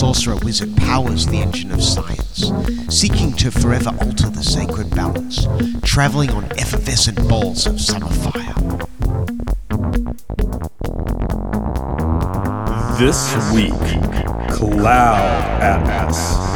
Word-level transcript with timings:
sorcerer 0.00 0.36
wizard 0.36 0.74
powers 0.78 1.26
the 1.26 1.36
engine 1.36 1.70
of 1.70 1.82
science, 1.82 2.50
seeking 2.88 3.34
to 3.34 3.50
forever 3.50 3.90
alter 4.00 4.30
the 4.30 4.42
sacred 4.42 4.88
balance, 4.96 5.46
traveling 5.82 6.30
on 6.30 6.42
effervescent 6.52 7.18
balls 7.28 7.66
of 7.66 7.78
summer 7.78 8.08
fire. 8.08 8.54
This 12.98 13.52
week, 13.52 13.74
Cloud 14.48 15.60
Atlas. 15.60 16.49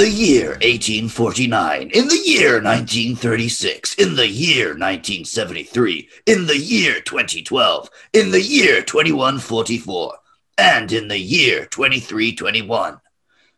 The 0.00 0.08
year 0.08 0.52
1849, 0.62 1.90
in 1.90 2.08
the 2.08 2.22
year 2.24 2.54
1936, 2.54 3.96
in 3.96 4.16
the 4.16 4.26
year 4.26 4.68
1973, 4.68 6.08
in 6.24 6.46
the 6.46 6.56
year 6.56 7.02
2012, 7.02 7.90
in 8.14 8.30
the 8.30 8.40
year 8.40 8.80
2144, 8.80 10.14
and 10.56 10.90
in 10.90 11.06
the 11.06 11.18
year 11.18 11.66
2321, 11.66 12.98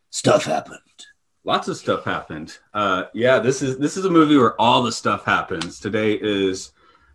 stuff 0.09 0.43
happened. 0.43 0.79
Lots 1.45 1.69
of 1.69 1.77
stuff 1.77 2.03
happened. 2.03 2.57
Uh, 2.73 3.05
yeah, 3.13 3.39
this 3.39 3.61
is 3.61 3.77
this 3.77 3.95
is 3.95 4.03
a 4.03 4.11
movie 4.11 4.35
where 4.35 4.59
all 4.59 4.83
the 4.83 4.91
stuff 4.91 5.23
happens. 5.23 5.79
Today 5.79 6.19
is 6.21 6.73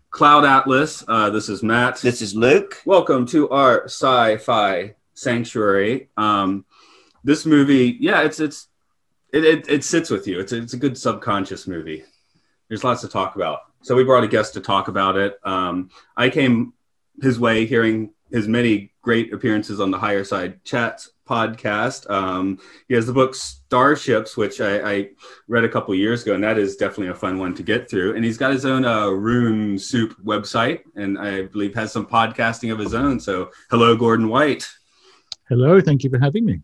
Cloud 0.09 0.43
Atlas. 0.43 1.03
Uh, 1.07 1.29
this 1.29 1.49
is 1.49 1.61
Matt. 1.61 1.97
This 1.97 2.23
is 2.23 2.33
Luke. 2.33 2.81
Welcome 2.83 3.27
to 3.27 3.47
our 3.51 3.83
sci-fi 3.83 4.95
sanctuary. 5.13 6.09
Um, 6.17 6.65
this 7.23 7.45
movie, 7.45 7.95
yeah, 7.99 8.21
it's 8.21 8.39
it's 8.39 8.68
it, 9.33 9.43
it, 9.43 9.69
it 9.69 9.83
sits 9.83 10.09
with 10.09 10.27
you. 10.27 10.39
It's 10.39 10.51
a, 10.51 10.57
it's 10.57 10.73
a 10.73 10.77
good 10.77 10.97
subconscious 10.97 11.67
movie. 11.67 12.03
There's 12.67 12.83
lots 12.83 13.01
to 13.01 13.07
talk 13.07 13.35
about. 13.35 13.59
So 13.81 13.95
we 13.95 14.03
brought 14.03 14.23
a 14.23 14.27
guest 14.27 14.53
to 14.53 14.61
talk 14.61 14.87
about 14.87 15.17
it. 15.17 15.39
Um, 15.43 15.89
I 16.17 16.29
came 16.29 16.73
his 17.21 17.39
way 17.39 17.65
hearing 17.65 18.11
his 18.31 18.47
many 18.47 18.93
great 19.01 19.33
appearances 19.33 19.79
on 19.79 19.91
the 19.91 19.97
Higher 19.97 20.23
Side 20.23 20.63
Chats 20.63 21.11
podcast. 21.27 22.09
Um, 22.09 22.59
he 22.87 22.95
has 22.95 23.05
the 23.05 23.13
book 23.13 23.35
Starships, 23.35 24.35
which 24.35 24.61
I, 24.61 24.91
I, 24.91 25.09
read 25.47 25.63
a 25.63 25.69
couple 25.69 25.93
years 25.95 26.23
ago, 26.23 26.33
and 26.33 26.43
that 26.43 26.57
is 26.57 26.75
definitely 26.75 27.09
a 27.09 27.15
fun 27.15 27.37
one 27.37 27.53
to 27.55 27.63
get 27.63 27.89
through. 27.89 28.15
And 28.15 28.25
he's 28.25 28.37
got 28.37 28.51
his 28.51 28.65
own 28.65 28.85
uh, 28.85 29.09
Rune 29.09 29.77
Soup 29.77 30.15
website, 30.23 30.81
and 30.95 31.17
I 31.17 31.43
believe 31.43 31.75
has 31.75 31.91
some 31.91 32.05
podcasting 32.05 32.71
of 32.71 32.79
his 32.79 32.93
own. 32.93 33.19
So, 33.19 33.51
hello, 33.69 33.95
Gordon 33.95 34.27
White. 34.27 34.67
Hello, 35.47 35.79
thank 35.81 36.03
you 36.03 36.09
for 36.09 36.19
having 36.19 36.45
me. 36.45 36.61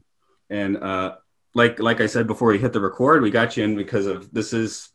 And 0.50 0.78
uh, 0.78 1.16
like 1.56 1.80
like 1.80 2.02
I 2.02 2.06
said 2.06 2.28
before 2.28 2.50
we 2.50 2.60
hit 2.60 2.74
the 2.74 2.82
record, 2.82 3.24
we 3.24 3.32
got 3.32 3.58
you 3.58 3.64
in 3.64 3.76
because 3.76 4.06
of 4.06 4.32
this 4.32 4.54
is 4.54 4.90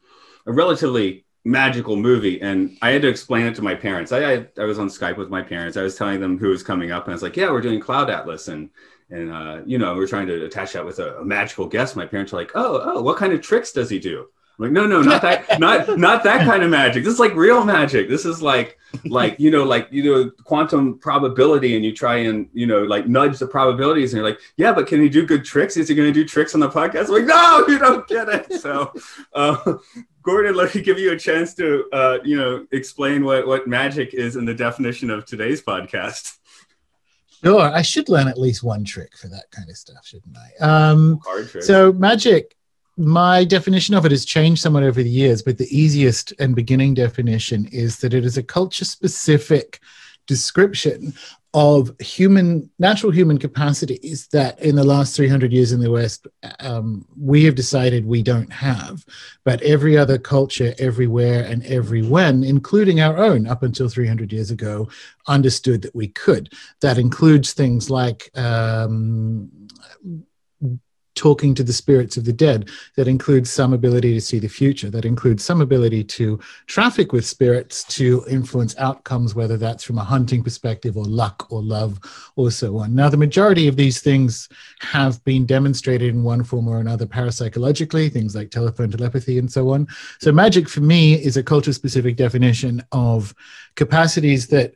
a 0.47 0.53
relatively 0.53 1.25
magical 1.44 1.97
movie. 1.97 2.41
And 2.41 2.77
i 2.83 2.91
had 2.91 3.02
to 3.02 3.08
explain 3.08 3.47
it 3.47 3.55
to 3.56 3.62
my 3.62 3.75
parents. 3.75 4.12
I, 4.12 4.34
I, 4.34 4.47
I 4.58 4.64
was 4.64 4.78
on 4.78 4.89
skype 4.89 5.17
with 5.17 5.30
my 5.30 5.42
parents. 5.42 5.77
I 5.77 5.83
was 5.83 5.96
telling 5.96 6.20
them 6.20 6.39
who 6.39 6.48
was 6.48 6.62
coming 6.62 6.92
up 6.92 7.05
and 7.05 7.12
i 7.12 7.14
was 7.14 7.23
like 7.23 7.36
yeah 7.36 7.51
we're 7.51 7.62
doing 7.62 7.80
cloud 7.80 8.11
atlas 8.11 8.48
and 8.48 8.68
and 9.08 9.33
uh, 9.33 9.61
you 9.67 9.79
know 9.79 9.95
we're 9.96 10.07
trying 10.07 10.27
to 10.29 10.45
attach 10.45 10.74
that 10.74 10.85
with 10.85 10.98
a, 10.98 11.17
a, 11.17 11.24
magical 11.24 11.67
guest. 11.67 11.96
My 11.96 12.07
parents 12.07 12.33
are 12.33 12.36
like 12.36 12.52
oh 12.55 12.80
oh 12.85 13.02
what 13.02 13.17
kind 13.17 13.33
of 13.33 13.40
tricks 13.40 13.73
does 13.73 13.90
he 13.90 13.98
do 13.98 14.27
like 14.61 14.73
no 14.73 14.85
no 14.85 15.01
not 15.01 15.23
that 15.23 15.59
not 15.59 15.98
not 15.98 16.23
that 16.25 16.45
kind 16.45 16.63
of 16.63 16.71
magic. 16.71 17.03
This 17.03 17.15
is 17.15 17.19
like 17.19 17.35
real 17.35 17.65
magic. 17.65 18.11
This 18.11 18.27
is 18.27 18.43
like 18.43 18.79
like 19.07 19.41
you 19.41 19.51
know 19.51 19.65
like 19.65 19.89
you 19.91 20.05
know 20.05 20.31
quantum 20.45 20.98
probability 20.98 21.77
and 21.77 21.85
you 21.85 21.95
try 21.95 22.17
and 22.17 22.47
you 22.53 22.67
know 22.67 22.83
like 22.83 23.09
nudge 23.09 23.39
the 23.39 23.47
probabilities 23.47 24.13
and 24.13 24.19
you're 24.19 24.29
like 24.29 24.41
yeah 24.57 24.73
but 24.73 24.87
can 24.87 25.01
he 25.01 25.09
do 25.09 25.25
good 25.25 25.47
tricks? 25.47 25.79
Is 25.79 25.89
he 25.89 25.95
going 25.95 26.13
to 26.13 26.13
do 26.13 26.27
tricks 26.29 26.53
on 26.55 26.61
the 26.61 26.69
podcast? 26.69 27.07
I'm 27.07 27.15
like 27.15 27.25
no 27.25 27.65
you 27.69 27.79
don't 27.79 28.07
get 28.07 28.29
it. 28.29 28.53
So 28.61 28.93
uh, 29.33 29.77
Gordon, 30.23 30.55
let 30.55 30.75
me 30.75 30.83
give 30.83 30.98
you 30.98 31.13
a 31.13 31.19
chance 31.19 31.55
to, 31.55 31.89
uh, 31.95 32.19
you 32.23 32.37
know, 32.37 32.67
explain 32.73 33.25
what, 33.25 33.47
what 33.47 33.67
magic 33.67 34.13
is 34.13 34.37
in 34.37 34.45
the 34.45 34.53
definition 34.53 35.09
of 35.09 35.25
today's 35.25 35.63
podcast. 35.63 36.37
Sure, 37.42 37.63
I 37.63 37.81
should 37.81 38.11
learn 38.11 38.29
at 38.29 38.39
least 38.39 38.63
one 38.63 38.85
trick 38.85 39.17
for 39.17 39.29
that 39.29 39.51
kind 39.51 39.71
of 39.71 39.77
stuff, 39.79 40.05
shouldn't 40.05 40.37
I? 40.37 40.63
Um, 40.63 41.21
so 41.61 41.91
magic, 41.91 42.55
my 43.00 43.44
definition 43.44 43.94
of 43.94 44.05
it 44.05 44.12
has 44.12 44.27
changed 44.27 44.61
somewhat 44.61 44.83
over 44.83 45.02
the 45.02 45.08
years, 45.08 45.42
but 45.42 45.56
the 45.56 45.77
easiest 45.77 46.33
and 46.38 46.55
beginning 46.55 46.94
definition 46.94 47.66
is 47.72 47.98
that 48.00 48.12
it 48.12 48.24
is 48.27 48.36
a 48.36 48.42
culture-specific 48.42 49.80
description 50.27 51.14
of 51.52 51.90
human 51.98 52.70
natural 52.78 53.11
human 53.11 53.36
capacities 53.36 54.28
that 54.28 54.61
in 54.61 54.77
the 54.77 54.84
last 54.84 55.16
300 55.16 55.52
years 55.52 55.72
in 55.72 55.80
the 55.80 55.90
west 55.90 56.28
um, 56.61 57.05
we 57.18 57.44
have 57.44 57.56
decided 57.56 58.06
we 58.06 58.22
don't 58.22 58.52
have. 58.52 59.05
But 59.44 59.61
every 59.62 59.98
other 59.98 60.17
culture 60.17 60.74
everywhere 60.78 61.42
and 61.44 61.64
every 61.67 62.02
when 62.02 62.44
including 62.44 63.00
our 63.00 63.17
own 63.17 63.48
up 63.48 63.64
until 63.64 63.88
300 63.88 64.32
years 64.32 64.52
ago 64.52 64.88
understood 65.27 65.82
that 65.82 65.94
we 65.94 66.08
could. 66.08 66.52
That 66.82 66.98
includes 66.98 67.52
things 67.52 67.90
like 67.90 68.30
um, 68.38 69.50
talking 71.20 71.55
to 71.55 71.63
the 71.63 71.73
spirits 71.73 72.17
of 72.17 72.25
the 72.25 72.33
dead. 72.33 72.70
That 72.97 73.07
includes 73.07 73.51
some 73.51 73.75
ability 73.75 74.14
to 74.14 74.23
see 74.23 74.39
the 74.39 74.48
future. 74.48 74.89
That 74.89 75.05
includes 75.05 75.45
some 75.45 75.61
ability 75.61 76.03
to 76.05 76.41
traffic 76.67 77.13
with 77.13 77.27
spirits 77.27 77.85
to 77.98 78.25
influence 78.27 78.75
outcomes, 78.79 79.35
whether 79.35 79.59
that's 79.59 79.85
from 79.85 79.98
a 79.98 80.05
hunting 80.05 80.42
perspective 80.42 80.97
or 80.97 81.05
luck 81.05 81.47
or 81.53 81.63
love 81.63 82.01
or 82.36 82.51
so 82.51 82.79
on. 82.79 82.95
Now, 82.95 83.11
the 83.11 83.19
majority 83.19 83.69
of 83.69 83.77
these 83.77 84.01
things 84.01 84.48
have 84.80 85.23
been 85.25 85.45
demonstrated 85.45 86.09
in 86.09 86.23
one 86.23 86.42
form 86.42 86.67
or 86.67 86.80
another 86.80 87.05
parapsychologically, 87.05 88.11
things 88.11 88.35
like 88.35 88.51
telephone 88.51 88.91
telepathy 88.91 89.39
and 89.39 89.53
so 89.53 89.69
on. 89.75 89.89
So, 90.20 90.33
magic 90.33 90.70
for 90.70 90.80
me 90.80 91.23
is 91.23 91.36
a 91.36 91.42
culture 91.42 91.75
specific 91.75 92.17
definition 92.17 92.83
of 92.92 93.35
capacities 93.77 94.47
that 94.48 94.75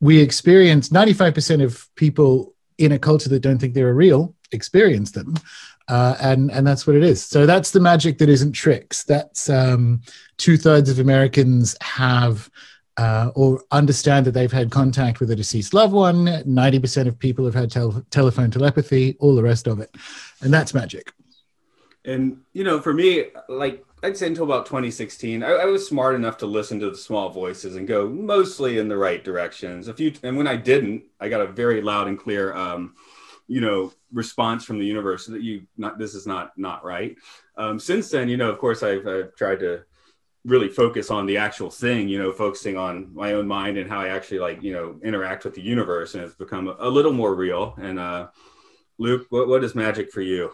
we 0.00 0.20
experience 0.20 0.88
95% 0.88 1.62
of 1.62 1.88
people 1.94 2.52
in 2.78 2.90
a 2.90 2.98
culture 2.98 3.28
that 3.28 3.40
don't 3.40 3.58
think 3.58 3.74
they're 3.74 3.94
real 3.94 4.34
experience 4.52 5.10
them 5.12 5.34
uh, 5.88 6.16
and 6.20 6.50
and 6.50 6.66
that's 6.66 6.86
what 6.86 6.96
it 6.96 7.02
is. 7.02 7.24
So 7.24 7.46
that's 7.46 7.70
the 7.70 7.80
magic 7.80 8.18
that 8.18 8.28
isn't 8.28 8.52
tricks. 8.52 9.04
That's 9.04 9.50
um, 9.50 10.00
two 10.36 10.56
thirds 10.56 10.88
of 10.90 10.98
Americans 10.98 11.76
have 11.82 12.50
uh, 12.96 13.30
or 13.34 13.62
understand 13.70 14.24
that 14.26 14.32
they've 14.32 14.52
had 14.52 14.70
contact 14.70 15.20
with 15.20 15.30
a 15.30 15.36
deceased 15.36 15.74
loved 15.74 15.92
one. 15.92 16.42
Ninety 16.46 16.78
percent 16.78 17.08
of 17.08 17.18
people 17.18 17.44
have 17.44 17.54
had 17.54 17.70
tel- 17.70 18.04
telephone 18.10 18.50
telepathy. 18.50 19.16
All 19.20 19.34
the 19.34 19.42
rest 19.42 19.66
of 19.66 19.80
it, 19.80 19.94
and 20.40 20.52
that's 20.52 20.72
magic. 20.74 21.12
And 22.04 22.38
you 22.52 22.64
know, 22.64 22.80
for 22.80 22.92
me, 22.92 23.26
like 23.48 23.84
I'd 24.04 24.16
say 24.16 24.26
until 24.26 24.44
about 24.44 24.66
2016, 24.66 25.42
I, 25.42 25.48
I, 25.48 25.64
was 25.64 25.88
smart 25.88 26.14
enough 26.14 26.36
to 26.38 26.46
listen 26.46 26.78
to 26.80 26.90
the 26.90 26.96
small 26.96 27.30
voices 27.30 27.76
and 27.76 27.88
go 27.88 28.06
mostly 28.06 28.76
in 28.76 28.88
the 28.88 28.98
right 28.98 29.24
directions. 29.24 29.88
A 29.88 29.94
few, 29.94 30.12
and 30.22 30.36
when 30.36 30.46
I 30.46 30.56
didn't, 30.56 31.04
I 31.18 31.30
got 31.30 31.40
a 31.40 31.46
very 31.46 31.80
loud 31.80 32.08
and 32.08 32.18
clear. 32.18 32.52
Um, 32.54 32.96
you 33.46 33.60
know 33.60 33.92
response 34.12 34.64
from 34.64 34.78
the 34.78 34.86
universe 34.86 35.26
that 35.26 35.42
you 35.42 35.66
not 35.76 35.98
this 35.98 36.14
is 36.14 36.26
not 36.26 36.56
not 36.56 36.84
right. 36.84 37.16
Um, 37.56 37.78
since 37.78 38.10
then 38.10 38.28
you 38.28 38.36
know 38.36 38.50
of 38.50 38.58
course 38.58 38.82
I've, 38.82 39.06
I've 39.06 39.34
tried 39.36 39.60
to 39.60 39.84
really 40.44 40.68
focus 40.68 41.10
on 41.10 41.24
the 41.26 41.38
actual 41.38 41.70
thing 41.70 42.08
you 42.08 42.18
know 42.18 42.32
focusing 42.32 42.76
on 42.76 43.14
my 43.14 43.32
own 43.32 43.46
mind 43.46 43.78
and 43.78 43.88
how 43.88 43.98
i 43.98 44.08
actually 44.08 44.38
like 44.38 44.62
you 44.62 44.74
know 44.74 45.00
interact 45.02 45.42
with 45.42 45.54
the 45.54 45.62
universe 45.62 46.14
and 46.14 46.22
it's 46.22 46.34
become 46.34 46.68
a, 46.68 46.76
a 46.80 46.88
little 46.88 47.12
more 47.12 47.34
real. 47.34 47.74
And 47.80 47.98
uh 47.98 48.28
luke 48.98 49.26
what, 49.30 49.48
what 49.48 49.64
is 49.64 49.74
magic 49.74 50.10
for 50.10 50.20
you? 50.20 50.50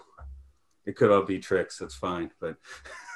It 0.86 0.96
could 0.96 1.10
all 1.10 1.22
be 1.22 1.38
tricks. 1.38 1.78
That's 1.78 1.94
fine 1.94 2.30
but 2.40 2.56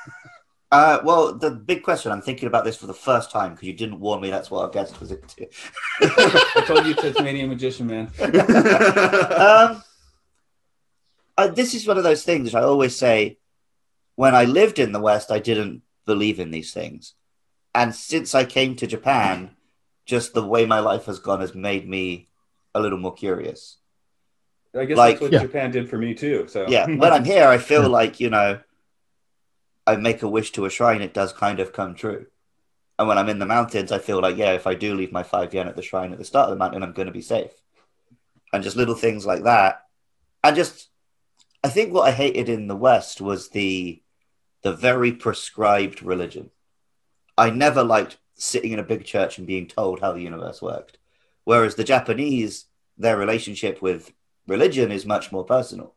Uh, 0.74 1.00
well, 1.04 1.32
the 1.32 1.52
big 1.52 1.84
question, 1.84 2.10
I'm 2.10 2.20
thinking 2.20 2.48
about 2.48 2.64
this 2.64 2.76
for 2.76 2.88
the 2.88 2.94
first 2.94 3.30
time 3.30 3.52
because 3.52 3.68
you 3.68 3.74
didn't 3.74 4.00
warn 4.00 4.20
me 4.20 4.28
that's 4.28 4.50
what 4.50 4.64
our 4.64 4.70
guest 4.70 4.98
was 4.98 5.12
into. 5.12 5.46
I 6.00 6.64
told 6.66 6.84
you 6.84 6.94
Tasmanian 6.94 7.48
magician, 7.48 7.86
man. 7.86 8.10
um, 8.20 9.84
uh, 11.38 11.46
this 11.46 11.74
is 11.74 11.86
one 11.86 11.96
of 11.96 12.02
those 12.02 12.24
things 12.24 12.56
I 12.56 12.62
always 12.62 12.96
say 12.96 13.38
when 14.16 14.34
I 14.34 14.46
lived 14.46 14.80
in 14.80 14.90
the 14.90 14.98
West, 14.98 15.30
I 15.30 15.38
didn't 15.38 15.82
believe 16.06 16.40
in 16.40 16.50
these 16.50 16.72
things. 16.72 17.14
And 17.72 17.94
since 17.94 18.34
I 18.34 18.44
came 18.44 18.74
to 18.74 18.88
Japan, 18.88 19.50
just 20.06 20.34
the 20.34 20.44
way 20.44 20.66
my 20.66 20.80
life 20.80 21.04
has 21.04 21.20
gone 21.20 21.40
has 21.40 21.54
made 21.54 21.88
me 21.88 22.30
a 22.74 22.80
little 22.80 22.98
more 22.98 23.14
curious. 23.14 23.76
I 24.76 24.86
guess 24.86 24.96
like, 24.96 25.20
that's 25.20 25.22
what 25.22 25.32
yeah. 25.32 25.42
Japan 25.42 25.70
did 25.70 25.88
for 25.88 25.98
me 25.98 26.14
too. 26.14 26.48
So 26.48 26.66
yeah, 26.68 26.86
when 26.86 27.12
I'm 27.12 27.24
here, 27.34 27.46
I 27.46 27.58
feel 27.58 27.88
like, 27.88 28.18
you 28.18 28.28
know, 28.28 28.58
I 29.86 29.96
make 29.96 30.22
a 30.22 30.28
wish 30.28 30.52
to 30.52 30.64
a 30.64 30.70
shrine, 30.70 31.02
it 31.02 31.14
does 31.14 31.32
kind 31.32 31.60
of 31.60 31.72
come 31.72 31.94
true. 31.94 32.26
And 32.98 33.08
when 33.08 33.18
I'm 33.18 33.28
in 33.28 33.38
the 33.38 33.46
mountains, 33.46 33.92
I 33.92 33.98
feel 33.98 34.20
like, 34.20 34.36
yeah, 34.36 34.52
if 34.52 34.66
I 34.66 34.74
do 34.74 34.94
leave 34.94 35.12
my 35.12 35.22
five 35.22 35.52
yen 35.52 35.68
at 35.68 35.76
the 35.76 35.82
shrine 35.82 36.12
at 36.12 36.18
the 36.18 36.24
start 36.24 36.48
of 36.48 36.50
the 36.50 36.58
mountain, 36.58 36.82
I'm 36.82 36.92
going 36.92 37.06
to 37.06 37.12
be 37.12 37.22
safe. 37.22 37.50
And 38.52 38.62
just 38.62 38.76
little 38.76 38.94
things 38.94 39.26
like 39.26 39.42
that. 39.42 39.82
And 40.44 40.54
just, 40.54 40.88
I 41.62 41.68
think 41.68 41.92
what 41.92 42.08
I 42.08 42.12
hated 42.12 42.48
in 42.48 42.68
the 42.68 42.76
West 42.76 43.20
was 43.20 43.48
the 43.50 44.00
the 44.62 44.72
very 44.72 45.12
prescribed 45.12 46.02
religion. 46.02 46.50
I 47.36 47.50
never 47.50 47.84
liked 47.84 48.16
sitting 48.34 48.72
in 48.72 48.78
a 48.78 48.84
big 48.84 49.04
church 49.04 49.36
and 49.36 49.46
being 49.46 49.66
told 49.66 50.00
how 50.00 50.12
the 50.12 50.22
universe 50.22 50.62
worked. 50.62 50.96
Whereas 51.44 51.74
the 51.74 51.84
Japanese, 51.84 52.64
their 52.96 53.18
relationship 53.18 53.82
with 53.82 54.14
religion 54.46 54.90
is 54.90 55.04
much 55.04 55.30
more 55.30 55.44
personal 55.44 55.94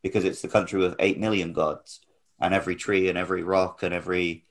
because 0.00 0.24
it's 0.24 0.42
the 0.42 0.48
country 0.48 0.78
with 0.78 0.94
8 1.00 1.18
million 1.18 1.52
gods 1.52 2.00
and 2.40 2.54
every 2.54 2.76
tree 2.76 3.08
and 3.08 3.18
every 3.18 3.42
rock 3.42 3.82
and 3.82 3.94
every 3.94 4.44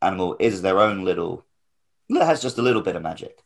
animal 0.00 0.36
is 0.40 0.62
their 0.62 0.78
own 0.78 1.04
little 1.04 1.44
it 2.08 2.22
has 2.22 2.42
just 2.42 2.58
a 2.58 2.62
little 2.62 2.82
bit 2.82 2.96
of 2.96 3.02
magic. 3.02 3.42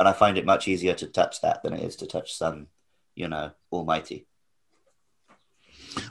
And 0.00 0.08
i 0.08 0.12
find 0.12 0.38
it 0.38 0.46
much 0.46 0.68
easier 0.68 0.94
to 0.94 1.06
touch 1.06 1.40
that 1.42 1.62
than 1.62 1.72
it 1.72 1.82
is 1.82 1.96
to 1.96 2.06
touch 2.06 2.34
some 2.34 2.68
you 3.14 3.28
know 3.28 3.50
almighty. 3.72 4.26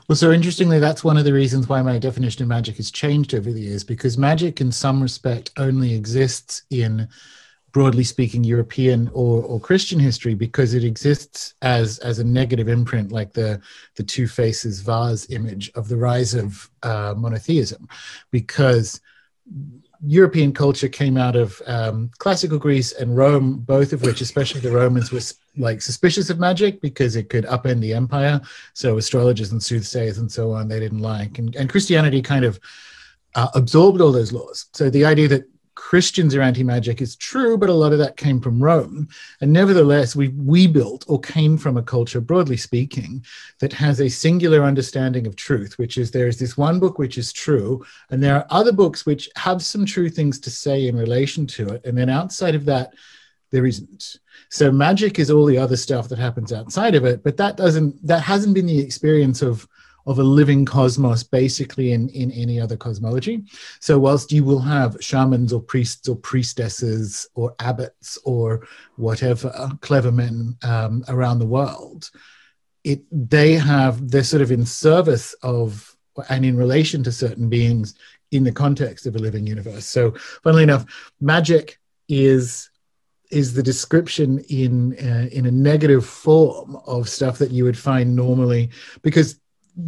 Well 0.08 0.16
so 0.16 0.30
interestingly 0.30 0.78
that's 0.78 1.04
one 1.04 1.16
of 1.16 1.24
the 1.24 1.32
reasons 1.32 1.68
why 1.68 1.82
my 1.82 1.98
definition 1.98 2.42
of 2.42 2.48
magic 2.48 2.76
has 2.76 2.90
changed 2.90 3.34
over 3.34 3.50
the 3.50 3.60
years 3.60 3.84
because 3.84 4.18
magic 4.18 4.60
in 4.60 4.72
some 4.72 5.02
respect 5.02 5.50
only 5.56 5.94
exists 5.94 6.62
in 6.70 7.08
broadly 7.72 8.04
speaking 8.04 8.44
European 8.44 9.10
or, 9.12 9.42
or 9.42 9.60
Christian 9.60 9.98
history 9.98 10.34
because 10.34 10.74
it 10.74 10.84
exists 10.84 11.54
as 11.62 11.98
as 11.98 12.18
a 12.18 12.24
negative 12.24 12.68
imprint, 12.68 13.12
like 13.12 13.32
the 13.32 13.60
the 13.96 14.02
two 14.02 14.26
faces 14.26 14.80
vase 14.80 15.30
image 15.30 15.70
of 15.74 15.88
the 15.88 15.96
rise 15.96 16.34
of 16.34 16.70
uh, 16.82 17.14
monotheism, 17.16 17.88
because 18.30 19.00
European 20.06 20.52
culture 20.52 20.88
came 20.88 21.16
out 21.16 21.34
of 21.34 21.60
um, 21.66 22.10
classical 22.18 22.58
Greece 22.58 22.92
and 22.92 23.16
Rome, 23.16 23.58
both 23.58 23.92
of 23.92 24.02
which, 24.02 24.20
especially 24.20 24.60
the 24.60 24.70
Romans, 24.70 25.10
were 25.10 25.20
like 25.56 25.82
suspicious 25.82 26.30
of 26.30 26.38
magic 26.38 26.80
because 26.80 27.16
it 27.16 27.28
could 27.28 27.44
upend 27.46 27.80
the 27.80 27.94
empire. 27.94 28.40
So 28.74 28.96
astrologers 28.96 29.50
and 29.50 29.60
soothsayers 29.60 30.18
and 30.18 30.30
so 30.30 30.52
on, 30.52 30.68
they 30.68 30.78
didn't 30.78 31.00
like, 31.00 31.38
and, 31.38 31.54
and 31.56 31.68
Christianity 31.68 32.22
kind 32.22 32.44
of 32.44 32.60
uh, 33.34 33.48
absorbed 33.54 34.00
all 34.00 34.12
those 34.12 34.32
laws. 34.32 34.66
So 34.72 34.88
the 34.88 35.04
idea 35.04 35.28
that 35.28 35.44
Christians 35.78 36.34
are 36.34 36.42
anti-magic 36.42 37.00
is 37.00 37.14
true, 37.14 37.56
but 37.56 37.70
a 37.70 37.72
lot 37.72 37.92
of 37.92 38.00
that 38.00 38.16
came 38.16 38.40
from 38.40 38.60
Rome. 38.60 39.08
And 39.40 39.52
nevertheless, 39.52 40.16
we 40.16 40.28
we 40.30 40.66
built 40.66 41.04
or 41.06 41.20
came 41.20 41.56
from 41.56 41.76
a 41.76 41.82
culture, 41.84 42.20
broadly 42.20 42.56
speaking, 42.56 43.24
that 43.60 43.72
has 43.74 44.00
a 44.00 44.08
singular 44.08 44.64
understanding 44.64 45.24
of 45.24 45.36
truth, 45.36 45.78
which 45.78 45.96
is 45.96 46.10
there 46.10 46.26
is 46.26 46.36
this 46.36 46.58
one 46.58 46.80
book 46.80 46.98
which 46.98 47.16
is 47.16 47.32
true, 47.32 47.86
and 48.10 48.20
there 48.20 48.34
are 48.34 48.46
other 48.50 48.72
books 48.72 49.06
which 49.06 49.30
have 49.36 49.62
some 49.62 49.86
true 49.86 50.10
things 50.10 50.40
to 50.40 50.50
say 50.50 50.88
in 50.88 50.96
relation 50.96 51.46
to 51.46 51.68
it. 51.68 51.86
And 51.86 51.96
then 51.96 52.10
outside 52.10 52.56
of 52.56 52.64
that, 52.64 52.92
there 53.52 53.64
isn't. 53.64 54.18
So 54.50 54.72
magic 54.72 55.20
is 55.20 55.30
all 55.30 55.46
the 55.46 55.58
other 55.58 55.76
stuff 55.76 56.08
that 56.08 56.18
happens 56.18 56.52
outside 56.52 56.96
of 56.96 57.04
it, 57.04 57.22
but 57.22 57.36
that 57.36 57.56
doesn't 57.56 58.04
that 58.04 58.22
hasn't 58.22 58.54
been 58.54 58.66
the 58.66 58.80
experience 58.80 59.42
of 59.42 59.68
of 60.08 60.18
a 60.18 60.22
living 60.22 60.64
cosmos 60.64 61.22
basically 61.22 61.92
in, 61.92 62.08
in 62.08 62.32
any 62.32 62.58
other 62.58 62.78
cosmology. 62.78 63.44
So 63.78 63.98
whilst 63.98 64.32
you 64.32 64.42
will 64.42 64.58
have 64.60 64.96
shamans 65.00 65.52
or 65.52 65.60
priests 65.60 66.08
or 66.08 66.16
priestesses 66.16 67.28
or 67.34 67.54
abbots 67.58 68.18
or 68.24 68.66
whatever 68.96 69.70
clever 69.82 70.10
men 70.10 70.56
um, 70.62 71.04
around 71.08 71.38
the 71.38 71.46
world, 71.46 72.10
it 72.84 73.02
they 73.12 73.52
have 73.52 74.10
they're 74.10 74.24
sort 74.24 74.40
of 74.40 74.50
in 74.50 74.64
service 74.64 75.34
of 75.42 75.94
and 76.30 76.44
in 76.44 76.56
relation 76.56 77.02
to 77.02 77.12
certain 77.12 77.50
beings 77.50 77.94
in 78.30 78.44
the 78.44 78.52
context 78.52 79.06
of 79.06 79.14
a 79.14 79.18
living 79.18 79.46
universe. 79.46 79.84
So 79.84 80.12
funnily 80.42 80.62
enough, 80.62 80.86
magic 81.20 81.78
is 82.08 82.70
is 83.30 83.52
the 83.52 83.62
description 83.62 84.38
in 84.48 84.96
uh, 85.06 85.28
in 85.30 85.44
a 85.44 85.50
negative 85.50 86.06
form 86.06 86.76
of 86.86 87.10
stuff 87.10 87.36
that 87.38 87.50
you 87.50 87.64
would 87.64 87.76
find 87.76 88.16
normally 88.16 88.70
because 89.02 89.38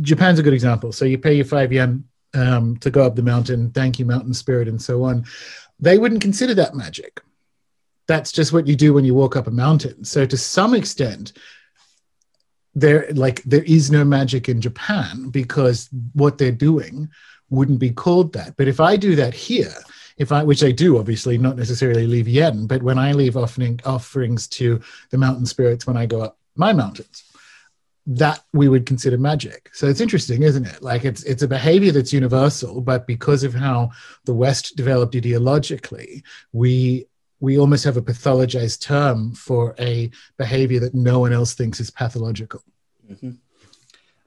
Japan's 0.00 0.38
a 0.38 0.42
good 0.42 0.52
example. 0.54 0.92
So 0.92 1.04
you 1.04 1.19
pay 1.19 1.34
your 1.34 1.44
five 1.44 1.72
yen 1.72 2.04
um, 2.34 2.76
to 2.78 2.90
go 2.90 3.04
up 3.04 3.16
the 3.16 3.22
mountain, 3.22 3.70
thank 3.70 3.98
you, 3.98 4.06
mountain 4.06 4.34
spirit, 4.34 4.69
and 4.69 4.81
so 4.81 5.04
on. 5.04 5.25
They 5.78 5.98
wouldn't 5.98 6.22
consider 6.22 6.54
that 6.54 6.75
magic. 6.75 7.20
That's 8.06 8.32
just 8.32 8.52
what 8.52 8.66
you 8.66 8.76
do 8.76 8.92
when 8.92 9.04
you 9.04 9.14
walk 9.14 9.37
up 9.37 9.46
a 9.46 9.52
mountain. 9.52 10.04
So 10.04 10.26
to 10.26 10.37
some 10.37 10.75
extent, 10.75 11.32
there 12.75 13.08
like 13.14 13.42
there 13.42 13.64
is 13.64 13.90
no 13.90 14.04
magic 14.04 14.48
in 14.48 14.60
Japan 14.60 15.31
because 15.31 15.88
what 16.12 16.38
they're 16.38 16.52
doing 16.52 17.10
wouldn't 17.50 17.81
be 17.81 17.90
called 17.90 18.32
that. 18.34 18.56
But 18.56 18.69
if 18.69 18.78
I 18.81 18.96
do 18.96 19.16
that 19.16 19.34
here, 19.34 19.75
if 20.19 20.32
I, 20.32 20.44
which 20.44 20.62
I 20.62 20.70
do, 20.70 20.98
obviously, 20.98 21.38
not 21.38 21.56
necessarily 21.56 22.06
leave 22.06 22.28
yen, 22.28 22.66
but 22.66 22.82
when 22.82 22.98
I 22.98 23.12
leave 23.12 23.36
offering 23.36 23.81
offerings 23.84 24.46
to 24.48 24.81
the 25.10 25.19
mountain 25.19 25.46
spirits 25.46 25.86
when 25.86 25.96
I 25.96 26.06
go 26.06 26.20
up 26.20 26.38
my 26.56 26.72
mountains, 26.72 27.25
that 28.06 28.43
we 28.52 28.69
would 28.69 28.87
consider 28.87 29.19
magic. 29.19 29.70
So 29.73 29.87
it's 29.87 30.00
interesting, 30.00 30.43
isn't 30.43 30.67
it? 30.67 30.82
Like 30.82 31.05
it's 31.05 31.23
it's 31.25 31.43
a 31.43 31.49
behavior 31.49 31.93
that's 31.93 32.12
universal, 32.12 32.81
but 32.81 33.06
because 33.06 33.44
of 33.44 33.55
how 33.55 33.91
the 34.25 34.35
West 34.35 34.76
developed 34.76 35.14
ideologically, 35.14 36.23
we 36.52 37.06
we 37.41 37.58
almost 37.58 37.85
have 37.85 37.97
a 37.97 38.02
pathologized 38.02 38.81
term 38.81 39.32
for 39.35 39.75
a 39.79 40.11
behavior 40.37 40.81
that 40.81 40.94
no 40.94 41.20
one 41.20 41.32
else 41.32 41.55
thinks 41.55 41.81
is 41.81 41.91
pathological. 41.91 42.62
Mm-hmm. 43.11 43.32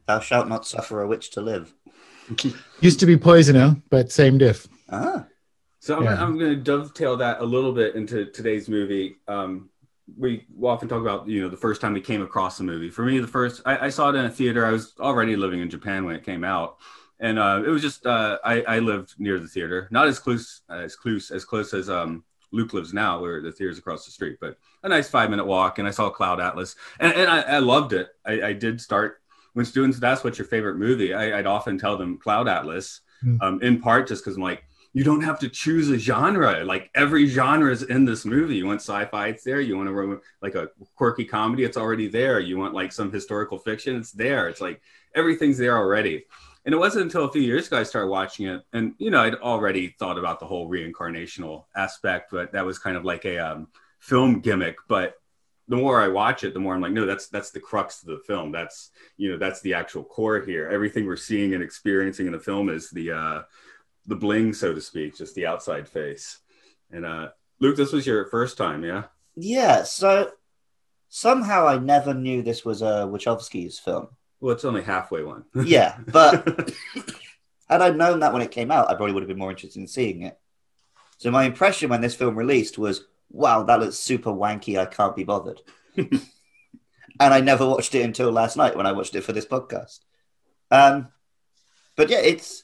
Thou 0.08 0.20
shalt 0.20 0.48
not 0.48 0.66
suffer 0.66 1.02
a 1.02 1.08
witch 1.08 1.32
to 1.32 1.42
live. 1.42 1.74
Used 2.82 3.00
to 3.00 3.06
be 3.06 3.18
poisoner, 3.18 3.78
but 3.90 4.12
same 4.12 4.38
diff. 4.38 4.68
Ah. 4.90 5.26
So 5.80 5.98
I'm, 5.98 6.04
yeah. 6.04 6.24
I'm 6.24 6.38
going 6.38 6.52
to 6.52 6.62
dovetail 6.62 7.18
that 7.18 7.42
a 7.42 7.44
little 7.44 7.74
bit 7.74 7.96
into 7.96 8.26
today's 8.26 8.70
movie. 8.70 9.18
Um, 9.28 9.70
we 10.18 10.46
often 10.62 10.88
talk 10.88 11.02
about 11.02 11.28
you 11.28 11.42
know 11.42 11.50
the 11.50 11.58
first 11.58 11.82
time 11.82 11.94
we 11.94 12.02
came 12.02 12.22
across 12.22 12.58
the 12.58 12.64
movie. 12.64 12.90
For 12.90 13.04
me, 13.04 13.20
the 13.20 13.28
first 13.28 13.62
I, 13.66 13.86
I, 13.86 13.90
saw 13.90 14.10
it 14.10 14.16
in 14.16 14.26
a 14.26 14.30
theater. 14.30 14.66
I 14.66 14.72
was 14.72 14.94
already 15.00 15.36
living 15.36 15.62
in 15.62 15.70
Japan 15.70 16.06
when 16.06 16.16
it 16.16 16.26
came 16.26 16.44
out, 16.44 16.78
and 17.20 17.40
uh, 17.40 17.64
it 17.66 17.70
was 17.70 17.82
just 17.82 18.06
uh, 18.06 18.38
I, 18.44 18.62
I, 18.64 18.80
lived 18.80 19.16
near 19.18 19.40
the 19.40 19.48
theater, 19.48 19.88
not 19.92 20.08
as 20.08 20.20
close 20.20 20.62
as 20.70 20.96
close 20.96 21.32
as 21.32 21.46
close 21.46 21.74
as 21.74 21.90
um, 21.90 22.24
Luke 22.52 22.74
lives 22.74 22.94
now, 22.94 23.20
where 23.20 23.42
the 23.42 23.52
theater's 23.52 23.78
across 23.78 24.06
the 24.06 24.12
street, 24.12 24.38
but 24.40 24.58
a 24.84 24.90
nice 24.90 25.10
five 25.10 25.30
minute 25.30 25.46
walk. 25.46 25.80
And 25.80 25.88
I 25.88 25.92
saw 25.92 26.10
Cloud 26.10 26.40
Atlas, 26.40 26.76
and, 27.00 27.14
and 27.14 27.30
I, 27.30 27.42
I, 27.42 27.60
loved 27.60 27.94
it. 27.94 28.10
I, 28.26 28.42
I, 28.42 28.54
did 28.54 28.80
start 28.80 29.22
when 29.54 29.66
students 29.66 30.02
ask 30.04 30.24
what's 30.24 30.38
your 30.38 30.48
favorite 30.48 30.78
movie. 30.78 31.14
I, 31.14 31.38
would 31.38 31.48
often 31.48 31.78
tell 31.78 31.98
them 31.98 32.20
Cloud 32.20 32.48
Atlas, 32.48 33.02
mm. 33.24 33.42
um, 33.42 33.62
in 33.62 33.82
part 33.82 34.08
just 34.08 34.24
because 34.24 34.38
I'm 34.38 34.44
like 34.44 34.64
you 34.94 35.04
don't 35.04 35.24
have 35.24 35.40
to 35.40 35.50
choose 35.50 35.90
a 35.90 35.98
genre. 35.98 36.64
Like 36.64 36.92
every 36.94 37.26
genre 37.28 37.72
is 37.72 37.84
in 37.84 38.06
this 38.06 38.26
movie. 38.26 38.56
You 38.56 38.68
want 38.68 38.82
sci-fi, 38.82 39.28
it's 39.28 39.44
there. 39.44 39.60
You 39.60 39.76
want 39.76 39.90
to 39.90 40.22
like 40.42 40.56
a 40.56 40.70
quirky 40.96 41.26
comedy, 41.26 41.64
it's 41.64 41.78
already 41.78 42.08
there. 42.08 42.40
You 42.40 42.58
want 42.58 42.76
like 42.76 42.92
some 42.92 43.12
historical 43.12 43.58
fiction, 43.58 43.96
it's 43.96 44.12
there. 44.12 44.48
It's 44.48 44.62
like 44.62 44.82
everything's 45.16 45.58
there 45.58 45.78
already. 45.78 46.26
And 46.66 46.74
it 46.74 46.78
wasn't 46.78 47.06
until 47.06 47.26
a 47.26 47.32
few 47.32 47.42
years 47.42 47.68
ago 47.68 47.80
I 47.80 47.84
started 47.84 48.08
watching 48.08 48.48
it, 48.48 48.62
and 48.72 48.94
you 48.98 49.12
know 49.12 49.22
I'd 49.22 49.36
already 49.36 49.96
thought 50.00 50.18
about 50.18 50.40
the 50.40 50.46
whole 50.46 50.70
reincarnational 50.70 51.66
aspect, 51.76 52.32
but 52.32 52.54
that 52.54 52.66
was 52.66 52.80
kind 52.80 52.96
of 52.96 53.04
like 53.04 53.26
a 53.26 53.38
um, 53.38 53.68
film 54.00 54.40
gimmick. 54.40 54.78
But 54.88 55.16
the 55.68 55.76
more 55.76 56.02
I 56.02 56.08
watch 56.08 56.46
it, 56.46 56.54
the 56.54 56.62
more 56.62 56.74
I'm 56.74 56.82
like, 56.82 56.94
no, 56.94 57.06
that's 57.06 57.28
that's 57.28 57.52
the 57.52 57.60
crux 57.60 58.02
of 58.02 58.08
the 58.08 58.24
film. 58.26 58.54
That's 58.54 58.92
you 59.18 59.32
know 59.32 59.38
that's 59.38 59.60
the 59.60 59.74
actual 59.74 60.06
core 60.06 60.40
here. 60.40 60.70
Everything 60.70 61.06
we're 61.06 61.18
seeing 61.18 61.54
and 61.54 61.62
experiencing 61.62 62.28
in 62.28 62.32
the 62.32 62.40
film 62.40 62.70
is 62.70 62.90
the 62.92 63.12
uh, 63.12 63.42
the 64.06 64.16
bling, 64.16 64.54
so 64.54 64.74
to 64.74 64.82
speak, 64.82 65.18
just 65.18 65.36
the 65.36 65.48
outside 65.48 65.88
face. 65.88 66.40
And 66.92 67.06
uh, 67.06 67.30
Luke, 67.60 67.78
this 67.78 67.92
was 67.92 68.06
your 68.06 68.26
first 68.26 68.58
time, 68.58 68.84
yeah? 68.84 69.04
Yeah. 69.36 69.84
So 69.84 70.32
somehow 71.10 71.68
I 71.68 71.78
never 71.78 72.14
knew 72.14 72.42
this 72.42 72.66
was 72.66 72.82
a 72.82 73.08
Wachowski's 73.10 73.80
film. 73.80 74.10
Well, 74.40 74.54
it's 74.54 74.66
only 74.66 74.82
halfway 74.82 75.24
one. 75.24 75.46
yeah, 75.64 75.98
but 76.08 76.74
had 77.70 77.82
I 77.82 77.92
known 77.92 78.20
that 78.20 78.34
when 78.34 78.42
it 78.42 78.52
came 78.52 78.72
out, 78.72 78.90
I 78.90 78.96
probably 78.96 79.14
would 79.14 79.24
have 79.24 79.30
been 79.30 79.38
more 79.38 79.52
interested 79.52 79.80
in 79.80 79.88
seeing 79.88 80.24
it. 80.24 80.38
So 81.18 81.32
my 81.32 81.46
impression 81.46 81.90
when 81.90 82.02
this 82.02 82.16
film 82.16 82.36
released 82.36 82.78
was, 82.78 83.06
"Wow, 83.30 83.64
that 83.64 83.80
looks 83.80 83.96
super 83.96 84.32
wanky. 84.32 84.78
I 84.78 84.86
can't 84.86 85.16
be 85.16 85.24
bothered." 85.24 85.62
and 85.96 86.20
I 87.20 87.40
never 87.40 87.66
watched 87.66 87.96
it 87.96 88.02
until 88.02 88.32
last 88.32 88.58
night 88.58 88.76
when 88.76 88.86
I 88.86 88.92
watched 88.92 89.16
it 89.16 89.24
for 89.24 89.32
this 89.32 89.46
podcast. 89.46 90.00
Um, 90.72 91.08
but 91.96 92.10
yeah, 92.10 92.20
it's 92.20 92.63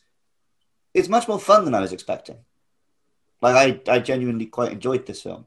it's 0.94 1.10
much 1.10 1.28
more 1.28 1.40
fun 1.40 1.66
than 1.66 1.76
I 1.76 1.82
was 1.82 1.94
expecting. 1.94 2.38
Like 3.42 3.82
I, 3.88 3.92
I 3.92 4.00
genuinely 4.00 4.48
quite 4.48 4.72
enjoyed 4.72 5.06
this 5.06 5.22
film, 5.22 5.46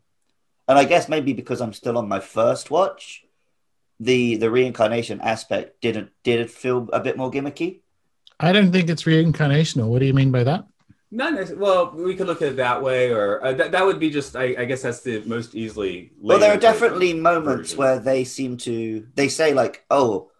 and 0.66 0.78
I 0.78 0.84
guess 0.84 1.08
maybe 1.08 1.32
because 1.32 1.60
I'm 1.60 1.72
still 1.72 1.98
on 1.98 2.08
my 2.08 2.20
first 2.20 2.70
watch, 2.70 3.24
the 4.00 4.36
the 4.36 4.50
reincarnation 4.50 5.20
aspect 5.20 5.80
didn't 5.80 6.10
did 6.22 6.40
it 6.40 6.50
feel 6.50 6.88
a 6.92 7.00
bit 7.00 7.16
more 7.16 7.30
gimmicky. 7.30 7.80
I 8.40 8.52
don't 8.52 8.72
think 8.72 8.88
it's 8.88 9.04
reincarnational. 9.04 9.88
What 9.88 10.00
do 10.00 10.06
you 10.06 10.14
mean 10.14 10.32
by 10.32 10.44
that? 10.44 10.66
Not 11.14 11.34
necessarily. 11.34 11.62
Well, 11.62 11.90
we 11.94 12.14
could 12.16 12.26
look 12.26 12.40
at 12.40 12.48
it 12.48 12.56
that 12.56 12.82
way, 12.82 13.12
or 13.12 13.44
uh, 13.44 13.52
that 13.52 13.72
that 13.72 13.84
would 13.84 14.00
be 14.00 14.08
just. 14.08 14.34
I, 14.34 14.56
I, 14.58 14.64
guess 14.64 14.80
that's 14.80 15.02
the 15.02 15.22
most 15.26 15.54
easily. 15.54 16.10
Well, 16.18 16.38
there 16.38 16.52
are 16.52 16.56
definitely 16.56 17.12
moments 17.12 17.72
version. 17.72 17.78
where 17.78 17.98
they 17.98 18.24
seem 18.24 18.56
to. 18.58 19.06
They 19.14 19.28
say 19.28 19.52
like, 19.52 19.84
"Oh, 19.90 20.30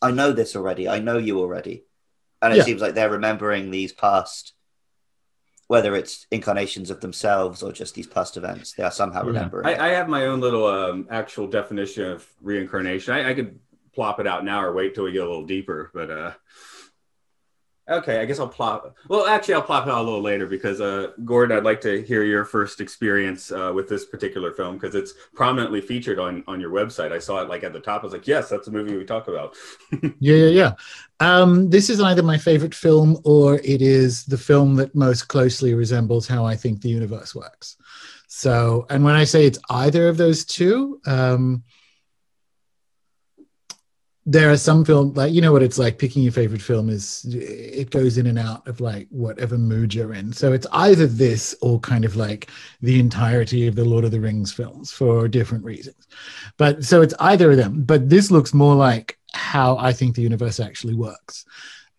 I 0.00 0.10
know 0.10 0.32
this 0.32 0.56
already. 0.56 0.88
I 0.88 1.00
know 1.00 1.18
you 1.18 1.38
already," 1.38 1.84
and 2.42 2.52
it 2.52 2.58
yeah. 2.58 2.62
seems 2.64 2.82
like 2.82 2.94
they're 2.94 3.10
remembering 3.10 3.70
these 3.70 3.92
past 3.92 4.52
whether 5.68 5.96
it's 5.96 6.26
incarnations 6.30 6.90
of 6.90 7.00
themselves 7.00 7.62
or 7.62 7.72
just 7.72 7.94
these 7.94 8.06
past 8.06 8.36
events, 8.36 8.74
they 8.74 8.82
are 8.82 8.90
somehow 8.90 9.22
yeah. 9.22 9.28
remembering. 9.28 9.66
I, 9.66 9.86
I, 9.86 9.88
have 9.92 10.06
my 10.06 10.26
own 10.26 10.38
little 10.38 10.66
um, 10.66 11.06
actual 11.10 11.46
definition 11.46 12.04
of 12.10 12.28
reincarnation. 12.42 13.14
I, 13.14 13.30
I, 13.30 13.32
could 13.32 13.58
plop 13.94 14.20
it 14.20 14.26
out 14.26 14.44
now 14.44 14.62
or 14.62 14.74
wait 14.74 14.94
till 14.94 15.04
we 15.04 15.12
get 15.12 15.22
a 15.22 15.26
little 15.26 15.46
deeper, 15.46 15.90
but 15.94 16.10
uh, 16.10 16.32
Okay, 17.88 18.20
I 18.20 18.24
guess 18.26 18.38
I'll 18.38 18.48
plop. 18.48 18.96
Well, 19.08 19.26
actually, 19.26 19.54
I'll 19.54 19.62
plop 19.62 19.88
it 19.88 19.90
out 19.90 20.02
a 20.02 20.04
little 20.04 20.22
later 20.22 20.46
because, 20.46 20.80
uh, 20.80 21.08
Gordon, 21.24 21.56
I'd 21.56 21.64
like 21.64 21.80
to 21.80 22.00
hear 22.02 22.22
your 22.22 22.44
first 22.44 22.80
experience 22.80 23.50
uh, 23.50 23.72
with 23.74 23.88
this 23.88 24.04
particular 24.04 24.52
film 24.52 24.76
because 24.76 24.94
it's 24.94 25.14
prominently 25.34 25.80
featured 25.80 26.20
on 26.20 26.44
on 26.46 26.60
your 26.60 26.70
website. 26.70 27.10
I 27.10 27.18
saw 27.18 27.42
it 27.42 27.48
like 27.48 27.64
at 27.64 27.72
the 27.72 27.80
top. 27.80 28.02
I 28.02 28.04
was 28.04 28.12
like, 28.12 28.28
yes, 28.28 28.48
that's 28.48 28.68
a 28.68 28.70
movie 28.70 28.96
we 28.96 29.04
talk 29.04 29.26
about. 29.26 29.56
yeah, 30.20 30.36
yeah, 30.36 30.46
yeah. 30.46 30.72
Um, 31.18 31.70
this 31.70 31.90
is 31.90 32.00
either 32.00 32.22
my 32.22 32.38
favorite 32.38 32.74
film 32.74 33.18
or 33.24 33.56
it 33.56 33.82
is 33.82 34.26
the 34.26 34.38
film 34.38 34.76
that 34.76 34.94
most 34.94 35.26
closely 35.26 35.74
resembles 35.74 36.28
how 36.28 36.44
I 36.44 36.54
think 36.54 36.82
the 36.82 36.88
universe 36.88 37.34
works. 37.34 37.76
So, 38.28 38.86
and 38.90 39.04
when 39.04 39.16
I 39.16 39.24
say 39.24 39.44
it's 39.44 39.58
either 39.70 40.08
of 40.08 40.16
those 40.16 40.44
two, 40.44 41.00
um, 41.04 41.64
there 44.24 44.50
are 44.50 44.56
some 44.56 44.84
films 44.84 45.16
like 45.16 45.32
you 45.32 45.40
know 45.40 45.50
what 45.50 45.62
it's 45.62 45.78
like 45.78 45.98
picking 45.98 46.22
your 46.22 46.32
favorite 46.32 46.62
film 46.62 46.88
is 46.88 47.26
it 47.28 47.90
goes 47.90 48.18
in 48.18 48.28
and 48.28 48.38
out 48.38 48.66
of 48.68 48.80
like 48.80 49.08
whatever 49.10 49.58
mood 49.58 49.92
you're 49.92 50.14
in. 50.14 50.32
So 50.32 50.52
it's 50.52 50.66
either 50.72 51.06
this 51.06 51.56
or 51.60 51.80
kind 51.80 52.04
of 52.04 52.14
like 52.14 52.48
the 52.80 53.00
entirety 53.00 53.66
of 53.66 53.74
the 53.74 53.84
lord 53.84 54.04
of 54.04 54.12
the 54.12 54.20
rings 54.20 54.52
films 54.52 54.92
for 54.92 55.26
different 55.26 55.64
reasons. 55.64 56.06
But 56.56 56.84
so 56.84 57.02
it's 57.02 57.14
either 57.18 57.50
of 57.50 57.56
them. 57.56 57.82
But 57.82 58.08
this 58.08 58.30
looks 58.30 58.54
more 58.54 58.76
like 58.76 59.18
how 59.34 59.76
i 59.78 59.92
think 59.92 60.14
the 60.14 60.22
universe 60.22 60.60
actually 60.60 60.94
works. 60.94 61.44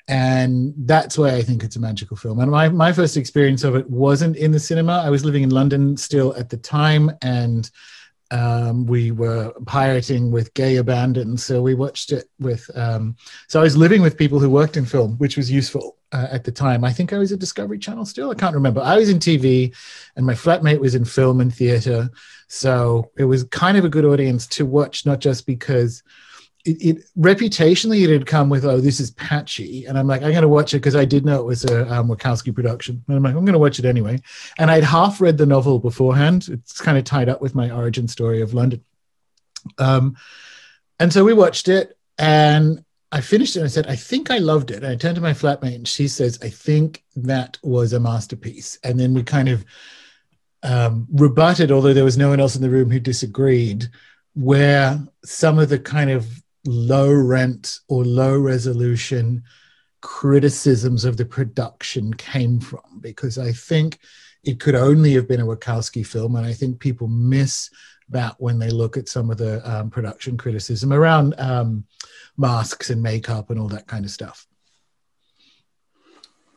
And 0.07 0.73
that's 0.77 1.17
why 1.17 1.35
i 1.35 1.41
think 1.41 1.61
it's 1.61 1.75
a 1.75 1.81
magical 1.81 2.15
film. 2.15 2.39
And 2.39 2.51
my, 2.51 2.69
my 2.69 2.93
first 2.93 3.17
experience 3.17 3.65
of 3.65 3.75
it 3.75 3.89
wasn't 3.89 4.37
in 4.37 4.51
the 4.51 4.59
cinema. 4.59 5.01
I 5.05 5.09
was 5.09 5.25
living 5.25 5.43
in 5.43 5.49
london 5.49 5.97
still 5.97 6.33
at 6.37 6.49
the 6.49 6.57
time. 6.57 7.11
And 7.21 7.69
um, 8.33 8.85
we 8.85 9.11
were 9.11 9.53
pirating 9.65 10.31
with 10.31 10.53
gay 10.53 10.77
abandon 10.77 11.37
so 11.37 11.61
we 11.61 11.75
watched 11.75 12.11
it 12.11 12.25
with 12.39 12.69
um, 12.75 13.15
so 13.47 13.59
i 13.59 13.63
was 13.63 13.77
living 13.77 14.01
with 14.01 14.17
people 14.17 14.39
who 14.39 14.49
worked 14.49 14.77
in 14.77 14.85
film 14.85 15.17
which 15.17 15.37
was 15.37 15.51
useful 15.51 15.97
uh, 16.13 16.27
at 16.31 16.43
the 16.43 16.51
time. 16.51 16.85
I 16.85 16.93
think 16.93 17.11
i 17.11 17.17
was 17.17 17.31
at 17.31 17.39
discovery 17.39 17.79
channel 17.79 18.05
still? 18.05 18.29
I 18.29 18.35
can't 18.35 18.55
remember. 18.55 18.81
I 18.81 18.97
was 18.97 19.09
in 19.09 19.19
tv 19.19 19.75
and 20.15 20.25
my 20.25 20.33
flatmate 20.33 20.79
was 20.79 20.95
in 20.95 21.05
film 21.05 21.41
and 21.41 21.53
theater. 21.53 22.09
So 22.47 23.11
it 23.17 23.25
was 23.25 23.43
kind 23.45 23.77
of 23.77 23.83
a 23.83 23.89
good 23.89 24.05
audience 24.05 24.45
to 24.47 24.65
watch 24.65 25.05
not 25.05 25.19
just 25.19 25.47
because 25.47 26.03
it, 26.65 26.81
it, 26.81 27.05
reputationally 27.17 28.03
it 28.03 28.09
had 28.09 28.25
come 28.25 28.49
with 28.49 28.63
oh 28.65 28.79
this 28.79 28.99
is 28.99 29.11
patchy. 29.11 29.85
And 29.85 29.97
i'm 29.97 30.07
like 30.07 30.21
i'm 30.21 30.31
going 30.31 30.43
to 30.43 30.47
watch 30.47 30.73
it 30.73 30.77
because 30.77 30.95
i 30.95 31.05
did 31.05 31.25
know 31.25 31.39
it 31.39 31.45
was 31.45 31.65
a 31.65 31.91
um, 31.93 32.07
wachowski 32.07 32.53
production. 32.53 33.03
And 33.07 33.17
i'm 33.17 33.23
like 33.23 33.35
i'm 33.35 33.45
going 33.45 33.53
to 33.53 33.59
watch 33.59 33.79
it 33.79 33.85
anyway. 33.85 34.21
And 34.57 34.71
i'd 34.71 34.83
half 34.83 35.19
read 35.19 35.37
the 35.37 35.45
novel 35.45 35.79
beforehand. 35.79 36.47
It's 36.49 36.81
kind 36.81 36.97
of 36.97 37.03
tied 37.03 37.29
up 37.29 37.41
with 37.41 37.55
my 37.55 37.69
origin 37.69 38.07
story 38.07 38.41
of 38.41 38.53
london. 38.53 38.83
Um, 39.77 40.17
and 40.99 41.11
so 41.11 41.23
we 41.23 41.33
watched 41.33 41.67
it 41.67 41.97
and 42.17 42.83
i 43.11 43.19
finished 43.19 43.55
it 43.55 43.59
and 43.59 43.65
i 43.65 43.69
said 43.69 43.87
i 43.87 43.95
think 43.95 44.31
i 44.31 44.37
loved 44.37 44.71
it. 44.71 44.77
And 44.77 44.87
i 44.87 44.95
turned 44.95 45.15
to 45.15 45.21
my 45.21 45.33
flatmate 45.33 45.75
and 45.75 45.87
she 45.87 46.07
says 46.07 46.39
i 46.41 46.49
think 46.49 47.03
that 47.17 47.57
was 47.61 47.91
a 47.93 47.99
masterpiece. 47.99 48.79
And 48.83 48.99
then 48.99 49.13
we 49.13 49.23
kind 49.23 49.49
of 49.49 49.65
um, 50.65 51.07
rebutted 51.11 51.73
although 51.73 51.93
there 51.93 52.05
was 52.05 52.17
no 52.17 52.29
one 52.29 52.39
else 52.39 52.55
in 52.55 52.61
the 52.61 52.69
room 52.69 52.89
who 52.89 53.01
disagreed 53.01 53.89
where 54.33 54.99
some 55.25 55.59
of 55.59 55.69
the 55.69 55.77
kind 55.77 56.09
of 56.09 56.42
low 56.65 57.11
rent 57.11 57.79
or 57.87 58.05
low 58.05 58.37
resolution 58.37 59.43
criticisms 60.01 61.05
of 61.05 61.17
the 61.17 61.25
production 61.25 62.13
came 62.13 62.59
from 62.59 62.99
because 62.99 63.37
I 63.37 63.53
think 63.53 63.99
it 64.43 64.59
could 64.59 64.75
only 64.75 65.13
have 65.13 65.27
been 65.27 65.39
a 65.39 65.45
Wachowski 65.45 66.05
film, 66.05 66.35
and 66.35 66.45
I 66.45 66.51
think 66.51 66.79
people 66.79 67.07
miss 67.07 67.69
that 68.09 68.35
when 68.37 68.59
they 68.59 68.69
look 68.69 68.97
at 68.97 69.07
some 69.07 69.31
of 69.31 69.37
the 69.37 69.61
um, 69.69 69.89
production 69.89 70.37
criticism 70.37 70.91
around 70.91 71.33
um, 71.39 71.85
masks 72.37 72.89
and 72.89 73.01
makeup 73.01 73.49
and 73.49 73.59
all 73.59 73.69
that 73.69 73.87
kind 73.87 74.03
of 74.03 74.11
stuff. 74.11 74.45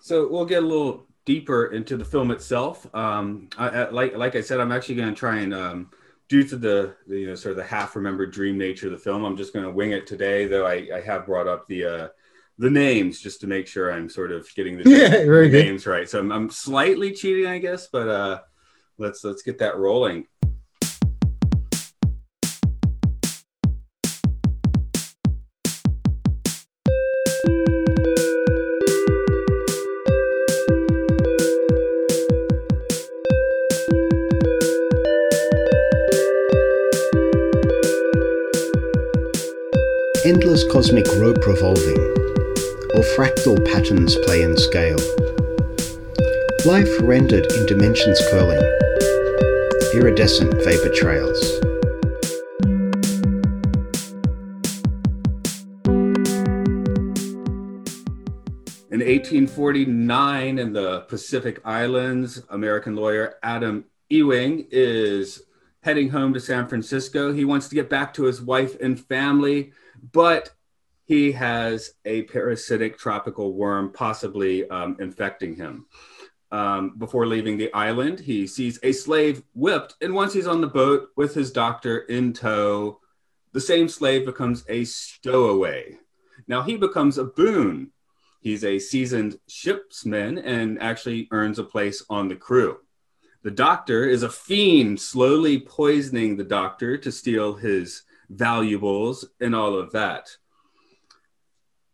So 0.00 0.28
we'll 0.28 0.46
get 0.46 0.62
a 0.62 0.66
little 0.66 1.06
deeper 1.24 1.66
into 1.66 1.96
the 1.96 2.04
film 2.04 2.32
itself. 2.32 2.92
Um, 2.94 3.48
I, 3.56 3.68
I, 3.68 3.90
like 3.90 4.16
like 4.16 4.34
I 4.34 4.40
said, 4.40 4.58
I'm 4.58 4.72
actually 4.72 4.96
going 4.96 5.14
to 5.14 5.18
try 5.18 5.38
and 5.38 5.54
um, 5.54 5.90
due 6.28 6.44
to 6.44 6.56
the, 6.56 6.94
the, 7.06 7.18
you 7.20 7.26
know 7.26 7.34
sort 7.34 7.52
of 7.52 7.56
the 7.56 7.64
half 7.64 7.96
remembered 7.96 8.32
dream 8.32 8.58
nature 8.58 8.86
of 8.86 8.92
the 8.92 8.98
film, 8.98 9.24
I'm 9.24 9.36
just 9.36 9.52
going 9.52 9.64
to 9.64 9.70
wing 9.70 9.92
it 9.92 10.06
today. 10.06 10.46
Though 10.46 10.66
I, 10.66 10.88
I 10.94 11.00
have 11.00 11.26
brought 11.26 11.48
up 11.48 11.66
the 11.68 11.84
uh, 11.84 12.08
the 12.58 12.70
names 12.70 13.20
just 13.20 13.40
to 13.42 13.46
make 13.46 13.66
sure 13.66 13.92
I'm 13.92 14.08
sort 14.08 14.32
of 14.32 14.48
getting 14.54 14.78
the, 14.78 14.88
yeah, 14.90 15.24
the 15.24 15.48
names 15.48 15.86
right. 15.86 16.08
So 16.08 16.18
I'm, 16.18 16.32
I'm, 16.32 16.50
slightly 16.50 17.12
cheating, 17.12 17.46
I 17.46 17.58
guess, 17.58 17.88
but 17.88 18.08
uh, 18.08 18.40
let's 18.98 19.22
let's 19.24 19.42
get 19.42 19.58
that 19.58 19.76
rolling. 19.76 20.26
Cosmic 40.76 41.06
rope 41.16 41.46
revolving, 41.46 41.98
or 42.92 43.02
fractal 43.16 43.56
patterns 43.72 44.14
play 44.26 44.42
in 44.42 44.54
scale. 44.58 44.98
Life 46.66 47.00
rendered 47.00 47.50
in 47.52 47.64
dimensions 47.64 48.20
curling, 48.30 48.60
iridescent 49.94 50.52
vapor 50.62 50.90
trails. 50.90 51.40
In 58.90 59.00
1849, 59.00 60.58
in 60.58 60.74
the 60.74 61.06
Pacific 61.08 61.58
Islands, 61.64 62.42
American 62.50 62.94
lawyer 62.96 63.38
Adam 63.42 63.86
Ewing 64.10 64.66
is 64.70 65.40
heading 65.80 66.10
home 66.10 66.34
to 66.34 66.40
San 66.40 66.68
Francisco. 66.68 67.32
He 67.32 67.46
wants 67.46 67.66
to 67.68 67.74
get 67.74 67.88
back 67.88 68.12
to 68.12 68.24
his 68.24 68.42
wife 68.42 68.78
and 68.78 69.00
family 69.00 69.72
but 70.12 70.50
he 71.06 71.32
has 71.32 71.92
a 72.04 72.22
parasitic 72.22 72.98
tropical 72.98 73.52
worm 73.54 73.92
possibly 73.92 74.68
um, 74.68 74.96
infecting 75.00 75.54
him. 75.54 75.86
Um, 76.50 76.98
before 76.98 77.26
leaving 77.26 77.56
the 77.56 77.72
island, 77.72 78.20
he 78.20 78.46
sees 78.46 78.78
a 78.82 78.92
slave 78.92 79.42
whipped, 79.54 79.94
and 80.00 80.14
once 80.14 80.32
he's 80.32 80.46
on 80.46 80.60
the 80.60 80.66
boat 80.66 81.08
with 81.16 81.32
his 81.32 81.52
doctor 81.52 81.98
in 81.98 82.32
tow, 82.32 83.00
the 83.52 83.60
same 83.60 83.88
slave 83.88 84.26
becomes 84.26 84.64
a 84.68 84.84
stowaway. 84.84 85.96
Now 86.48 86.62
he 86.62 86.76
becomes 86.76 87.18
a 87.18 87.24
boon. 87.24 87.92
He's 88.40 88.64
a 88.64 88.78
seasoned 88.78 89.38
shipsman 89.48 90.38
and 90.44 90.80
actually 90.80 91.28
earns 91.30 91.58
a 91.58 91.64
place 91.64 92.04
on 92.10 92.28
the 92.28 92.36
crew. 92.36 92.78
The 93.42 93.50
doctor 93.52 94.04
is 94.04 94.24
a 94.24 94.28
fiend, 94.28 95.00
slowly 95.00 95.60
poisoning 95.60 96.36
the 96.36 96.44
doctor 96.44 96.98
to 96.98 97.12
steal 97.12 97.54
his 97.54 98.02
valuables, 98.28 99.24
and 99.40 99.54
all 99.54 99.78
of 99.78 99.92
that. 99.92 100.36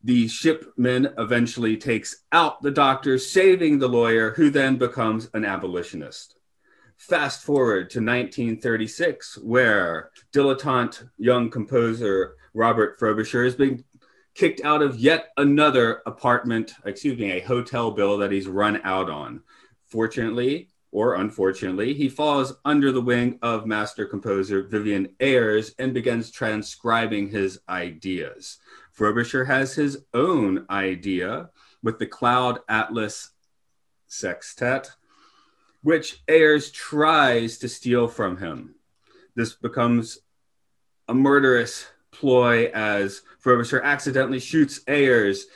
The 0.04 0.26
shipman 0.26 1.14
eventually 1.16 1.76
takes 1.76 2.24
out 2.32 2.60
the 2.62 2.70
doctor, 2.70 3.18
saving 3.18 3.78
the 3.78 3.88
lawyer, 3.88 4.32
who 4.32 4.50
then 4.50 4.76
becomes 4.76 5.28
an 5.32 5.44
abolitionist. 5.44 6.36
Fast 6.96 7.44
forward 7.44 7.90
to 7.90 7.98
1936, 7.98 9.38
where 9.38 10.10
dilettante 10.32 11.08
young 11.18 11.50
composer 11.50 12.36
Robert 12.54 12.98
Frobisher 12.98 13.44
has 13.44 13.54
been 13.54 13.84
kicked 14.34 14.60
out 14.64 14.82
of 14.82 14.98
yet 14.98 15.28
another 15.36 16.02
apartment, 16.06 16.74
excuse 16.84 17.18
me, 17.18 17.32
a 17.32 17.40
hotel 17.40 17.90
bill 17.90 18.18
that 18.18 18.32
he's 18.32 18.48
run 18.48 18.80
out 18.84 19.10
on. 19.10 19.42
Fortunately, 19.86 20.68
or 20.90 21.14
unfortunately, 21.14 21.94
he 21.94 22.08
falls 22.08 22.52
under 22.64 22.92
the 22.92 23.00
wing 23.00 23.38
of 23.42 23.66
master 23.66 24.04
composer 24.04 24.62
Vyvyan 24.62 25.10
Ayrs 25.20 25.72
and 25.78 25.94
begins 25.94 26.30
transcribing 26.30 27.28
his 27.28 27.58
ideas. 27.68 28.58
Frobisher 29.02 29.46
has 29.46 29.74
his 29.74 30.04
own 30.14 30.64
idea 30.70 31.50
with 31.82 31.98
the 31.98 32.06
Cloud 32.06 32.60
Atlas 32.68 33.30
Sextet, 34.06 34.92
which 35.82 36.22
Ayrs 36.28 36.72
tries 36.72 37.58
to 37.58 37.68
steal 37.68 38.06
from 38.06 38.36
him. 38.36 38.76
This 39.34 39.54
becomes 39.54 40.20
a 41.08 41.14
murderous 41.14 41.88
ploy 42.12 42.70
as 42.72 43.22
Frobisher 43.40 43.80
accidentally 43.80 44.38
shoots 44.38 44.84
Ayrs 44.86 45.46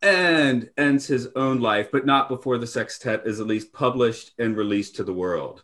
and 0.00 0.70
ends 0.78 1.06
his 1.06 1.28
own 1.36 1.60
life, 1.60 1.90
but 1.92 2.06
not 2.06 2.30
before 2.30 2.56
the 2.56 2.66
sextet 2.66 3.26
is 3.26 3.38
at 3.38 3.46
least 3.46 3.74
published 3.74 4.32
and 4.38 4.56
released 4.56 4.96
to 4.96 5.04
the 5.04 5.12
world. 5.12 5.62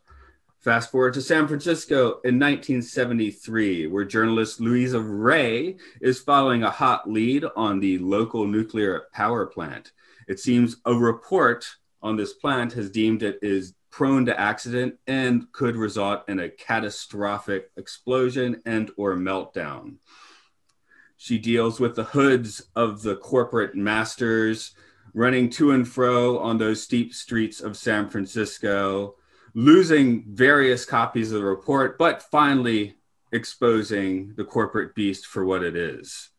Fast 0.61 0.91
forward 0.91 1.15
to 1.15 1.23
San 1.23 1.49
Francisco 1.49 2.21
in 2.23 2.39
1973, 2.39 3.87
where 3.87 4.05
journalist 4.05 4.61
Luisa 4.61 5.01
Rey 5.01 5.77
is 6.03 6.21
following 6.21 6.65
a 6.65 6.71
hot 6.71 7.11
lead 7.11 7.47
on 7.57 7.81
the 7.81 7.97
local 7.97 8.47
nuclear 8.47 9.05
power 9.15 9.47
plant. 9.47 9.93
It 10.29 10.39
seems 10.39 10.77
a 10.85 10.93
report 10.93 11.67
on 12.03 12.17
this 12.17 12.35
plant 12.35 12.75
has 12.75 12.91
deemed 12.91 13.23
it 13.23 13.39
is 13.41 13.73
prone 13.91 14.27
to 14.27 14.39
accident 14.39 14.97
and 15.07 15.51
could 15.53 15.77
result 15.77 16.29
in 16.29 16.41
a 16.41 16.51
catastrophic 16.51 17.71
explosion 17.79 18.61
and 18.67 18.91
or 18.99 19.17
meltdown. 19.17 19.95
She 21.17 21.39
deals 21.39 21.81
with 21.81 21.97
the 21.97 22.05
hoods 22.05 22.69
of 22.77 23.01
the 23.01 23.17
corporate 23.17 23.75
masters 23.75 24.73
running 25.15 25.49
to 25.51 25.71
and 25.71 25.89
fro 25.89 26.39
on 26.39 26.59
those 26.59 26.83
steep 26.83 27.15
streets 27.15 27.63
of 27.63 27.79
San 27.79 28.11
Francisco, 28.11 29.17
losing 29.55 30.25
various 30.35 30.85
copies 30.85 31.33
of 31.33 31.41
the 31.41 31.47
report, 31.47 31.99
but 31.99 32.23
finally 32.23 32.97
exposing 33.33 34.35
the 34.37 34.45
corporate 34.45 34.95
beast 34.95 35.27
for 35.27 35.45
what 35.45 35.63
it 35.63 35.77
is. 35.77 36.31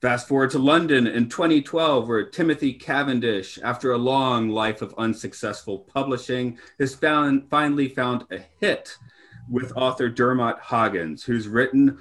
Fast 0.00 0.28
forward 0.28 0.50
to 0.50 0.60
London 0.60 1.08
in 1.08 1.28
2012, 1.28 2.06
where 2.06 2.24
Timothy 2.24 2.72
Cavendish, 2.72 3.58
after 3.64 3.90
a 3.90 3.98
long 3.98 4.48
life 4.48 4.80
of 4.80 4.94
unsuccessful 4.96 5.80
publishing, 5.80 6.56
has 6.78 6.94
found, 6.94 7.50
finally 7.50 7.88
found 7.88 8.24
a 8.30 8.38
hit 8.60 8.96
with 9.50 9.76
author 9.76 10.08
Dermot 10.08 10.58
Hoggins, 10.60 11.24
who's 11.24 11.48
written 11.48 11.98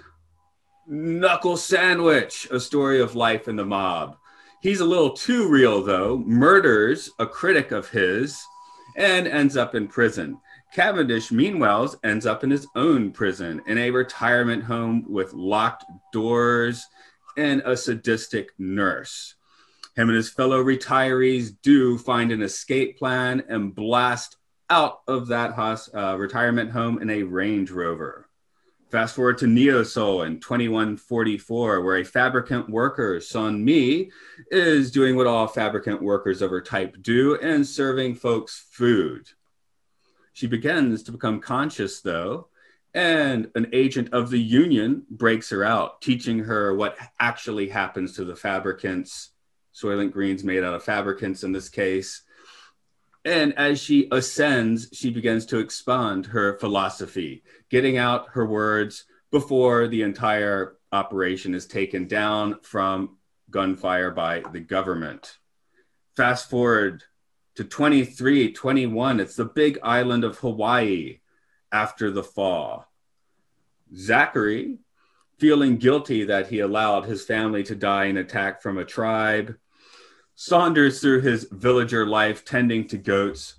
Knuckle 0.87 1.57
Sandwich, 1.57 2.47
a 2.51 2.59
story 2.59 3.01
of 3.01 3.15
life 3.15 3.47
in 3.47 3.55
the 3.55 3.65
mob. 3.65 4.17
He's 4.61 4.79
a 4.79 4.85
little 4.85 5.11
too 5.11 5.49
real, 5.49 5.81
though, 5.81 6.17
murders 6.19 7.09
a 7.17 7.25
critic 7.25 7.71
of 7.71 7.89
his 7.89 8.45
and 8.97 9.27
ends 9.27 9.55
up 9.55 9.75
in 9.75 9.87
prison. 9.87 10.39
Cavendish, 10.73 11.31
meanwhile, 11.31 11.95
ends 12.03 12.25
up 12.25 12.43
in 12.43 12.49
his 12.51 12.67
own 12.75 13.11
prison 13.11 13.61
in 13.67 13.77
a 13.77 13.91
retirement 13.91 14.63
home 14.63 15.05
with 15.07 15.33
locked 15.33 15.85
doors 16.11 16.85
and 17.37 17.61
a 17.65 17.77
sadistic 17.77 18.49
nurse. 18.57 19.35
Him 19.95 20.09
and 20.09 20.17
his 20.17 20.29
fellow 20.29 20.61
retirees 20.63 21.51
do 21.61 21.97
find 21.97 22.31
an 22.31 22.41
escape 22.41 22.97
plan 22.97 23.43
and 23.47 23.73
blast 23.73 24.37
out 24.69 24.99
of 25.07 25.27
that 25.27 25.53
hos- 25.53 25.89
uh, 25.93 26.17
retirement 26.17 26.71
home 26.71 27.01
in 27.01 27.09
a 27.09 27.23
Range 27.23 27.71
Rover. 27.71 28.26
Fast 28.89 29.15
forward 29.15 29.37
to 29.39 29.47
Neo 29.47 29.83
Seoul 29.83 30.23
in 30.23 30.39
2144, 30.39 31.81
where 31.81 31.97
a 31.97 32.05
fabricant 32.05 32.69
worker, 32.69 33.17
Sonmi, 33.17 34.11
is 34.49 34.91
doing 34.91 35.17
what 35.17 35.27
all 35.27 35.45
fabricant 35.45 36.01
workers 36.01 36.41
of 36.41 36.51
her 36.51 36.61
type 36.61 36.95
do 37.01 37.35
and 37.35 37.67
serving 37.67 38.15
folks 38.15 38.65
food. 38.71 39.27
She 40.31 40.47
begins 40.47 41.03
to 41.03 41.11
become 41.11 41.41
conscious, 41.41 41.99
though, 41.99 42.47
and 42.93 43.51
an 43.55 43.67
agent 43.73 44.13
of 44.13 44.29
the 44.29 44.39
union 44.39 45.03
breaks 45.09 45.49
her 45.49 45.65
out, 45.65 46.01
teaching 46.01 46.39
her 46.39 46.73
what 46.73 46.97
actually 47.19 47.67
happens 47.67 48.13
to 48.13 48.23
the 48.23 48.37
fabricants, 48.37 49.31
Soylent 49.75 50.13
Greens 50.13 50.45
made 50.45 50.63
out 50.63 50.73
of 50.73 50.83
fabricants 50.83 51.43
in 51.43 51.51
this 51.51 51.67
case. 51.67 52.21
And 53.27 53.53
as 53.57 53.81
she 53.81 54.07
ascends, 54.09 54.87
she 54.93 55.09
begins 55.09 55.45
to 55.47 55.59
expand 55.59 56.27
her 56.27 56.57
philosophy, 56.59 57.43
getting 57.69 57.97
out 57.97 58.29
her 58.29 58.45
words 58.45 59.03
before 59.31 59.89
the 59.89 60.01
entire 60.01 60.77
operation 60.93 61.53
is 61.53 61.67
taken 61.67 62.07
down 62.07 62.61
from 62.61 63.17
gunfire 63.49 64.11
by 64.11 64.43
the 64.53 64.61
government. 64.61 65.39
Fast 66.15 66.49
forward 66.49 67.03
to 67.55 67.65
23, 67.65 68.53
21, 68.53 69.19
it's 69.19 69.35
the 69.35 69.43
big 69.43 69.77
island 69.83 70.23
of 70.23 70.37
Hawaii 70.37 71.19
after 71.69 72.09
the 72.09 72.23
fall. 72.23 72.89
Zachary, 73.93 74.77
feeling 75.37 75.75
guilty 75.75 76.23
that 76.23 76.47
he 76.47 76.61
allowed 76.61 77.03
his 77.03 77.25
family 77.25 77.63
to 77.63 77.75
die 77.75 78.05
in 78.05 78.15
attack 78.15 78.61
from 78.61 78.77
a 78.77 78.85
tribe, 78.85 79.57
saunders 80.39 81.01
through 81.01 81.19
his 81.19 81.47
villager 81.51 82.05
life 82.05 82.45
tending 82.45 82.87
to 82.87 82.95
goats 82.95 83.55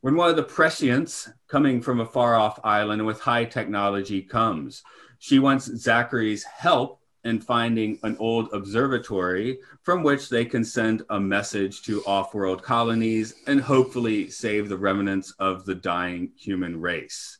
when 0.00 0.16
one 0.16 0.30
of 0.30 0.36
the 0.36 0.42
prescients 0.42 1.28
coming 1.48 1.82
from 1.82 2.00
a 2.00 2.06
far 2.06 2.34
off 2.34 2.58
island 2.64 3.04
with 3.04 3.20
high 3.20 3.44
technology 3.44 4.22
comes. 4.22 4.82
She 5.18 5.38
wants 5.38 5.66
Zachary's 5.66 6.42
help 6.42 7.02
in 7.24 7.42
finding 7.42 7.98
an 8.04 8.16
old 8.18 8.48
observatory 8.54 9.58
from 9.82 10.02
which 10.02 10.30
they 10.30 10.46
can 10.46 10.64
send 10.64 11.02
a 11.10 11.20
message 11.20 11.82
to 11.82 12.02
off 12.06 12.32
world 12.32 12.62
colonies 12.62 13.34
and 13.46 13.60
hopefully 13.60 14.30
save 14.30 14.70
the 14.70 14.78
remnants 14.78 15.34
of 15.38 15.66
the 15.66 15.74
dying 15.74 16.32
human 16.38 16.80
race. 16.80 17.36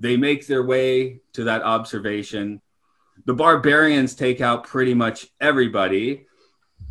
They 0.00 0.16
make 0.16 0.48
their 0.48 0.64
way 0.64 1.20
to 1.34 1.44
that 1.44 1.62
observation. 1.62 2.60
The 3.24 3.34
barbarians 3.34 4.16
take 4.16 4.40
out 4.40 4.64
pretty 4.64 4.94
much 4.94 5.28
everybody, 5.40 6.26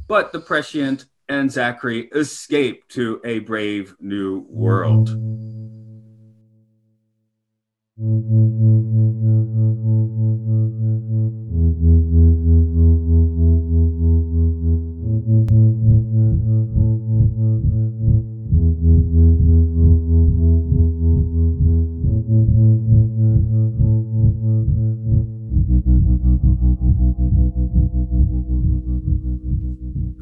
but 0.08 0.32
the 0.32 0.40
prescient 0.40 1.06
and 1.30 1.52
Zachary 1.52 2.10
escape 2.14 2.88
to 2.90 3.22
a 3.24 3.40
brave 3.40 3.96
new 4.00 4.46
world. 4.50 5.10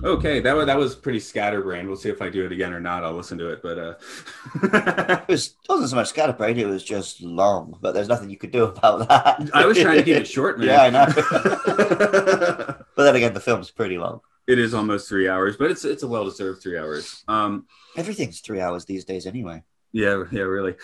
Okay, 0.04 0.40
that 0.40 0.56
was 0.56 0.66
that 0.66 0.78
was 0.78 0.96
pretty 0.96 1.20
scatterbrained. 1.20 1.88
We'll 1.88 1.98
see 1.98 2.10
if 2.10 2.22
I 2.22 2.30
do 2.30 2.46
it 2.46 2.52
again 2.52 2.74
or 2.74 2.80
not. 2.80 3.04
I'll 3.04 3.14
listen 3.14 3.38
to 3.38 3.50
it, 3.50 3.62
but 3.62 3.78
uh 3.78 3.94
it 4.64 5.28
was 5.28 5.56
wasn't 5.70 5.90
so 5.90 5.96
much 5.96 6.08
scatterbrained, 6.10 6.60
it 6.60 6.66
was 6.66 6.84
just 6.84 7.22
long, 7.22 7.78
but 7.82 7.94
there's 7.94 8.08
nothing 8.08 8.30
you 8.30 8.38
could 8.38 8.52
do 8.52 8.64
about 8.64 9.08
that. 9.08 9.50
I 9.54 9.66
was 9.66 9.78
trying 9.78 9.98
to 9.98 10.04
keep 10.04 10.16
it 10.18 10.28
short, 10.38 10.60
man. 10.60 10.68
yeah, 10.68 10.82
I 10.82 10.90
know. 10.90 11.06
but 12.96 13.04
then 13.04 13.16
again, 13.16 13.34
the 13.34 13.40
film's 13.40 13.70
pretty 13.72 13.98
long. 13.98 14.22
It 14.48 14.58
is 14.58 14.74
almost 14.74 15.08
three 15.08 15.30
hours, 15.30 15.56
but 15.58 15.70
it's 15.72 15.86
it's 15.86 16.04
a 16.04 16.08
well 16.08 16.26
deserved 16.26 16.64
three 16.64 16.78
hours. 16.78 17.24
Um 17.28 17.68
Everything's 17.96 18.40
three 18.40 18.60
hours 18.62 18.86
these 18.86 19.06
days 19.06 19.28
anyway. 19.28 19.64
Yeah, 19.94 20.24
yeah, 20.32 20.44
really. 20.44 20.76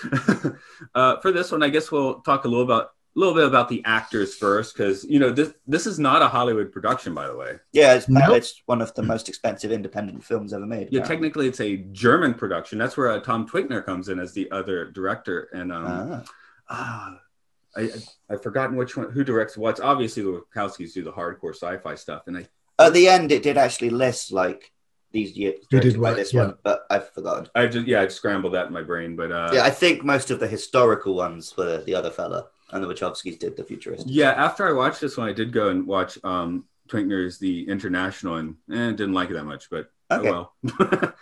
uh, 0.94 1.18
for 1.22 1.32
this 1.32 1.50
one, 1.52 1.64
I 1.64 1.70
guess 1.70 1.90
we'll 1.92 2.20
talk 2.22 2.44
a 2.44 2.48
little 2.50 2.66
about 2.66 2.92
a 3.18 3.20
little 3.20 3.34
bit 3.34 3.46
about 3.46 3.68
the 3.68 3.82
actors 3.84 4.36
first, 4.36 4.78
because 4.78 5.04
you 5.04 5.18
know 5.18 5.32
this 5.32 5.52
this 5.66 5.88
is 5.88 5.98
not 5.98 6.22
a 6.22 6.28
Hollywood 6.28 6.72
production, 6.72 7.16
by 7.16 7.28
the 7.28 7.36
way. 7.36 7.56
Yeah, 7.74 7.96
it's, 7.96 8.08
nope. 8.08 8.30
it's 8.30 8.62
one 8.68 8.80
of 8.80 8.94
the 8.94 9.02
most 9.02 9.28
expensive 9.28 9.72
independent 9.72 10.24
films 10.24 10.54
ever 10.54 10.68
made. 10.68 10.90
Yeah, 10.92 11.02
technically 11.02 11.48
it's 11.48 11.60
a 11.60 11.78
German 11.78 12.36
production. 12.36 12.78
That's 12.78 12.96
where 12.96 13.10
uh, 13.10 13.20
Tom 13.20 13.48
Tykwer 13.48 13.84
comes 13.84 14.10
in 14.10 14.20
as 14.20 14.34
the 14.34 14.50
other 14.52 14.92
director, 14.92 15.50
and 15.52 15.74
um, 15.74 16.26
ah. 16.70 17.10
uh, 17.10 17.82
I 17.82 17.90
I've 18.30 18.44
forgotten 18.44 18.76
which 18.76 18.96
one 18.96 19.10
who 19.10 19.24
directs 19.24 19.58
what's. 19.58 19.80
Obviously, 19.80 20.22
the 20.22 20.44
Wachowskis 20.56 20.94
do 20.94 21.04
the 21.04 21.12
hardcore 21.12 21.56
sci-fi 21.56 21.96
stuff, 21.96 22.24
and 22.28 22.38
I 22.38 22.48
at 22.78 22.94
the 22.94 23.08
end 23.08 23.32
it 23.32 23.42
did 23.42 23.58
actually 23.58 23.90
list 23.90 24.32
like 24.32 24.72
these 25.12 25.36
years 25.36 25.66
directed 25.72 26.00
by 26.00 26.14
this 26.14 26.36
yeah. 26.36 26.42
one, 26.42 26.58
but 26.62 26.86
I've 26.92 27.12
forgotten. 27.14 27.48
I 27.56 27.66
just 27.66 27.88
yeah, 27.88 28.02
I 28.02 28.08
scrambled 28.10 28.54
that 28.54 28.68
in 28.68 28.74
my 28.74 28.84
brain, 28.84 29.16
but 29.16 29.32
uh, 29.32 29.50
yeah, 29.54 29.64
I 29.64 29.72
think 29.72 30.04
most 30.04 30.30
of 30.30 30.40
the 30.40 30.48
historical 30.48 31.16
ones 31.16 31.58
were 31.58 31.82
the 31.84 31.96
other 31.96 32.12
fella 32.12 32.50
and 32.72 32.84
the 32.84 32.88
Wachowskis 32.88 33.40
did 33.40 33.56
the 33.56 33.64
futuristic. 33.64 34.08
Yeah, 34.10 34.32
after 34.32 34.68
I 34.68 34.74
watched 34.74 35.02
this 35.02 35.18
one, 35.18 35.30
I 35.30 35.34
did 35.34 35.52
go 35.52 35.70
and 35.70 35.88
watch 35.88 36.18
um, 36.24 36.66
Tykwer's 36.88 37.38
The 37.38 37.68
International, 37.68 38.36
and 38.36 38.56
eh, 38.72 38.92
didn't 38.92 39.14
like 39.14 39.30
it 39.30 39.34
that 39.34 39.46
much, 39.46 39.70
but 39.70 39.90
oh 40.10 40.20
okay. 40.20 40.30
oh 40.30 40.50
well. 40.64 41.14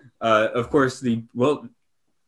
uh, 0.20 0.48
of 0.54 0.70
course, 0.70 1.00
the 1.00 1.24
well, 1.34 1.68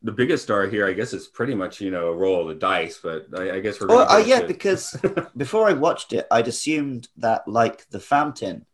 the 0.03 0.13
biggest 0.13 0.45
star 0.45 0.67
here, 0.67 0.87
I 0.87 0.93
guess, 0.93 1.13
is 1.13 1.29
pretty 1.29 1.55
much 1.55 1.81
you 1.81 1.91
know 1.91 2.09
a 2.09 2.17
roll 2.17 2.43
of 2.43 2.49
the 2.49 2.55
dice, 2.55 2.99
but 3.03 3.27
I, 3.37 3.57
I 3.57 3.61
guess 3.61 3.81
we're. 3.81 3.91
Oh, 3.91 4.07
uh, 4.07 4.23
yeah, 4.25 4.43
because 4.43 4.97
before 5.37 5.69
I 5.69 5.73
watched 5.73 6.13
it, 6.13 6.27
I'd 6.31 6.49
assumed 6.49 7.09
that 7.19 7.47
like 7.47 7.89
The 7.91 8.01
Fountain, 8.01 8.67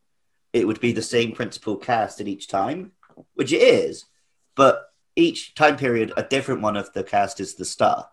it 0.53 0.66
would 0.66 0.81
be 0.81 0.92
the 0.92 1.03
same 1.03 1.33
principal 1.33 1.77
cast 1.77 2.20
at 2.20 2.29
each 2.29 2.49
time, 2.49 2.92
which 3.35 3.53
it 3.53 3.62
is, 3.62 4.07
but 4.55 4.92
each 5.14 5.55
time 5.55 5.77
period, 5.77 6.12
a 6.16 6.22
different 6.22 6.62
one 6.62 6.77
of 6.77 6.92
the 6.92 7.03
cast 7.03 7.40
is 7.40 7.55
the 7.55 7.64
star. 7.64 8.09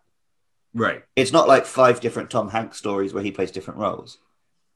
Right. 0.74 1.04
It's 1.16 1.32
not 1.32 1.48
like 1.48 1.66
five 1.66 2.00
different 2.00 2.30
Tom 2.30 2.50
Hanks 2.50 2.78
stories 2.78 3.14
where 3.14 3.24
he 3.24 3.32
plays 3.32 3.52
different 3.52 3.80
roles. 3.80 4.18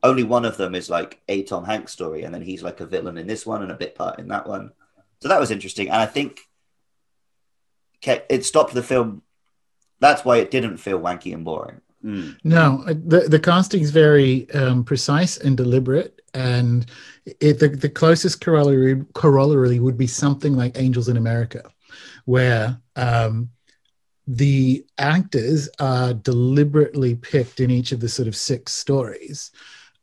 Only 0.03 0.23
one 0.23 0.45
of 0.45 0.57
them 0.57 0.75
is 0.75 0.89
like 0.89 1.19
a 1.27 1.43
Tom 1.43 1.65
Hanks 1.65 1.91
story, 1.91 2.23
and 2.23 2.33
then 2.33 2.43
he's 2.43 2.61
like 2.61 2.79
a 2.79 2.85
villain 2.85 3.17
in 3.17 3.25
this 3.25 3.45
one 3.45 3.63
and 3.63 3.71
a 3.71 3.75
bit 3.75 3.95
part 3.95 4.19
in 4.19 4.27
that 4.27 4.47
one. 4.47 4.71
So 5.21 5.27
that 5.27 5.39
was 5.39 5.49
interesting, 5.49 5.87
and 5.87 5.97
I 5.97 6.05
think 6.05 6.41
it 8.03 8.45
stopped 8.45 8.73
the 8.73 8.83
film. 8.83 9.23
That's 9.99 10.23
why 10.23 10.37
it 10.37 10.51
didn't 10.51 10.77
feel 10.77 10.99
wanky 10.99 11.33
and 11.33 11.43
boring. 11.43 11.81
Mm. 12.05 12.37
No, 12.43 12.83
the 12.87 13.21
the 13.21 13.39
casting 13.39 13.81
is 13.81 13.89
very 13.89 14.49
um, 14.51 14.83
precise 14.83 15.37
and 15.37 15.57
deliberate, 15.57 16.21
and 16.35 16.85
it, 17.25 17.59
the 17.59 17.69
the 17.69 17.89
closest 17.89 18.39
corollary 18.39 19.03
corollary 19.13 19.79
would 19.79 19.97
be 19.97 20.07
something 20.07 20.55
like 20.55 20.79
Angels 20.79 21.09
in 21.09 21.17
America, 21.17 21.63
where 22.25 22.79
um, 22.95 23.49
the 24.27 24.85
actors 24.97 25.69
are 25.79 26.13
deliberately 26.13 27.15
picked 27.15 27.61
in 27.61 27.71
each 27.71 27.93
of 27.93 28.01
the 28.01 28.09
sort 28.09 28.27
of 28.27 28.35
six 28.35 28.73
stories 28.73 29.51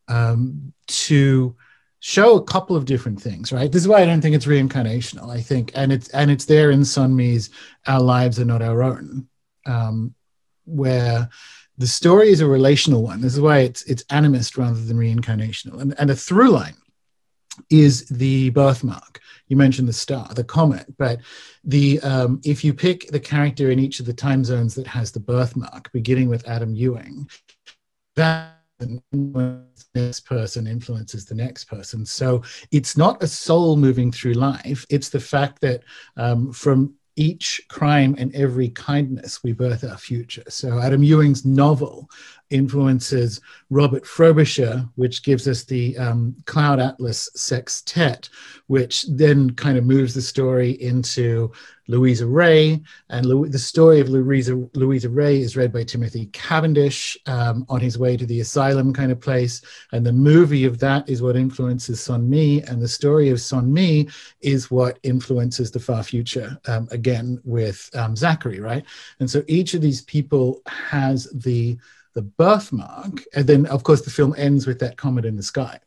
um, 0.08 0.72
to 0.87 1.54
show 2.00 2.37
a 2.37 2.44
couple 2.44 2.74
of 2.74 2.87
different 2.87 3.20
things, 3.20 3.52
right? 3.52 3.70
This 3.70 3.82
is 3.82 3.88
why 3.88 4.02
I 4.02 4.06
don't 4.06 4.22
think 4.22 4.34
it's 4.34 4.46
reincarnational. 4.46 5.30
I 5.30 5.40
think, 5.40 5.72
and 5.74 5.92
it's 5.92 6.08
and 6.10 6.30
it's 6.30 6.46
there 6.46 6.70
in 6.70 6.80
Sonmi's 6.80 7.50
"Our 7.87 8.00
Lives 8.00 8.40
Are 8.40 8.44
Not 8.46 8.62
Our 8.62 8.82
Own," 8.82 9.28
um, 9.66 10.14
where 10.64 11.28
the 11.76 11.87
story 11.87 12.30
is 12.30 12.40
a 12.40 12.46
relational 12.46 13.02
one. 13.02 13.20
This 13.20 13.34
is 13.34 13.40
why 13.40 13.58
it's 13.58 13.82
it's 13.82 14.04
animist 14.04 14.56
rather 14.56 14.80
than 14.80 14.96
reincarnational, 14.96 15.80
and 15.80 15.94
and 15.98 16.10
a 16.10 16.16
through 16.16 16.50
line 16.50 16.76
is 17.70 18.06
the 18.08 18.50
birthmark. 18.50 19.20
You 19.48 19.56
mentioned 19.56 19.88
the 19.88 19.92
star, 19.92 20.28
the 20.34 20.44
comet, 20.44 20.86
but 20.98 21.20
the 21.64 22.00
um, 22.00 22.40
if 22.44 22.64
you 22.64 22.74
pick 22.74 23.08
the 23.08 23.20
character 23.20 23.70
in 23.70 23.78
each 23.78 24.00
of 24.00 24.06
the 24.06 24.12
time 24.12 24.44
zones 24.44 24.74
that 24.74 24.86
has 24.86 25.12
the 25.12 25.20
birthmark, 25.20 25.92
beginning 25.92 26.28
with 26.28 26.46
Adam 26.48 26.74
Ewing, 26.74 27.28
that 28.16 28.52
this 29.94 30.20
person 30.20 30.66
influences 30.66 31.24
the 31.24 31.34
next 31.34 31.64
person. 31.64 32.04
So 32.04 32.42
it's 32.70 32.96
not 32.96 33.22
a 33.22 33.28
soul 33.28 33.76
moving 33.76 34.10
through 34.10 34.34
life. 34.34 34.84
It's 34.90 35.08
the 35.08 35.20
fact 35.20 35.60
that 35.60 35.82
um, 36.16 36.52
from 36.52 36.94
each 37.16 37.60
crime 37.68 38.14
and 38.18 38.34
every 38.34 38.68
kindness 38.70 39.44
we 39.44 39.52
birth 39.52 39.84
our 39.84 39.96
future. 39.96 40.42
So 40.48 40.80
Adam 40.80 41.02
Ewing's 41.02 41.44
novel 41.44 42.08
influences 42.54 43.40
Robert 43.68 44.06
Frobisher, 44.06 44.88
which 44.94 45.24
gives 45.24 45.48
us 45.48 45.64
the 45.64 45.98
um, 45.98 46.36
Cloud 46.46 46.78
Atlas 46.78 47.28
Sextet, 47.34 48.28
which 48.68 49.04
then 49.08 49.50
kind 49.50 49.76
of 49.76 49.84
moves 49.84 50.14
the 50.14 50.22
story 50.22 50.70
into 50.80 51.50
Luisa 51.88 52.26
Rey. 52.26 52.80
And 53.10 53.26
Lu- 53.26 53.48
the 53.48 53.58
story 53.58 53.98
of 54.00 54.08
Luisa, 54.08 54.54
Luisa 54.74 55.10
Rey 55.10 55.40
is 55.40 55.56
read 55.56 55.72
by 55.72 55.82
Timothy 55.82 56.26
Cavendish 56.26 57.18
um, 57.26 57.66
on 57.68 57.80
his 57.80 57.98
way 57.98 58.16
to 58.16 58.24
the 58.24 58.40
asylum 58.40 58.92
kind 58.92 59.10
of 59.10 59.20
place. 59.20 59.60
And 59.92 60.06
the 60.06 60.12
movie 60.12 60.64
of 60.64 60.78
that 60.78 61.08
is 61.08 61.22
what 61.22 61.36
influences 61.36 62.00
Sonmi. 62.00 62.66
And 62.70 62.80
the 62.80 62.88
story 62.88 63.30
of 63.30 63.38
Sonmi 63.38 64.12
is 64.40 64.70
what 64.70 65.00
influences 65.02 65.72
the 65.72 65.80
far 65.80 66.04
future, 66.04 66.56
um, 66.68 66.86
again, 66.92 67.40
with 67.44 67.90
um, 67.94 68.14
Zachary, 68.14 68.60
right? 68.60 68.84
And 69.18 69.28
so 69.28 69.42
each 69.48 69.74
of 69.74 69.82
these 69.82 70.02
people 70.02 70.62
has 70.66 71.28
the 71.34 71.76
the 72.14 72.22
birthmark, 72.22 73.22
and 73.35 73.46
then 73.46 73.66
of 73.66 73.83
course 73.83 74.03
the 74.03 74.11
film 74.11 74.35
ends 74.37 74.66
with 74.66 74.79
that 74.81 74.96
comet 74.96 75.24
in 75.24 75.37
the 75.37 75.42
sky. 75.42 75.79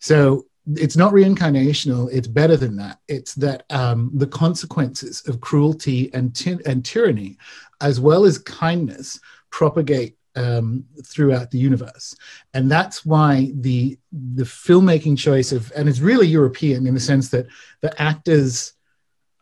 So 0.00 0.46
it's 0.76 0.96
not 0.96 1.12
reincarnational. 1.12 2.10
It's 2.12 2.28
better 2.28 2.56
than 2.56 2.76
that. 2.76 2.98
It's 3.08 3.34
that 3.36 3.64
um, 3.70 4.10
the 4.14 4.26
consequences 4.26 5.26
of 5.26 5.40
cruelty 5.40 6.12
and, 6.14 6.34
ty- 6.34 6.58
and 6.66 6.84
tyranny 6.84 7.38
as 7.80 7.98
well 7.98 8.24
as 8.24 8.38
kindness 8.38 9.18
propagate 9.50 10.16
um, 10.36 10.84
throughout 11.04 11.50
the 11.50 11.58
universe. 11.58 12.14
And 12.54 12.70
that's 12.70 13.04
why 13.04 13.52
the 13.54 13.98
the 14.12 14.44
filmmaking 14.44 15.18
choice 15.18 15.52
of 15.52 15.72
and 15.74 15.88
it's 15.88 16.00
really 16.00 16.26
european 16.26 16.86
in 16.86 16.94
the 16.94 17.00
sense 17.00 17.30
that 17.30 17.46
the 17.80 18.00
actors 18.00 18.74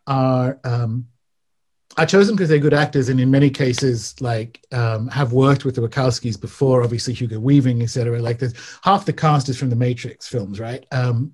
are 0.07 0.59
um, 0.63 1.05
I 1.99 2.05
chose 2.05 2.27
them 2.27 2.37
because 2.37 2.47
they're 2.47 2.59
good 2.59 2.73
actors, 2.73 3.09
and 3.09 3.19
in 3.19 3.29
many 3.29 3.49
cases, 3.49 4.19
like 4.21 4.65
um, 4.71 5.09
have 5.09 5.33
worked 5.33 5.65
with 5.65 5.75
the 5.75 5.81
Wachowskis 5.81 6.39
before. 6.39 6.81
Obviously, 6.81 7.13
Hugo 7.13 7.39
Weaving, 7.39 7.81
etc. 7.81 8.21
Like, 8.21 8.39
there's 8.39 8.53
half 8.83 9.05
the 9.05 9.11
cast 9.11 9.49
is 9.49 9.57
from 9.59 9.69
the 9.69 9.75
Matrix 9.75 10.25
films, 10.25 10.61
right? 10.61 10.85
Um, 10.93 11.33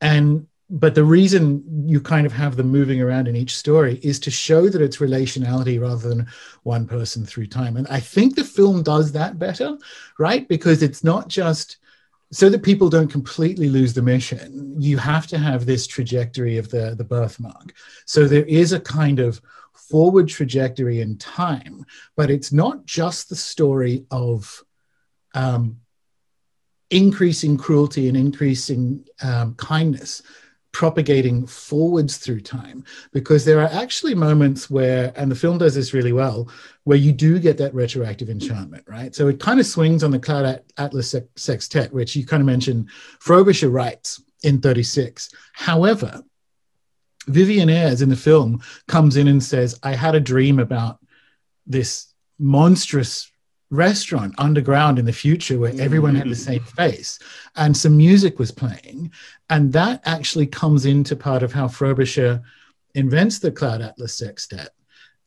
and 0.00 0.46
but 0.70 0.94
the 0.94 1.02
reason 1.02 1.64
you 1.88 2.00
kind 2.00 2.26
of 2.26 2.32
have 2.32 2.56
them 2.56 2.68
moving 2.68 3.00
around 3.02 3.26
in 3.26 3.34
each 3.34 3.56
story 3.56 3.98
is 4.04 4.20
to 4.20 4.30
show 4.30 4.68
that 4.68 4.80
it's 4.80 4.98
relationality 4.98 5.80
rather 5.80 6.08
than 6.08 6.28
one 6.62 6.86
person 6.86 7.26
through 7.26 7.48
time. 7.48 7.76
And 7.76 7.88
I 7.88 7.98
think 7.98 8.36
the 8.36 8.44
film 8.44 8.84
does 8.84 9.10
that 9.12 9.38
better, 9.38 9.76
right? 10.16 10.46
Because 10.46 10.80
it's 10.80 11.02
not 11.02 11.26
just 11.26 11.78
so 12.34 12.48
that 12.48 12.64
people 12.64 12.88
don't 12.88 13.12
completely 13.12 13.68
lose 13.68 13.94
the 13.94 14.02
mission, 14.02 14.74
you 14.76 14.98
have 14.98 15.24
to 15.28 15.38
have 15.38 15.64
this 15.64 15.86
trajectory 15.86 16.58
of 16.58 16.68
the, 16.68 16.96
the 16.98 17.04
birthmark. 17.04 17.72
So 18.06 18.26
there 18.26 18.44
is 18.46 18.72
a 18.72 18.80
kind 18.80 19.20
of 19.20 19.40
forward 19.72 20.26
trajectory 20.26 21.00
in 21.00 21.16
time, 21.16 21.84
but 22.16 22.32
it's 22.32 22.52
not 22.52 22.86
just 22.86 23.28
the 23.28 23.36
story 23.36 24.06
of 24.10 24.64
um, 25.34 25.76
increasing 26.90 27.56
cruelty 27.56 28.08
and 28.08 28.16
increasing 28.16 29.04
um, 29.22 29.54
kindness 29.54 30.22
propagating 30.74 31.46
forwards 31.46 32.18
through 32.18 32.40
time 32.40 32.84
because 33.12 33.44
there 33.44 33.60
are 33.60 33.70
actually 33.72 34.14
moments 34.14 34.68
where 34.68 35.12
and 35.16 35.30
the 35.30 35.36
film 35.36 35.56
does 35.56 35.74
this 35.74 35.94
really 35.94 36.12
well 36.12 36.48
where 36.82 36.98
you 36.98 37.12
do 37.12 37.38
get 37.38 37.56
that 37.56 37.72
retroactive 37.72 38.28
enchantment 38.28 38.84
right? 38.86 39.14
So 39.14 39.28
it 39.28 39.40
kind 39.40 39.60
of 39.60 39.66
swings 39.66 40.02
on 40.02 40.10
the 40.10 40.18
cloud 40.18 40.62
atlas 40.76 41.14
sextet 41.36 41.92
which 41.92 42.16
you 42.16 42.26
kind 42.26 42.40
of 42.40 42.46
mentioned 42.46 42.90
frobisher 43.20 43.70
writes 43.70 44.20
in 44.42 44.60
36 44.60 45.30
however 45.52 46.22
Vyvyan 47.28 47.70
Ayrs 47.70 48.02
in 48.02 48.10
the 48.10 48.16
film 48.16 48.60
comes 48.86 49.16
in 49.16 49.28
and 49.28 49.42
says 49.42 49.78
i 49.82 49.94
had 49.94 50.14
a 50.14 50.20
dream 50.20 50.58
about 50.58 50.98
this 51.66 52.12
monstrous 52.38 53.30
restaurant 53.70 54.34
underground 54.38 54.98
in 54.98 55.04
the 55.04 55.12
future 55.12 55.58
where 55.58 55.74
everyone 55.80 56.14
had 56.14 56.26
the 56.26 56.30
mm. 56.30 56.36
same 56.36 56.62
face. 56.62 57.18
And 57.56 57.76
some 57.76 57.96
music 57.96 58.38
was 58.38 58.50
playing. 58.50 59.10
And 59.50 59.72
that 59.72 60.00
actually 60.04 60.46
comes 60.46 60.86
into 60.86 61.16
part 61.16 61.42
of 61.42 61.52
how 61.52 61.68
frobisher 61.68 62.42
invents 62.94 63.38
the 63.38 63.50
cloud 63.50 63.82
atlas 63.82 64.14
sextet. 64.14 64.70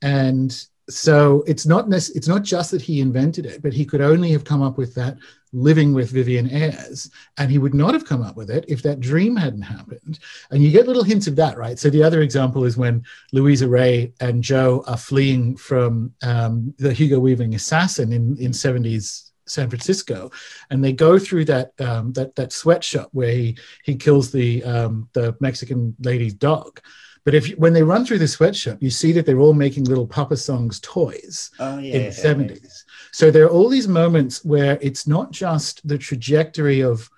And 0.01 0.55
so 0.89 1.43
it's 1.47 1.65
not 1.65 1.91
it's 1.91 2.27
not 2.27 2.43
just 2.43 2.71
that 2.71 2.81
he 2.81 3.01
invented 3.01 3.45
it 3.45 3.61
but 3.61 3.73
he 3.73 3.85
could 3.85 4.01
only 4.01 4.31
have 4.31 4.45
come 4.45 4.61
up 4.61 4.77
with 4.77 4.95
that 4.95 5.17
living 5.53 5.93
with 5.93 6.11
Vyvyan 6.11 6.51
Ayrs. 6.51 7.09
And 7.37 7.49
he 7.49 7.57
would 7.57 7.73
not 7.73 7.93
have 7.93 8.05
come 8.05 8.21
up 8.21 8.35
with 8.35 8.49
it 8.49 8.65
if 8.67 8.81
that 8.83 8.99
dream 8.99 9.35
hadn't 9.35 9.61
happened. 9.61 10.19
And 10.51 10.63
you 10.63 10.71
get 10.71 10.87
little 10.87 11.03
hints 11.03 11.27
of 11.27 11.35
that, 11.37 11.57
right? 11.57 11.79
So 11.79 11.89
the 11.89 12.03
other 12.03 12.21
example 12.21 12.65
is 12.65 12.77
when 12.77 13.03
Luisa 13.31 13.67
Rey 13.67 14.13
and 14.19 14.43
Joe 14.43 14.83
are 14.87 14.97
fleeing 14.97 15.57
from 15.57 16.13
um, 16.23 16.73
the 16.77 16.93
Hugo 16.93 17.19
Weaving 17.19 17.55
assassin 17.55 18.11
in, 18.13 18.37
in 18.37 18.51
70s 18.51 19.31
San 19.45 19.69
Francisco, 19.69 20.29
and 20.69 20.83
they 20.83 20.91
go 20.91 21.17
through 21.17 21.45
that 21.45 21.71
um, 21.79 22.11
that 22.11 22.35
that 22.35 22.51
sweatshop 22.51 23.07
where 23.13 23.31
he 23.31 23.57
he 23.85 23.95
kills 23.95 24.29
the 24.29 24.61
um, 24.65 25.07
the 25.13 25.37
Mexican 25.39 25.95
lady's 26.01 26.33
dog. 26.33 26.81
But 27.27 27.35
if 27.35 27.49
when 27.57 27.73
they 27.73 27.83
run 27.83 28.05
through 28.05 28.19
the 28.19 28.27
sweatshop, 28.29 28.81
you 28.81 28.89
see 28.89 29.11
that 29.11 29.25
they're 29.25 29.41
all 29.41 29.53
making 29.53 29.83
little 29.83 30.07
Papa 30.07 30.37
Songs 30.37 30.79
toys 30.79 31.51
oh, 31.59 31.77
yeah, 31.77 31.95
in 31.95 32.03
the 32.05 32.11
seventies. 32.13 32.61
Yeah. 32.87 32.93
So 33.11 33.31
there 33.31 33.43
are 33.43 33.49
all 33.49 33.67
these 33.67 33.89
moments 33.89 34.45
where 34.45 34.79
it's 34.81 35.07
not 35.07 35.31
just 35.31 35.85
the 35.85 35.97
trajectory 35.97 36.79
of, 36.79 37.09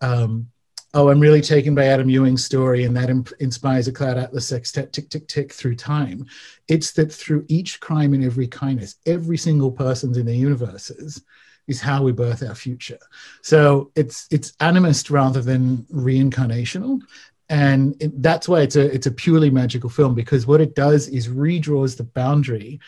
um, 0.00 0.48
oh, 0.92 1.08
I'm 1.08 1.20
really 1.20 1.40
taken 1.40 1.72
by 1.72 1.84
Adam 1.84 2.10
Ewing's 2.10 2.44
story, 2.44 2.82
and 2.82 2.96
that 2.96 3.10
imp- 3.10 3.38
inspires 3.38 3.86
a 3.86 3.92
Cloud 3.92 4.18
Atlas 4.18 4.48
sextet, 4.48 4.92
tick 4.92 5.08
tick 5.08 5.28
tick 5.28 5.52
through 5.52 5.76
time. 5.76 6.26
It's 6.66 6.90
that 6.94 7.12
through 7.12 7.44
each 7.46 7.78
crime 7.78 8.12
and 8.12 8.24
every 8.24 8.48
kindness, 8.48 8.96
every 9.06 9.36
single 9.36 9.70
person's 9.70 10.16
in 10.16 10.26
the 10.26 10.34
universes 10.34 11.22
is 11.68 11.80
how 11.80 12.02
we 12.02 12.10
birth 12.10 12.42
our 12.42 12.56
future. 12.56 12.98
So 13.42 13.92
it's 13.94 14.26
it's 14.32 14.50
animist 14.56 15.10
rather 15.10 15.40
than 15.40 15.86
reincarnational, 15.92 17.02
and 17.48 18.00
it, 18.00 18.22
that's 18.22 18.48
why 18.48 18.60
it's 18.60 18.76
a 18.76 18.92
it's 18.92 19.06
a 19.06 19.12
purely 19.12 19.50
magical 19.50 19.90
film 19.90 20.14
because 20.14 20.46
what 20.46 20.60
it 20.60 20.74
does 20.74 21.08
is 21.08 21.28
redraws 21.28 21.96
the 21.96 22.04
boundary 22.04 22.80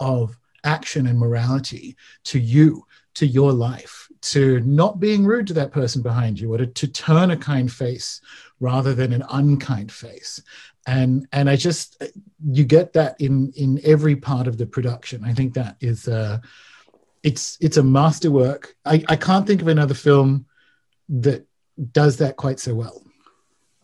of 0.00 0.36
action 0.64 1.06
and 1.06 1.18
morality 1.18 1.96
to 2.24 2.38
you 2.38 2.86
to 3.14 3.26
your 3.26 3.52
life 3.52 4.08
to 4.20 4.60
not 4.60 4.98
being 5.00 5.24
rude 5.24 5.46
to 5.46 5.52
that 5.52 5.70
person 5.70 6.02
behind 6.02 6.40
you 6.40 6.52
or 6.52 6.58
to, 6.58 6.66
to 6.66 6.88
turn 6.88 7.30
a 7.30 7.36
kind 7.36 7.70
face 7.70 8.20
rather 8.58 8.94
than 8.94 9.12
an 9.12 9.22
unkind 9.30 9.92
face. 9.92 10.40
And 10.86 11.26
and 11.32 11.48
i 11.48 11.56
just 11.56 12.02
you 12.46 12.64
get 12.64 12.92
that 12.92 13.18
in 13.20 13.52
in 13.56 13.80
every 13.84 14.16
part 14.16 14.46
of 14.46 14.58
the 14.58 14.66
production. 14.66 15.24
I 15.24 15.32
think 15.32 15.54
that 15.54 15.76
is 15.80 16.08
uh 16.08 16.38
it's 17.22 17.56
it's 17.60 17.78
a 17.78 17.82
masterwork. 17.82 18.76
I 18.84 19.02
i 19.08 19.16
can't 19.16 19.46
think 19.46 19.62
of 19.62 19.68
another 19.68 19.94
film 19.94 20.46
that 21.08 21.46
does 21.92 22.18
that 22.18 22.36
quite 22.36 22.60
so 22.60 22.74
well 22.74 23.03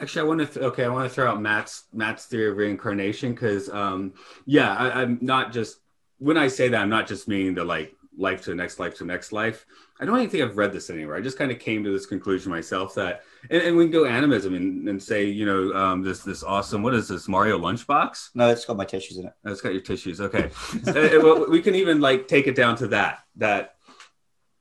Actually, 0.00 0.22
I 0.22 0.24
want 0.24 0.40
to. 0.40 0.46
Th- 0.46 0.66
okay, 0.66 0.84
I 0.84 0.88
want 0.88 1.08
to 1.08 1.14
throw 1.14 1.30
out 1.30 1.40
Matt's 1.40 1.84
Matt's 1.92 2.26
theory 2.26 2.50
of 2.50 2.56
reincarnation 2.56 3.32
because, 3.32 3.68
um, 3.68 4.14
yeah, 4.46 4.74
I, 4.74 5.02
I'm 5.02 5.18
not 5.20 5.52
just 5.52 5.78
when 6.18 6.36
I 6.36 6.48
say 6.48 6.68
that, 6.68 6.80
I'm 6.80 6.88
not 6.88 7.06
just 7.06 7.28
meaning 7.28 7.54
the 7.54 7.64
like 7.64 7.94
life 8.16 8.42
to 8.42 8.50
the 8.50 8.56
next 8.56 8.78
life 8.78 8.94
to 8.94 9.04
the 9.04 9.08
next 9.08 9.32
life. 9.32 9.66
I 9.98 10.04
don't 10.04 10.16
even 10.16 10.30
think 10.30 10.42
I've 10.44 10.56
read 10.56 10.72
this 10.72 10.90
anywhere. 10.90 11.16
I 11.16 11.20
just 11.20 11.38
kind 11.38 11.50
of 11.50 11.58
came 11.58 11.82
to 11.84 11.90
this 11.90 12.06
conclusion 12.06 12.50
myself 12.50 12.94
that, 12.94 13.22
and, 13.50 13.62
and 13.62 13.76
we 13.76 13.84
can 13.84 13.92
go 13.92 14.04
animism 14.06 14.54
and, 14.54 14.88
and 14.88 15.02
say, 15.02 15.24
you 15.24 15.44
know, 15.44 15.72
um, 15.74 16.02
this 16.02 16.20
this 16.20 16.42
awesome. 16.42 16.82
What 16.82 16.94
is 16.94 17.08
this 17.08 17.28
Mario 17.28 17.58
lunchbox? 17.58 18.30
No, 18.34 18.48
it's 18.48 18.64
got 18.64 18.76
my 18.76 18.84
tissues 18.84 19.18
in 19.18 19.26
it. 19.26 19.32
Oh, 19.44 19.52
it's 19.52 19.60
got 19.60 19.72
your 19.72 19.82
tissues. 19.82 20.20
Okay, 20.20 20.44
uh, 20.86 21.20
well, 21.22 21.46
we 21.48 21.60
can 21.62 21.74
even 21.74 22.00
like 22.00 22.28
take 22.28 22.46
it 22.46 22.54
down 22.54 22.76
to 22.76 22.88
that. 22.88 23.20
That 23.36 23.76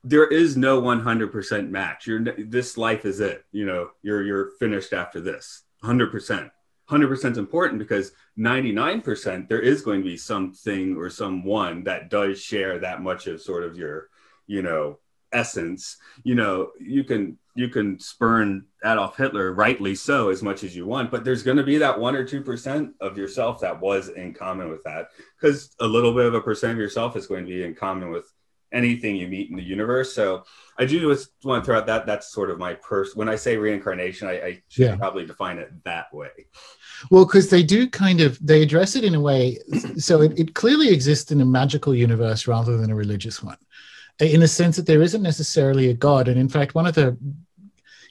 there 0.02 0.26
is 0.26 0.56
no 0.56 0.80
100% 0.80 1.70
match. 1.70 2.06
You're 2.06 2.24
this 2.38 2.76
life 2.78 3.04
is 3.04 3.20
it. 3.20 3.44
You 3.52 3.66
know, 3.66 3.90
you're 4.02 4.22
you're 4.22 4.50
finished 4.58 4.92
after 4.92 5.20
this. 5.20 5.62
100%. 5.84 6.50
100% 6.88 7.32
is 7.32 7.38
important 7.38 7.78
because 7.78 8.12
99% 8.38 9.48
there 9.48 9.60
is 9.60 9.82
going 9.82 10.00
to 10.00 10.08
be 10.08 10.16
something 10.16 10.96
or 10.96 11.08
someone 11.08 11.84
that 11.84 12.10
does 12.10 12.40
share 12.40 12.80
that 12.80 13.00
much 13.00 13.28
of 13.28 13.40
sort 13.40 13.62
of 13.62 13.76
your, 13.76 14.08
you 14.46 14.60
know, 14.60 14.98
essence. 15.32 15.98
You 16.24 16.34
know, 16.34 16.72
you 16.80 17.04
can 17.04 17.38
you 17.54 17.68
can 17.68 17.98
spurn 18.00 18.64
Adolf 18.84 19.16
Hitler, 19.16 19.52
rightly 19.52 19.94
so, 19.94 20.30
as 20.30 20.42
much 20.42 20.64
as 20.64 20.74
you 20.74 20.86
want, 20.86 21.10
but 21.10 21.24
there's 21.24 21.42
going 21.42 21.58
to 21.58 21.62
be 21.62 21.78
that 21.78 22.00
one 22.00 22.16
or 22.16 22.24
two 22.24 22.42
percent 22.42 22.94
of 23.00 23.18
yourself 23.18 23.60
that 23.60 23.80
was 23.80 24.08
in 24.08 24.32
common 24.32 24.70
with 24.70 24.82
that, 24.84 25.08
because 25.38 25.74
a 25.80 25.86
little 25.86 26.14
bit 26.14 26.26
of 26.26 26.34
a 26.34 26.40
percent 26.40 26.72
of 26.72 26.78
yourself 26.78 27.16
is 27.16 27.26
going 27.26 27.44
to 27.44 27.50
be 27.50 27.64
in 27.64 27.74
common 27.74 28.10
with 28.10 28.32
anything 28.72 29.16
you 29.16 29.28
meet 29.28 29.50
in 29.50 29.56
the 29.56 29.62
universe. 29.62 30.14
So 30.14 30.44
I 30.78 30.84
do 30.84 31.00
just 31.12 31.30
want 31.44 31.62
to 31.62 31.66
throw 31.66 31.78
out 31.78 31.86
that 31.86 32.06
that's 32.06 32.32
sort 32.32 32.50
of 32.50 32.58
my 32.58 32.74
person. 32.74 33.18
When 33.18 33.28
I 33.28 33.36
say 33.36 33.56
reincarnation, 33.56 34.28
I, 34.28 34.32
I 34.32 34.62
should 34.68 34.86
yeah. 34.86 34.96
probably 34.96 35.26
define 35.26 35.58
it 35.58 35.70
that 35.84 36.12
way. 36.12 36.30
Well, 37.10 37.24
because 37.24 37.50
they 37.50 37.62
do 37.62 37.88
kind 37.88 38.20
of 38.20 38.38
they 38.44 38.62
address 38.62 38.96
it 38.96 39.04
in 39.04 39.14
a 39.14 39.20
way, 39.20 39.58
so 39.96 40.22
it, 40.22 40.38
it 40.38 40.54
clearly 40.54 40.88
exists 40.88 41.32
in 41.32 41.40
a 41.40 41.46
magical 41.46 41.94
universe 41.94 42.46
rather 42.46 42.76
than 42.76 42.90
a 42.90 42.94
religious 42.94 43.42
one, 43.42 43.56
in 44.20 44.40
the 44.40 44.48
sense 44.48 44.76
that 44.76 44.86
there 44.86 45.02
isn't 45.02 45.22
necessarily 45.22 45.88
a 45.88 45.94
god. 45.94 46.28
And 46.28 46.38
in 46.38 46.48
fact, 46.48 46.74
one 46.74 46.86
of 46.86 46.94
the 46.94 47.16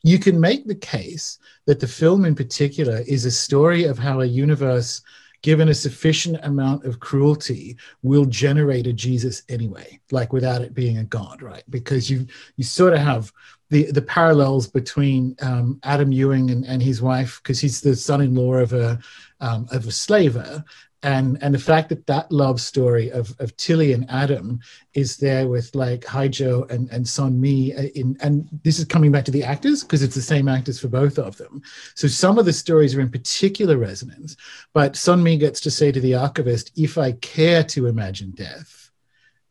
you 0.03 0.17
can 0.17 0.39
make 0.39 0.65
the 0.65 0.75
case 0.75 1.39
that 1.65 1.79
the 1.79 1.87
film 1.87 2.25
in 2.25 2.35
particular 2.35 2.99
is 3.07 3.25
a 3.25 3.31
story 3.31 3.83
of 3.83 3.99
how 3.99 4.21
a 4.21 4.25
universe 4.25 5.01
given 5.41 5.69
a 5.69 5.73
sufficient 5.73 6.37
amount 6.43 6.85
of 6.85 6.99
cruelty, 6.99 7.77
will 8.01 8.25
generate 8.25 8.87
a 8.87 8.93
Jesus 8.93 9.43
anyway, 9.49 9.99
like 10.11 10.33
without 10.33 10.61
it 10.61 10.73
being 10.73 10.97
a 10.97 11.03
God, 11.03 11.41
right? 11.41 11.63
Because 11.69 12.09
you 12.09 12.25
you 12.57 12.63
sort 12.63 12.93
of 12.93 12.99
have 12.99 13.31
the 13.69 13.91
the 13.91 14.01
parallels 14.01 14.67
between 14.67 15.35
um, 15.41 15.79
Adam 15.83 16.11
Ewing 16.11 16.49
and, 16.51 16.65
and 16.65 16.81
his 16.81 17.01
wife, 17.01 17.39
because 17.41 17.59
he's 17.59 17.81
the 17.81 17.95
son-in-law 17.95 18.55
of 18.55 18.73
a 18.73 18.99
um, 19.39 19.67
of 19.71 19.87
a 19.87 19.91
slaver, 19.91 20.63
and 21.01 21.41
and 21.41 21.53
the 21.53 21.59
fact 21.59 21.89
that 21.89 22.05
that 22.07 22.31
love 22.31 22.59
story 22.59 23.09
of 23.09 23.33
of 23.39 23.55
Tilly 23.55 23.93
and 23.93 24.09
Adam 24.09 24.59
is 24.93 25.17
there 25.17 25.47
with 25.47 25.73
like 25.73 26.05
Hae-Joo 26.05 26.65
and 26.69 26.89
and 26.91 27.05
Sonmi 27.05 27.77
uh, 27.77 27.89
in 27.95 28.17
and 28.21 28.49
this 28.63 28.79
is 28.79 28.85
coming 28.85 29.11
back 29.11 29.23
to 29.25 29.31
the 29.31 29.43
actors 29.43 29.83
because 29.83 30.03
it's 30.03 30.15
the 30.15 30.21
same 30.21 30.49
actors 30.49 30.79
for 30.79 30.89
both 30.89 31.17
of 31.17 31.37
them. 31.37 31.61
So 31.95 32.07
some 32.07 32.37
of 32.37 32.45
the 32.45 32.53
stories 32.53 32.95
are 32.95 33.01
in 33.01 33.09
particular 33.09 33.77
resonance, 33.77 34.35
but 34.73 34.93
Sonmi 34.93 35.39
gets 35.39 35.61
to 35.61 35.71
say 35.71 35.91
to 35.91 36.01
the 36.01 36.15
archivist, 36.15 36.71
"If 36.75 36.97
I 36.97 37.13
care 37.13 37.63
to 37.65 37.87
imagine 37.87 38.31
death, 38.31 38.91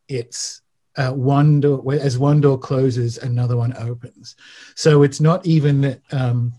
it's." 0.09 0.63
Uh, 0.97 1.13
one 1.13 1.61
door 1.61 1.81
as 1.93 2.19
one 2.19 2.41
door 2.41 2.59
closes 2.59 3.19
another 3.19 3.57
one 3.57 3.73
opens 3.77 4.35
so 4.75 5.05
it's 5.05 5.21
not 5.21 5.47
even 5.47 5.81
that 5.81 6.01
um, 6.11 6.53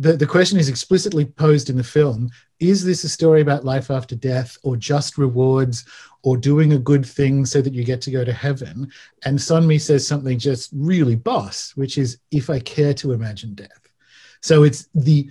the, 0.00 0.16
the 0.16 0.26
question 0.26 0.58
is 0.58 0.70
explicitly 0.70 1.26
posed 1.26 1.68
in 1.68 1.76
the 1.76 1.84
film 1.84 2.30
is 2.58 2.82
this 2.82 3.04
a 3.04 3.08
story 3.08 3.42
about 3.42 3.66
life 3.66 3.90
after 3.90 4.16
death 4.16 4.56
or 4.62 4.76
just 4.76 5.18
rewards 5.18 5.84
or 6.22 6.38
doing 6.38 6.72
a 6.72 6.78
good 6.78 7.04
thing 7.04 7.44
so 7.44 7.60
that 7.60 7.74
you 7.74 7.84
get 7.84 8.00
to 8.02 8.10
go 8.10 8.24
to 8.24 8.32
heaven? 8.32 8.90
And 9.24 9.38
Sonmi 9.38 9.78
says 9.78 10.06
something 10.06 10.38
just 10.38 10.70
really 10.74 11.16
boss, 11.16 11.72
which 11.74 11.98
is 11.98 12.18
if 12.30 12.48
I 12.48 12.60
care 12.60 12.94
to 12.94 13.12
imagine 13.12 13.54
death. 13.54 13.88
So 14.40 14.62
it's 14.62 14.88
the 14.94 15.30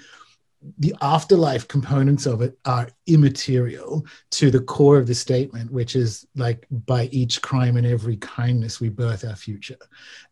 the 0.80 0.94
afterlife 1.02 1.68
components 1.68 2.26
of 2.26 2.42
it 2.42 2.58
are 2.66 2.90
immaterial 3.08 4.06
to 4.32 4.52
the 4.52 4.60
core 4.60 4.98
of 4.98 5.08
the 5.08 5.16
statement, 5.16 5.72
which 5.72 5.96
is 5.96 6.28
like 6.36 6.68
by 6.70 7.06
each 7.06 7.42
crime 7.42 7.78
and 7.78 7.88
every 7.88 8.18
kindness 8.18 8.82
we 8.82 8.90
birth 8.90 9.24
our 9.24 9.36
future, 9.36 9.78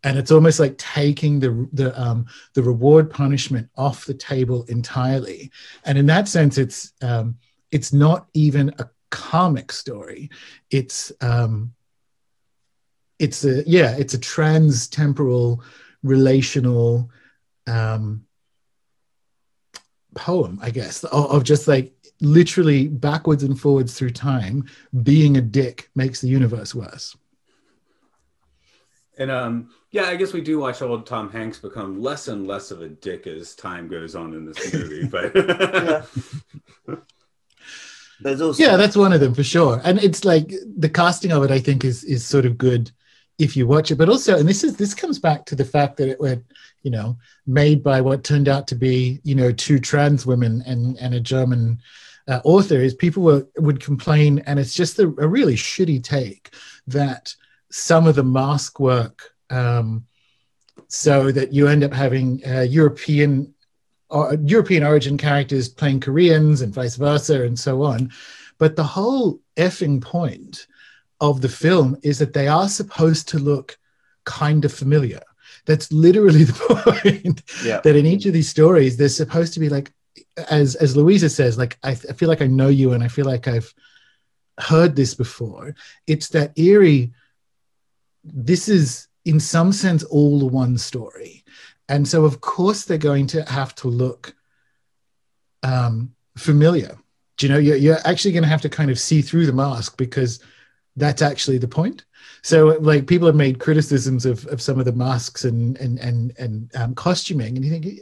and 0.04 0.18
it's 0.18 0.32
almost 0.32 0.60
like 0.60 0.78
taking 0.78 1.40
the 1.40 1.68
the 1.72 2.00
um, 2.00 2.26
the 2.54 2.64
reward 2.64 3.10
punishment 3.10 3.70
off 3.78 4.06
the 4.06 4.14
table 4.14 4.64
entirely. 4.66 5.50
And 5.86 5.98
in 5.98 6.06
that 6.08 6.28
sense, 6.28 6.58
it's 6.58 6.92
um, 7.02 7.38
it's 7.72 7.94
not 7.94 8.28
even 8.34 8.74
a 8.80 8.90
comic 9.10 9.72
story; 9.72 10.30
it's 10.70 11.12
um, 11.22 11.74
it's 13.18 13.46
a 13.46 13.64
yeah, 13.68 13.96
it's 13.98 14.14
a 14.14 14.20
trans 14.20 14.88
temporal 14.88 15.64
relational. 16.04 17.10
Um, 17.66 18.27
poem, 20.18 20.60
I 20.62 20.72
guess, 20.72 21.04
of, 21.06 21.32
of 21.32 21.44
just 21.44 21.68
like 21.68 21.94
literally 22.20 22.88
backwards 22.88 23.44
and 23.44 23.60
forwards 23.60 23.94
through 23.94 24.10
time, 24.10 24.66
being 25.04 25.38
a 25.38 25.42
dick 25.42 25.90
makes 25.96 26.20
the 26.20 26.28
universe 26.28 26.74
worse. 26.74 27.16
And 29.20 29.32
um, 29.32 29.70
yeah, 29.92 30.04
I 30.04 30.16
guess 30.16 30.34
we 30.34 30.42
do 30.42 30.60
watch 30.60 30.82
old 30.82 31.06
Tom 31.06 31.32
Hanks 31.32 31.60
become 31.60 32.02
less 32.02 32.28
and 32.28 32.46
less 32.48 32.72
of 32.72 32.82
a 32.82 32.90
dick 32.90 33.26
as 33.28 33.56
time 33.56 33.88
goes 33.88 34.16
on 34.16 34.34
in 34.34 34.46
this 34.46 34.74
movie. 34.74 35.08
But 35.12 35.36
yeah. 35.36 36.96
There's 38.20 38.42
also 38.42 38.64
yeah, 38.64 38.78
that's 38.78 38.98
one 38.98 39.14
of 39.14 39.20
them 39.20 39.36
for 39.36 39.44
sure. 39.44 39.80
And 39.84 40.00
it's 40.00 40.26
like 40.26 40.52
the 40.78 40.90
casting 40.90 41.32
of 41.32 41.44
it, 41.44 41.52
I 41.52 41.60
think, 41.60 41.86
is 41.86 42.04
is 42.04 42.26
sort 42.26 42.46
of 42.46 42.58
good 42.58 42.92
if 43.38 43.56
you 43.56 43.68
watch 43.68 43.92
it. 43.92 43.96
But 43.96 44.10
also, 44.10 44.40
and 44.40 44.50
this 44.50 44.64
is 44.64 44.76
this 44.76 44.94
comes 44.94 45.20
back 45.20 45.46
to 45.46 45.56
the 45.56 45.66
fact 45.66 45.98
that 45.98 46.10
it 46.10 46.20
went 46.20 46.44
you 46.88 46.92
know, 46.92 47.18
made 47.46 47.84
by 47.84 48.00
what 48.00 48.24
turned 48.24 48.48
out 48.48 48.66
to 48.66 48.76
be, 48.76 49.20
you 49.26 49.36
know, 49.36 49.52
two 49.52 49.78
trans 49.78 50.26
women 50.26 50.64
and, 50.66 50.98
and 51.00 51.14
a 51.14 51.20
German 51.20 51.82
uh, 52.30 52.40
author, 52.46 52.78
is 52.78 52.94
people 52.94 53.24
were, 53.24 53.46
would 53.58 53.82
complain, 53.84 54.40
and 54.46 54.58
it's 54.58 54.74
just 54.74 54.98
a, 54.98 55.04
a 55.04 55.28
really 55.28 55.56
shitty 55.56 56.02
take 56.02 56.52
that 56.88 57.36
some 57.70 58.08
of 58.08 58.16
the 58.16 58.24
mask 58.24 58.80
work, 58.80 59.36
um, 59.50 60.06
so 60.88 61.30
that 61.30 61.52
you 61.52 61.68
end 61.68 61.84
up 61.84 61.92
having 61.92 62.42
uh, 62.48 62.62
European 62.62 63.54
uh, 64.12 64.38
European 64.46 64.84
origin 64.84 65.18
characters 65.18 65.68
playing 65.68 66.00
Koreans 66.00 66.62
and 66.62 66.74
vice 66.74 66.96
versa 66.96 67.44
and 67.44 67.60
so 67.60 67.84
on. 67.84 68.14
But 68.60 68.78
the 68.78 68.92
whole 68.96 69.42
effing 69.58 70.02
point 70.02 70.68
of 71.20 71.42
the 71.42 71.50
film 71.50 71.98
is 72.02 72.18
that 72.20 72.32
they 72.32 72.48
are 72.48 72.70
supposed 72.70 73.28
to 73.30 73.40
look 73.40 73.78
kind 74.24 74.64
of 74.64 74.74
familiar. 74.74 75.27
That's 75.68 75.92
literally 75.92 76.44
the 76.46 76.54
point. 77.04 77.44
Yeah. 77.64 77.82
that 77.82 77.96
in 77.96 78.06
each 78.08 78.26
of 78.26 78.34
these 78.34 78.50
stories, 78.50 78.98
there's 78.98 79.16
supposed 79.16 79.54
to 79.54 79.60
be 79.60 79.70
like, 79.70 79.92
as 80.50 80.76
as 80.76 80.96
Luisa 80.96 81.30
says, 81.30 81.58
like 81.58 81.78
I, 81.84 81.92
I 81.92 82.14
feel 82.14 82.30
like 82.30 82.42
I 82.42 82.48
know 82.48 82.70
you, 82.70 82.94
and 82.94 83.04
I 83.04 83.08
feel 83.08 83.26
like 83.26 83.48
I've 83.48 83.72
heard 84.60 84.96
this 84.96 85.14
before. 85.14 85.76
It's 86.08 86.30
that 86.30 86.58
eerie. 86.58 87.12
This 88.24 88.68
is 88.70 89.08
in 89.26 89.40
some 89.40 89.72
sense 89.72 90.04
all 90.04 90.50
one 90.50 90.78
story, 90.78 91.44
and 91.90 92.08
so 92.08 92.26
of 92.26 92.42
course 92.42 92.86
they're 92.86 92.98
going 92.98 93.28
to 93.28 93.44
have 93.44 93.76
to 93.76 93.88
look 93.88 94.36
um, 95.64 96.14
familiar. 96.38 96.98
Do 97.38 97.48
you 97.48 97.54
know 97.54 97.60
you're, 97.60 97.78
you're 97.78 98.08
actually 98.08 98.32
going 98.32 98.44
to 98.44 98.50
have 98.50 98.62
to 98.62 98.70
kind 98.70 98.90
of 98.90 99.00
see 99.00 99.22
through 99.22 99.46
the 99.46 99.54
mask 99.54 99.98
because 99.98 100.40
that's 100.96 101.22
actually 101.22 101.60
the 101.60 101.68
point. 101.68 102.06
So 102.42 102.78
like 102.80 103.08
people 103.08 103.28
have 103.28 103.36
made 103.36 103.60
criticisms 103.60 104.26
of, 104.26 104.46
of 104.48 104.62
some 104.62 104.80
of 104.80 104.86
the 104.86 104.92
masks 104.92 105.46
and 105.46 105.78
and 105.78 106.00
and 106.00 106.34
and 106.38 106.76
um, 106.76 106.96
costuming, 106.96 107.56
and 107.56 107.66
you 107.66 107.72
think, 107.72 108.02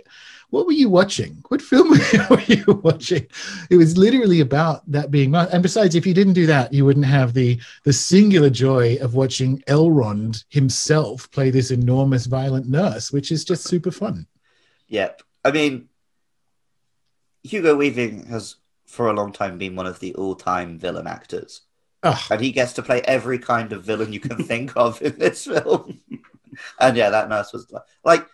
what 0.49 0.65
were 0.65 0.71
you 0.71 0.89
watching? 0.89 1.43
What 1.49 1.61
film 1.61 1.89
were 2.29 2.41
you 2.41 2.81
watching? 2.83 3.27
It 3.69 3.77
was 3.77 3.97
literally 3.97 4.39
about 4.39 4.89
that 4.91 5.11
being. 5.11 5.35
And 5.35 5.63
besides, 5.63 5.95
if 5.95 6.05
you 6.05 6.13
didn't 6.13 6.33
do 6.33 6.45
that, 6.45 6.71
you 6.71 6.85
wouldn't 6.85 7.05
have 7.05 7.33
the 7.33 7.59
the 7.83 7.93
singular 7.93 8.49
joy 8.49 8.97
of 9.01 9.15
watching 9.15 9.59
Elrond 9.67 10.43
himself 10.49 11.29
play 11.31 11.49
this 11.49 11.71
enormous 11.71 12.25
violent 12.25 12.67
nurse, 12.67 13.11
which 13.11 13.31
is 13.31 13.43
just 13.43 13.67
super 13.67 13.91
fun. 13.91 14.27
Yep, 14.87 15.23
I 15.43 15.51
mean, 15.51 15.89
Hugo 17.43 17.75
Weaving 17.75 18.27
has 18.27 18.55
for 18.85 19.09
a 19.09 19.13
long 19.13 19.31
time 19.31 19.57
been 19.57 19.75
one 19.75 19.87
of 19.87 19.99
the 19.99 20.13
all-time 20.15 20.79
villain 20.79 21.07
actors. 21.07 21.61
Ugh. 22.05 22.21
and 22.31 22.39
he 22.39 22.51
gets 22.51 22.73
to 22.73 22.83
play 22.83 23.01
every 23.01 23.39
kind 23.39 23.73
of 23.73 23.83
villain 23.83 24.13
you 24.13 24.19
can 24.19 24.43
think 24.43 24.71
of 24.77 25.01
in 25.01 25.17
this 25.17 25.45
film. 25.45 25.99
and 26.79 26.95
yeah, 26.95 27.09
that 27.09 27.27
nurse 27.27 27.51
was 27.51 27.71
like, 28.03 28.25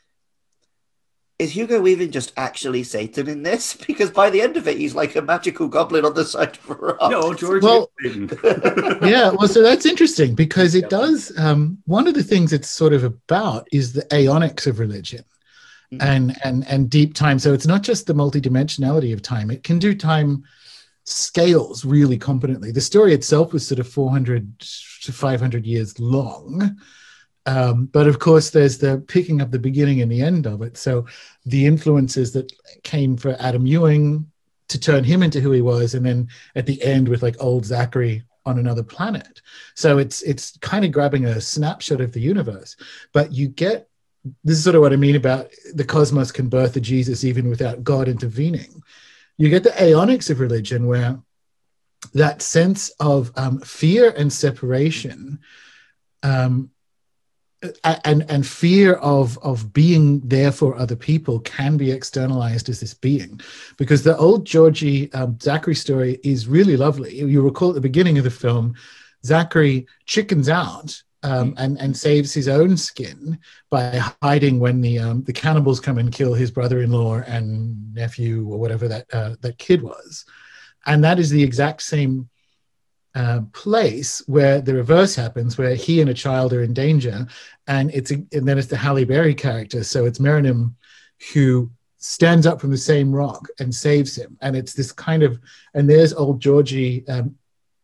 is 1.42 1.56
Hugo 1.56 1.82
Weaving 1.82 2.12
just 2.12 2.34
actually 2.38 2.84
Satan 2.84 3.28
in 3.28 3.42
this? 3.42 3.76
Because 3.88 4.12
by 4.12 4.30
the 4.30 4.42
end 4.42 4.58
of 4.58 4.68
it, 4.68 4.78
he's 4.78 4.94
like 4.94 5.16
a 5.16 5.22
magical 5.22 5.68
goblin 5.68 6.06
on 6.06 6.14
the 6.14 6.24
side 6.24 6.58
of 6.58 6.70
a 6.70 6.74
rock. 6.76 7.12
No, 7.12 7.34
George. 7.34 7.64
Well, 7.64 7.90
yeah, 8.04 9.32
well, 9.32 9.48
so 9.48 9.62
that's 9.62 9.86
interesting 9.86 10.36
because 10.36 10.76
it 10.76 10.90
does. 10.90 11.32
Um, 11.38 11.80
one 11.86 12.08
of 12.08 12.14
the 12.14 12.24
things 12.24 12.54
it's 12.54 12.70
sort 12.70 12.94
of 12.94 13.04
about 13.04 13.68
is 13.72 13.94
the 13.94 14.04
aeonics 14.04 14.68
of 14.68 14.80
religion. 14.80 15.24
Mm-hmm. 15.92 16.08
And 16.08 16.38
and 16.44 16.68
and 16.68 16.90
deep 16.90 17.16
time. 17.16 17.38
So 17.40 17.54
it's 17.54 17.68
not 17.68 17.82
just 17.82 18.06
the 18.06 18.14
multidimensionality 18.14 19.12
of 19.14 19.22
time. 19.22 19.52
It 19.52 19.64
can 19.64 19.78
do 19.78 19.94
time 19.94 20.44
scales 21.12 21.86
really 21.86 22.18
competently. 22.18 22.72
The 22.72 22.82
story 22.82 23.14
itself 23.14 23.54
was 23.54 23.68
sort 23.68 23.80
of 23.80 23.88
400 23.88 24.60
to 24.60 25.12
500 25.12 25.66
years 25.66 26.00
long. 26.00 26.78
Um, 27.46 27.88
but 27.88 28.08
of 28.08 28.20
course, 28.20 28.52
there's 28.52 28.78
the 28.78 29.04
picking 29.08 29.42
up 29.42 29.52
the 29.52 29.60
beginning 29.60 30.02
and 30.02 30.12
the 30.12 30.22
end 30.22 30.46
of 30.46 30.62
it. 30.62 30.78
So 30.78 31.06
the 31.46 31.66
influences 31.66 32.32
that 32.34 32.54
came 32.84 33.18
for 33.18 33.36
Adam 33.40 33.66
Ewing 33.66 34.32
to 34.68 34.80
turn 34.80 35.04
him 35.04 35.24
into 35.24 35.42
who 35.42 35.52
he 35.52 35.62
was, 35.62 35.96
and 35.96 36.06
then 36.06 36.30
at 36.56 36.66
the 36.66 36.82
end 36.84 37.10
with 37.10 37.24
like 37.24 37.36
old 37.40 37.66
Zachary 37.66 38.24
on 38.46 38.58
another 38.58 38.84
planet. 38.84 39.42
So 39.76 39.98
it's 39.98 40.22
it's 40.22 40.58
kind 40.58 40.86
of 40.86 40.92
grabbing 40.92 41.26
a 41.26 41.42
snapshot 41.42 42.00
of 42.00 42.14
the 42.14 42.22
universe. 42.22 42.76
But 43.12 43.32
you 43.32 43.48
get 43.48 43.90
this 44.44 44.58
is 44.58 44.64
sort 44.64 44.76
of 44.76 44.82
what 44.82 44.94
I 44.94 44.98
mean 44.98 45.16
about 45.16 45.50
the 45.74 45.84
cosmos 45.84 46.32
can 46.32 46.48
birth 46.48 46.76
a 46.76 46.80
Jesus 46.80 47.24
even 47.24 47.50
without 47.50 47.84
God 47.84 48.08
intervening 48.08 48.84
you 49.38 49.50
get 49.50 49.64
the 49.64 49.70
aeonics 49.72 50.30
of 50.30 50.40
religion 50.40 50.88
where 50.88 51.20
that 52.14 52.42
sense 52.42 52.90
of 53.00 53.32
um, 53.36 53.60
fear 53.60 54.14
and 54.18 54.32
separation 54.32 55.40
um, 56.24 56.70
and 57.84 58.26
and 58.30 58.46
fear 58.46 58.94
of 58.94 59.38
of 59.40 59.72
being 59.72 60.20
there 60.22 60.52
for 60.52 60.76
other 60.76 60.96
people 60.96 61.40
can 61.42 61.78
be 61.78 61.92
externalized 61.92 62.70
as 62.70 62.80
this 62.80 62.94
being. 62.94 63.40
Because 63.78 64.04
the 64.04 64.18
old 64.18 64.46
georgie 64.46 65.14
um, 65.14 65.38
zachary 65.40 65.76
story 65.76 66.20
is 66.24 66.48
really 66.48 66.76
lovely. 66.76 67.16
You 67.16 67.42
recall 67.42 67.70
at 67.70 67.76
the 67.76 67.82
beginning 67.82 68.18
of 68.18 68.24
the 68.24 68.32
film 68.32 68.76
zachary 69.24 69.88
chickens 70.06 70.50
out 70.50 71.04
um, 71.24 71.54
and 71.58 71.80
and 71.80 71.96
saves 71.96 72.34
his 72.34 72.48
own 72.48 72.76
skin 72.76 73.38
by 73.70 74.02
hiding 74.22 74.60
when 74.60 74.82
the 74.82 75.00
um, 75.00 75.24
the 75.24 75.34
cannibals 75.34 75.80
come 75.80 75.98
and 75.98 76.12
kill 76.12 76.34
his 76.34 76.52
brother-in-law 76.52 77.18
and 77.28 77.94
nephew 77.94 78.48
or 78.48 78.60
whatever 78.60 78.88
that 78.88 79.06
uh, 79.14 79.36
that 79.42 79.58
kid 79.58 79.82
was, 79.82 80.26
and 80.86 81.04
that 81.04 81.20
is 81.20 81.30
the 81.30 81.44
exact 81.44 81.82
same 81.84 82.30
uh, 83.14 83.42
place 83.54 84.24
where 84.28 84.62
the 84.62 84.74
reverse 84.74 85.16
happens, 85.16 85.58
where 85.58 85.76
he 85.76 86.02
and 86.02 86.10
a 86.10 86.14
child 86.14 86.54
are 86.54 86.64
in 86.64 86.74
danger, 86.74 87.28
and 87.68 87.92
it's 87.92 88.12
a, 88.12 88.16
and 88.32 88.48
then 88.48 88.58
it's 88.58 88.68
the 88.68 88.78
Halle 88.78 89.06
Berry 89.06 89.36
character, 89.36 89.84
so 89.84 90.06
it's 90.06 90.20
Meronym 90.20 90.74
who 91.34 91.70
stands 91.98 92.48
up 92.48 92.60
from 92.60 92.72
the 92.72 92.78
same 92.78 93.12
rock 93.12 93.48
and 93.60 93.74
saves 93.74 94.16
him, 94.16 94.38
and 94.42 94.56
it's 94.56 94.74
this 94.74 94.92
kind 94.92 95.22
of 95.22 95.40
and 95.76 95.88
there's 95.88 96.14
old 96.14 96.40
Georgie 96.40 97.08
um, 97.08 97.36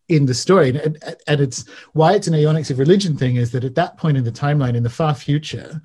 in 0.10 0.26
the 0.26 0.34
story. 0.34 0.70
And, 0.70 0.98
and 1.28 1.41
it's 1.41 1.67
why 1.93 2.13
it's 2.13 2.28
an 2.28 2.34
aeonics 2.34 2.72
of 2.72 2.80
religion 2.80 3.17
thing 3.17 3.36
is 3.36 3.52
that 3.52 3.63
at 3.63 3.76
that 3.76 3.98
point 3.98 4.17
in 4.17 4.24
the 4.24 4.32
timeline, 4.32 4.76
in 4.76 4.84
the 4.84 4.89
far 4.89 5.13
future, 5.13 5.82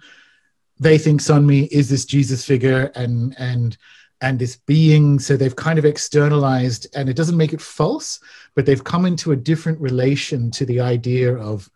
they 0.78 0.98
think 0.98 1.20
Sonmi 1.20 1.68
is 1.70 1.88
this 1.88 2.04
Jesus 2.04 2.44
figure 2.44 2.90
and 2.94 3.34
and 3.38 3.76
and 4.20 4.38
this 4.38 4.56
being. 4.56 5.18
So 5.18 5.36
they've 5.36 5.54
kind 5.54 5.78
of 5.78 5.84
externalized, 5.84 6.86
and 6.94 7.08
it 7.08 7.16
doesn't 7.16 7.36
make 7.36 7.52
it 7.52 7.60
false, 7.60 8.20
but 8.54 8.66
they've 8.66 8.84
come 8.84 9.04
into 9.04 9.32
a 9.32 9.36
different 9.36 9.80
relation 9.80 10.50
to 10.52 10.64
the 10.64 10.80
idea 10.80 11.34
of 11.34 11.68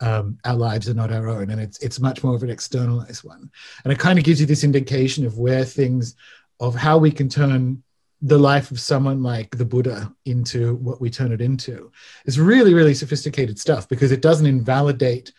um, 0.00 0.38
our 0.44 0.54
lives 0.54 0.88
are 0.88 0.94
not 0.94 1.12
our 1.12 1.28
own, 1.28 1.50
and 1.50 1.60
it's 1.60 1.78
it's 1.78 2.00
much 2.00 2.22
more 2.22 2.34
of 2.34 2.42
an 2.42 2.50
externalized 2.50 3.24
one. 3.24 3.50
And 3.84 3.92
it 3.92 3.98
kind 3.98 4.18
of 4.18 4.24
gives 4.24 4.40
you 4.40 4.46
this 4.46 4.64
indication 4.64 5.24
of 5.24 5.38
where 5.38 5.64
things, 5.64 6.14
of 6.60 6.74
how 6.74 6.98
we 6.98 7.10
can 7.10 7.28
turn 7.28 7.82
the 8.24 8.38
life 8.38 8.70
of 8.70 8.80
someone 8.80 9.22
like 9.22 9.56
the 9.58 9.66
Buddha 9.66 10.10
into 10.24 10.76
what 10.76 10.98
we 10.98 11.10
turn 11.10 11.30
it 11.30 11.42
into. 11.42 11.92
It's 12.24 12.38
really, 12.38 12.72
really 12.72 12.94
sophisticated 12.94 13.58
stuff 13.58 13.86
because 13.86 14.12
it 14.12 14.22
doesn't 14.22 14.46
invalidate 14.46 15.30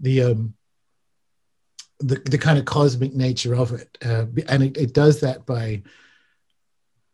the 0.00 0.22
um, 0.24 0.54
the, 2.00 2.16
the 2.16 2.36
kind 2.36 2.58
of 2.58 2.64
cosmic 2.64 3.14
nature 3.14 3.54
of 3.54 3.72
it, 3.72 3.96
uh, 4.04 4.26
and 4.48 4.64
it, 4.64 4.76
it 4.76 4.92
does 4.92 5.20
that 5.20 5.46
by 5.46 5.82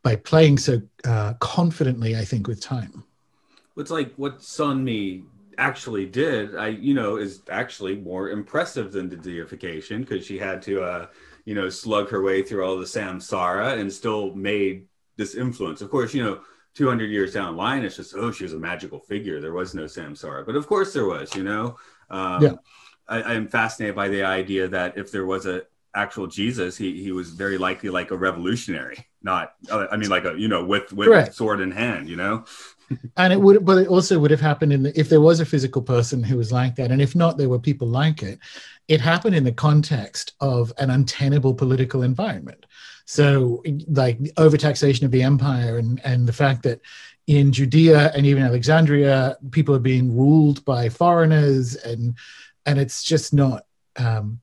by 0.03 0.16
playing 0.16 0.57
so 0.57 0.81
uh, 1.05 1.35
confidently. 1.35 2.16
I 2.16 2.25
think 2.25 2.48
with 2.48 2.62
time. 2.62 3.05
It's 3.77 3.90
like 3.90 4.14
what 4.16 4.38
Sonmi 4.38 5.25
actually 5.59 6.07
did. 6.07 6.57
I 6.57 6.68
you 6.68 6.94
know 6.94 7.16
is 7.16 7.42
actually 7.51 7.96
more 7.96 8.31
impressive 8.31 8.92
than 8.92 9.11
the 9.11 9.16
deification 9.16 10.01
because 10.01 10.25
she 10.25 10.38
had 10.38 10.62
to. 10.62 10.83
Uh, 10.83 11.07
you 11.44 11.57
know, 11.57 11.68
slug 11.68 12.09
her 12.09 12.22
way 12.22 12.40
through 12.40 12.64
all 12.64 12.79
the 12.79 12.85
samsara 12.85 13.77
and 13.77 13.92
still 13.92 14.33
made 14.33 14.87
this 15.16 15.35
influence. 15.35 15.81
Of 15.83 15.90
course, 15.90 16.14
you 16.14 16.25
know, 16.25 16.40
200 16.75 17.11
years 17.11 17.35
down 17.35 17.53
the 17.53 17.59
line, 17.59 17.85
it's 17.85 17.96
just, 17.96 18.14
oh, 18.16 18.33
she 18.33 18.44
was 18.44 18.55
a 18.55 18.59
magical 18.59 18.98
figure. 18.98 19.40
There 19.40 19.53
was 19.53 19.75
no 19.75 19.85
Samsara. 19.85 20.46
But 20.46 20.57
of 20.57 20.66
course 20.66 20.92
there 20.92 21.07
was, 21.07 21.35
you 21.35 21.44
know. 21.44 21.77
Um, 22.11 22.42
yeah. 22.42 22.55
I, 23.09 23.35
am 23.35 23.48
fascinated 23.48 23.94
by 23.94 24.09
the 24.09 24.22
idea 24.22 24.68
that 24.68 24.96
if 24.96 25.11
there 25.11 25.27
was 25.27 25.44
a 25.44 25.62
actual 25.94 26.27
Jesus, 26.27 26.79
he, 26.79 27.03
he 27.03 27.12
was 27.12 27.31
very 27.31 27.59
likely 27.59 27.90
like 27.90 28.11
a 28.11 28.16
revolutionary, 28.16 29.07
not, 29.22 29.55
uh, 29.70 29.87
I 29.90 29.96
mean, 29.96 30.09
like 30.09 30.25
a, 30.25 30.35
you 30.38 30.48
know, 30.48 30.64
with, 30.64 30.92
with 30.92 31.09
Correct. 31.09 31.35
sword 31.35 31.61
in 31.61 31.70
hand, 31.70 32.09
you 32.09 32.16
know? 32.16 32.44
and 33.18 33.33
it 33.33 33.40
would, 33.40 33.64
but 33.66 33.79
it 33.79 33.88
also 33.88 34.18
would 34.18 34.31
have 34.31 34.40
happened 34.40 34.72
in 34.72 34.85
the, 34.85 34.98
if 34.98 35.11
there 35.11 35.20
was 35.20 35.40
a 35.40 35.46
physical 35.46 35.83
person 35.83 36.22
who 36.22 36.38
was 36.38 36.53
like 36.53 36.77
that. 36.77 36.90
And 36.90 37.03
if 37.03 37.14
not, 37.14 37.37
there 37.37 37.48
were 37.48 37.59
people 37.59 37.88
like 37.88 38.22
it. 38.22 38.38
It 38.88 39.01
happened 39.01 39.35
in 39.35 39.44
the 39.44 39.53
context 39.53 40.33
of 40.40 40.72
an 40.79 40.90
untenable 40.90 41.55
political 41.55 42.03
environment 42.03 42.64
so, 43.05 43.62
like 43.88 44.19
the 44.19 44.33
overtaxation 44.33 45.03
of 45.03 45.11
the 45.11 45.23
empire 45.23 45.79
and, 45.79 46.01
and 46.05 46.27
the 46.27 46.33
fact 46.33 46.62
that 46.62 46.81
in 47.27 47.53
Judea 47.53 48.12
and 48.15 48.27
even 48.27 48.43
Alexandria, 48.43 49.37
people 49.51 49.75
are 49.75 49.81
being 49.81 50.17
ruled 50.17 50.65
by 50.65 50.88
foreigners, 50.88 51.77
and 51.77 52.17
and 52.67 52.79
it's 52.79 53.03
just 53.03 53.33
not 53.33 53.67
um, 53.97 54.41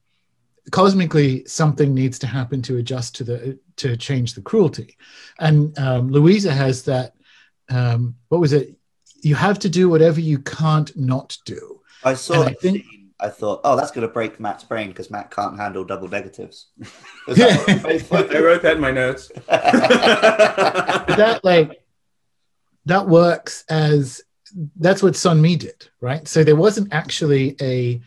cosmically 0.72 1.46
something 1.46 1.94
needs 1.94 2.20
to 2.20 2.28
happen 2.28 2.62
to 2.64 2.78
adjust 2.78 3.16
to 3.16 3.24
the 3.24 3.60
to 3.78 3.98
change 3.98 4.34
the 4.34 4.42
cruelty. 4.42 4.98
And 5.40 5.78
um, 5.80 6.10
Luisa 6.10 6.52
has 6.52 6.84
that. 6.84 7.16
Um, 7.70 8.16
what 8.30 8.42
was 8.42 8.54
it? 8.54 8.76
You 9.22 9.36
have 9.36 9.60
to 9.60 9.70
do 9.70 9.90
whatever 9.90 10.20
you 10.20 10.40
can't 10.40 10.96
not 10.98 11.38
do. 11.46 11.82
I 12.04 12.14
saw. 12.14 12.44
I 12.44 12.54
think 12.54 12.86
I 13.20 13.30
thought, 13.30 13.62
oh, 13.64 13.76
that's 13.76 13.92
going 13.92 14.08
to 14.08 14.14
break 14.14 14.40
Matt's 14.40 14.64
brain 14.64 14.88
because 14.90 15.12
Matt 15.12 15.30
can't 15.30 15.58
handle 15.58 15.84
double 15.84 16.08
negatives. 16.08 16.68
I 17.28 18.02
wrote 18.42 18.62
that 18.62 18.74
in 18.76 18.82
my 18.82 18.92
notes. 18.92 19.30
that 19.48 21.42
like 21.44 21.84
that 22.86 23.08
works 23.08 23.66
as 23.70 24.22
that's 24.78 25.04
what 25.04 25.14
Sonmi 25.14 25.60
did, 25.60 25.90
right? 26.02 26.28
So 26.28 26.44
there 26.44 26.56
wasn't 26.56 26.94
actually 26.94 27.56
a 27.62 28.02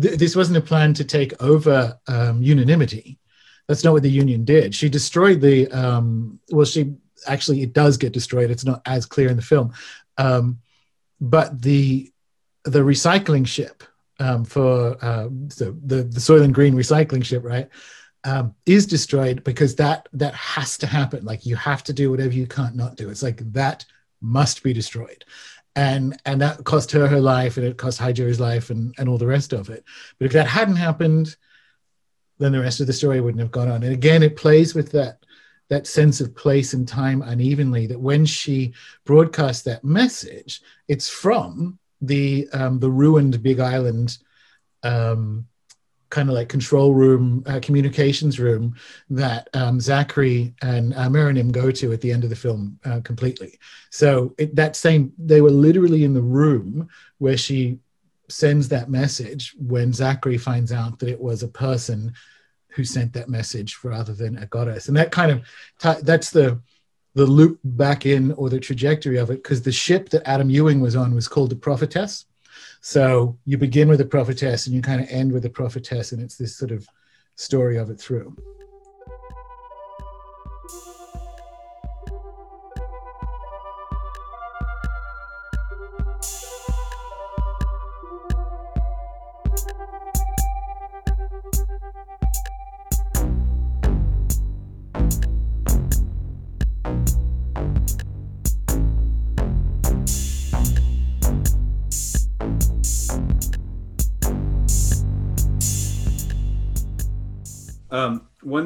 th- 0.00 0.18
this 0.18 0.36
wasn't 0.36 0.58
a 0.58 0.62
plan 0.62 0.94
to 0.94 1.04
take 1.04 1.40
over 1.42 1.98
um, 2.06 2.40
unanimity. 2.40 3.18
That's 3.66 3.82
not 3.82 3.92
what 3.92 4.02
the 4.02 4.10
union 4.10 4.44
did. 4.44 4.74
She 4.74 4.88
destroyed 4.88 5.40
the 5.40 5.68
um, 5.70 6.38
well, 6.50 6.64
she 6.64 6.94
actually 7.26 7.62
it 7.62 7.72
does 7.72 7.96
get 7.96 8.12
destroyed. 8.12 8.50
It's 8.50 8.64
not 8.64 8.80
as 8.86 9.06
clear 9.06 9.28
in 9.28 9.36
the 9.36 9.42
film, 9.42 9.72
um, 10.18 10.60
but 11.20 11.60
the 11.60 12.12
the 12.64 12.80
recycling 12.80 13.46
ship 13.46 13.82
um, 14.18 14.44
for 14.44 14.96
uh, 15.04 15.28
so 15.48 15.76
the, 15.84 16.02
the 16.02 16.20
Soylent 16.20 16.52
Green 16.52 16.74
recycling 16.74 17.24
ship, 17.24 17.44
right, 17.44 17.68
um, 18.24 18.54
is 18.64 18.86
destroyed 18.86 19.44
because 19.44 19.74
that 19.76 20.08
that 20.12 20.34
has 20.34 20.78
to 20.78 20.86
happen. 20.86 21.24
Like 21.24 21.46
you 21.46 21.56
have 21.56 21.84
to 21.84 21.92
do 21.92 22.10
whatever 22.10 22.32
you 22.32 22.46
can't 22.46 22.76
not 22.76 22.96
do. 22.96 23.08
It's 23.10 23.22
like 23.22 23.38
that 23.52 23.84
must 24.20 24.62
be 24.62 24.72
destroyed, 24.72 25.24
and 25.74 26.20
and 26.24 26.40
that 26.40 26.64
cost 26.64 26.90
her 26.92 27.06
her 27.06 27.20
life, 27.20 27.56
and 27.56 27.66
it 27.66 27.76
cost 27.76 28.00
Haidari's 28.00 28.40
life, 28.40 28.70
and 28.70 28.94
and 28.98 29.08
all 29.08 29.18
the 29.18 29.26
rest 29.26 29.52
of 29.52 29.70
it. 29.70 29.84
But 30.18 30.26
if 30.26 30.32
that 30.32 30.46
hadn't 30.46 30.76
happened, 30.76 31.36
then 32.38 32.52
the 32.52 32.60
rest 32.60 32.80
of 32.80 32.86
the 32.86 32.92
story 32.92 33.20
wouldn't 33.20 33.40
have 33.40 33.50
gone 33.50 33.68
on. 33.68 33.82
And 33.82 33.92
again, 33.92 34.22
it 34.22 34.36
plays 34.36 34.74
with 34.74 34.90
that 34.92 35.18
that 35.68 35.86
sense 35.86 36.20
of 36.20 36.34
place 36.34 36.74
and 36.74 36.88
time 36.88 37.22
unevenly. 37.22 37.86
That 37.86 38.00
when 38.00 38.24
she 38.24 38.72
broadcasts 39.04 39.62
that 39.64 39.84
message, 39.84 40.62
it's 40.88 41.08
from 41.08 41.78
the 42.00 42.48
um, 42.52 42.78
the 42.78 42.90
ruined 42.90 43.42
Big 43.42 43.60
Island 43.60 44.18
um, 44.82 45.46
kind 46.08 46.28
of 46.28 46.34
like 46.34 46.48
control 46.48 46.94
room, 46.94 47.42
uh, 47.46 47.58
communications 47.60 48.38
room 48.38 48.74
that 49.10 49.48
um, 49.54 49.78
Zachry 49.78 50.54
and 50.62 50.94
uh, 50.94 51.42
go 51.50 51.70
to 51.70 51.92
at 51.92 52.00
the 52.00 52.12
end 52.12 52.24
of 52.24 52.30
the 52.30 52.36
film 52.36 52.78
uh, 52.84 53.00
completely. 53.00 53.58
So 53.90 54.34
it, 54.38 54.54
that 54.56 54.76
same, 54.76 55.12
they 55.18 55.40
were 55.40 55.50
literally 55.50 56.04
in 56.04 56.14
the 56.14 56.22
room 56.22 56.88
where 57.18 57.36
she 57.36 57.78
sends 58.28 58.68
that 58.68 58.88
message 58.88 59.54
when 59.58 59.90
Zachry 59.92 60.40
finds 60.40 60.72
out 60.72 60.98
that 61.00 61.08
it 61.08 61.20
was 61.20 61.42
a 61.42 61.48
person 61.48 62.12
who 62.68 62.84
sent 62.84 63.12
that 63.14 63.28
message 63.28 63.78
rather 63.82 64.12
than 64.12 64.38
a 64.38 64.46
goddess. 64.46 64.88
And 64.88 64.96
that 64.96 65.10
kind 65.10 65.30
of, 65.32 65.42
t- 65.80 66.02
that's 66.02 66.30
the, 66.30 66.60
the 67.16 67.26
loop 67.26 67.58
back 67.64 68.04
in 68.04 68.30
or 68.32 68.50
the 68.50 68.60
trajectory 68.60 69.16
of 69.16 69.30
it 69.30 69.42
because 69.42 69.62
the 69.62 69.72
ship 69.72 70.10
that 70.10 70.28
Adam 70.28 70.50
Ewing 70.50 70.80
was 70.80 70.94
on 70.94 71.14
was 71.14 71.26
called 71.26 71.48
the 71.48 71.56
Prophetess. 71.56 72.26
So 72.82 73.38
you 73.46 73.56
begin 73.56 73.88
with 73.88 73.98
the 73.98 74.04
Prophetess 74.04 74.66
and 74.66 74.76
you 74.76 74.82
kind 74.82 75.00
of 75.00 75.08
end 75.08 75.32
with 75.32 75.42
the 75.42 75.48
Prophetess, 75.48 76.12
and 76.12 76.22
it's 76.22 76.36
this 76.36 76.54
sort 76.54 76.72
of 76.72 76.86
story 77.34 77.78
of 77.78 77.88
it 77.88 77.98
through. 77.98 78.36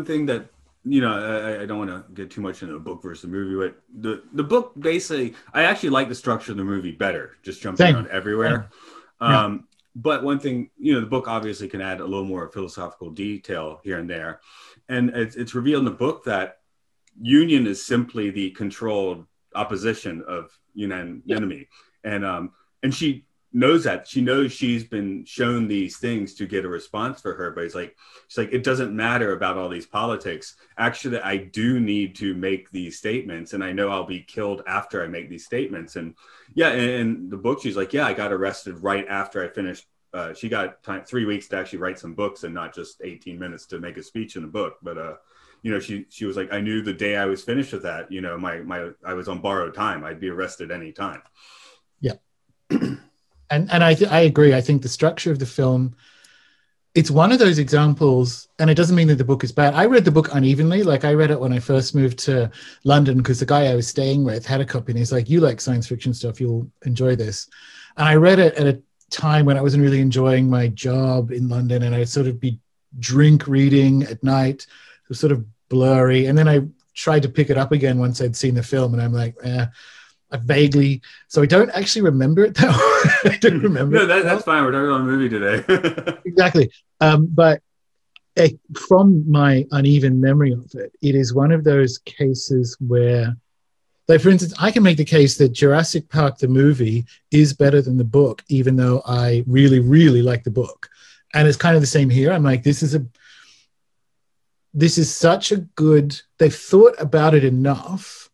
One 0.00 0.06
thing 0.06 0.26
that 0.26 0.48
you 0.84 1.02
know, 1.02 1.12
I, 1.12 1.62
I 1.62 1.66
don't 1.66 1.78
want 1.78 1.90
to 1.90 2.12
get 2.14 2.30
too 2.30 2.40
much 2.40 2.62
into 2.62 2.72
the 2.72 2.80
book 2.80 3.02
versus 3.02 3.22
the 3.22 3.28
movie, 3.28 3.54
but 3.54 3.82
the 4.00 4.22
the 4.32 4.42
book 4.42 4.72
basically, 4.78 5.34
I 5.52 5.64
actually 5.64 5.90
like 5.90 6.08
the 6.08 6.14
structure 6.14 6.52
of 6.52 6.58
the 6.58 6.64
movie 6.64 6.92
better, 6.92 7.36
just 7.42 7.60
jumping 7.60 7.84
Same. 7.84 7.96
around 7.96 8.08
everywhere. 8.08 8.70
Yeah. 9.20 9.44
Um, 9.44 9.68
but 9.94 10.22
one 10.22 10.38
thing, 10.38 10.70
you 10.78 10.94
know, 10.94 11.00
the 11.00 11.06
book 11.06 11.28
obviously 11.28 11.68
can 11.68 11.82
add 11.82 12.00
a 12.00 12.04
little 12.04 12.24
more 12.24 12.48
philosophical 12.50 13.10
detail 13.10 13.80
here 13.84 13.98
and 13.98 14.08
there, 14.08 14.40
and 14.88 15.10
it's, 15.10 15.36
it's 15.36 15.54
revealed 15.54 15.80
in 15.80 15.84
the 15.84 15.90
book 15.90 16.24
that 16.24 16.60
union 17.20 17.66
is 17.66 17.84
simply 17.84 18.30
the 18.30 18.50
controlled 18.52 19.26
opposition 19.54 20.24
of 20.26 20.58
unanimity, 20.72 21.68
yeah. 22.02 22.14
and 22.14 22.24
um, 22.24 22.52
and 22.82 22.94
she 22.94 23.26
knows 23.52 23.84
that. 23.84 24.06
She 24.06 24.20
knows 24.20 24.52
she's 24.52 24.84
been 24.84 25.24
shown 25.24 25.66
these 25.66 25.98
things 25.98 26.34
to 26.34 26.46
get 26.46 26.64
a 26.64 26.68
response 26.68 27.20
for 27.20 27.34
her 27.34 27.50
but 27.50 27.64
it's 27.64 27.74
like 27.74 27.96
she's 28.28 28.38
like 28.38 28.52
it 28.52 28.62
doesn't 28.62 28.94
matter 28.94 29.32
about 29.32 29.56
all 29.56 29.68
these 29.68 29.86
politics. 29.86 30.56
Actually 30.78 31.20
i 31.20 31.36
do 31.36 31.80
need 31.80 32.14
to 32.16 32.34
make 32.34 32.70
these 32.70 32.98
statements 32.98 33.52
and 33.52 33.64
i 33.64 33.72
know 33.72 33.90
i'll 33.90 34.04
be 34.04 34.22
killed 34.22 34.62
after 34.66 35.02
i 35.02 35.06
make 35.06 35.28
these 35.28 35.44
statements. 35.44 35.96
And 35.96 36.14
yeah 36.54 36.72
in, 36.72 37.28
the 37.28 37.36
book 37.36 37.62
she's 37.62 37.76
like 37.76 37.92
yeah 37.92 38.06
i 38.06 38.12
got 38.12 38.32
arrested 38.32 38.78
right 38.82 39.06
after 39.08 39.44
i 39.44 39.48
finished 39.48 39.86
uh, 40.12 40.34
she 40.34 40.48
got 40.48 40.82
time, 40.82 41.04
three 41.04 41.24
weeks 41.24 41.46
to 41.46 41.56
actually 41.56 41.78
write 41.78 41.96
some 41.96 42.14
books 42.14 42.42
and 42.42 42.52
not 42.52 42.74
just 42.74 43.00
18 43.04 43.38
minutes 43.38 43.66
to 43.66 43.78
make 43.78 43.96
a 43.96 44.02
speech 44.02 44.34
in 44.34 44.42
a 44.42 44.48
book. 44.48 44.76
But 44.82 44.98
uh 44.98 45.14
you 45.62 45.70
know 45.70 45.78
she 45.78 46.06
she 46.08 46.24
was 46.24 46.36
like 46.36 46.52
i 46.52 46.60
knew 46.60 46.80
the 46.80 46.92
day 46.92 47.16
i 47.16 47.26
was 47.26 47.42
finished 47.44 47.72
with 47.74 47.82
that 47.82 48.10
you 48.10 48.22
know 48.22 48.38
my 48.38 48.60
my 48.60 48.88
i 49.04 49.12
was 49.12 49.28
on 49.28 49.40
borrowed 49.40 49.74
time. 49.74 50.04
I'd 50.04 50.20
be 50.20 50.30
arrested 50.30 50.70
any 50.70 50.92
time 50.92 51.22
yeah 52.00 52.14
and 53.50 53.70
and 53.70 53.82
I 53.84 53.94
th- 53.94 54.10
I 54.10 54.20
agree. 54.20 54.54
I 54.54 54.60
think 54.60 54.82
the 54.82 54.88
structure 54.88 55.32
of 55.32 55.38
the 55.38 55.46
film 55.46 55.94
it's 56.94 57.10
one 57.10 57.30
of 57.30 57.38
those 57.38 57.58
examples, 57.58 58.48
and 58.58 58.68
it 58.68 58.74
doesn't 58.74 58.96
mean 58.96 59.06
that 59.08 59.16
the 59.16 59.24
book 59.24 59.44
is 59.44 59.52
bad. 59.52 59.74
I 59.74 59.86
read 59.86 60.04
the 60.04 60.10
book 60.10 60.30
unevenly. 60.32 60.82
Like 60.82 61.04
I 61.04 61.14
read 61.14 61.30
it 61.30 61.38
when 61.38 61.52
I 61.52 61.60
first 61.60 61.94
moved 61.94 62.18
to 62.20 62.50
London 62.84 63.18
because 63.18 63.38
the 63.38 63.46
guy 63.46 63.66
I 63.66 63.76
was 63.76 63.86
staying 63.86 64.24
with 64.24 64.44
had 64.44 64.60
a 64.60 64.64
copy, 64.64 64.92
and 64.92 64.98
he's 64.98 65.12
like, 65.12 65.30
"You 65.30 65.40
like 65.40 65.60
science 65.60 65.86
fiction 65.86 66.12
stuff? 66.12 66.40
You'll 66.40 66.68
enjoy 66.84 67.14
this." 67.14 67.48
And 67.96 68.08
I 68.08 68.16
read 68.16 68.40
it 68.40 68.54
at 68.54 68.66
a 68.66 68.82
time 69.10 69.46
when 69.46 69.56
I 69.56 69.62
wasn't 69.62 69.84
really 69.84 70.00
enjoying 70.00 70.50
my 70.50 70.66
job 70.68 71.30
in 71.30 71.48
London, 71.48 71.84
and 71.84 71.94
I'd 71.94 72.08
sort 72.08 72.26
of 72.26 72.40
be 72.40 72.58
drink 72.98 73.46
reading 73.46 74.02
at 74.04 74.24
night. 74.24 74.66
It 75.04 75.08
was 75.08 75.20
sort 75.20 75.32
of 75.32 75.44
blurry, 75.68 76.26
and 76.26 76.36
then 76.36 76.48
I 76.48 76.62
tried 76.94 77.22
to 77.22 77.28
pick 77.28 77.50
it 77.50 77.58
up 77.58 77.70
again 77.70 77.98
once 77.98 78.20
I'd 78.20 78.34
seen 78.34 78.56
the 78.56 78.64
film, 78.64 78.94
and 78.94 79.02
I'm 79.02 79.12
like, 79.12 79.36
eh, 79.44 79.66
I 80.32 80.36
vaguely, 80.36 81.02
so 81.28 81.42
I 81.42 81.46
don't 81.46 81.70
actually 81.70 82.02
remember 82.02 82.44
it 82.44 82.54
though. 82.56 82.68
I 82.70 83.38
don't 83.40 83.62
remember. 83.62 83.96
no, 83.96 84.06
that, 84.06 84.24
that's 84.24 84.44
fine. 84.44 84.64
We're 84.64 84.72
talking 84.72 84.88
about 84.88 85.00
a 85.00 85.04
movie 85.04 85.28
today. 85.28 86.18
exactly. 86.24 86.70
Um, 87.00 87.28
but 87.30 87.62
uh, 88.38 88.48
from 88.88 89.30
my 89.30 89.66
uneven 89.72 90.20
memory 90.20 90.52
of 90.52 90.72
it, 90.74 90.92
it 91.02 91.14
is 91.14 91.34
one 91.34 91.50
of 91.50 91.64
those 91.64 91.98
cases 91.98 92.76
where, 92.80 93.36
like, 94.08 94.20
for 94.20 94.30
instance, 94.30 94.54
I 94.58 94.70
can 94.70 94.82
make 94.82 94.96
the 94.96 95.04
case 95.04 95.36
that 95.38 95.50
Jurassic 95.50 96.08
Park, 96.08 96.38
the 96.38 96.48
movie, 96.48 97.04
is 97.30 97.52
better 97.52 97.82
than 97.82 97.96
the 97.96 98.04
book, 98.04 98.42
even 98.48 98.76
though 98.76 99.02
I 99.06 99.44
really, 99.46 99.80
really 99.80 100.22
like 100.22 100.44
the 100.44 100.50
book. 100.50 100.88
And 101.34 101.46
it's 101.46 101.56
kind 101.56 101.76
of 101.76 101.82
the 101.82 101.86
same 101.86 102.10
here. 102.10 102.32
I'm 102.32 102.42
like, 102.42 102.62
this 102.62 102.82
is 102.82 102.94
a, 102.94 103.04
this 104.74 104.98
is 104.98 105.14
such 105.14 105.52
a 105.52 105.58
good, 105.58 106.20
they've 106.38 106.54
thought 106.54 106.94
about 106.98 107.34
it 107.34 107.44
enough 107.44 108.29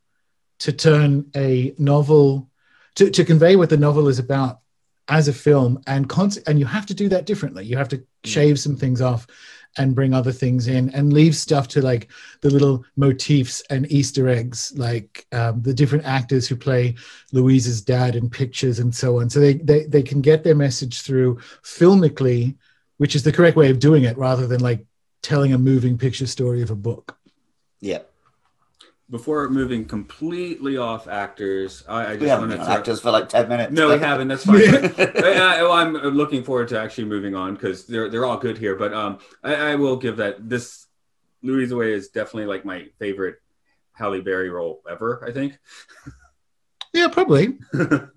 to 0.59 0.72
turn 0.72 1.30
a 1.34 1.74
novel 1.78 2.50
to, 2.96 3.11
to 3.11 3.24
convey 3.24 3.57
what 3.57 3.70
the 3.70 3.76
novel 3.76 4.09
is 4.09 4.18
about 4.18 4.61
as 5.09 5.28
a 5.28 5.32
film 5.32 5.80
and 5.86 6.09
con- 6.09 6.30
and 6.46 6.59
you 6.59 6.66
have 6.66 6.86
to 6.86 6.94
do 6.94 7.09
that 7.09 7.26
differently. 7.26 7.64
You 7.64 7.76
have 7.76 7.88
to 7.90 7.98
mm. 7.98 8.04
shave 8.24 8.59
some 8.59 8.76
things 8.76 9.00
off 9.00 9.26
and 9.78 9.94
bring 9.94 10.14
other 10.14 10.32
things 10.32 10.68
in 10.68 10.88
and 10.90 11.12
leave 11.12 11.36
stuff 11.36 11.68
to 11.68 11.82
like 11.82 12.09
the 12.40 12.50
little 12.50 12.84
motifs 12.96 13.62
and 13.68 13.90
easter 13.92 14.28
eggs 14.28 14.72
like 14.76 15.26
um, 15.32 15.61
the 15.62 15.74
different 15.74 16.07
actors 16.07 16.48
who 16.48 16.57
play 16.57 16.94
Luisa's 17.32 17.82
dad 17.82 18.16
in 18.16 18.30
pictures 18.30 18.78
and 18.78 18.94
so 18.94 19.20
on. 19.20 19.28
So 19.28 19.38
they, 19.38 19.54
they 19.54 19.84
they 19.84 20.02
can 20.02 20.22
get 20.22 20.42
their 20.42 20.54
message 20.54 21.02
through 21.02 21.36
filmically 21.62 22.57
which 22.98 23.14
is 23.14 23.22
the 23.22 23.32
correct 23.32 23.59
way 23.59 23.70
of 23.70 23.78
doing 23.78 24.04
it 24.04 24.16
rather 24.16 24.46
than 24.46 24.61
like 24.61 24.86
telling 25.20 25.52
a 25.52 25.59
moving 25.59 25.98
picture 25.98 26.26
story 26.26 26.62
of 26.62 26.70
a 26.70 26.76
book. 26.76 27.18
Yeah 27.80 28.00
before 29.09 29.48
moving 29.48 29.84
completely 29.84 30.76
off 30.76 31.07
actors, 31.07 31.84
I, 31.88 32.02
I 32.02 32.07
just 32.11 32.20
we 32.20 32.28
haven't 32.28 32.48
been 32.48 32.59
to 32.59 32.68
actors 32.68 33.00
for 33.00 33.11
like 33.11 33.28
ten 33.28 33.48
minutes. 33.48 33.72
No, 33.72 33.88
we 33.88 33.98
haven't. 33.98 34.28
That's 34.28 34.44
fine. 34.44 34.61
But, 34.96 35.16
I, 35.16 35.62
well, 35.62 35.72
I'm 35.72 35.94
looking 35.94 36.42
forward 36.42 36.68
to 36.68 36.80
actually 36.80 37.04
moving 37.04 37.34
on 37.34 37.54
because 37.54 37.86
they're 37.86 38.09
they're 38.09 38.24
all 38.24 38.38
good 38.38 38.59
here. 38.59 38.74
But 38.74 38.92
um, 38.92 39.18
I, 39.42 39.54
I 39.54 39.74
will 39.76 39.96
give 39.96 40.16
that 40.16 40.48
this 40.48 40.86
Luisa 41.42 41.76
Rey 41.76 41.92
is 41.92 42.09
definitely 42.09 42.46
like 42.46 42.64
my 42.64 42.86
favorite 42.98 43.36
Halle 43.92 44.20
Berry 44.20 44.50
role 44.50 44.82
ever. 44.90 45.24
I 45.26 45.32
think. 45.32 45.59
Yeah, 46.92 47.09
probably. 47.09 47.59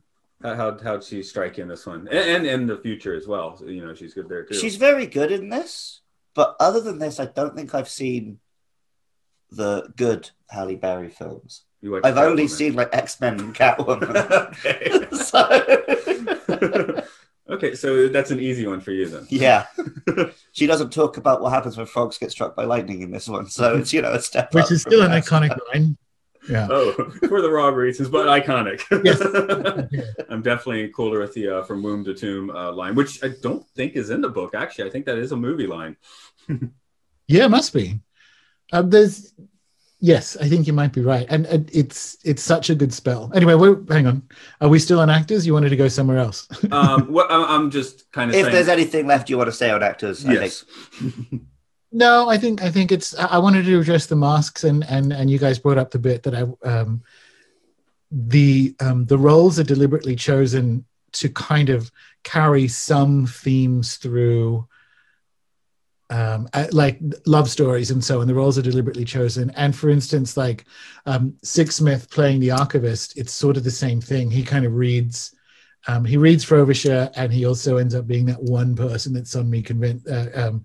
how 0.42 0.78
how 0.82 1.00
she 1.00 1.22
strike 1.22 1.60
in 1.60 1.68
this 1.68 1.86
one, 1.86 2.08
and, 2.08 2.46
and 2.46 2.46
in 2.48 2.68
the 2.68 2.78
future 2.78 3.14
as 3.14 3.28
well. 3.28 3.58
So, 3.58 3.66
you 3.66 3.86
know, 3.86 3.94
she's 3.94 4.14
good 4.14 4.30
there 4.30 4.46
too. 4.46 4.56
She's 4.56 4.78
very 4.78 5.06
good 5.06 5.32
in 5.32 5.50
this, 5.50 6.02
but 6.34 6.56
other 6.60 6.82
than 6.82 6.98
this, 6.98 7.20
I 7.20 7.26
don't 7.26 7.56
think 7.56 7.76
I've 7.76 7.90
seen 7.90 8.40
the 9.52 9.92
good 9.96 10.30
Halle 10.50 10.76
Berry 10.76 11.10
films. 11.10 11.64
I've 11.84 11.90
Catwoman. 11.90 12.18
only 12.18 12.48
seen 12.48 12.74
like 12.74 12.90
X 12.94 13.20
Men 13.22 13.40
and 13.40 13.56
Catwoman. 13.56 14.16
okay. 16.50 17.02
okay, 17.50 17.76
so 17.76 18.10
that's 18.10 18.32
an 18.32 18.40
easy 18.40 18.68
one 18.68 18.82
for 18.82 18.92
you 18.92 19.08
then. 19.08 19.26
Yeah, 19.30 19.68
she 20.52 20.68
doesn't 20.68 20.92
talk 20.92 21.18
about 21.18 21.42
what 21.42 21.54
happens 21.54 21.78
when 21.78 21.86
frogs 21.86 22.18
get 22.18 22.32
struck 22.32 22.56
by 22.56 22.66
lightning 22.66 23.02
in 23.02 23.12
this 23.12 23.30
one, 23.30 23.50
so 23.50 23.78
it's 23.78 23.94
you 23.94 24.02
know 24.02 24.14
a 24.14 24.22
step. 24.22 24.54
Which 24.54 24.72
is 24.72 24.82
still 24.82 25.04
an 25.04 25.12
iconic 25.12 25.58
line. 25.74 25.98
Yeah. 26.50 26.68
Oh, 26.70 26.94
for 27.28 27.42
the 27.42 27.50
wrong 27.50 27.76
reasons, 27.76 28.10
but 28.10 28.26
iconic. 28.26 28.82
Yes. 29.04 29.22
I'm 30.30 30.42
definitely 30.42 30.90
cooler 30.90 31.20
with 31.20 31.34
the 31.34 31.60
uh, 31.60 31.64
from 31.64 31.84
womb 31.84 32.04
to 32.06 32.14
tomb 32.14 32.50
uh, 32.50 32.72
line, 32.72 32.96
which 32.96 33.24
I 33.24 33.30
don't 33.42 33.66
think 33.76 33.96
is 33.96 34.10
in 34.10 34.22
the 34.22 34.30
book. 34.30 34.56
Actually, 34.56 34.90
I 34.90 34.92
think 34.92 35.06
that 35.06 35.18
is 35.18 35.32
a 35.32 35.38
movie 35.38 35.68
line. 35.68 35.96
yeah, 37.28 37.46
it 37.46 37.52
must 37.52 37.74
be. 37.74 38.00
Um, 38.72 38.90
there's 38.90 39.34
yes, 40.00 40.38
I 40.38 40.48
think 40.48 40.68
you 40.68 40.74
might 40.74 40.94
be 40.94 41.02
right, 41.02 41.26
and, 41.30 41.46
and 41.46 41.70
it's 41.74 42.18
it's 42.24 42.42
such 42.42 42.70
a 42.70 42.76
good 42.76 42.94
spell. 42.94 43.32
Anyway, 43.34 43.56
we're, 43.56 43.82
hang 43.90 44.08
on. 44.08 44.24
Are 44.62 44.70
we 44.70 44.80
still 44.80 45.00
on 45.00 45.10
actors? 45.10 45.46
You 45.46 45.54
wanted 45.54 45.70
to 45.70 45.76
go 45.76 45.88
somewhere 45.88 46.18
else? 46.18 46.48
um, 46.72 47.12
well, 47.12 47.28
I'm 47.30 47.72
just 47.72 48.12
kind 48.12 48.30
of. 48.30 48.36
If 48.36 48.44
saying... 48.44 48.54
there's 48.54 48.70
anything 48.70 49.08
left 49.08 49.30
you 49.30 49.38
want 49.38 49.48
to 49.48 49.56
say 49.56 49.70
on 49.70 49.84
actors, 49.84 50.24
yes. 50.24 50.66
I 51.02 51.40
no, 51.92 52.30
I 52.30 52.38
think 52.38 52.62
I 52.62 52.70
think 52.70 52.92
it's. 52.92 53.18
I 53.18 53.38
wanted 53.38 53.66
to 53.66 53.80
address 53.80 54.06
the 54.06 54.16
masks, 54.16 54.64
and 54.64 54.84
and 54.86 55.12
and 55.12 55.30
you 55.30 55.40
guys 55.40 55.60
brought 55.60 55.78
up 55.78 55.92
the 55.92 56.00
bit 56.00 56.24
that 56.24 56.36
I 56.36 56.68
um, 56.68 57.04
the 58.12 58.76
um, 58.80 59.06
the 59.06 59.18
roles 59.18 59.60
are 59.60 59.64
deliberately 59.64 60.16
chosen 60.16 60.86
to 61.12 61.30
kind 61.30 61.70
of 61.70 61.92
carry 62.24 62.68
some 62.68 63.26
themes 63.26 63.96
through 63.96 64.68
um, 66.10 66.50
uh, 66.54 66.68
like 66.72 67.00
love 67.26 67.50
stories 67.50 67.92
and 67.92 68.04
so 68.04 68.22
on. 68.22 68.28
The 68.28 68.34
roles 68.34 68.58
are 68.58 68.64
deliberately 68.64 69.06
chosen. 69.06 69.52
And 69.52 69.76
for 69.76 69.90
instance, 69.90 70.38
like 70.38 70.66
um, 71.06 71.36
Sixsmith 71.44 72.10
playing 72.10 72.40
the 72.40 72.52
archivist, 72.52 73.18
it's 73.18 73.32
sort 73.32 73.58
of 73.58 73.64
the 73.64 73.72
same 73.72 74.02
thing. 74.02 74.32
He 74.32 74.44
kind 74.44 74.66
of 74.66 74.74
reads, 74.74 75.36
um, 75.88 76.04
he 76.04 76.18
reads 76.18 76.44
Frobisher, 76.44 77.12
and 77.16 77.32
he 77.32 77.46
also 77.46 77.78
ends 77.78 77.96
up 77.96 78.08
being 78.08 78.26
that 78.26 78.42
one 78.42 78.76
person 78.76 79.14
that 79.14 79.26
Sonmi 79.26 79.64
convin- 79.64 80.04
uh, 80.10 80.30
um, 80.34 80.64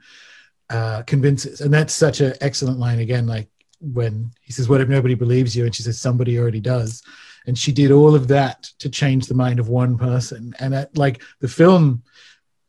uh, 0.70 1.03
convinces. 1.03 1.61
And 1.61 1.72
that's 1.72 1.95
such 1.95 2.20
an 2.20 2.34
excellent 2.40 2.78
line 2.78 3.01
again. 3.01 3.26
Like 3.26 3.49
when 3.80 4.32
he 4.42 4.53
says, 4.53 4.68
"What 4.68 4.80
if 4.80 4.88
nobody 4.88 5.14
believes 5.14 5.55
you?" 5.55 5.66
and 5.66 5.74
she 5.74 5.82
says, 5.82 6.01
"Somebody 6.01 6.38
already 6.38 6.61
does." 6.61 7.03
And 7.47 7.57
she 7.57 7.72
did 7.72 7.92
all 7.92 8.14
of 8.14 8.28
that 8.28 8.70
to 8.78 8.88
change 8.88 9.26
the 9.26 9.34
mind 9.34 9.61
of 9.61 9.68
one 9.68 9.99
person. 9.99 10.55
And 10.59 10.72
that, 10.72 10.97
like 10.97 11.22
the 11.40 11.49
film, 11.49 12.03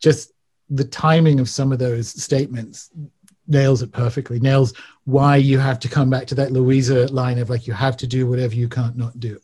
just 0.01 0.31
the 0.69 0.83
timing 0.83 1.39
of 1.39 1.49
some 1.49 1.71
of 1.71 1.79
those 1.79 2.09
statements 2.21 2.91
nails 3.47 3.81
it 3.81 3.91
perfectly 3.91 4.39
nails 4.39 4.73
why 5.03 5.35
you 5.35 5.59
have 5.59 5.79
to 5.79 5.87
come 5.87 6.09
back 6.09 6.25
to 6.27 6.35
that 6.35 6.51
Luisa 6.51 7.07
line 7.13 7.37
of 7.37 7.49
like 7.49 7.67
you 7.67 7.73
have 7.73 7.95
to 7.97 8.07
do 8.07 8.27
whatever 8.27 8.55
you 8.55 8.67
can't 8.67 8.97
not 8.97 9.19
do. 9.19 9.39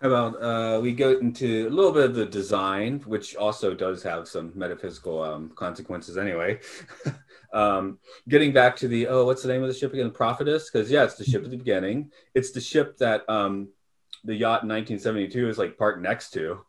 How 0.00 0.08
about 0.08 0.42
uh, 0.42 0.80
we 0.80 0.92
go 0.92 1.18
into 1.18 1.68
a 1.68 1.70
little 1.70 1.92
bit 1.92 2.04
of 2.04 2.14
the 2.14 2.26
design 2.26 3.00
which 3.00 3.34
also 3.36 3.74
does 3.74 4.02
have 4.02 4.28
some 4.28 4.52
metaphysical 4.54 5.22
um, 5.22 5.50
consequences 5.54 6.16
anyway. 6.16 6.60
Um, 7.52 8.00
getting 8.28 8.52
back 8.52 8.76
to 8.76 8.88
the 8.88 9.06
oh 9.06 9.24
what's 9.24 9.40
the 9.40 9.48
name 9.48 9.62
of 9.62 9.68
the 9.68 9.74
ship 9.74 9.92
again? 9.92 10.08
The 10.08 10.12
prophetess? 10.12 10.68
Because 10.68 10.90
yeah 10.90 11.04
it's 11.04 11.14
the 11.14 11.24
ship 11.24 11.44
at 11.44 11.50
the 11.50 11.56
beginning. 11.56 12.10
It's 12.34 12.50
the 12.50 12.60
ship 12.60 12.98
that 12.98 13.26
um, 13.30 13.68
the 14.24 14.34
yacht 14.34 14.64
in 14.64 14.68
1972 14.68 15.48
is 15.48 15.56
like 15.56 15.78
parked 15.78 16.02
next 16.02 16.30
to. 16.30 16.60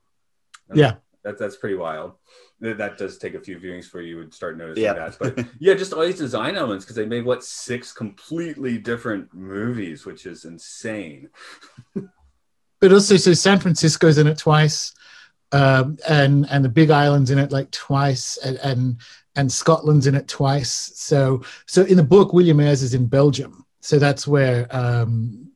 Yeah 0.74 0.98
that's 1.28 1.39
that's 1.41 1.57
pretty 1.57 1.75
wild. 1.75 2.13
That 2.61 2.97
does 2.97 3.17
take 3.17 3.34
a 3.34 3.41
few 3.41 3.59
viewings 3.59 3.86
for 3.86 4.01
you 4.01 4.17
would 4.17 4.34
start 4.34 4.57
noticing 4.57 4.86
yeah. 4.86 4.93
that. 4.93 5.17
But 5.19 5.45
yeah, 5.59 5.73
just 5.73 5.91
all 5.91 6.05
these 6.05 6.17
design 6.17 6.55
elements 6.55 6.86
because 6.86 6.95
they 6.95 7.05
made 7.05 7.25
what 7.25 7.43
six 7.43 7.91
completely 7.91 8.78
different 8.78 9.34
movies, 9.34 10.05
which 10.05 10.25
is 10.25 10.45
insane. 10.45 11.30
but 12.80 12.93
also, 12.93 13.17
so 13.17 13.34
San 13.34 13.59
Francisco's 13.59 14.17
in 14.17 14.25
it 14.25 14.38
twice, 14.38 14.93
um, 15.51 15.97
and 16.07 16.47
and 16.49 16.63
the 16.63 16.69
Big 16.69 16.91
Island's 16.91 17.30
in 17.30 17.39
it 17.39 17.51
like 17.51 17.69
twice, 17.71 18.38
and, 18.38 18.57
and 18.59 19.01
and 19.36 19.51
Scotland's 19.51 20.07
in 20.07 20.15
it 20.15 20.30
twice. 20.30 20.93
So 20.95 21.43
so 21.65 21.84
in 21.84 21.97
the 21.97 22.03
book, 22.03 22.32
Vyvyan 22.32 22.55
Ayrs 22.55 22.84
is 22.84 22.93
in 22.93 23.05
Belgium, 23.05 23.65
so 23.82 23.99
that's 23.99 24.25
where 24.25 24.65
um, 24.73 25.51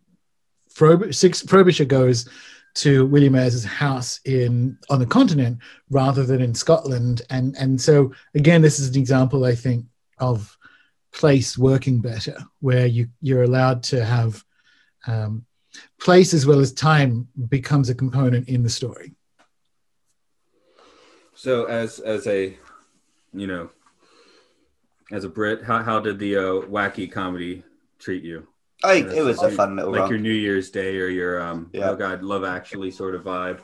Frob- 0.76 1.16
Six 1.16 1.42
Frobisher 1.44 1.86
goes 1.86 2.28
to 2.74 3.08
Vyvyan 3.08 3.38
Ayrs's 3.38 3.66
house 3.66 4.20
in 4.26 4.78
on 4.90 5.00
the 5.00 5.06
continent 5.06 5.60
rather 5.90 6.24
than 6.24 6.42
in 6.42 6.54
Scotland. 6.54 7.22
And 7.30 7.56
and 7.58 7.80
so 7.80 8.14
again, 8.36 8.62
this 8.62 8.80
is 8.80 8.90
an 8.90 9.00
example, 9.00 9.46
I 9.46 9.56
think, 9.56 9.86
of 10.18 10.58
place 11.12 11.58
working 11.58 12.00
better, 12.02 12.38
where 12.60 12.86
you 12.86 13.10
you're 13.22 13.44
allowed 13.44 13.84
to 13.84 14.04
have 14.04 14.44
um, 15.08 15.46
place 16.00 16.34
as 16.34 16.46
well 16.46 16.60
as 16.60 16.72
time 16.72 17.28
becomes 17.50 17.90
a 17.90 17.96
component 17.96 18.48
in 18.48 18.64
the 18.64 18.70
story. 18.70 19.14
So 21.34 21.66
as 21.66 22.00
as 22.00 22.28
a, 22.28 22.58
you 23.34 23.48
know, 23.48 23.70
as 25.12 25.24
a 25.24 25.30
Brit, 25.30 25.64
how 25.64 25.82
how 25.84 26.00
did 26.00 26.20
the 26.20 26.38
uh, 26.38 26.42
wacky 26.68 27.12
comedy 27.12 27.64
treat 28.00 28.24
you? 28.24 28.48
I, 28.84 28.94
it 28.96 29.24
was 29.24 29.42
a 29.44 29.52
fun 29.52 29.76
little 29.76 29.92
like 29.92 30.02
run. 30.02 30.10
your 30.10 30.20
New 30.20 30.34
Year's 30.34 30.70
Day 30.72 30.98
or 30.98 31.08
your 31.08 31.42
um 31.42 31.70
Yeah. 31.74 31.92
oh 31.92 31.96
god 31.96 32.24
Love 32.24 32.44
Actually 32.44 32.92
sort 32.92 33.14
of 33.16 33.24
vibe. 33.24 33.60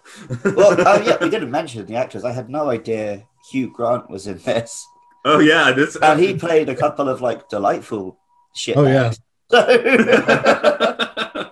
well, 0.55 0.75
oh 0.77 1.01
yeah, 1.03 1.17
we 1.21 1.29
didn't 1.29 1.51
mention 1.51 1.85
the 1.85 1.95
actors. 1.95 2.23
I 2.23 2.31
had 2.31 2.49
no 2.49 2.69
idea 2.69 3.25
Hugh 3.51 3.71
Grant 3.73 4.09
was 4.09 4.27
in 4.27 4.37
this, 4.39 4.85
oh 5.25 5.39
yeah, 5.39 5.71
this 5.71 5.95
and 5.95 6.19
he 6.19 6.35
played 6.35 6.69
a 6.69 6.75
couple 6.75 7.09
of 7.09 7.21
like 7.21 7.49
delightful 7.49 8.17
shit. 8.55 8.77
Oh, 8.77 8.85
yeah. 8.85 9.13
So, 9.49 9.65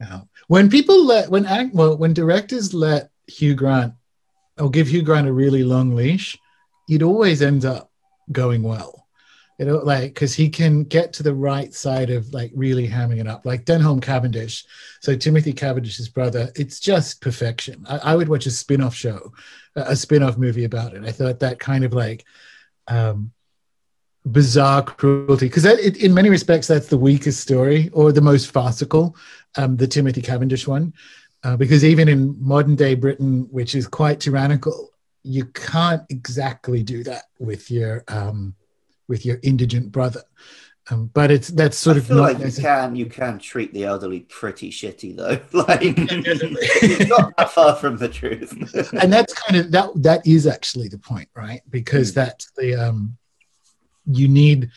Yeah. 0.00 0.20
When 0.48 0.70
people 0.70 1.04
let 1.06 1.30
when 1.30 1.46
act 1.46 1.74
well 1.74 1.96
when 1.96 2.12
directors 2.14 2.74
let 2.74 3.10
Hugh 3.28 3.54
Grant 3.54 3.94
or 4.58 4.70
give 4.70 4.88
Hugh 4.88 5.02
Grant 5.02 5.28
a 5.28 5.32
really 5.32 5.62
long 5.62 5.94
leash, 5.94 6.36
it 6.88 7.02
always 7.02 7.42
ends 7.42 7.64
up 7.64 7.90
going 8.32 8.62
well. 8.62 8.99
You 9.60 9.66
know, 9.66 9.76
like 9.76 10.14
because 10.14 10.34
he 10.34 10.48
can 10.48 10.84
get 10.84 11.12
to 11.12 11.22
the 11.22 11.34
right 11.34 11.74
side 11.74 12.08
of 12.08 12.32
like 12.32 12.50
really 12.54 12.88
hamming 12.88 13.20
it 13.20 13.26
up, 13.26 13.44
like 13.44 13.66
Denholm 13.66 14.00
Cavendish. 14.00 14.64
So 15.00 15.14
Timothy 15.14 15.52
Cavendish's 15.52 16.08
brother, 16.08 16.50
it's 16.56 16.80
just 16.80 17.20
perfection. 17.20 17.84
I, 17.86 17.98
I 17.98 18.16
would 18.16 18.30
watch 18.30 18.46
a 18.46 18.50
spin-off 18.50 18.94
show, 18.94 19.34
a 19.76 19.94
spin-off 19.94 20.38
movie 20.38 20.64
about 20.64 20.94
it. 20.94 21.04
I 21.04 21.12
thought 21.12 21.40
that 21.40 21.58
kind 21.58 21.84
of 21.84 21.92
like 21.92 22.24
um 22.88 23.32
bizarre 24.24 24.82
cruelty 24.82 25.44
because 25.46 25.66
in 25.66 26.14
many 26.14 26.30
respects 26.30 26.66
that's 26.66 26.88
the 26.88 26.96
weakest 26.96 27.40
story 27.40 27.90
or 27.92 28.12
the 28.12 28.20
most 28.22 28.50
farcical 28.50 29.14
um, 29.56 29.76
the 29.76 29.86
Timothy 29.86 30.22
Cavendish 30.22 30.66
one, 30.66 30.94
uh, 31.44 31.58
because 31.58 31.84
even 31.84 32.08
in 32.08 32.34
modern 32.40 32.76
day 32.76 32.94
Britain, 32.94 33.46
which 33.50 33.74
is 33.74 33.86
quite 33.86 34.20
tyrannical, 34.20 34.90
you 35.22 35.44
can't 35.44 36.02
exactly 36.08 36.82
do 36.82 37.04
that 37.04 37.24
with 37.38 37.70
your 37.70 38.04
um, 38.08 38.54
with 39.10 39.26
your 39.26 39.38
indigent 39.42 39.92
brother. 39.92 40.22
Um, 40.90 41.10
but 41.12 41.30
it's 41.30 41.48
that's 41.48 41.76
sort 41.76 41.96
I 41.96 42.00
of 42.00 42.10
like 42.10 42.38
you 42.38 42.50
can 42.50 42.96
you 42.96 43.06
can 43.06 43.38
treat 43.38 43.74
the 43.74 43.84
elderly 43.84 44.20
pretty 44.20 44.70
shitty 44.70 45.14
though. 45.14 45.38
Like 45.52 45.82
not 47.08 47.36
that 47.36 47.50
far 47.52 47.76
from 47.76 47.98
the 47.98 48.08
truth. 48.08 48.52
and 48.94 49.12
that's 49.12 49.34
kind 49.34 49.60
of 49.60 49.70
that 49.72 49.90
that 49.96 50.26
is 50.26 50.46
actually 50.46 50.88
the 50.88 50.98
point 50.98 51.28
right 51.36 51.60
because 51.68 52.14
that's 52.14 52.50
the 52.56 52.74
um 52.74 53.16
you 54.06 54.26
need 54.26 54.70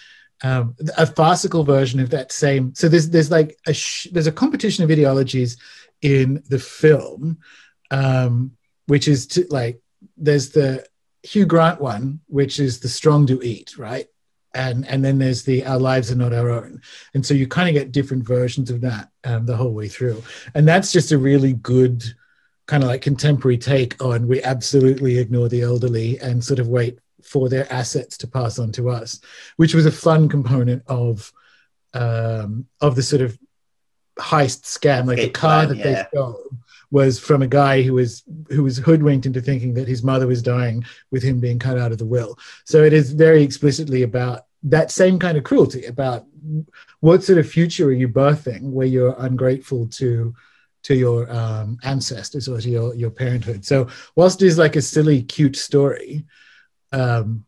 um 0.43 0.75
a 0.97 1.05
farcical 1.07 1.63
version 1.63 1.99
of 1.99 2.09
that 2.09 2.31
same 2.31 2.75
so 2.75 2.89
there's 2.89 3.09
there's 3.09 3.31
like 3.31 3.57
a 3.65 3.73
sh- 3.73 4.07
there's 4.11 4.27
a 4.27 4.31
competition 4.31 4.83
of 4.83 4.91
ideologies 4.91 5.57
in 6.01 6.43
the 6.49 6.59
film 6.59 7.37
um 7.91 8.51
which 8.87 9.07
is 9.07 9.25
to 9.25 9.45
like 9.49 9.81
there's 10.17 10.49
the 10.49 10.85
hugh 11.23 11.45
grant 11.45 11.79
one 11.79 12.19
which 12.27 12.59
is 12.59 12.81
the 12.81 12.89
strong 12.89 13.25
do 13.25 13.41
eat 13.41 13.77
right 13.77 14.07
and 14.53 14.87
and 14.87 15.03
then 15.03 15.17
there's 15.17 15.43
the 15.43 15.65
our 15.65 15.79
lives 15.79 16.11
are 16.11 16.15
not 16.15 16.33
our 16.33 16.49
own. 16.49 16.81
And 17.13 17.25
so 17.25 17.33
you 17.33 17.47
kind 17.47 17.69
of 17.69 17.73
get 17.73 17.91
different 17.91 18.23
versions 18.23 18.69
of 18.69 18.81
that 18.81 19.09
um, 19.23 19.45
the 19.45 19.57
whole 19.57 19.73
way 19.73 19.87
through. 19.87 20.23
And 20.53 20.67
that's 20.67 20.91
just 20.91 21.11
a 21.11 21.17
really 21.17 21.53
good 21.53 22.03
kind 22.65 22.83
of 22.83 22.89
like 22.89 23.01
contemporary 23.01 23.57
take 23.57 24.01
on 24.01 24.27
we 24.27 24.41
absolutely 24.41 25.17
ignore 25.17 25.49
the 25.49 25.61
elderly 25.61 26.17
and 26.19 26.43
sort 26.43 26.59
of 26.59 26.69
wait 26.69 26.97
for 27.21 27.49
their 27.49 27.71
assets 27.71 28.17
to 28.17 28.27
pass 28.27 28.59
on 28.59 28.71
to 28.73 28.89
us, 28.89 29.19
which 29.57 29.73
was 29.73 29.85
a 29.85 29.91
fun 29.91 30.29
component 30.29 30.83
of 30.87 31.31
um, 31.93 32.67
of 32.81 32.95
the 32.95 33.03
sort 33.03 33.21
of 33.21 33.37
heist 34.17 34.63
scam. 34.63 35.07
Like 35.07 35.17
the 35.17 35.29
car 35.29 35.65
that 35.65 35.75
they 35.75 36.05
stole 36.09 36.41
was 36.93 37.19
from 37.19 37.41
a 37.41 37.47
guy 37.47 37.81
who 37.81 37.95
was 37.95 38.21
who 38.49 38.63
was 38.63 38.77
hoodwinked 38.77 39.25
into 39.25 39.41
thinking 39.41 39.73
that 39.73 39.87
his 39.87 40.03
mother 40.03 40.27
was 40.27 40.43
dying 40.43 40.85
with 41.09 41.23
him 41.23 41.39
being 41.39 41.57
cut 41.57 41.75
out 41.75 41.91
of 41.91 41.97
the 41.97 42.05
will. 42.05 42.37
So 42.65 42.83
it 42.83 42.93
is 42.93 43.13
very 43.13 43.41
explicitly 43.41 44.03
about 44.03 44.45
that 44.61 44.91
same 44.91 45.17
kind 45.17 45.35
of 45.35 45.43
cruelty 45.43 45.85
about 45.85 46.27
what 46.99 47.23
sort 47.23 47.39
of 47.39 47.49
future 47.49 47.87
are 47.87 47.91
you 47.91 48.07
birthing 48.07 48.69
where 48.69 48.85
you're 48.85 49.15
ungrateful 49.17 49.87
to 49.87 50.35
to 50.83 50.93
your 50.93 51.31
um, 51.31 51.79
ancestors 51.83 52.47
or 52.47 52.61
to 52.61 52.69
your, 52.69 52.93
your 52.93 53.09
parenthood. 53.09 53.65
So 53.65 53.87
whilst 54.15 54.43
it 54.43 54.47
is 54.47 54.59
like 54.59 54.75
a 54.75 54.81
silly, 54.81 55.23
cute 55.23 55.55
story, 55.55 56.25
um, 56.91 57.45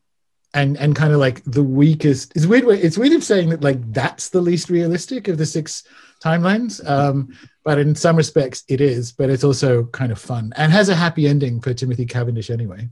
and 0.55 0.75
and 0.77 0.95
kind 0.95 1.13
of 1.13 1.19
like 1.19 1.43
the 1.43 1.63
weakest, 1.63 2.35
it's 2.35 2.47
weird. 2.47 2.65
It's 2.65 2.97
weird 2.97 3.13
of 3.13 3.23
saying 3.23 3.49
that 3.49 3.61
like 3.61 3.93
that's 3.93 4.29
the 4.29 4.41
least 4.41 4.71
realistic 4.71 5.27
of 5.27 5.37
the 5.37 5.45
six 5.45 5.83
timelines. 6.23 6.73
Um, 6.89 7.37
but 7.65 7.79
in 7.79 7.95
some 7.95 8.15
respects, 8.15 8.63
it 8.69 8.79
is. 8.79 9.11
But 9.11 9.29
it's 9.29 9.43
also 9.43 9.85
kind 9.85 10.11
of 10.11 10.19
fun 10.19 10.53
and 10.55 10.71
has 10.71 10.87
a 10.87 10.95
happy 10.95 11.27
ending 11.27 11.59
for 11.59 11.73
Timothy 11.73 12.05
Cavendish 12.05 12.49
anyway. 12.49 12.87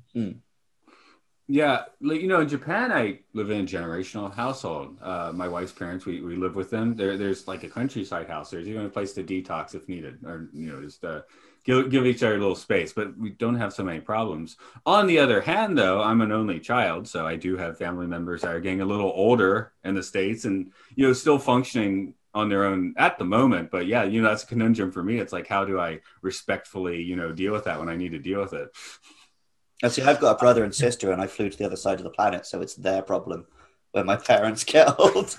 Yeah, 1.47 1.83
like 2.01 2.21
you 2.21 2.27
know, 2.27 2.41
in 2.41 2.47
Japan, 2.47 2.91
I 2.91 3.19
live 3.33 3.51
in 3.51 3.61
a 3.61 3.67
generational 3.67 4.33
household. 4.33 4.97
Uh, 5.01 5.31
my 5.33 5.47
wife's 5.47 5.73
parents, 5.73 6.05
we, 6.05 6.21
we 6.21 6.35
live 6.35 6.55
with 6.55 6.69
them. 6.69 6.95
There, 6.95 7.17
there's 7.17 7.47
like 7.47 7.63
a 7.63 7.69
countryside 7.69 8.27
house. 8.27 8.49
There's 8.49 8.67
even 8.67 8.85
a 8.85 8.89
place 8.89 9.13
to 9.13 9.23
detox 9.23 9.75
if 9.75 9.87
needed, 9.87 10.23
or 10.25 10.49
you 10.53 10.71
know, 10.71 10.81
just 10.81 11.03
uh, 11.03 11.21
give 11.65 11.91
give 11.91 12.05
each 12.05 12.23
other 12.23 12.35
a 12.35 12.39
little 12.39 12.55
space. 12.55 12.93
But 12.93 13.17
we 13.17 13.31
don't 13.31 13.55
have 13.55 13.73
so 13.73 13.83
many 13.83 13.99
problems. 13.99 14.55
On 14.85 15.05
the 15.05 15.19
other 15.19 15.41
hand, 15.41 15.77
though, 15.77 16.01
I'm 16.01 16.21
an 16.21 16.31
only 16.31 16.61
child, 16.61 17.07
so 17.09 17.27
I 17.27 17.35
do 17.35 17.57
have 17.57 17.77
family 17.77 18.07
members 18.07 18.41
that 18.41 18.55
are 18.55 18.61
getting 18.61 18.81
a 18.81 18.85
little 18.85 19.11
older 19.13 19.73
in 19.83 19.95
the 19.95 20.03
states, 20.03 20.45
and 20.45 20.71
you 20.95 21.05
know, 21.05 21.13
still 21.13 21.37
functioning 21.37 22.15
on 22.33 22.49
their 22.49 22.65
own 22.65 22.93
at 22.97 23.17
the 23.17 23.25
moment. 23.25 23.71
But 23.71 23.87
yeah, 23.87 24.03
you 24.03 24.21
know, 24.21 24.29
that's 24.29 24.43
a 24.43 24.47
conundrum 24.47 24.91
for 24.91 25.03
me. 25.03 25.19
It's 25.19 25.33
like, 25.33 25.47
how 25.47 25.65
do 25.65 25.79
I 25.79 25.99
respectfully, 26.21 27.01
you 27.01 27.15
know, 27.15 27.31
deal 27.31 27.53
with 27.53 27.65
that 27.65 27.79
when 27.79 27.89
I 27.89 27.95
need 27.95 28.11
to 28.11 28.19
deal 28.19 28.41
with 28.41 28.53
it? 28.53 28.69
And 29.81 29.91
see, 29.91 30.01
I've 30.01 30.19
got 30.19 30.35
a 30.35 30.39
brother 30.39 30.63
and 30.63 30.73
sister, 30.85 31.11
and 31.11 31.21
I 31.21 31.27
flew 31.27 31.49
to 31.49 31.57
the 31.57 31.65
other 31.65 31.75
side 31.75 31.99
of 31.99 32.03
the 32.03 32.09
planet, 32.09 32.45
so 32.45 32.61
it's 32.61 32.75
their 32.75 33.01
problem 33.01 33.45
when 33.91 34.05
my 34.05 34.15
parents 34.31 34.63
get 34.63 34.99
old. 34.99 35.37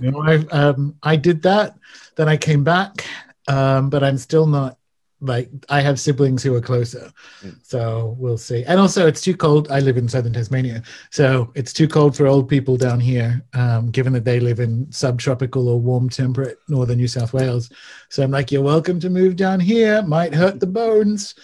You 0.00 0.10
know, 0.10 0.22
I 0.22 0.36
um, 0.50 0.96
I 1.02 1.16
did 1.16 1.42
that, 1.42 1.76
then 2.16 2.28
I 2.28 2.36
came 2.36 2.64
back, 2.64 3.06
um, 3.48 3.90
but 3.90 4.02
I'm 4.02 4.18
still 4.18 4.46
not 4.46 4.78
like 5.20 5.48
I 5.68 5.80
have 5.80 5.98
siblings 5.98 6.42
who 6.42 6.54
are 6.54 6.60
closer, 6.60 7.10
Mm. 7.42 7.56
so 7.62 8.14
we'll 8.18 8.36
see. 8.36 8.64
And 8.64 8.78
also, 8.78 9.06
it's 9.06 9.20
too 9.22 9.36
cold. 9.36 9.70
I 9.70 9.80
live 9.80 9.96
in 9.96 10.08
southern 10.08 10.32
Tasmania, 10.34 10.82
so 11.10 11.50
it's 11.54 11.72
too 11.72 11.88
cold 11.88 12.16
for 12.16 12.26
old 12.26 12.48
people 12.48 12.76
down 12.76 13.00
here, 13.00 13.42
um, 13.54 13.90
given 13.90 14.12
that 14.12 14.24
they 14.24 14.40
live 14.40 14.60
in 14.60 14.90
subtropical 14.92 15.68
or 15.68 15.80
warm 15.80 16.08
temperate 16.10 16.58
northern 16.68 16.98
New 16.98 17.08
South 17.08 17.32
Wales. 17.32 17.70
So 18.10 18.22
I'm 18.22 18.30
like, 18.30 18.52
you're 18.52 18.62
welcome 18.62 19.00
to 19.00 19.10
move 19.10 19.36
down 19.36 19.60
here. 19.60 20.02
Might 20.02 20.34
hurt 20.34 20.60
the 20.60 20.66
bones. 20.66 21.34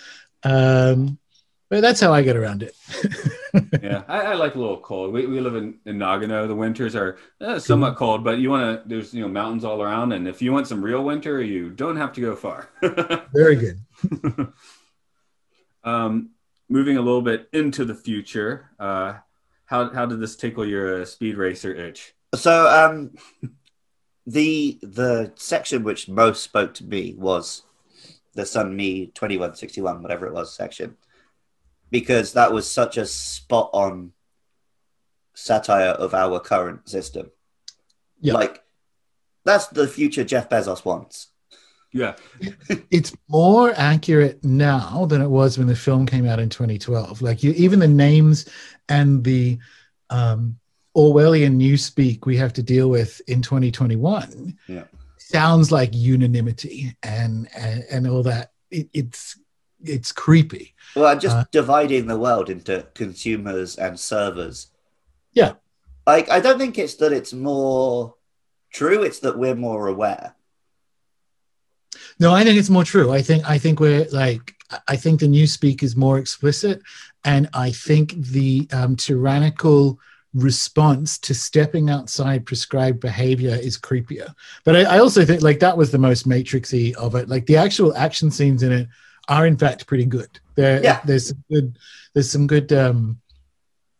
Um, 0.44 1.18
but 1.72 1.80
that's 1.80 2.00
how 2.00 2.12
I 2.12 2.20
get 2.20 2.36
around 2.36 2.62
it. 2.62 2.76
yeah, 3.82 4.02
I, 4.06 4.20
I 4.20 4.34
like 4.34 4.56
a 4.56 4.58
little 4.58 4.76
cold. 4.76 5.10
We, 5.10 5.26
we 5.26 5.40
live 5.40 5.56
in, 5.56 5.78
in 5.86 5.96
Nagano. 5.96 6.46
The 6.46 6.54
winters 6.54 6.94
are 6.94 7.16
uh, 7.40 7.58
somewhat 7.58 7.96
cold, 7.96 8.22
but 8.22 8.36
you 8.36 8.50
want 8.50 8.82
to, 8.82 8.86
there's, 8.86 9.14
you 9.14 9.22
know, 9.22 9.28
mountains 9.28 9.64
all 9.64 9.80
around. 9.80 10.12
And 10.12 10.28
if 10.28 10.42
you 10.42 10.52
want 10.52 10.66
some 10.66 10.84
real 10.84 11.02
winter, 11.02 11.40
you 11.40 11.70
don't 11.70 11.96
have 11.96 12.12
to 12.12 12.20
go 12.20 12.36
far. 12.36 12.68
Very 13.32 13.56
good. 13.56 13.78
um, 15.82 16.32
moving 16.68 16.98
a 16.98 17.00
little 17.00 17.22
bit 17.22 17.48
into 17.54 17.86
the 17.86 17.94
future, 17.94 18.68
uh, 18.78 19.14
how, 19.64 19.88
how 19.94 20.04
did 20.04 20.20
this 20.20 20.36
tickle 20.36 20.66
your 20.66 21.00
uh, 21.00 21.04
speed 21.06 21.38
racer 21.38 21.74
itch? 21.74 22.12
so, 22.34 22.68
um, 22.68 23.12
the 24.26 24.78
the 24.82 25.32
section 25.36 25.84
which 25.84 26.06
most 26.06 26.42
spoke 26.42 26.74
to 26.74 26.84
me 26.84 27.14
was 27.16 27.62
the 28.34 28.42
Sonmi 28.42 29.12
twenty 29.14 29.38
one 29.38 29.56
sixty 29.56 29.80
one, 29.80 30.00
whatever 30.00 30.26
it 30.26 30.32
was 30.32 30.54
section, 30.54 30.96
because 31.92 32.32
that 32.32 32.52
was 32.52 32.68
such 32.68 32.96
a 32.96 33.06
spot 33.06 33.70
on 33.74 34.12
satire 35.34 35.90
of 35.90 36.14
our 36.14 36.40
current 36.40 36.88
system. 36.88 37.30
Yeah. 38.20 38.32
Like 38.32 38.64
that's 39.44 39.66
the 39.68 39.86
future 39.86 40.24
Jeff 40.24 40.48
Bezos 40.48 40.84
wants. 40.84 41.28
Yeah. 41.92 42.14
it's 42.90 43.14
more 43.28 43.74
accurate 43.76 44.42
now 44.42 45.04
than 45.04 45.20
it 45.20 45.28
was 45.28 45.58
when 45.58 45.66
the 45.66 45.76
film 45.76 46.06
came 46.06 46.26
out 46.26 46.38
in 46.40 46.48
2012. 46.48 47.20
Like 47.20 47.42
you, 47.42 47.52
even 47.52 47.78
the 47.78 47.88
names 47.88 48.48
and 48.88 49.22
the 49.22 49.58
um, 50.08 50.58
Orwellian 50.96 51.56
newspeak 51.56 52.24
we 52.24 52.38
have 52.38 52.54
to 52.54 52.62
deal 52.62 52.88
with 52.88 53.20
in 53.28 53.42
2021 53.42 54.56
Yeah. 54.66 54.84
sounds 55.18 55.70
like 55.70 55.90
unanimity 55.92 56.96
and 57.02 57.48
and, 57.54 57.84
and 57.90 58.06
all 58.06 58.22
that. 58.22 58.52
It, 58.70 58.88
it's 58.94 59.38
it's 59.84 60.12
creepy. 60.12 60.74
Well, 60.94 61.10
and 61.10 61.20
just 61.20 61.36
Uh, 61.36 61.44
dividing 61.50 62.06
the 62.06 62.18
world 62.18 62.50
into 62.50 62.86
consumers 62.94 63.76
and 63.76 63.98
servers. 63.98 64.68
Yeah. 65.32 65.54
Like, 66.06 66.30
I 66.30 66.40
don't 66.40 66.58
think 66.58 66.78
it's 66.78 66.94
that 66.96 67.12
it's 67.12 67.32
more 67.32 68.14
true, 68.72 69.02
it's 69.02 69.20
that 69.20 69.38
we're 69.38 69.54
more 69.54 69.86
aware. 69.86 70.34
No, 72.18 72.32
I 72.32 72.44
think 72.44 72.58
it's 72.58 72.70
more 72.70 72.84
true. 72.84 73.12
I 73.12 73.22
think 73.22 73.48
I 73.48 73.58
think 73.58 73.80
we're 73.80 74.06
like 74.10 74.54
I 74.88 74.96
think 74.96 75.20
the 75.20 75.26
newspeak 75.26 75.82
is 75.82 75.96
more 75.96 76.18
explicit, 76.18 76.82
and 77.24 77.48
I 77.52 77.70
think 77.70 78.14
the 78.14 78.66
um, 78.72 78.96
tyrannical 78.96 79.98
response 80.34 81.18
to 81.18 81.34
stepping 81.34 81.90
outside 81.90 82.46
prescribed 82.46 83.00
behavior 83.00 83.54
is 83.54 83.76
creepier. 83.76 84.34
But 84.64 84.76
I, 84.76 84.82
I 84.82 84.98
also 84.98 85.24
think 85.24 85.42
like 85.42 85.60
that 85.60 85.76
was 85.76 85.90
the 85.90 85.98
most 85.98 86.26
matrixy 86.26 86.94
of 86.94 87.14
it. 87.14 87.28
Like 87.28 87.46
the 87.46 87.58
actual 87.58 87.94
action 87.94 88.30
scenes 88.30 88.62
in 88.62 88.72
it 88.72 88.88
are 89.32 89.46
in 89.46 89.56
fact 89.56 89.86
pretty 89.86 90.04
good. 90.04 90.28
There, 90.54 90.82
Yeah. 90.82 91.00
there's 91.04 91.28
some 91.28 91.42
good, 91.50 91.78
there's 92.14 92.30
some 92.30 92.46
good 92.46 92.72
um, 92.72 93.20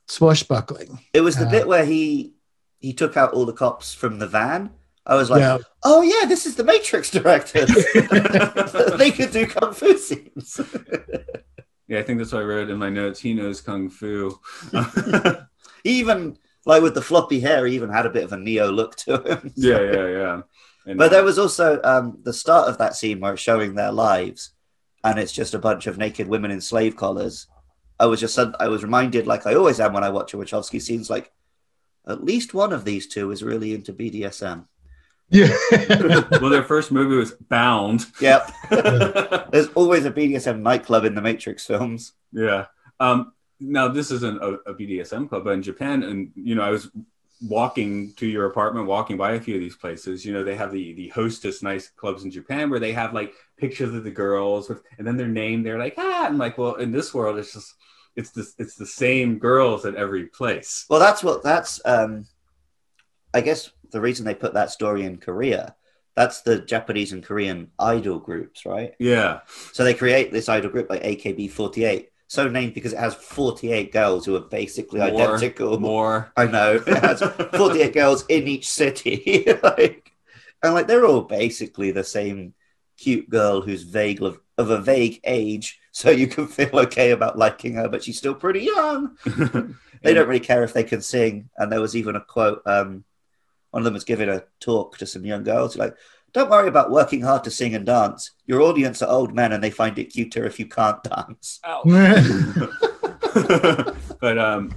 swashbuckling. 0.08 0.98
It 1.14 1.20
was 1.22 1.36
the 1.36 1.46
Uh, 1.46 1.50
bit 1.50 1.66
where 1.66 1.84
he 1.84 2.34
he 2.80 2.92
took 2.92 3.16
out 3.16 3.32
all 3.32 3.46
the 3.46 3.52
cops 3.52 3.94
from 3.94 4.18
the 4.18 4.26
van. 4.26 4.70
I 5.06 5.14
was 5.14 5.30
like, 5.30 5.40
yeah, 5.40 5.58
oh 5.84 6.02
yeah, 6.02 6.26
this 6.28 6.46
is 6.46 6.54
the 6.56 6.64
Matrix 6.64 7.10
directors. 7.10 7.68
they 8.98 9.10
could 9.10 9.30
do 9.32 9.46
kung 9.46 9.72
fu 9.72 9.96
scenes. 9.98 10.60
Yeah, 11.88 11.98
I 11.98 12.02
think 12.02 12.18
that's 12.18 12.32
what 12.32 12.42
I 12.42 12.44
wrote 12.46 12.70
in 12.70 12.78
my 12.78 12.88
notes. 12.90 13.20
He 13.20 13.34
knows 13.34 13.60
kung 13.60 13.88
fu. 13.90 14.38
even 15.84 16.36
like 16.64 16.82
with 16.82 16.94
the 16.94 17.02
floppy 17.02 17.40
hair, 17.40 17.66
he 17.66 17.74
even 17.74 17.90
had 17.90 18.06
a 18.06 18.10
bit 18.10 18.24
of 18.24 18.32
a 18.32 18.36
neo 18.36 18.70
look 18.70 18.96
to 18.96 19.16
him. 19.22 19.52
yeah, 19.56 19.80
yeah, 19.80 20.06
yeah. 20.06 20.40
And, 20.86 20.98
But 20.98 21.10
there 21.10 21.24
was 21.24 21.38
also 21.38 21.80
um, 21.82 22.18
the 22.22 22.32
start 22.32 22.68
of 22.68 22.78
that 22.78 22.94
scene 22.96 23.20
where 23.20 23.32
it's 23.34 23.42
showing 23.42 23.74
their 23.74 23.92
lives, 23.92 24.50
and 25.04 25.18
it's 25.18 25.32
just 25.32 25.54
a 25.54 25.58
bunch 25.58 25.86
of 25.86 25.98
naked 25.98 26.28
women 26.28 26.50
in 26.50 26.60
slave 26.60 26.96
collars. 26.96 27.46
I 27.98 28.06
was 28.06 28.20
just 28.20 28.38
I 28.38 28.68
was 28.68 28.82
reminded, 28.82 29.26
like 29.26 29.46
I 29.46 29.54
always 29.54 29.80
am 29.80 29.92
when 29.92 30.04
I 30.04 30.10
watch 30.10 30.34
a 30.34 30.36
Wachowski 30.36 30.80
scenes, 30.80 31.10
like 31.10 31.32
at 32.06 32.24
least 32.24 32.54
one 32.54 32.72
of 32.72 32.84
these 32.84 33.06
two 33.06 33.30
is 33.30 33.42
really 33.42 33.74
into 33.74 33.92
BDSM. 33.92 34.66
yeah. 35.30 35.56
well, 36.40 36.50
their 36.50 36.64
first 36.64 36.90
movie 36.90 37.16
was 37.16 37.32
Bound. 37.32 38.06
Yep, 38.20 38.50
there's 39.50 39.68
always 39.74 40.04
a 40.04 40.10
BDSM 40.10 40.60
nightclub 40.60 41.04
in 41.04 41.14
the 41.14 41.22
Matrix 41.22 41.64
films. 41.66 42.12
Yeah. 42.32 42.66
Um, 43.00 43.32
now 43.60 43.88
this 43.88 44.10
isn't 44.10 44.42
a, 44.42 44.70
a 44.70 44.74
BDSM 44.74 45.28
club, 45.28 45.44
but 45.44 45.50
in 45.50 45.62
Japan, 45.62 46.02
and 46.02 46.32
you 46.34 46.54
know, 46.54 46.62
I 46.62 46.70
was 46.70 46.90
walking 47.42 48.12
to 48.14 48.26
your 48.26 48.46
apartment, 48.46 48.86
walking 48.86 49.16
by 49.16 49.32
a 49.32 49.40
few 49.40 49.56
of 49.56 49.60
these 49.60 49.76
places. 49.76 50.24
You 50.24 50.32
know, 50.32 50.44
they 50.44 50.54
have 50.54 50.72
the 50.72 50.92
the 50.94 51.08
hostess 51.08 51.62
nice 51.62 51.88
clubs 51.88 52.24
in 52.24 52.30
Japan 52.30 52.70
where 52.70 52.80
they 52.80 52.92
have 52.92 53.12
like 53.12 53.34
pictures 53.56 53.94
of 53.94 54.04
the 54.04 54.10
girls 54.10 54.68
with, 54.68 54.82
and 54.98 55.06
then 55.06 55.16
their 55.16 55.28
name. 55.28 55.62
They're 55.62 55.78
like, 55.78 55.94
ah, 55.98 56.26
I'm 56.26 56.38
like, 56.38 56.58
well, 56.58 56.76
in 56.76 56.92
this 56.92 57.12
world, 57.12 57.38
it's 57.38 57.52
just 57.52 57.74
it's 58.16 58.30
this 58.30 58.54
it's 58.58 58.76
the 58.76 58.86
same 58.86 59.38
girls 59.38 59.84
at 59.84 59.96
every 59.96 60.26
place. 60.26 60.86
Well, 60.88 61.00
that's 61.00 61.22
what 61.22 61.42
that's. 61.42 61.80
Um, 61.84 62.26
I 63.34 63.40
guess 63.40 63.70
the 63.90 64.00
reason 64.00 64.24
they 64.24 64.34
put 64.34 64.54
that 64.54 64.70
story 64.70 65.04
in 65.04 65.16
Korea, 65.16 65.74
that's 66.14 66.42
the 66.42 66.58
Japanese 66.60 67.12
and 67.12 67.24
Korean 67.24 67.70
idol 67.78 68.18
groups, 68.18 68.66
right? 68.66 68.94
Yeah. 68.98 69.40
So 69.72 69.84
they 69.84 69.94
create 69.94 70.32
this 70.32 70.48
idol 70.48 70.70
group 70.70 70.90
like 70.90 71.02
AKB48, 71.02 72.08
so 72.32 72.48
named 72.48 72.72
because 72.72 72.94
it 72.94 72.98
has 72.98 73.14
48 73.14 73.92
girls 73.92 74.24
who 74.24 74.34
are 74.36 74.40
basically 74.40 75.00
More, 75.00 75.34
identical. 75.34 75.78
More. 75.78 76.32
I 76.34 76.46
know 76.46 76.82
it 76.86 76.96
has 77.04 77.20
48 77.54 77.92
girls 77.92 78.24
in 78.26 78.48
each 78.48 78.66
city, 78.66 79.44
like, 79.62 80.10
and 80.62 80.72
like 80.72 80.86
they're 80.86 81.04
all 81.04 81.20
basically 81.20 81.90
the 81.90 82.02
same 82.02 82.54
cute 82.96 83.28
girl 83.28 83.60
who's 83.60 83.82
vague 83.82 84.22
of, 84.22 84.40
of 84.56 84.70
a 84.70 84.80
vague 84.80 85.20
age, 85.24 85.78
so 85.90 86.08
you 86.08 86.26
can 86.26 86.46
feel 86.46 86.70
okay 86.72 87.10
about 87.10 87.36
liking 87.36 87.74
her, 87.74 87.86
but 87.86 88.02
she's 88.02 88.16
still 88.16 88.34
pretty 88.34 88.60
young. 88.60 89.16
They 90.02 90.14
don't 90.14 90.26
really 90.26 90.40
care 90.40 90.64
if 90.64 90.72
they 90.72 90.82
can 90.82 91.00
sing. 91.00 91.48
And 91.56 91.70
there 91.70 91.80
was 91.80 91.94
even 91.94 92.16
a 92.16 92.20
quote. 92.20 92.62
Um, 92.66 93.04
one 93.70 93.82
of 93.82 93.84
them 93.84 93.94
was 93.94 94.02
giving 94.02 94.28
a 94.28 94.42
talk 94.58 94.98
to 94.98 95.06
some 95.06 95.24
young 95.24 95.44
girls, 95.44 95.76
like, 95.76 95.94
"Don't 96.32 96.50
worry 96.50 96.68
about 96.68 96.90
working 96.90 97.22
hard 97.22 97.44
to 97.44 97.50
sing 97.50 97.74
and 97.74 97.86
dance. 97.86 98.32
Your 98.46 98.62
audience 98.62 99.02
are 99.02 99.10
old 99.10 99.34
men, 99.34 99.52
and 99.52 99.62
they 99.62 99.70
find 99.70 99.98
it 99.98 100.12
cuter 100.12 100.44
if 100.44 100.58
you 100.58 100.66
can't 100.66 101.02
dance." 101.02 101.60
but 104.20 104.38
um, 104.38 104.74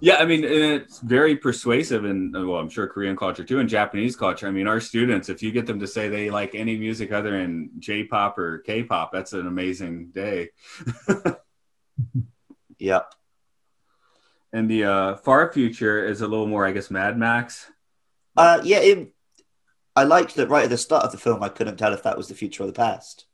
yeah, 0.00 0.16
I 0.16 0.24
mean, 0.24 0.42
it's 0.42 0.98
very 1.00 1.36
persuasive, 1.36 2.04
and 2.04 2.32
well, 2.32 2.58
I'm 2.58 2.68
sure 2.68 2.86
Korean 2.86 3.16
culture 3.16 3.44
too, 3.44 3.60
and 3.60 3.68
Japanese 3.68 4.16
culture. 4.16 4.48
I 4.48 4.50
mean, 4.50 4.66
our 4.66 4.80
students, 4.80 5.28
if 5.28 5.42
you 5.42 5.52
get 5.52 5.66
them 5.66 5.80
to 5.80 5.86
say 5.86 6.08
they 6.08 6.30
like 6.30 6.54
any 6.54 6.76
music 6.76 7.12
other 7.12 7.30
than 7.30 7.70
J-pop 7.78 8.38
or 8.38 8.58
K-pop, 8.58 9.12
that's 9.12 9.32
an 9.32 9.46
amazing 9.46 10.08
day. 10.08 10.50
Yep. 12.82 13.14
And 14.52 14.68
the 14.68 14.84
uh, 14.84 15.16
far 15.18 15.52
future 15.52 16.04
is 16.04 16.20
a 16.20 16.26
little 16.26 16.48
more, 16.48 16.66
I 16.66 16.72
guess, 16.72 16.90
Mad 16.90 17.16
Max. 17.16 17.70
Uh, 18.36 18.60
yeah. 18.64 18.78
It, 18.78 19.14
I 19.94 20.04
liked 20.04 20.34
that 20.36 20.48
right 20.48 20.64
at 20.64 20.70
the 20.70 20.78
start 20.78 21.04
of 21.04 21.12
the 21.12 21.18
film. 21.18 21.42
I 21.42 21.48
couldn't 21.48 21.76
tell 21.76 21.92
if 21.92 22.02
that 22.02 22.16
was 22.16 22.28
the 22.28 22.34
future 22.34 22.62
or 22.62 22.66
the 22.66 22.72
past. 22.72 23.26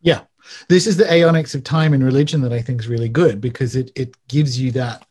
Yeah, 0.00 0.22
this 0.68 0.86
is 0.86 0.96
the 0.96 1.04
aeonics 1.04 1.54
of 1.54 1.62
time 1.62 1.94
and 1.94 2.04
religion 2.04 2.40
that 2.42 2.52
I 2.52 2.60
think 2.60 2.80
is 2.80 2.88
really 2.88 3.08
good 3.08 3.40
because 3.40 3.76
it 3.76 3.90
it 3.94 4.16
gives 4.28 4.60
you 4.60 4.72
that. 4.72 5.06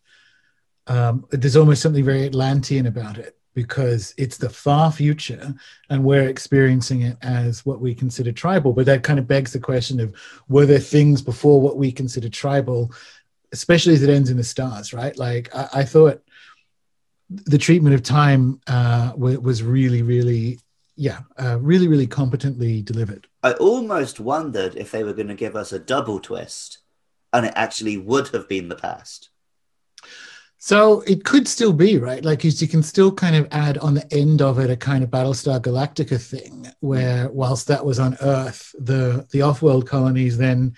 Um, 0.88 1.26
there's 1.30 1.56
almost 1.56 1.82
something 1.82 2.04
very 2.04 2.26
Atlantean 2.26 2.88
about 2.88 3.18
it 3.18 3.38
because 3.54 4.14
it's 4.18 4.38
the 4.38 4.50
far 4.50 4.92
future 4.92 5.54
and 5.90 6.04
we're 6.04 6.28
experiencing 6.28 7.02
it 7.02 7.18
as 7.22 7.66
what 7.66 7.82
we 7.82 7.94
consider 7.94 8.32
tribal. 8.32 8.74
But 8.74 8.86
that 8.86 9.04
kind 9.04 9.20
of 9.20 9.28
begs 9.28 9.54
the 9.54 9.60
question 9.60 10.00
of 10.00 10.16
were 10.48 10.66
there 10.66 10.80
things 10.80 11.22
before 11.22 11.62
what 11.62 11.78
we 11.78 11.92
consider 11.92 12.30
tribal, 12.30 12.92
especially 13.52 13.94
as 13.94 14.04
it 14.04 14.10
ends 14.10 14.30
in 14.30 14.38
the 14.38 14.44
stars, 14.44 14.94
right? 14.94 15.18
Like 15.18 15.54
I, 15.56 15.70
I 15.74 15.84
thought 15.84 16.22
the 17.46 17.58
treatment 17.58 17.96
of 17.96 18.04
time 18.04 18.60
uh, 18.68 19.14
was 19.16 19.64
really, 19.64 20.02
really, 20.02 20.60
yeah, 20.96 21.20
uh, 21.42 21.58
really, 21.60 21.88
really 21.88 22.08
competently 22.08 22.82
delivered. 22.82 23.28
I 23.42 23.54
almost 23.54 24.20
wondered 24.20 24.76
if 24.76 24.92
they 24.92 25.04
were 25.04 25.14
going 25.14 25.30
to 25.30 25.36
give 25.36 25.56
us 25.56 25.72
a 25.72 25.80
double 25.80 26.20
twist, 26.20 26.80
and 27.32 27.46
it 27.46 27.54
actually 27.56 27.98
would 27.98 28.28
have 28.30 28.50
been 28.50 28.70
the 28.70 28.76
past. 28.76 29.30
So 30.58 31.02
it 31.08 31.24
could 31.24 31.48
still 31.48 31.74
be 31.74 31.98
right, 31.98 32.24
like 32.24 32.44
you, 32.44 32.52
you 32.54 32.68
can 32.68 32.84
still 32.84 33.12
kind 33.12 33.36
of 33.36 33.48
add 33.50 33.80
on 33.80 33.96
the 33.96 34.14
end 34.14 34.44
of 34.44 34.60
it 34.60 34.70
a 34.70 34.78
kind 34.78 35.04
of 35.04 35.10
Battlestar 35.10 35.60
Galactica 35.60 36.22
thing, 36.22 36.68
where 36.82 37.32
whilst 37.32 37.68
that 37.68 37.84
was 37.84 37.98
on 37.98 38.16
Earth, 38.22 38.76
the 38.78 39.26
the 39.32 39.42
off-world 39.42 39.88
colonies 39.88 40.38
then 40.38 40.76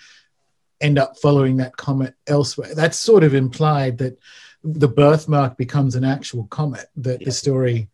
end 0.80 0.98
up 0.98 1.18
following 1.18 1.58
that 1.58 1.76
comet 1.76 2.14
elsewhere. 2.26 2.74
That's 2.74 2.96
sort 2.96 3.24
of 3.24 3.34
implied 3.34 3.98
that 3.98 4.18
the 4.64 4.88
birthmark 4.88 5.56
becomes 5.56 5.94
an 5.94 6.04
actual 6.04 6.44
comet 6.46 6.86
that 6.96 7.20
Yeah. 7.20 7.26
the 7.26 7.32
story 7.32 7.90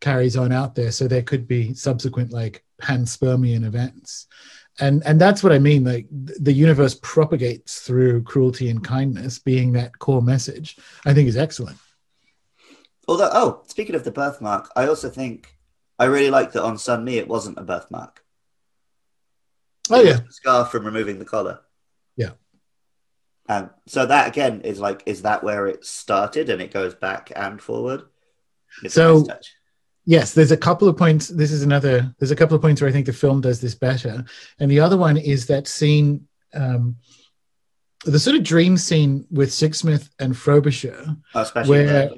carries 0.00 0.36
on 0.36 0.52
out 0.52 0.74
there. 0.74 0.90
So 0.92 1.06
there 1.08 1.22
could 1.22 1.46
be 1.48 1.74
subsequent 1.74 2.32
like 2.32 2.64
panspermian 2.82 3.64
events. 3.64 4.26
And 4.80 5.02
and 5.04 5.20
that's 5.20 5.42
what 5.42 5.52
I 5.52 5.58
mean. 5.58 5.84
Like 5.84 6.06
the 6.10 6.52
universe 6.52 6.94
propagates 7.02 7.80
through 7.80 8.22
cruelty 8.22 8.68
and 8.70 8.82
kindness, 8.84 9.38
being 9.38 9.72
that 9.72 9.98
core 9.98 10.22
message. 10.22 10.76
I 11.04 11.14
think 11.14 11.28
is 11.28 11.36
excellent. 11.36 11.78
Although, 13.08 13.30
oh, 13.32 13.62
speaking 13.66 13.94
of 13.94 14.04
the 14.04 14.12
birthmark, 14.12 14.70
I 14.76 14.86
also 14.86 15.08
think 15.08 15.56
I 15.98 16.04
really 16.04 16.30
like 16.30 16.52
that 16.52 16.62
on 16.62 16.76
Sonmi 16.76 17.14
it 17.14 17.26
wasn't 17.26 17.58
a 17.58 17.62
birthmark. 17.62 18.22
Oh 19.90 20.02
yeah, 20.02 20.20
scar 20.30 20.64
from 20.66 20.84
removing 20.84 21.18
the 21.18 21.24
collar. 21.24 21.60
Um, 23.48 23.70
so 23.86 24.04
that 24.06 24.28
again 24.28 24.60
is 24.62 24.78
like, 24.78 25.02
is 25.06 25.22
that 25.22 25.42
where 25.42 25.66
it 25.66 25.84
started 25.84 26.50
and 26.50 26.60
it 26.60 26.72
goes 26.72 26.94
back 26.94 27.32
and 27.34 27.60
forward? 27.60 28.02
It's 28.82 28.94
So- 28.94 29.18
nice 29.20 29.26
touch. 29.28 29.52
yes. 30.04 30.34
There's 30.34 30.50
a 30.52 30.56
couple 30.56 30.86
of 30.88 30.96
points. 30.96 31.28
This 31.28 31.50
is 31.50 31.62
another. 31.62 32.14
There's 32.18 32.30
a 32.30 32.36
couple 32.36 32.54
of 32.56 32.62
points 32.62 32.80
where 32.80 32.90
I 32.90 32.92
think 32.92 33.06
the 33.06 33.12
film 33.12 33.40
does 33.40 33.60
this 33.60 33.74
better, 33.74 34.24
and 34.58 34.70
the 34.70 34.80
other 34.80 34.96
one 34.96 35.16
is 35.16 35.46
that 35.46 35.66
scene, 35.66 36.28
um, 36.54 36.96
the 38.04 38.18
sort 38.18 38.36
of 38.36 38.42
dream 38.44 38.76
scene 38.76 39.26
with 39.30 39.48
Sixsmith 39.50 40.08
and 40.18 40.36
Frobisher. 40.36 41.16
Oh, 41.34 41.40
especially 41.40 41.84
where-. 41.86 42.10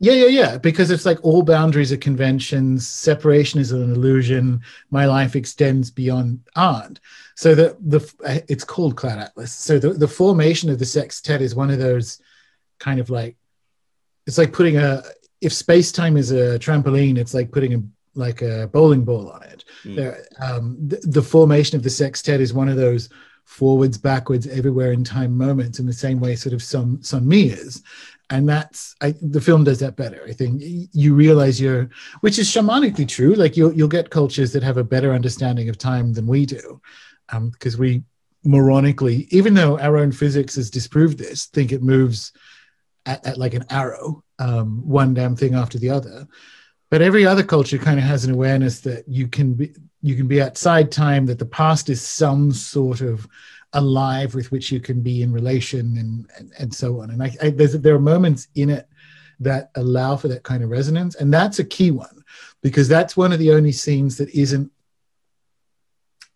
Yeah, 0.00 0.12
yeah, 0.12 0.26
yeah. 0.26 0.58
Because 0.58 0.90
it's 0.90 1.06
like 1.06 1.18
all 1.22 1.42
boundaries 1.42 1.92
are 1.92 1.96
conventions. 1.96 2.86
Separation 2.86 3.60
is 3.60 3.72
an 3.72 3.92
illusion. 3.92 4.60
My 4.90 5.06
life 5.06 5.36
extends 5.36 5.90
beyond 5.90 6.40
art. 6.56 7.00
So 7.36 7.54
the 7.54 7.76
the 7.80 8.44
it's 8.48 8.64
called 8.64 8.96
Cloud 8.96 9.18
Atlas. 9.18 9.52
So 9.52 9.78
the 9.78 9.90
the 9.90 10.08
formation 10.08 10.70
of 10.70 10.78
the 10.78 10.84
sextet 10.84 11.40
is 11.40 11.54
one 11.54 11.70
of 11.70 11.78
those 11.78 12.20
kind 12.78 13.00
of 13.00 13.10
like 13.10 13.36
it's 14.26 14.38
like 14.38 14.52
putting 14.52 14.76
a 14.76 15.02
if 15.40 15.52
space 15.52 15.92
time 15.92 16.16
is 16.16 16.32
a 16.32 16.58
trampoline, 16.58 17.18
it's 17.18 17.34
like 17.34 17.52
putting 17.52 17.74
a 17.74 17.82
like 18.14 18.42
a 18.42 18.68
bowling 18.72 19.04
ball 19.04 19.30
on 19.30 19.42
it. 19.42 19.64
Mm. 19.84 19.96
There, 19.96 20.24
um, 20.40 20.76
the, 20.86 20.96
the 21.02 21.22
formation 21.22 21.76
of 21.76 21.82
the 21.82 21.90
sextet 21.90 22.40
is 22.40 22.54
one 22.54 22.68
of 22.68 22.76
those 22.76 23.08
forwards, 23.44 23.98
backwards, 23.98 24.46
everywhere 24.46 24.92
in 24.92 25.04
time 25.04 25.36
moments 25.36 25.78
in 25.78 25.86
the 25.86 25.92
same 25.92 26.20
way 26.20 26.34
sort 26.34 26.54
of 26.54 26.62
some 26.62 27.02
some 27.02 27.26
me 27.26 27.50
is 27.50 27.82
and 28.30 28.48
that's 28.48 28.94
I, 29.00 29.14
the 29.20 29.40
film 29.40 29.64
does 29.64 29.80
that 29.80 29.96
better. 29.96 30.22
I 30.26 30.32
think 30.32 30.62
you 30.92 31.14
realize 31.14 31.60
you're, 31.60 31.90
which 32.20 32.38
is 32.38 32.48
shamanically 32.48 33.06
true. 33.06 33.34
Like 33.34 33.56
you'll 33.56 33.72
you'll 33.72 33.88
get 33.88 34.10
cultures 34.10 34.52
that 34.52 34.62
have 34.62 34.78
a 34.78 34.84
better 34.84 35.12
understanding 35.12 35.68
of 35.68 35.78
time 35.78 36.12
than 36.14 36.26
we 36.26 36.46
do, 36.46 36.80
because 37.52 37.76
we 37.76 38.02
moronically, 38.46 39.26
even 39.30 39.54
though 39.54 39.78
our 39.78 39.96
own 39.96 40.12
physics 40.12 40.56
has 40.56 40.70
disproved 40.70 41.18
this, 41.18 41.46
think 41.46 41.72
it 41.72 41.82
moves 41.82 42.32
at, 43.06 43.26
at 43.26 43.38
like 43.38 43.54
an 43.54 43.64
arrow, 43.70 44.22
um, 44.38 44.86
one 44.86 45.14
damn 45.14 45.36
thing 45.36 45.54
after 45.54 45.78
the 45.78 45.90
other. 45.90 46.26
But 46.90 47.02
every 47.02 47.26
other 47.26 47.42
culture 47.42 47.78
kind 47.78 47.98
of 47.98 48.04
has 48.04 48.24
an 48.24 48.32
awareness 48.32 48.80
that 48.80 49.08
you 49.08 49.28
can 49.28 49.54
be 49.54 49.74
you 50.02 50.16
can 50.16 50.28
be 50.28 50.42
outside 50.42 50.92
time, 50.92 51.26
that 51.26 51.38
the 51.38 51.46
past 51.46 51.88
is 51.88 52.02
some 52.02 52.52
sort 52.52 53.00
of 53.00 53.26
alive 53.74 54.34
with 54.34 54.50
which 54.50 54.72
you 54.72 54.80
can 54.80 55.00
be 55.02 55.22
in 55.22 55.32
relation 55.32 55.96
and 55.98 56.30
and, 56.38 56.52
and 56.58 56.74
so 56.74 57.00
on. 57.02 57.10
And 57.10 57.22
I, 57.22 57.30
I 57.42 57.50
there's 57.50 57.72
there 57.74 57.94
are 57.94 58.00
moments 58.00 58.48
in 58.54 58.70
it 58.70 58.88
that 59.40 59.70
allow 59.74 60.16
for 60.16 60.28
that 60.28 60.44
kind 60.44 60.62
of 60.62 60.70
resonance. 60.70 61.16
And 61.16 61.32
that's 61.32 61.58
a 61.58 61.64
key 61.64 61.90
one 61.90 62.24
because 62.62 62.88
that's 62.88 63.16
one 63.16 63.32
of 63.32 63.38
the 63.38 63.52
only 63.52 63.72
scenes 63.72 64.16
that 64.18 64.30
isn't 64.30 64.70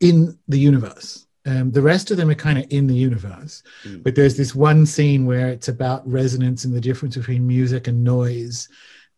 in 0.01 0.39
the 0.49 0.59
universe. 0.59 1.27
Um, 1.47 1.71
the 1.71 1.83
rest 1.83 2.11
of 2.11 2.17
them 2.17 2.29
are 2.29 2.35
kind 2.35 2.59
of 2.59 2.67
in 2.71 2.87
the 2.87 2.95
universe, 2.95 3.63
Mm. 3.85 4.03
but 4.03 4.15
there's 4.15 4.37
this 4.37 4.55
one 4.55 4.85
scene 4.85 5.25
where 5.25 5.49
it's 5.49 5.69
about 5.69 6.07
resonance 6.11 6.65
and 6.65 6.75
the 6.75 6.81
difference 6.81 7.17
between 7.17 7.47
music 7.47 7.89
and 7.89 8.05
noise, 8.05 8.69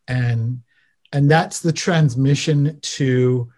and 0.06 0.62
and 1.12 1.28
that's 1.28 1.60
the 1.60 1.72
transmission 1.72 2.78
to 2.82 3.50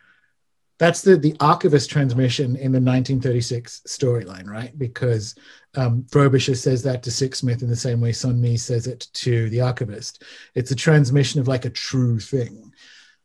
that's 0.83 1.03
the 1.03 1.17
the 1.17 1.37
archivist 1.39 1.89
transmission 1.89 2.57
in 2.57 2.73
the 2.73 2.81
1936 2.81 3.83
storyline, 3.87 4.49
right? 4.49 4.77
Because 4.77 5.37
um, 5.77 6.05
Frobisher 6.11 6.57
says 6.57 6.83
that 6.83 7.05
to 7.05 7.11
Sixsmith 7.11 7.63
in 7.63 7.69
the 7.69 7.77
same 7.77 8.01
way 8.01 8.11
Sonmi 8.11 8.59
says 8.59 8.89
it 8.89 9.07
to 9.13 9.49
the 9.51 9.61
archivist. 9.61 10.25
It's 10.57 10.73
a 10.73 10.75
transmission 10.75 11.41
of 11.41 11.47
like 11.47 11.67
a 11.67 11.71
true 11.71 12.19
thing. 12.19 12.75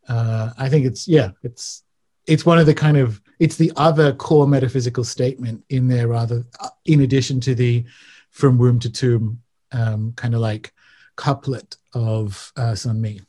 Uh, 0.08 0.52
I 0.56 0.70
think 0.70 0.86
it's 0.86 1.08
yeah, 1.08 1.32
it's 1.42 1.82
it's 2.28 2.46
one 2.46 2.60
of 2.60 2.68
the 2.68 2.76
kind 2.76 2.96
of 2.96 3.20
it's 3.40 3.56
the 3.56 3.72
other 3.76 4.14
core 4.14 4.48
metaphysical 4.48 5.04
statement 5.04 5.64
in 5.70 5.88
there, 5.88 6.10
rather 6.10 6.46
uh, 6.60 6.70
in 6.86 7.02
addition 7.02 7.40
to 7.40 7.56
the 7.56 7.86
from 8.30 8.60
womb 8.60 8.78
to 8.82 8.92
tomb 8.92 9.42
um, 9.72 10.14
kind 10.16 10.36
of 10.36 10.42
like 10.42 10.74
couplet 11.16 11.76
of 11.96 12.54
uh, 12.56 12.74
Sonmi. 12.74 13.20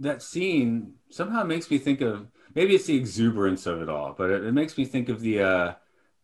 That 0.00 0.22
scene 0.22 0.94
somehow 1.10 1.44
makes 1.44 1.70
me 1.70 1.76
think 1.76 2.00
of 2.00 2.31
maybe 2.54 2.74
it's 2.74 2.86
the 2.86 2.96
exuberance 2.96 3.66
of 3.66 3.82
it 3.82 3.88
all, 3.88 4.14
but 4.16 4.30
it, 4.30 4.44
it 4.44 4.52
makes 4.52 4.76
me 4.76 4.84
think 4.84 5.08
of 5.08 5.20
the 5.20 5.42
uh, 5.42 5.74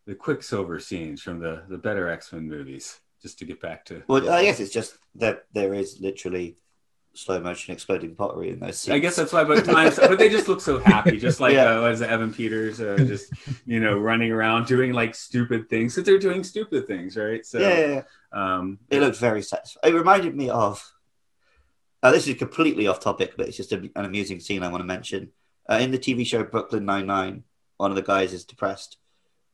the 0.06 0.14
Quicksilver 0.14 0.80
scenes 0.80 1.22
from 1.22 1.38
the 1.40 1.62
the 1.68 1.78
better 1.78 2.08
X 2.08 2.32
Men 2.32 2.48
movies. 2.48 3.00
Just 3.20 3.40
to 3.40 3.44
get 3.44 3.60
back 3.60 3.84
to 3.86 4.04
Well, 4.06 4.30
I 4.30 4.44
guess 4.44 4.60
it's 4.60 4.72
just 4.72 4.96
that 5.16 5.46
there 5.52 5.74
is 5.74 5.98
literally 6.00 6.56
slow 7.14 7.40
motion 7.40 7.74
exploding 7.74 8.14
pottery 8.14 8.50
in 8.50 8.60
those 8.60 8.78
scenes. 8.78 8.94
I 8.94 8.98
guess 9.00 9.16
that's 9.16 9.32
why, 9.32 9.42
but 9.42 9.64
times, 9.64 9.96
but 9.98 10.20
they 10.20 10.28
just 10.28 10.46
look 10.46 10.60
so 10.60 10.78
happy, 10.78 11.18
just 11.18 11.40
like 11.40 11.54
Yeah. 11.54 11.80
uh, 11.80 11.86
it, 11.86 12.00
Evan 12.02 12.32
Peters, 12.32 12.80
uh, 12.80 12.96
just 12.98 13.32
you 13.66 13.80
know, 13.80 13.98
running 13.98 14.30
around 14.30 14.66
doing 14.68 14.92
like 14.92 15.16
stupid 15.16 15.68
things 15.68 15.94
because 15.94 16.06
they're 16.06 16.18
doing 16.20 16.44
stupid 16.44 16.86
things, 16.86 17.16
right? 17.16 17.44
So, 17.44 17.58
yeah, 17.58 17.78
yeah, 17.78 17.86
yeah. 17.86 18.02
um, 18.56 18.78
it 18.88 19.00
looked 19.00 19.16
very 19.16 19.42
satisfying. 19.42 19.92
It 19.92 19.98
reminded 19.98 20.36
me 20.36 20.48
of. 20.48 20.92
Uh, 22.00 22.12
this 22.12 22.28
is 22.28 22.36
completely 22.36 22.86
off 22.86 23.00
topic, 23.00 23.34
but 23.36 23.48
it's 23.48 23.56
just 23.56 23.72
a, 23.72 23.78
an 23.96 24.04
amusing 24.04 24.38
scene 24.38 24.62
I 24.62 24.68
want 24.68 24.82
to 24.82 24.86
mention. 24.86 25.32
Uh, 25.70 25.78
in 25.80 25.90
the 25.90 25.98
TV 25.98 26.26
show 26.26 26.42
Brooklyn 26.44 26.84
Nine 26.84 27.06
Nine, 27.06 27.44
one 27.76 27.90
of 27.90 27.96
the 27.96 28.02
guys 28.02 28.32
is 28.32 28.44
depressed, 28.44 28.96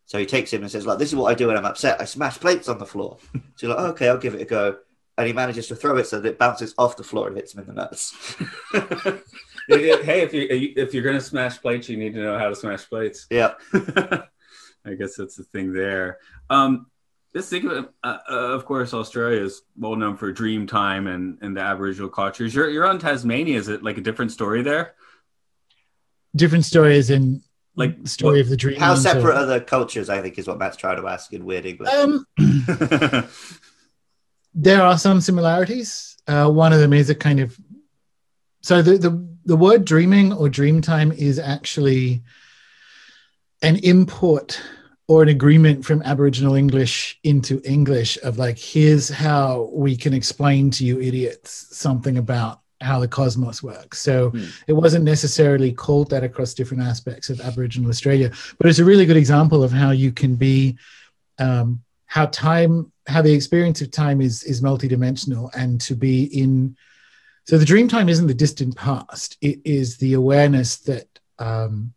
so 0.06 0.18
he 0.18 0.26
takes 0.26 0.52
him 0.52 0.62
and 0.62 0.70
says, 0.70 0.86
"Like 0.86 0.98
this 0.98 1.08
is 1.08 1.16
what 1.16 1.30
I 1.30 1.34
do 1.34 1.48
when 1.48 1.56
I'm 1.56 1.64
upset. 1.64 2.00
I 2.00 2.04
smash 2.04 2.38
plates 2.38 2.68
on 2.68 2.78
the 2.78 2.86
floor." 2.86 3.18
so 3.56 3.66
you're 3.66 3.76
like, 3.76 3.90
"Okay, 3.92 4.08
I'll 4.08 4.18
give 4.18 4.34
it 4.34 4.42
a 4.42 4.44
go," 4.44 4.76
and 5.18 5.26
he 5.26 5.32
manages 5.32 5.68
to 5.68 5.76
throw 5.76 5.96
it 5.96 6.06
so 6.06 6.20
that 6.20 6.28
it 6.28 6.38
bounces 6.38 6.74
off 6.78 6.96
the 6.96 7.04
floor 7.04 7.28
and 7.28 7.36
hits 7.36 7.54
him 7.54 7.60
in 7.60 7.66
the 7.66 7.72
nuts. 7.72 8.36
hey, 9.68 10.22
if 10.22 10.32
you 10.32 10.46
if 10.76 10.94
you're 10.94 11.02
gonna 11.02 11.20
smash 11.20 11.60
plates, 11.60 11.88
you 11.88 11.96
need 11.96 12.14
to 12.14 12.20
know 12.20 12.38
how 12.38 12.48
to 12.48 12.56
smash 12.56 12.88
plates. 12.88 13.26
yeah, 13.30 13.54
I 14.84 14.94
guess 14.98 15.16
that's 15.16 15.36
the 15.36 15.44
thing 15.44 15.72
there. 15.72 16.18
Um, 16.50 16.86
just 17.34 17.50
think 17.50 17.64
of 17.64 17.72
it. 17.72 17.90
Uh, 18.04 18.18
uh, 18.30 18.34
of 18.52 18.64
course, 18.64 18.94
Australia 18.94 19.40
is 19.40 19.62
well 19.76 19.96
known 19.96 20.16
for 20.16 20.30
dream 20.30 20.68
time 20.68 21.08
and, 21.08 21.38
and 21.42 21.56
the 21.56 21.60
Aboriginal 21.60 22.08
cultures. 22.08 22.54
You're 22.54 22.70
you're 22.70 22.86
on 22.86 22.98
Tasmania. 22.98 23.58
Is 23.58 23.68
it 23.68 23.82
like 23.82 23.98
a 23.98 24.02
different 24.02 24.30
story 24.30 24.62
there? 24.62 24.94
Different 26.36 26.64
stories 26.64 27.10
in 27.10 27.42
Like, 27.76 28.02
the 28.02 28.08
story 28.08 28.34
what- 28.38 28.40
of 28.42 28.48
the 28.48 28.56
dream. 28.56 28.78
how 28.80 28.92
and 28.94 29.02
so- 29.02 29.12
separate 29.12 29.36
are 29.36 29.46
the 29.46 29.60
cultures? 29.60 30.08
I 30.08 30.20
think 30.22 30.38
is 30.38 30.46
what 30.46 30.58
Matt's 30.58 30.76
trying 30.76 31.00
to 31.00 31.06
ask 31.08 31.32
in 31.32 31.44
weird 31.44 31.66
English. 31.66 31.90
Um, 31.92 32.26
there 34.54 34.82
are 34.82 34.98
some 34.98 35.20
similarities. 35.20 36.16
Uh, 36.26 36.48
one 36.50 36.72
of 36.72 36.80
them 36.80 36.92
is 36.92 37.10
a 37.10 37.14
kind 37.14 37.40
of 37.40 37.56
so 38.62 38.80
the, 38.80 38.96
the 38.96 39.28
the 39.44 39.56
word 39.56 39.84
dreaming 39.84 40.32
or 40.32 40.48
dream 40.48 40.80
time 40.80 41.12
is 41.12 41.38
actually 41.38 42.22
an 43.62 43.76
import 43.76 44.60
or 45.06 45.22
an 45.22 45.28
agreement 45.28 45.84
from 45.84 46.00
Aboriginal 46.02 46.54
English 46.54 47.18
into 47.24 47.60
English 47.64 48.16
of 48.22 48.38
like 48.38 48.56
here's 48.58 49.08
how 49.10 49.68
we 49.72 49.96
can 49.96 50.14
explain 50.14 50.70
to 50.70 50.84
you 50.84 50.98
idiots 51.00 51.66
something 51.76 52.16
about 52.16 52.60
how 52.80 52.98
the 53.00 53.08
cosmos 53.08 53.62
works. 53.62 54.00
So 54.00 54.30
Hmm. 54.30 54.44
it 54.66 54.72
wasn't 54.72 55.04
necessarily 55.04 55.72
called 55.72 56.10
that 56.10 56.24
across 56.24 56.54
different 56.54 56.82
aspects 56.82 57.30
of 57.30 57.40
Aboriginal 57.40 57.88
Australia, 57.90 58.30
but 58.58 58.68
it's 58.68 58.78
a 58.80 58.84
really 58.84 59.06
good 59.06 59.16
example 59.16 59.62
of 59.62 59.72
how 59.72 59.90
you 59.90 60.12
can 60.12 60.34
be 60.36 60.76
um, 61.38 61.82
how 62.06 62.26
time 62.26 62.92
how 63.06 63.20
the 63.22 63.32
experience 63.32 63.80
of 63.80 63.90
time 63.90 64.20
is 64.20 64.44
is 64.44 64.60
multidimensional 64.62 65.50
and 65.54 65.80
to 65.80 65.94
be 65.96 66.24
in 66.24 66.76
so 67.44 67.58
the 67.58 67.64
dream 67.64 67.88
time 67.88 68.08
isn't 68.08 68.28
the 68.28 68.34
distant 68.34 68.76
past 68.76 69.36
it 69.40 69.58
is 69.64 69.96
the 69.96 70.14
awareness 70.14 70.76
that 70.76 71.06
um, 71.38 71.92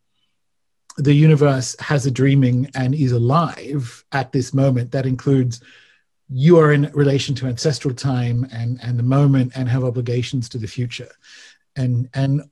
the 0.98 1.14
universe 1.14 1.76
has 1.80 2.06
a 2.08 2.12
dreaming 2.12 2.70
and 2.74 2.96
is 2.96 3.12
alive 3.12 4.04
at 4.12 4.32
this 4.32 4.54
moment 4.54 4.92
that 4.92 5.06
includes 5.06 5.62
you 6.30 6.60
are 6.60 6.74
in 6.74 6.92
relation 6.94 7.36
to 7.36 7.48
ancestral 7.48 7.94
time 7.94 8.48
and 8.52 8.80
and 8.84 9.00
the 9.00 9.04
moment 9.04 9.54
and 9.56 9.70
have 9.70 9.84
obligations 9.84 10.50
to 10.50 10.58
the 10.58 10.68
future. 10.68 11.10
And 11.76 12.10
and 12.14 12.44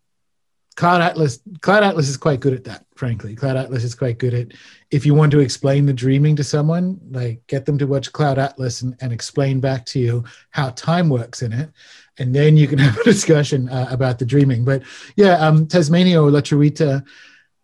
cloud 0.76 1.01
atlas 1.01 1.39
cloud 1.61 1.84
atlas 1.84 2.09
is 2.09 2.17
quite 2.17 2.39
good 2.39 2.53
at 2.53 2.63
that 2.65 2.86
frankly. 2.95 3.36
Cloud 3.36 3.57
atlas 3.57 3.84
is 3.84 3.95
quite 3.95 4.17
good 4.17 4.34
at 4.34 4.47
if 4.91 5.05
you 5.05 5.13
want 5.13 5.32
to 5.32 5.39
explain 5.39 5.86
the 5.86 5.93
dreaming 5.93 6.36
to 6.36 6.43
someone 6.43 6.99
like 7.11 7.45
get 7.47 7.65
them 7.65 7.78
to 7.78 7.88
watch 7.88 8.11
cloud 8.11 8.38
atlas 8.38 8.82
and, 8.82 8.95
and 9.01 9.11
explain 9.11 9.59
back 9.59 9.86
to 9.88 9.99
you 9.99 10.23
how 10.51 10.69
time 10.71 11.09
works 11.09 11.41
in 11.41 11.51
it. 11.51 11.69
And 12.17 12.34
then 12.34 12.55
you 12.55 12.67
can 12.67 12.80
have 12.86 12.97
a 12.97 13.03
discussion 13.03 13.67
uh, 13.69 13.88
about 13.89 14.19
the 14.19 14.26
dreaming. 14.26 14.63
But 14.63 14.84
yeah 15.15 15.36
um, 15.36 15.67
tasmania 15.67 16.21
or 16.21 16.30
lutruwita, 16.30 17.05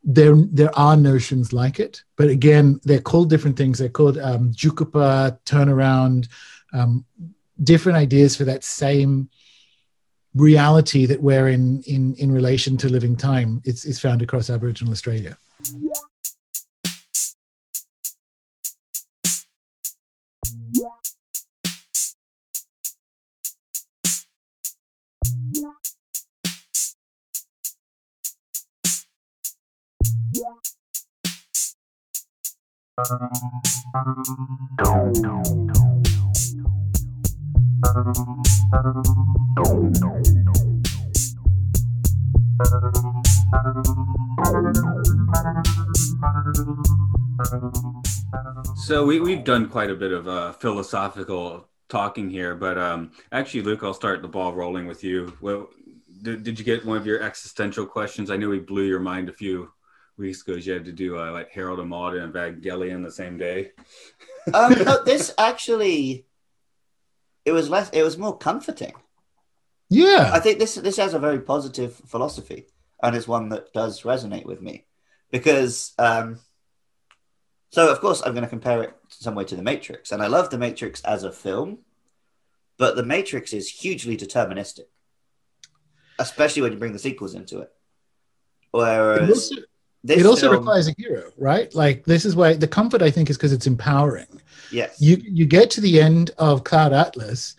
there 0.03 0.35
there 0.51 0.77
are 0.77 0.97
notions 0.97 1.53
like 1.53 1.79
it 1.79 2.03
but 2.15 2.27
again 2.27 2.79
they're 2.83 2.99
called 3.01 3.29
different 3.29 3.57
things. 3.57 3.77
They're 3.77 3.89
called 3.89 4.17
um, 4.17 4.51
jukupa 4.51 5.37
turnaround 5.45 6.27
um, 6.73 7.05
different 7.63 7.97
ideas 7.97 8.35
for 8.35 8.45
that 8.45 8.63
same 8.63 9.29
reality 10.33 11.05
that 11.05 11.21
we're 11.21 11.49
in 11.49 11.81
in 11.83 12.15
in 12.15 12.31
relation 12.31 12.77
to 12.77 12.89
living 12.89 13.15
time. 13.15 13.61
It's, 13.63 13.85
it's 13.85 13.99
found 13.99 14.21
across 14.21 14.49
aboriginal 14.49 14.91
australia 14.91 15.37
So 48.75 49.05
we, 49.05 49.19
we've 49.19 49.43
done 49.43 49.69
quite 49.69 49.89
a 49.89 49.95
bit 49.95 50.11
of 50.11 50.27
uh, 50.27 50.51
philosophical 50.53 51.69
talking 51.87 52.29
here, 52.29 52.55
but 52.55 52.77
um, 52.77 53.11
actually, 53.31 53.61
Luke, 53.61 53.83
I'll 53.83 53.93
start 53.93 54.21
the 54.21 54.27
ball 54.27 54.53
rolling 54.53 54.85
with 54.85 55.03
you. 55.03 55.33
Well, 55.41 55.69
did, 56.21 56.43
did 56.43 56.59
you 56.59 56.65
get 56.65 56.85
one 56.85 56.97
of 56.97 57.05
your 57.05 57.23
existential 57.23 57.85
questions? 57.85 58.29
I 58.29 58.37
know 58.37 58.49
we 58.49 58.59
blew 58.59 58.83
your 58.83 58.99
mind 58.99 59.29
a 59.29 59.33
few 59.33 59.71
weeks 60.17 60.41
ago. 60.41 60.53
You 60.53 60.73
had 60.73 60.85
to 60.85 60.91
do 60.91 61.17
uh, 61.17 61.31
like 61.31 61.51
Harold 61.51 61.79
and 61.79 61.89
Maude 61.89 62.15
and 62.15 62.33
Evangelion 62.33 63.03
the 63.03 63.11
same 63.11 63.37
day. 63.37 63.71
um, 64.53 64.73
no, 64.83 65.03
this 65.05 65.33
actually, 65.37 66.25
it 67.45 67.51
was 67.51 67.69
less. 67.69 67.89
It 67.91 68.03
was 68.03 68.17
more 68.17 68.37
comforting. 68.37 68.93
yeah 69.89 70.31
I 70.33 70.39
think 70.39 70.59
this 70.59 70.75
this 70.75 70.97
has 70.97 71.13
a 71.13 71.19
very 71.19 71.39
positive 71.39 71.93
philosophy, 72.07 72.67
and 73.01 73.15
it's 73.15 73.27
one 73.27 73.49
that 73.49 73.73
does 73.73 74.03
resonate 74.03 74.45
with 74.45 74.61
me, 74.61 74.85
because 75.31 75.93
um, 75.97 76.39
so 77.71 77.89
of 77.91 78.01
course 78.01 78.21
I'm 78.21 78.33
going 78.33 78.43
to 78.43 78.49
compare 78.49 78.83
it 78.83 78.93
some 79.07 79.35
way 79.35 79.45
to 79.45 79.55
the 79.55 79.63
Matrix, 79.63 80.11
and 80.11 80.21
I 80.21 80.27
love 80.27 80.49
the 80.49 80.57
Matrix 80.57 81.01
as 81.01 81.23
a 81.23 81.31
film, 81.31 81.79
but 82.77 82.95
the 82.95 83.05
Matrix 83.05 83.53
is 83.53 83.69
hugely 83.69 84.17
deterministic, 84.17 84.87
especially 86.19 86.61
when 86.61 86.73
you 86.73 86.77
bring 86.77 86.93
the 86.93 86.99
sequels 86.99 87.33
into 87.33 87.59
it. 87.59 87.71
it 87.71 88.67
Whereas 88.71 89.29
also, 89.29 89.55
this 90.03 90.19
it 90.19 90.25
also 90.25 90.47
film- 90.49 90.59
requires 90.59 90.87
a 90.87 90.93
hero 90.97 91.31
right? 91.37 91.73
Like 91.75 92.05
this 92.05 92.25
is 92.25 92.35
why 92.35 92.53
the 92.53 92.67
comfort 92.67 93.01
i 93.01 93.11
think 93.11 93.29
is 93.29 93.37
because 93.37 93.53
it's 93.53 93.67
empowering. 93.67 94.41
Yes, 94.69 94.95
you 94.99 95.17
you 95.23 95.45
get 95.45 95.69
to 95.71 95.81
the 95.81 96.01
end 96.01 96.31
of 96.37 96.63
cloud 96.63 96.93
atlas 96.93 97.55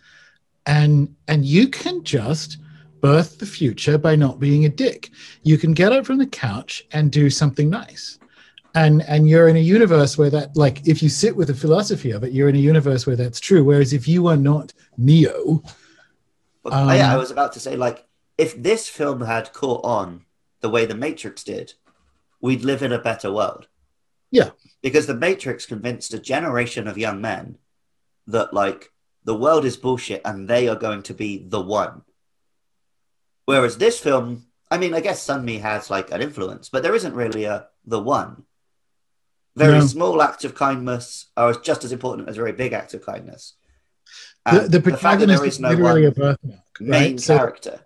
and 0.65 1.15
and 1.27 1.45
you 1.45 1.67
can 1.69 2.03
just 2.03 2.57
birth 3.01 3.37
the 3.39 3.45
future 3.45 3.97
by 3.97 4.15
not 4.15 4.39
being 4.39 4.65
a 4.65 4.69
dick. 4.69 5.09
You 5.43 5.57
can 5.57 5.73
get 5.73 5.91
up 5.93 6.05
from 6.05 6.17
the 6.17 6.27
couch 6.27 6.85
and 6.93 7.11
do 7.11 7.29
something 7.29 7.69
nice. 7.69 8.19
And 8.75 9.03
and 9.03 9.29
you're 9.29 9.49
in 9.49 9.57
a 9.57 9.59
universe 9.59 10.17
where 10.17 10.29
that 10.31 10.55
like 10.57 10.87
if 10.87 11.03
you 11.03 11.09
sit 11.09 11.35
with 11.35 11.49
the 11.49 11.53
philosophy 11.53 12.11
of 12.11 12.23
it 12.23 12.31
you're 12.33 12.49
in 12.49 12.55
a 12.55 12.59
universe 12.59 13.05
where 13.05 13.15
that's 13.17 13.39
true. 13.39 13.63
Whereas 13.63 13.93
if 13.93 14.07
you 14.07 14.27
are 14.27 14.37
not 14.37 14.73
neo 14.97 15.63
Well, 16.63 16.95
yeah, 16.95 17.11
I 17.11 17.13
Um, 17.13 17.19
was 17.19 17.31
about 17.31 17.53
to 17.53 17.59
say, 17.59 17.75
like, 17.75 18.05
if 18.37 18.61
this 18.61 18.87
film 18.87 19.21
had 19.21 19.53
caught 19.53 19.83
on 19.85 20.25
the 20.61 20.69
way 20.69 20.85
The 20.85 20.95
Matrix 20.95 21.43
did, 21.43 21.73
we'd 22.43 22.63
live 22.65 22.83
in 22.83 22.91
a 22.91 22.99
better 22.99 23.31
world. 23.31 23.67
Yeah. 24.29 24.49
Because 24.83 25.07
the 25.07 25.15
Matrix 25.15 25.65
convinced 25.65 26.13
a 26.13 26.19
generation 26.19 26.87
of 26.87 26.97
young 26.97 27.21
men 27.21 27.57
that 28.27 28.53
like 28.53 28.91
the 29.23 29.33
world 29.33 29.63
is 29.63 29.77
bullshit 29.77 30.21
and 30.25 30.47
they 30.47 30.67
are 30.67 30.75
going 30.75 31.03
to 31.03 31.13
be 31.13 31.45
the 31.47 31.61
one. 31.61 32.01
Whereas 33.45 33.77
this 33.77 33.97
film, 33.97 34.45
I 34.69 34.77
mean, 34.77 34.93
I 34.93 34.99
guess 34.99 35.25
Sonmi 35.25 35.61
has 35.61 35.89
like 35.89 36.11
an 36.11 36.21
influence, 36.21 36.67
but 36.67 36.83
there 36.83 36.93
isn't 36.93 37.15
really 37.15 37.45
a 37.45 37.67
the 37.85 38.01
one. 38.01 38.43
Very 39.55 39.79
no. 39.79 39.85
small 39.85 40.21
acts 40.21 40.43
of 40.43 40.53
kindness 40.53 41.27
are 41.37 41.53
just 41.53 41.85
as 41.85 41.91
important 41.91 42.27
as 42.27 42.35
very 42.35 42.51
big 42.51 42.73
acts 42.73 42.93
of 42.93 43.05
kindness. 43.05 43.53
the, 44.51 44.67
the 44.67 44.81
protagonist 44.81 45.43
the 45.43 45.47
is 45.47 45.59
no 45.59 45.69
literally 45.69 46.05
a 46.05 46.11
birthmark. 46.11 46.59
Main 46.81 47.13
right? 47.13 47.23
character. 47.23 47.79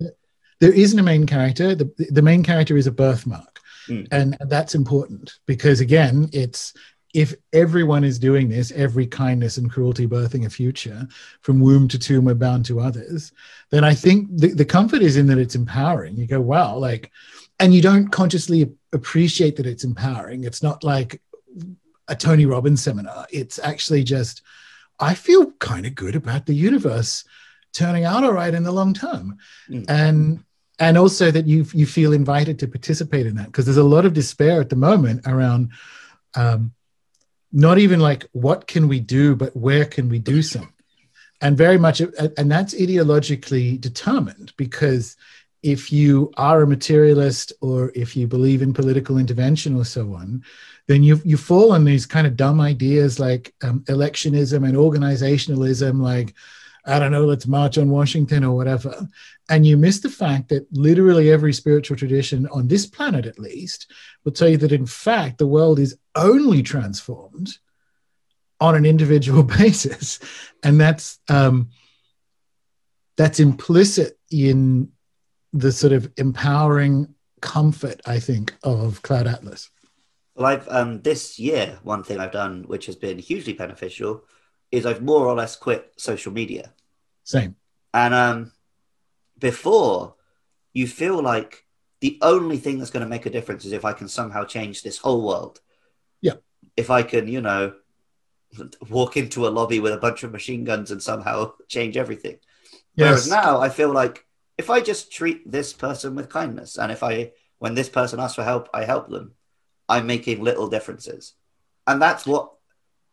There 0.59 0.73
isn't 0.73 0.97
a 0.97 1.03
main 1.03 1.27
character. 1.27 1.75
The, 1.75 1.91
the 2.09 2.23
main 2.23 2.41
character 2.41 2.77
is 2.77 2.87
a 2.87 2.91
birthmark. 2.91 3.56
Mm. 3.87 4.07
And 4.11 4.37
that's 4.41 4.75
important 4.75 5.39
because, 5.45 5.79
again, 5.79 6.29
it's 6.33 6.73
if 7.13 7.33
everyone 7.53 8.03
is 8.03 8.19
doing 8.19 8.49
this, 8.49 8.71
every 8.73 9.07
kindness 9.07 9.57
and 9.57 9.71
cruelty 9.71 10.05
birthing 10.05 10.45
a 10.45 10.49
future, 10.49 11.07
from 11.41 11.59
womb 11.59 11.87
to 11.87 11.97
tomb, 11.97 12.25
we're 12.25 12.35
bound 12.35 12.65
to 12.65 12.79
others, 12.79 13.31
then 13.71 13.83
I 13.83 13.93
think 13.93 14.29
the, 14.37 14.53
the 14.53 14.65
comfort 14.65 15.01
is 15.01 15.17
in 15.17 15.25
that 15.27 15.37
it's 15.37 15.55
empowering. 15.55 16.17
You 16.17 16.27
go, 16.27 16.41
wow, 16.41 16.77
like, 16.77 17.11
and 17.59 17.73
you 17.73 17.81
don't 17.81 18.09
consciously 18.09 18.71
appreciate 18.93 19.55
that 19.55 19.65
it's 19.65 19.83
empowering. 19.83 20.43
It's 20.43 20.61
not 20.61 20.83
like 20.83 21.21
a 22.07 22.15
Tony 22.15 22.45
Robbins 22.45 22.83
seminar. 22.83 23.25
It's 23.31 23.57
actually 23.57 24.03
just, 24.03 24.43
I 24.99 25.13
feel 25.13 25.51
kind 25.53 25.85
of 25.85 25.95
good 25.95 26.15
about 26.15 26.45
the 26.45 26.53
universe 26.53 27.23
turning 27.73 28.05
out 28.05 28.23
all 28.23 28.33
right 28.33 28.53
in 28.53 28.63
the 28.63 28.71
long 28.71 28.93
term. 28.93 29.37
Mm. 29.69 29.85
And 29.89 30.43
and 30.79 30.97
also 30.97 31.31
that 31.31 31.47
you 31.47 31.65
you 31.73 31.85
feel 31.85 32.13
invited 32.13 32.59
to 32.59 32.67
participate 32.67 33.25
in 33.25 33.35
that 33.35 33.47
because 33.47 33.65
there's 33.65 33.77
a 33.77 33.83
lot 33.83 34.05
of 34.05 34.13
despair 34.13 34.61
at 34.61 34.69
the 34.69 34.75
moment 34.75 35.21
around 35.25 35.71
um, 36.35 36.71
not 37.51 37.77
even 37.77 37.99
like 37.99 38.25
what 38.33 38.67
can 38.67 38.87
we 38.87 38.99
do 38.99 39.35
but 39.35 39.55
where 39.55 39.85
can 39.85 40.09
we 40.09 40.19
do 40.19 40.41
something 40.41 40.73
and 41.41 41.57
very 41.57 41.77
much 41.77 42.01
and 42.01 42.51
that's 42.51 42.73
ideologically 42.73 43.79
determined 43.79 44.53
because 44.57 45.15
if 45.63 45.91
you 45.91 46.31
are 46.37 46.61
a 46.61 46.67
materialist 46.67 47.51
or 47.61 47.91
if 47.95 48.15
you 48.15 48.27
believe 48.27 48.61
in 48.61 48.73
political 48.73 49.17
intervention 49.17 49.75
or 49.75 49.85
so 49.85 50.13
on 50.13 50.43
then 50.87 51.03
you 51.03 51.19
you 51.23 51.37
fall 51.37 51.71
on 51.71 51.83
these 51.83 52.05
kind 52.05 52.27
of 52.27 52.35
dumb 52.35 52.61
ideas 52.61 53.19
like 53.19 53.53
um, 53.63 53.81
electionism 53.81 54.67
and 54.67 54.75
organizationalism 54.75 56.01
like 56.01 56.33
I 56.87 56.99
don't 56.99 57.11
know, 57.11 57.25
let's 57.25 57.47
march 57.47 57.77
on 57.77 57.89
Washington 57.89 58.45
or 58.45 58.55
whatever. 58.55 59.07
And 59.49 59.65
you 59.65 59.75
miss 59.75 59.99
the 59.99 60.09
fact 60.09 60.49
that 60.49 60.65
literally 60.71 61.29
every 61.31 61.51
spiritual 61.51 61.97
tradition 61.97 62.47
on 62.47 62.67
this 62.67 62.85
planet, 62.85 63.25
at 63.25 63.37
least, 63.37 63.91
will 64.23 64.31
tell 64.31 64.47
you 64.47 64.57
that 64.57 64.71
in 64.71 64.85
fact 64.85 65.37
the 65.37 65.47
world 65.47 65.79
is 65.79 65.97
only 66.15 66.63
transformed 66.63 67.57
on 68.59 68.75
an 68.75 68.85
individual 68.85 69.43
basis. 69.59 70.19
And 70.63 70.79
that's 70.79 71.19
um, 71.29 71.69
that's 73.17 73.39
implicit 73.39 74.17
in 74.31 74.89
the 75.51 75.71
sort 75.71 75.93
of 75.93 76.11
empowering 76.17 77.13
comfort, 77.41 78.01
I 78.05 78.19
think, 78.19 78.55
of 78.63 79.01
Cloud 79.01 79.27
Atlas. 79.27 79.69
Well, 80.35 80.45
I've 80.45 80.69
um, 80.69 81.01
this 81.01 81.39
year 81.39 81.79
one 81.83 82.03
thing 82.03 82.19
I've 82.19 82.31
done 82.31 82.63
which 82.67 82.85
has 82.85 82.95
been 82.95 83.17
hugely 83.17 83.53
beneficial 83.53 84.23
is 84.71 84.85
I've 84.85 85.01
more 85.01 85.25
or 85.25 85.33
less 85.33 85.55
quit 85.55 85.93
social 85.97 86.31
media. 86.31 86.73
Same. 87.27 87.57
And 87.93 88.13
um, 88.13 88.51
before, 89.37 90.15
you 90.71 90.87
feel 90.87 91.21
like 91.21 91.65
the 91.99 92.17
only 92.21 92.55
thing 92.57 92.79
that's 92.79 92.89
going 92.89 93.03
to 93.03 93.09
make 93.09 93.25
a 93.25 93.29
difference 93.29 93.65
is 93.65 93.73
if 93.73 93.83
I 93.83 93.91
can 93.91 94.07
somehow 94.07 94.45
change 94.45 94.81
this 94.81 94.97
whole 94.97 95.27
world. 95.27 95.59
Yeah. 96.21 96.35
If 96.77 96.89
I 96.89 97.03
can, 97.03 97.27
you 97.27 97.41
know, 97.41 97.73
walk 98.89 99.17
into 99.17 99.45
a 99.45 99.49
lobby 99.49 99.81
with 99.81 99.91
a 99.91 99.97
bunch 99.97 100.23
of 100.23 100.31
machine 100.31 100.63
guns 100.63 100.89
and 100.89 101.03
somehow 101.03 101.51
change 101.67 101.97
everything. 101.97 102.37
Yes. 102.95 103.09
Whereas 103.09 103.29
now 103.29 103.59
I 103.59 103.67
feel 103.67 103.91
like 103.91 104.25
if 104.57 104.69
I 104.69 104.79
just 104.79 105.11
treat 105.11 105.51
this 105.51 105.73
person 105.73 106.15
with 106.15 106.29
kindness 106.29 106.77
and 106.77 106.93
if 106.93 107.03
I, 107.03 107.33
when 107.57 107.75
this 107.75 107.89
person 107.89 108.21
asks 108.21 108.35
for 108.35 108.43
help, 108.45 108.69
I 108.73 108.85
help 108.85 109.09
them, 109.09 109.33
I'm 109.89 110.07
making 110.07 110.41
little 110.41 110.69
differences. 110.69 111.33
And 111.85 112.01
that's 112.01 112.25
what, 112.25 112.53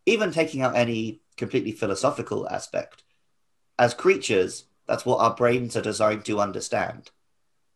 even 0.07 0.31
taking 0.31 0.63
out 0.63 0.77
any 0.77 1.23
completely 1.37 1.73
philosophical 1.73 2.49
aspect, 2.49 3.04
as 3.79 3.95
creatures, 3.95 4.65
that's 4.87 5.07
what 5.07 5.21
our 5.21 5.35
brains 5.35 5.77
are 5.77 5.83
designed 5.83 6.25
to 6.27 6.41
understand. 6.41 7.11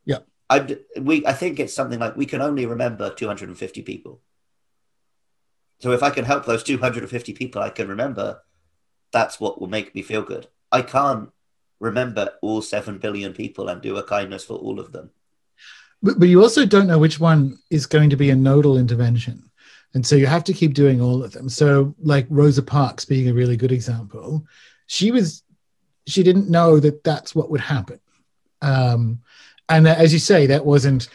Yeah. 0.05 0.19
I 0.51 0.79
we 1.01 1.27
I 1.27 1.33
think 1.33 1.61
it's 1.61 1.75
something 1.75 1.99
like 1.99 2.17
we 2.17 2.27
can 2.27 2.41
only 2.41 2.67
remember 2.67 3.13
250 3.13 3.83
people. 3.83 4.21
So 5.81 5.93
if 5.93 6.03
I 6.03 6.11
can 6.11 6.25
help 6.25 6.45
those 6.45 6.65
250 6.65 7.33
people 7.35 7.63
I 7.63 7.71
can 7.71 7.89
remember, 7.89 8.43
that's 9.13 9.39
what 9.39 9.61
will 9.61 9.69
make 9.69 9.95
me 9.95 10.03
feel 10.03 10.23
good. 10.23 10.49
I 10.73 10.83
can't 10.83 11.31
remember 11.81 12.31
all 12.43 12.63
7 12.63 12.99
billion 12.99 13.33
people 13.33 13.69
and 13.69 13.81
do 13.81 13.97
a 13.97 14.03
kindness 14.03 14.45
for 14.45 14.55
all 14.55 14.81
of 14.81 14.93
them. 14.93 15.11
But, 16.03 16.19
but 16.19 16.29
you 16.29 16.43
also 16.43 16.67
don't 16.67 16.87
know 16.87 16.99
which 16.99 17.21
one 17.21 17.59
is 17.71 17.87
going 17.87 18.11
to 18.11 18.17
be 18.17 18.31
a 18.31 18.37
nodal 18.37 18.79
intervention. 18.79 19.49
And 19.95 20.07
so 20.07 20.17
you 20.17 20.27
have 20.27 20.45
to 20.45 20.53
keep 20.53 20.75
doing 20.75 21.01
all 21.01 21.25
of 21.25 21.33
them. 21.33 21.49
So, 21.49 21.95
like 22.01 22.27
Rosa 22.29 22.63
Parks 22.63 23.05
being 23.05 23.29
a 23.29 23.35
really 23.35 23.57
good 23.57 23.73
example, 23.73 24.45
she 24.87 25.11
was 25.11 25.43
she 26.09 26.23
didn't 26.23 26.51
know 26.51 26.81
that 26.81 27.05
that's 27.05 27.35
what 27.35 27.51
would 27.51 27.61
happen. 27.61 28.01
Um, 28.63 29.21
and 29.69 29.87
as 29.87 30.13
you 30.13 30.19
say, 30.19 30.47
that 30.47 30.65
wasn't 30.65 31.09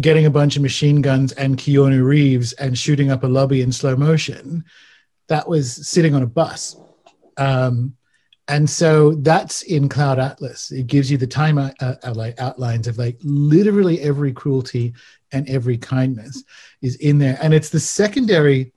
getting 0.00 0.26
a 0.26 0.30
bunch 0.30 0.56
of 0.56 0.62
machine 0.62 1.02
guns 1.02 1.32
and 1.32 1.56
Keanu 1.56 2.04
Reeves 2.04 2.52
and 2.54 2.78
shooting 2.78 3.10
up 3.10 3.24
a 3.24 3.26
lobby 3.26 3.60
in 3.60 3.72
slow 3.72 3.96
motion. 3.96 4.64
That 5.28 5.48
was 5.48 5.86
sitting 5.86 6.14
on 6.14 6.22
a 6.22 6.26
bus. 6.26 6.76
Um, 7.36 7.96
and 8.48 8.68
so 8.68 9.14
that's 9.14 9.62
in 9.62 9.88
Cloud 9.88 10.18
Atlas. 10.18 10.72
It 10.72 10.88
gives 10.88 11.10
you 11.10 11.16
the 11.16 11.26
time 11.26 11.58
uh, 11.58 11.70
uh, 11.80 12.32
outlines 12.38 12.88
of 12.88 12.98
like 12.98 13.16
literally 13.22 14.00
every 14.00 14.32
cruelty 14.32 14.94
and 15.30 15.48
every 15.48 15.78
kindness 15.78 16.42
is 16.82 16.96
in 16.96 17.18
there. 17.18 17.38
And 17.40 17.54
it's 17.54 17.70
the 17.70 17.78
secondary 17.78 18.72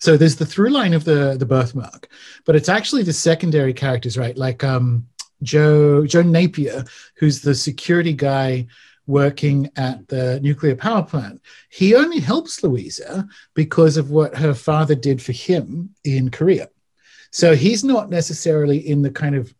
so 0.00 0.16
there's 0.16 0.36
the 0.36 0.46
through 0.46 0.70
line 0.70 0.94
of 0.94 1.04
the 1.04 1.36
the 1.38 1.46
birthmark, 1.46 2.08
but 2.44 2.56
it's 2.56 2.68
actually 2.68 3.02
the 3.02 3.12
secondary 3.12 3.74
characters, 3.74 4.16
right? 4.18 4.36
Like 4.36 4.64
um, 4.64 5.06
Joe 5.42 6.06
Joe 6.06 6.22
Napier, 6.22 6.84
who's 7.16 7.40
the 7.40 7.54
security 7.54 8.14
guy 8.14 8.66
working 9.06 9.68
at 9.76 10.06
the 10.08 10.40
nuclear 10.40 10.76
power 10.76 11.02
plant. 11.02 11.42
He 11.68 11.94
only 11.94 12.20
helps 12.20 12.62
Luisa 12.62 13.28
because 13.54 13.96
of 13.96 14.10
what 14.10 14.36
her 14.36 14.54
father 14.54 14.94
did 14.94 15.20
for 15.20 15.32
him 15.32 15.90
in 16.04 16.30
Korea. 16.30 16.68
So 17.32 17.54
he's 17.54 17.84
not 17.84 18.08
necessarily 18.08 18.78
in 18.78 19.02
the 19.02 19.10
kind 19.10 19.34
of 19.34 19.52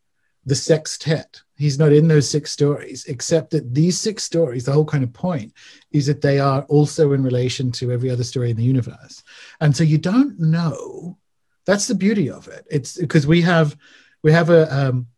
the 0.45 0.55
sextet 0.55 1.43
He's 1.61 1.78
not 1.78 1.93
in 1.93 2.09
those 2.09 2.26
six 2.26 2.51
stories, 2.51 3.05
except 3.05 3.51
that 3.51 3.74
these 3.74 4.01
six 4.01 4.22
stories, 4.22 4.64
the 4.64 4.72
whole 4.72 4.86
kind 4.86 5.05
of 5.05 5.12
point 5.12 5.53
is 5.93 6.07
that 6.07 6.22
they 6.22 6.38
are 6.38 6.62
also 6.70 7.12
in 7.12 7.22
relation 7.22 7.70
to 7.72 7.93
every 7.93 8.09
other 8.09 8.24
story 8.24 8.51
in 8.51 8.57
the 8.57 8.64
universe. 8.64 9.22
And 9.61 9.76
so 9.76 9.84
you 9.84 9.99
don't 9.99 10.41
know. 10.41 11.18
That's 11.66 11.86
the 11.86 11.95
beauty 11.95 12.30
of 12.30 12.49
it. 12.49 12.64
It's 12.70 12.97
because 12.97 13.26
we 13.26 13.43
have 13.43 13.76
we 14.22 14.32
have 14.32 14.49
a 14.49 14.74
um, 14.74 15.09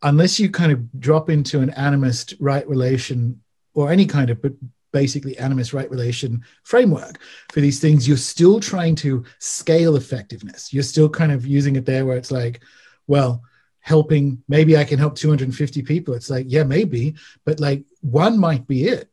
unless 0.00 0.40
you 0.40 0.50
kind 0.50 0.72
of 0.72 0.90
drop 0.98 1.28
into 1.28 1.60
an 1.60 1.70
animist 1.72 2.34
right 2.40 2.66
relation 2.66 3.42
or 3.74 3.92
any 3.92 4.06
kind 4.06 4.30
of 4.30 4.40
but 4.40 4.54
basically 4.94 5.34
animist 5.34 5.74
right 5.74 5.90
relation 5.90 6.42
framework 6.62 7.18
for 7.52 7.60
these 7.60 7.78
things, 7.78 8.08
you're 8.08 8.16
still 8.16 8.58
trying 8.58 8.94
to 8.94 9.22
scale 9.38 9.96
effectiveness. 9.96 10.72
You're 10.72 10.82
still 10.82 11.10
kind 11.10 11.30
of 11.30 11.46
using 11.46 11.76
it 11.76 11.84
there 11.84 12.06
where 12.06 12.16
it's 12.16 12.30
like, 12.30 12.62
well, 13.06 13.42
helping 13.80 14.42
maybe 14.48 14.76
i 14.76 14.84
can 14.84 14.98
help 14.98 15.14
250 15.16 15.82
people. 15.82 16.14
It's 16.14 16.30
like 16.30 16.46
yeah 16.48 16.64
maybe 16.64 17.14
but 17.44 17.60
like 17.60 17.84
one 18.00 18.38
might 18.38 18.66
be 18.66 18.84
it 18.84 19.10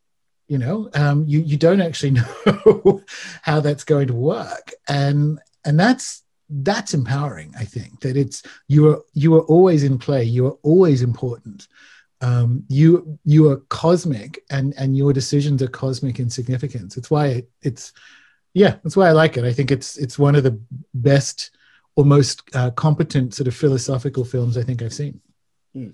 you 0.47 0.57
know? 0.57 0.89
Um, 0.93 1.25
you 1.27 1.41
you 1.41 1.57
don't 1.57 1.81
actually 1.81 2.11
know 2.45 3.01
how 3.41 3.59
that's 3.59 3.83
going 3.83 4.07
to 4.07 4.13
work. 4.13 4.73
And 4.87 5.39
and 5.65 5.79
that's 5.79 6.23
that's 6.49 6.93
empowering 6.93 7.53
i 7.59 7.65
think 7.65 7.99
that 7.99 8.15
it's 8.15 8.41
you 8.69 8.87
are 8.87 9.03
you 9.13 9.35
are 9.35 9.41
always 9.41 9.83
in 9.83 9.97
play. 9.97 10.23
You 10.23 10.47
are 10.47 10.57
always 10.63 11.01
important. 11.01 11.67
Um, 12.21 12.63
you 12.69 13.19
you 13.25 13.49
are 13.51 13.57
cosmic 13.69 14.43
and 14.49 14.73
and 14.77 14.97
your 14.97 15.13
decisions 15.13 15.61
are 15.61 15.67
cosmic 15.67 16.19
in 16.19 16.29
significance. 16.29 16.97
It's 16.97 17.11
why 17.11 17.27
it, 17.27 17.49
it's 17.61 17.93
yeah 18.53 18.77
that's 18.81 18.95
why 18.95 19.09
i 19.09 19.11
like 19.11 19.37
it. 19.37 19.43
I 19.43 19.53
think 19.53 19.71
it's 19.71 19.97
it's 19.97 20.17
one 20.17 20.35
of 20.35 20.43
the 20.43 20.59
best 20.93 21.51
or 21.97 22.05
most 22.05 22.43
uh, 22.53 22.69
competent 22.71 23.33
sort 23.33 23.47
of 23.47 23.55
philosophical 23.55 24.23
films 24.23 24.55
I 24.55 24.61
think 24.61 24.81
I've 24.81 24.93
seen. 24.93 25.19
Hmm. 25.73 25.89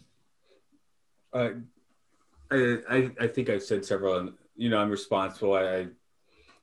Uh, 1.32 1.50
I, 2.52 3.10
I 3.20 3.28
think 3.28 3.50
I've 3.50 3.64
said 3.64 3.84
several, 3.84 4.18
and 4.18 4.34
you 4.56 4.70
know, 4.70 4.78
I'm 4.78 4.92
responsible. 4.92 5.54
I, 5.54 5.88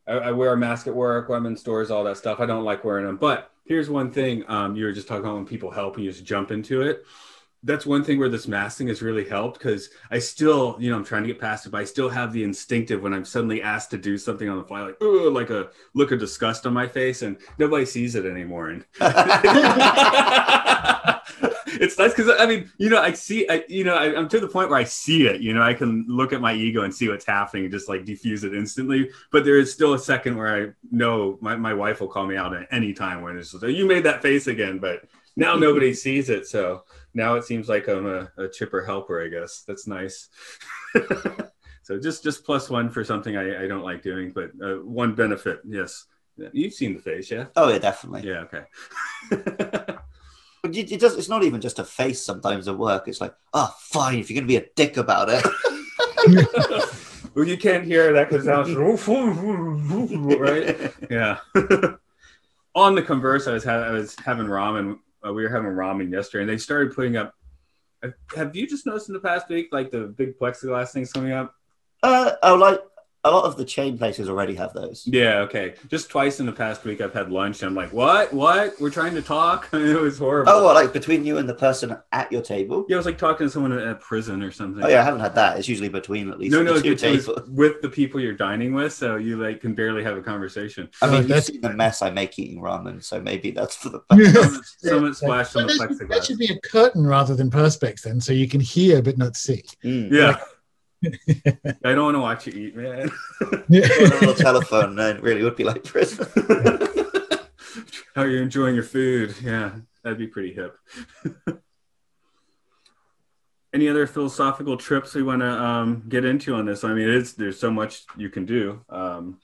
I, 0.06 0.12
I 0.12 0.30
wear 0.30 0.52
a 0.52 0.56
mask 0.56 0.86
at 0.86 0.94
work 0.94 1.28
I'm 1.30 1.46
in 1.46 1.56
stores, 1.56 1.90
all 1.90 2.04
that 2.04 2.18
stuff. 2.18 2.38
I 2.38 2.46
don't 2.46 2.64
like 2.64 2.84
wearing 2.84 3.06
them, 3.06 3.16
but 3.16 3.50
here's 3.64 3.88
one 3.88 4.12
thing. 4.12 4.44
Um, 4.46 4.76
you 4.76 4.84
were 4.84 4.92
just 4.92 5.08
talking 5.08 5.24
about 5.24 5.36
when 5.36 5.46
people 5.46 5.70
help 5.70 5.96
and 5.96 6.04
you 6.04 6.12
just 6.12 6.24
jump 6.24 6.50
into 6.50 6.82
it. 6.82 7.04
That's 7.62 7.84
one 7.84 8.02
thing 8.02 8.18
where 8.18 8.30
this 8.30 8.48
masking 8.48 8.88
has 8.88 9.02
really 9.02 9.28
helped 9.28 9.58
because 9.58 9.90
I 10.10 10.18
still, 10.18 10.76
you 10.78 10.90
know, 10.90 10.96
I'm 10.96 11.04
trying 11.04 11.22
to 11.22 11.28
get 11.28 11.38
past 11.38 11.66
it, 11.66 11.70
but 11.70 11.80
I 11.80 11.84
still 11.84 12.08
have 12.08 12.32
the 12.32 12.42
instinctive 12.42 13.02
when 13.02 13.12
I'm 13.12 13.24
suddenly 13.24 13.60
asked 13.60 13.90
to 13.90 13.98
do 13.98 14.16
something 14.16 14.48
on 14.48 14.56
the 14.56 14.64
fly, 14.64 14.82
like, 14.82 14.96
oh, 15.00 15.30
like 15.32 15.50
a 15.50 15.70
look 15.94 16.10
of 16.10 16.18
disgust 16.20 16.66
on 16.66 16.72
my 16.72 16.88
face, 16.88 17.20
and 17.22 17.36
nobody 17.58 17.84
sees 17.84 18.14
it 18.14 18.24
anymore. 18.24 18.70
And 18.70 18.84
it's 21.80 21.98
nice 21.98 22.14
because 22.14 22.30
I 22.38 22.46
mean, 22.46 22.70
you 22.78 22.88
know, 22.88 23.00
I 23.00 23.12
see, 23.12 23.46
I, 23.48 23.64
you 23.68 23.84
know, 23.84 23.94
I, 23.94 24.06
am 24.18 24.28
to 24.30 24.40
the 24.40 24.48
point 24.48 24.70
where 24.70 24.78
I 24.78 24.84
see 24.84 25.26
it. 25.26 25.42
You 25.42 25.52
know, 25.52 25.62
I 25.62 25.74
can 25.74 26.06
look 26.08 26.32
at 26.32 26.40
my 26.40 26.54
ego 26.54 26.82
and 26.82 26.94
see 26.94 27.08
what's 27.08 27.26
happening 27.26 27.64
and 27.64 27.72
just 27.72 27.90
like 27.90 28.06
diffuse 28.06 28.42
it 28.42 28.54
instantly. 28.54 29.10
But 29.32 29.44
there 29.44 29.58
is 29.58 29.70
still 29.70 29.92
a 29.92 29.98
second 29.98 30.36
where 30.36 30.62
I 30.62 30.72
know 30.90 31.36
my, 31.42 31.56
my 31.56 31.74
wife 31.74 32.00
will 32.00 32.08
call 32.08 32.26
me 32.26 32.36
out 32.36 32.54
at 32.54 32.68
any 32.70 32.94
time 32.94 33.20
when 33.20 33.36
it's 33.36 33.52
just, 33.52 33.64
you 33.64 33.86
made 33.86 34.04
that 34.04 34.22
face 34.22 34.46
again, 34.46 34.78
but 34.78 35.04
now 35.36 35.54
nobody 35.56 35.94
sees 35.94 36.30
it. 36.30 36.46
So 36.46 36.84
now 37.14 37.34
it 37.34 37.44
seems 37.44 37.68
like 37.68 37.88
I'm 37.88 38.06
a, 38.06 38.30
a 38.36 38.48
chipper 38.48 38.84
helper. 38.84 39.22
I 39.22 39.28
guess 39.28 39.64
that's 39.66 39.86
nice. 39.86 40.28
so 41.82 41.98
just 41.98 42.22
just 42.22 42.44
plus 42.44 42.70
one 42.70 42.90
for 42.90 43.04
something 43.04 43.36
I, 43.36 43.64
I 43.64 43.66
don't 43.66 43.84
like 43.84 44.02
doing, 44.02 44.32
but 44.32 44.50
uh, 44.62 44.76
one 44.76 45.14
benefit, 45.14 45.60
yes. 45.66 46.06
You've 46.52 46.72
seen 46.72 46.94
the 46.94 47.00
face, 47.00 47.30
yeah? 47.30 47.46
Oh 47.56 47.68
yeah, 47.68 47.78
definitely. 47.78 48.26
Yeah, 48.26 48.44
okay. 48.44 48.64
But 50.62 50.76
it, 50.76 51.00
does. 51.00 51.16
It's 51.16 51.28
not 51.28 51.42
even 51.42 51.60
just 51.60 51.78
a 51.78 51.84
face. 51.84 52.22
Sometimes 52.22 52.68
at 52.68 52.76
work, 52.76 53.08
it's 53.08 53.20
like, 53.20 53.34
oh, 53.54 53.74
fine. 53.78 54.18
If 54.18 54.30
you're 54.30 54.42
going 54.42 54.48
to 54.48 54.60
be 54.60 54.64
a 54.64 54.68
dick 54.76 54.96
about 54.96 55.28
it. 55.30 55.44
well, 57.34 57.46
you 57.46 57.56
can't 57.56 57.84
hear 57.84 58.12
that 58.12 58.28
because 58.28 58.44
sounds 58.44 58.74
right. 60.36 60.92
Yeah. 61.10 61.38
On 62.74 62.94
the 62.94 63.02
converse, 63.02 63.46
I 63.48 63.52
was 63.52 63.64
ha- 63.64 63.84
I 63.84 63.90
was 63.90 64.16
having 64.24 64.46
ramen. 64.46 64.98
Uh, 65.26 65.32
we 65.32 65.42
were 65.42 65.48
having 65.48 65.70
ramen 65.70 66.10
yesterday, 66.10 66.42
and 66.42 66.50
they 66.50 66.58
started 66.58 66.94
putting 66.94 67.16
up. 67.16 67.34
Have 68.34 68.56
you 68.56 68.66
just 68.66 68.86
noticed 68.86 69.08
in 69.08 69.14
the 69.14 69.20
past 69.20 69.48
week, 69.48 69.68
like 69.72 69.90
the 69.90 70.06
big 70.06 70.38
plexiglass 70.38 70.90
things 70.90 71.12
coming 71.12 71.32
up? 71.32 71.54
Uh, 72.02 72.32
oh, 72.42 72.54
like 72.54 72.80
a 73.22 73.30
lot 73.30 73.44
of 73.44 73.56
the 73.56 73.64
chain 73.64 73.98
places 73.98 74.28
already 74.30 74.54
have 74.54 74.72
those. 74.72 75.06
Yeah, 75.06 75.40
okay. 75.40 75.74
Just 75.88 76.08
twice 76.08 76.40
in 76.40 76.46
the 76.46 76.52
past 76.52 76.84
week, 76.84 77.02
I've 77.02 77.12
had 77.12 77.30
lunch. 77.30 77.62
And 77.62 77.68
I'm 77.68 77.74
like, 77.74 77.92
what? 77.92 78.32
What? 78.32 78.80
We're 78.80 78.90
trying 78.90 79.14
to 79.14 79.22
talk. 79.22 79.68
it 79.72 80.00
was 80.00 80.18
horrible. 80.18 80.50
Oh, 80.50 80.64
well, 80.64 80.74
like 80.74 80.92
between 80.92 81.24
you 81.24 81.36
and 81.36 81.46
the 81.48 81.54
person 81.54 81.96
at 82.12 82.32
your 82.32 82.40
table? 82.40 82.86
Yeah, 82.88 82.94
it 82.94 82.96
was 82.96 83.06
like 83.06 83.18
talking 83.18 83.46
to 83.46 83.50
someone 83.50 83.72
at 83.72 83.86
a 83.86 83.94
prison 83.96 84.42
or 84.42 84.50
something. 84.50 84.82
Oh 84.82 84.88
yeah, 84.88 85.00
I 85.00 85.04
haven't 85.04 85.20
had 85.20 85.34
that. 85.34 85.58
It's 85.58 85.68
usually 85.68 85.90
between 85.90 86.30
at 86.30 86.38
least 86.38 86.52
no, 86.52 86.62
no, 86.62 86.80
two 86.80 86.94
tables. 86.94 87.28
with 87.48 87.82
the 87.82 87.90
people 87.90 88.20
you're 88.20 88.32
dining 88.32 88.72
with, 88.72 88.92
so 88.92 89.16
you 89.16 89.36
like 89.36 89.60
can 89.60 89.74
barely 89.74 90.02
have 90.02 90.16
a 90.16 90.22
conversation. 90.22 90.88
I 91.02 91.10
mean, 91.10 91.28
you've 91.28 91.44
seen 91.44 91.60
the 91.60 91.74
mess 91.74 92.00
I 92.00 92.10
make 92.10 92.38
eating 92.38 92.62
ramen, 92.62 93.04
so 93.04 93.20
maybe 93.20 93.50
that's 93.50 93.76
for 93.76 93.90
the 93.90 94.02
best. 94.08 94.80
Someone 94.80 95.12
splashed 95.14 95.56
on 95.56 95.66
the 95.66 95.74
plexiglass. 95.74 96.08
That 96.08 96.24
should 96.24 96.38
be 96.38 96.52
a 96.52 96.60
curtain 96.60 97.06
rather 97.06 97.34
than 97.34 97.50
perspex, 97.50 98.02
then, 98.02 98.20
so 98.20 98.32
you 98.32 98.48
can 98.48 98.60
hear 98.60 99.02
but 99.02 99.18
not 99.18 99.36
see. 99.36 99.62
Mm. 99.84 100.10
Yeah. 100.10 100.26
Like, 100.28 100.40
I 101.04 101.94
don't 101.94 102.04
want 102.04 102.14
to 102.16 102.20
watch 102.20 102.46
you 102.46 102.52
eat, 102.52 102.76
man. 102.76 103.10
Yeah. 103.68 103.88
on 104.22 104.28
a 104.28 104.34
telephone, 104.34 104.96
then 104.96 105.16
it 105.16 105.22
really 105.22 105.42
would 105.42 105.56
be 105.56 105.64
like 105.64 105.84
prison. 105.84 106.26
How 108.14 108.24
you're 108.24 108.42
enjoying 108.42 108.74
your 108.74 108.84
food? 108.84 109.34
Yeah, 109.42 109.72
that'd 110.02 110.18
be 110.18 110.26
pretty 110.26 110.52
hip. 110.52 110.76
Any 113.72 113.88
other 113.88 114.06
philosophical 114.06 114.76
trips 114.76 115.14
we 115.14 115.22
want 115.22 115.42
to 115.42 115.48
um, 115.48 116.02
get 116.08 116.24
into 116.24 116.54
on 116.54 116.66
this? 116.66 116.82
I 116.82 116.92
mean, 116.92 117.08
it's 117.08 117.34
there's 117.34 117.58
so 117.58 117.70
much 117.70 118.04
you 118.16 118.28
can 118.28 118.44
do. 118.44 118.84
Um, 118.88 119.38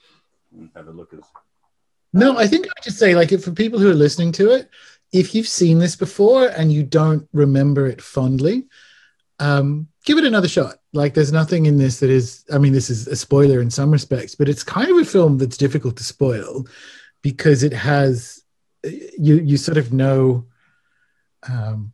have 0.75 0.89
a 0.89 0.91
look 0.91 1.13
at. 1.13 1.21
No, 2.13 2.37
I 2.37 2.47
think 2.47 2.67
I 2.67 2.81
just 2.83 2.99
say 2.99 3.15
like 3.15 3.31
for 3.41 3.53
people 3.53 3.79
who 3.79 3.91
are 3.91 3.95
listening 3.95 4.33
to 4.33 4.51
it, 4.51 4.69
if 5.13 5.35
you've 5.35 5.49
seen 5.49 5.79
this 5.79 5.95
before 5.95 6.49
and 6.49 6.73
you 6.73 6.83
don't 6.83 7.29
remember 7.33 7.87
it 7.87 8.03
fondly, 8.03 8.67
um, 9.39 9.89
give 10.05 10.19
it 10.19 10.25
another 10.25 10.49
shot. 10.49 10.79
Like, 10.97 11.15
there's 11.15 11.33
nothing 11.33 11.67
in 11.67 11.77
this 11.77 12.01
that 12.01 12.11
is, 12.11 12.45
I 12.53 12.59
mean, 12.59 12.73
this 12.73 12.91
is 12.91 13.07
a 13.07 13.17
spoiler 13.17 13.61
in 13.61 13.71
some 13.71 13.91
respects, 13.91 14.35
but 14.35 14.49
it's 14.49 14.65
kind 14.65 14.91
of 14.91 14.97
a 14.97 15.05
film 15.05 15.39
that's 15.39 15.57
difficult 15.57 15.97
to 15.99 16.05
spoil 16.05 16.67
because 17.23 17.63
it 17.63 17.73
has, 17.73 18.43
you, 18.83 19.37
you 19.37 19.57
sort 19.57 19.79
of 19.79 19.93
know, 19.93 20.47
um, 21.49 21.93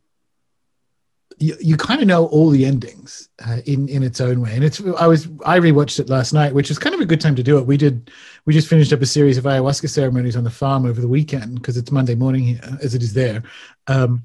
you, 1.43 1.55
you 1.59 1.77
kind 1.77 2.01
of 2.01 2.07
know 2.07 2.27
all 2.27 2.49
the 2.49 2.65
endings 2.65 3.29
uh, 3.45 3.57
in 3.65 3.89
in 3.89 4.03
its 4.03 4.21
own 4.21 4.41
way. 4.41 4.55
And 4.55 4.63
it's 4.63 4.81
i 4.97 5.07
was 5.07 5.27
i 5.45 5.59
rewatched 5.59 5.99
it 5.99 6.09
last 6.09 6.33
night 6.33 6.53
which 6.53 6.69
was 6.69 6.79
kind 6.79 6.95
of 6.95 7.01
a 7.01 7.05
good 7.05 7.21
time 7.21 7.35
to 7.35 7.43
do 7.43 7.57
it. 7.57 7.65
We 7.65 7.77
did 7.77 8.11
we 8.45 8.53
just 8.53 8.67
finished 8.67 8.93
up 8.93 9.01
a 9.01 9.05
series 9.05 9.37
of 9.37 9.43
ayahuasca 9.45 9.89
ceremonies 9.89 10.35
on 10.35 10.43
the 10.43 10.49
farm 10.49 10.85
over 10.85 11.01
the 11.01 11.07
weekend 11.07 11.55
because 11.55 11.77
it's 11.77 11.91
monday 11.91 12.15
morning 12.15 12.43
here 12.43 12.77
as 12.81 12.95
it 12.95 13.03
is 13.03 13.13
there. 13.13 13.43
Um, 13.87 14.23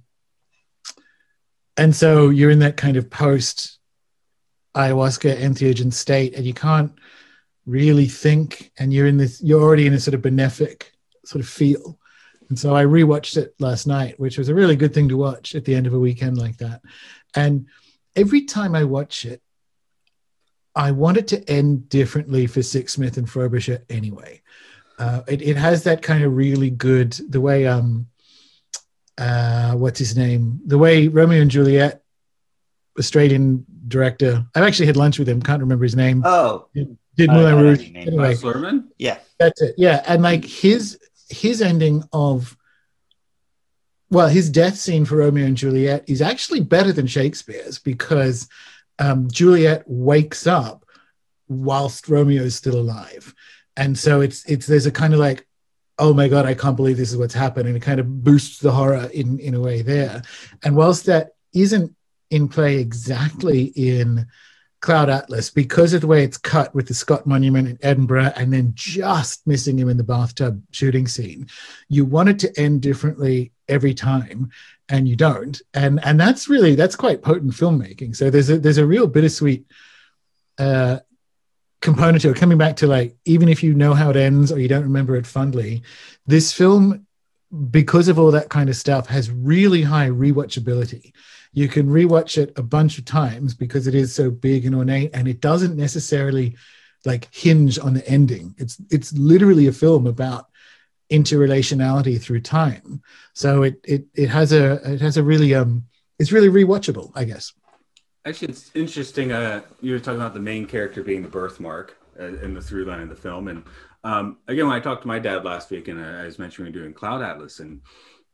and 1.77 1.95
so 1.95 2.29
you're 2.29 2.51
in 2.51 2.59
that 2.61 2.77
kind 2.77 2.97
of 2.97 3.09
post 3.11 3.78
ayahuasca 4.75 5.39
entheogen 5.39 5.93
state 5.93 6.35
and 6.35 6.45
you 6.45 6.55
can't 6.55 6.93
really 7.67 8.07
think 8.07 8.73
and 8.79 8.93
you're 8.93 9.07
in 9.07 9.17
this 9.17 9.41
you're 9.43 9.63
already 9.63 9.87
in 9.87 9.95
a 9.95 10.01
sort 10.01 10.15
of 10.15 10.23
benefic 10.23 10.85
sort 11.25 11.43
of 11.43 11.49
feel. 11.49 11.99
And 12.49 12.59
so 12.59 12.75
i 12.75 12.85
rewatched 12.85 13.37
it 13.37 13.55
last 13.59 13.87
night 13.87 14.19
which 14.19 14.39
was 14.39 14.49
a 14.49 14.55
really 14.55 14.77
good 14.77 14.95
thing 14.95 15.09
to 15.09 15.17
watch 15.17 15.55
at 15.55 15.65
the 15.65 15.75
end 15.75 15.87
of 15.87 15.95
a 15.95 15.99
weekend 15.99 16.39
like 16.39 16.59
that. 16.59 16.81
And 17.35 17.67
every 18.17 18.43
time 18.43 18.75
i 18.75 18.85
watch 18.85 19.25
it 19.25 19.43
i 20.75 20.91
want 20.91 21.19
it 21.19 21.29
to 21.29 21.51
end 21.51 21.89
differently 21.89 22.47
for 22.47 22.61
sixsmith 22.61 23.17
and 23.17 23.29
frobisher 23.29 23.85
anyway. 23.91 24.43
Uh, 24.99 25.23
it, 25.29 25.43
it 25.43 25.57
has 25.57 25.85
that 25.85 26.03
kind 26.03 26.25
of 26.25 26.35
really 26.35 26.71
good 26.71 27.13
the 27.29 27.41
way 27.41 27.67
um 27.67 28.09
uh, 29.19 29.73
what's 29.73 29.99
his 29.99 30.17
name? 30.17 30.61
The 30.65 30.79
way 30.79 31.09
Romeo 31.09 31.43
and 31.43 31.51
Juliet, 31.51 32.03
Australian 32.99 33.67
director. 33.89 34.45
I've 34.55 34.65
actually 34.65 34.87
had 34.87 34.97
lunch 34.97 35.19
with 35.19 35.29
him. 35.29 35.43
Can't 35.43 35.61
remember 35.61 35.85
his 35.85 35.97
name. 35.97 36.23
Oh, 36.25 36.67
did 36.75 37.31
Moulin 37.31 37.57
Rouge 37.57 37.91
anyway? 37.95 38.37
Yeah, 38.99 39.19
that's 39.39 39.61
it. 39.61 39.75
Yeah, 39.77 40.03
and 40.07 40.23
like 40.23 40.45
his 40.45 40.99
his 41.29 41.61
ending 41.61 42.05
of 42.13 42.57
well, 44.11 44.29
his 44.29 44.49
death 44.49 44.77
scene 44.77 45.05
for 45.05 45.17
Romeo 45.17 45.45
and 45.45 45.57
Juliet 45.57 46.05
is 46.09 46.23
actually 46.23 46.61
better 46.61 46.93
than 46.93 47.07
Shakespeare's 47.07 47.79
because 47.79 48.49
um, 48.99 49.29
Juliet 49.31 49.83
wakes 49.87 50.47
up 50.47 50.85
whilst 51.49 52.09
Romeo 52.09 52.43
is 52.43 52.55
still 52.55 52.79
alive, 52.79 53.35
and 53.77 53.99
so 53.99 54.21
it's 54.21 54.45
it's 54.47 54.67
there's 54.67 54.87
a 54.87 54.93
kind 54.93 55.13
of 55.13 55.21
like 55.21 55.45
oh 56.01 56.15
my 56.15 56.29
god 56.29 56.47
i 56.47 56.55
can't 56.55 56.77
believe 56.77 56.97
this 56.97 57.11
is 57.11 57.17
what's 57.17 57.35
happened 57.35 57.67
and 57.67 57.77
it 57.77 57.81
kind 57.81 57.99
of 57.99 58.23
boosts 58.23 58.61
the 58.61 58.71
horror 58.71 59.11
in 59.13 59.39
in 59.41 59.55
a 59.55 59.61
way 59.61 59.83
there 59.83 60.23
and 60.63 60.77
whilst 60.77 61.07
that 61.07 61.31
isn't 61.53 61.95
in 62.31 62.49
play 62.49 62.79
exactly 62.79 63.65
in 63.77 64.27
cloud 64.81 65.11
atlas 65.11 65.51
because 65.51 65.93
of 65.93 66.01
the 66.01 66.07
way 66.07 66.23
it's 66.23 66.39
cut 66.39 66.73
with 66.73 66.87
the 66.87 66.95
scott 66.95 67.27
monument 67.27 67.69
in 67.69 67.79
edinburgh 67.83 68.33
and 68.37 68.53
then 68.53 68.71
just 68.75 69.45
missing 69.47 69.77
him 69.77 69.89
in 69.89 69.97
the 69.97 70.05
bathtub 70.05 70.63
shooting 70.71 71.09
scene. 71.09 71.49
You 71.89 72.05
want 72.05 72.29
it 72.29 72.39
to 72.41 72.61
end 72.61 72.83
differently 72.83 73.53
every 73.69 73.93
time 73.93 74.51
and 74.89 75.09
you 75.09 75.17
don't. 75.17 75.61
And 75.75 76.01
and 76.05 76.19
that's 76.19 76.49
really 76.49 76.75
that's 76.75 76.97
quite 76.97 77.23
potent 77.23 77.53
filmmaking. 77.53 78.17
So 78.17 78.31
there's 78.31 78.51
a 78.51 78.59
there's 78.59 78.79
a 78.79 78.87
real 78.87 79.07
bittersweet 79.07 79.67
uh 80.59 81.01
component 81.81 82.23
to 82.23 82.31
it. 82.31 82.37
Coming 82.37 82.59
back 82.59 82.77
to 82.77 82.87
like 82.87 83.17
even 83.25 83.49
if 83.49 83.63
you 83.63 83.75
know 83.75 83.95
how 83.95 84.11
it 84.11 84.17
ends 84.17 84.53
or 84.53 84.59
you 84.59 84.69
don't 84.69 84.85
remember 84.85 85.17
it 85.17 85.27
fondly 85.27 85.83
this 86.27 86.53
film 86.53 87.07
because 87.71 88.09
of 88.09 88.19
all 88.19 88.31
that 88.31 88.51
kind 88.51 88.69
of 88.69 88.77
stuff 88.77 89.07
has 89.07 89.31
really 89.31 89.83
high 89.83 90.09
rewatchability 90.09 91.13
you 91.59 91.67
can 91.67 91.89
rewatch 91.89 92.39
it 92.39 92.57
a 92.57 92.63
bunch 92.63 92.99
of 92.99 93.05
times 93.05 93.53
because 93.53 93.89
it 93.89 93.95
is 93.95 94.15
so 94.15 94.31
big 94.31 94.65
and 94.65 94.77
ornate 94.77 95.11
and 95.13 95.27
it 95.27 95.41
doesn't 95.41 95.77
necessarily 95.77 96.57
like 97.05 97.33
hinge 97.35 97.79
on 97.79 97.95
the 97.95 98.09
ending. 98.09 98.55
It's 98.59 98.81
it's 98.91 99.13
literally 99.13 99.67
a 99.67 99.73
film 99.73 100.07
about 100.07 100.47
interrelationality 101.11 102.21
through 102.21 102.43
time. 102.43 103.03
So 103.33 103.65
it 103.65 103.81
it 103.83 104.05
it 104.15 104.29
has 104.29 104.53
a 104.53 104.75
it 104.93 105.01
has 105.01 105.17
a 105.17 105.23
really 105.23 105.53
um 105.55 105.85
it's 106.19 106.33
really 106.33 106.49
rewatchable 106.49 107.11
i 107.15 107.25
guess. 107.25 107.53
Actually, 108.25 108.49
it's 108.49 108.71
interesting. 108.75 109.33
Uh, 109.33 109.63
you 109.81 109.93
were 109.93 109.99
talking 109.99 110.21
about 110.21 110.35
the 110.35 110.41
main 110.41 110.67
character 110.67 111.03
being 111.03 111.23
the 111.23 111.29
birthmark 111.29 111.97
uh, 112.21 112.35
in 112.45 112.55
the 112.55 112.61
through 112.61 112.85
line 112.85 113.01
of 113.01 113.09
the 113.09 113.17
film, 113.17 113.49
and 113.49 113.63
um, 114.05 114.39
again, 114.47 114.67
when 114.67 114.77
I 114.77 114.81
talked 114.81 115.03
to 115.03 115.09
my 115.09 115.19
dad 115.19 115.45
last 115.45 115.71
week, 115.71 115.89
and 115.89 116.01
I 116.01 116.25
was 116.25 116.39
mentioning 116.39 116.73
doing 116.73 116.93
Cloud 116.93 117.23
Atlas, 117.23 117.61
and 117.61 117.81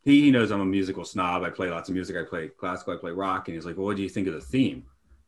he, 0.05 0.23
he 0.23 0.31
knows 0.31 0.51
I'm 0.51 0.61
a 0.61 0.65
musical 0.65 1.05
snob. 1.05 1.43
I 1.43 1.51
play 1.51 1.71
lots 1.71 1.89
of 1.89 1.95
music. 1.95 2.17
I 2.17 2.23
play 2.23 2.49
classical. 2.49 2.95
I 2.95 2.97
play 2.97 3.11
rock, 3.11 3.49
and 3.49 3.55
he's 3.55 3.67
like, 3.67 3.77
"Well, 3.77 3.87
what 3.87 3.97
do 3.97 4.03
you 4.03 4.09
think 4.09 4.27
of 4.27 4.35
the 4.35 4.41
theme?" 4.41 4.85